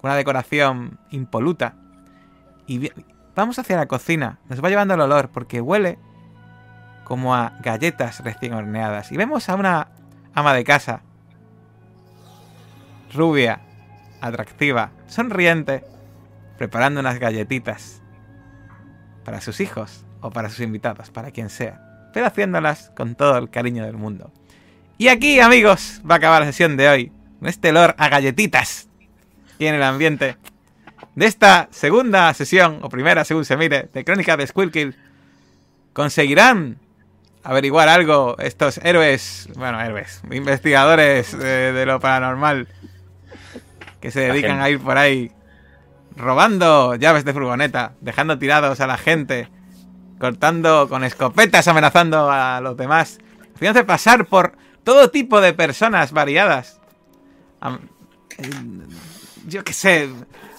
con 0.00 0.10
una 0.10 0.16
decoración 0.16 0.98
impoluta, 1.10 1.74
y 2.66 2.90
vamos 3.34 3.58
hacia 3.58 3.76
la 3.76 3.86
cocina, 3.86 4.38
nos 4.48 4.62
va 4.62 4.68
llevando 4.68 4.94
el 4.94 5.00
olor 5.00 5.30
porque 5.30 5.60
huele 5.60 5.98
como 7.04 7.34
a 7.34 7.54
galletas 7.62 8.22
recién 8.24 8.54
horneadas, 8.54 9.12
y 9.12 9.16
vemos 9.16 9.48
a 9.48 9.54
una 9.54 9.88
ama 10.34 10.52
de 10.52 10.64
casa, 10.64 11.02
rubia, 13.12 13.60
atractiva, 14.20 14.90
sonriente, 15.06 15.84
preparando 16.58 17.00
unas 17.00 17.18
galletitas 17.18 18.02
para 19.24 19.40
sus 19.40 19.60
hijos 19.60 20.04
o 20.20 20.30
para 20.30 20.48
sus 20.48 20.60
invitados, 20.60 21.10
para 21.10 21.30
quien 21.30 21.50
sea, 21.50 22.08
pero 22.12 22.26
haciéndolas 22.26 22.90
con 22.96 23.14
todo 23.14 23.36
el 23.38 23.50
cariño 23.50 23.84
del 23.84 23.96
mundo. 23.96 24.32
Y 24.98 25.08
aquí, 25.08 25.40
amigos, 25.40 26.00
va 26.08 26.14
a 26.14 26.18
acabar 26.18 26.40
la 26.40 26.46
sesión 26.46 26.76
de 26.76 26.88
hoy, 26.88 27.12
este 27.42 27.70
olor 27.70 27.94
a 27.98 28.08
galletitas 28.08 28.88
y 29.58 29.66
en 29.66 29.74
el 29.74 29.82
ambiente 29.82 30.36
de 31.14 31.26
esta 31.26 31.68
segunda 31.70 32.32
sesión, 32.34 32.78
o 32.82 32.88
primera 32.88 33.24
según 33.24 33.44
se 33.44 33.56
mire, 33.56 33.88
de 33.92 34.04
Crónica 34.04 34.36
de 34.36 34.46
Squirkill. 34.46 34.96
¿Conseguirán 35.92 36.78
averiguar 37.42 37.88
algo 37.88 38.36
estos 38.38 38.78
héroes, 38.78 39.48
bueno, 39.56 39.80
héroes, 39.80 40.20
investigadores 40.30 41.32
eh, 41.34 41.72
de 41.72 41.86
lo 41.86 42.00
paranormal 42.00 42.68
que 44.06 44.12
se 44.12 44.20
dedican 44.20 44.60
a 44.60 44.70
ir 44.70 44.78
por 44.78 44.96
ahí 44.96 45.32
robando 46.14 46.94
llaves 46.94 47.24
de 47.24 47.32
furgoneta, 47.32 47.94
dejando 48.00 48.38
tirados 48.38 48.78
a 48.78 48.86
la 48.86 48.98
gente, 48.98 49.48
cortando 50.20 50.88
con 50.88 51.02
escopetas, 51.02 51.66
amenazando 51.66 52.30
a 52.30 52.60
los 52.60 52.76
demás, 52.76 53.18
haciéndose 53.56 53.84
pasar 53.84 54.26
por 54.26 54.56
todo 54.84 55.10
tipo 55.10 55.40
de 55.40 55.54
personas 55.54 56.12
variadas. 56.12 56.80
Eh, 58.38 58.48
yo 59.48 59.64
qué 59.64 59.72
sé, 59.72 60.08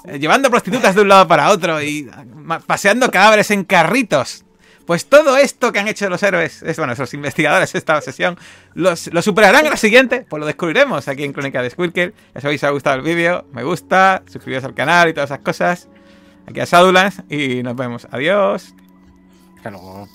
eh, 0.04 0.20
llevando 0.20 0.50
prostitutas 0.50 0.94
de 0.94 1.04
un 1.04 1.08
lado 1.08 1.26
para 1.26 1.50
otro 1.50 1.82
y 1.82 2.06
ah, 2.12 2.60
paseando 2.68 3.10
cadáveres 3.10 3.50
en 3.52 3.64
carritos. 3.64 4.44
Pues 4.88 5.06
todo 5.06 5.36
esto 5.36 5.74
que 5.74 5.80
han 5.80 5.90
hecho 5.90 6.10
los 6.10 6.24
héroes, 6.24 6.64
es, 6.64 6.78
bueno, 6.78 6.94
esos 6.94 7.14
investigadores 7.14 7.76
esta 7.76 8.00
sesión, 8.00 8.38
los, 8.74 9.14
¿lo 9.14 9.22
superarán 9.22 9.66
en 9.66 9.72
la 9.72 9.78
siguiente? 9.78 10.26
Pues 10.30 10.40
lo 10.40 10.46
descubriremos 10.46 11.10
aquí 11.10 11.26
en 11.26 11.34
Crónica 11.34 11.62
de 11.62 11.70
Squirkel. 11.70 12.14
Ya 12.34 12.40
sabéis, 12.40 12.62
si 12.62 12.66
os 12.66 12.70
ha 12.70 12.72
gustado 12.72 12.96
el 12.96 13.02
vídeo, 13.02 13.46
me 13.52 13.64
gusta, 13.64 14.24
suscribiros 14.32 14.64
al 14.64 14.74
canal 14.74 15.10
y 15.10 15.14
todas 15.14 15.30
esas 15.30 15.44
cosas. 15.44 15.90
Aquí 16.48 16.62
a 16.62 16.66
Sadulans 16.66 17.22
y 17.30 17.62
nos 17.64 17.76
vemos. 17.76 18.08
Adiós. 18.12 18.74
Hasta 19.58 19.72
luego. 19.72 20.08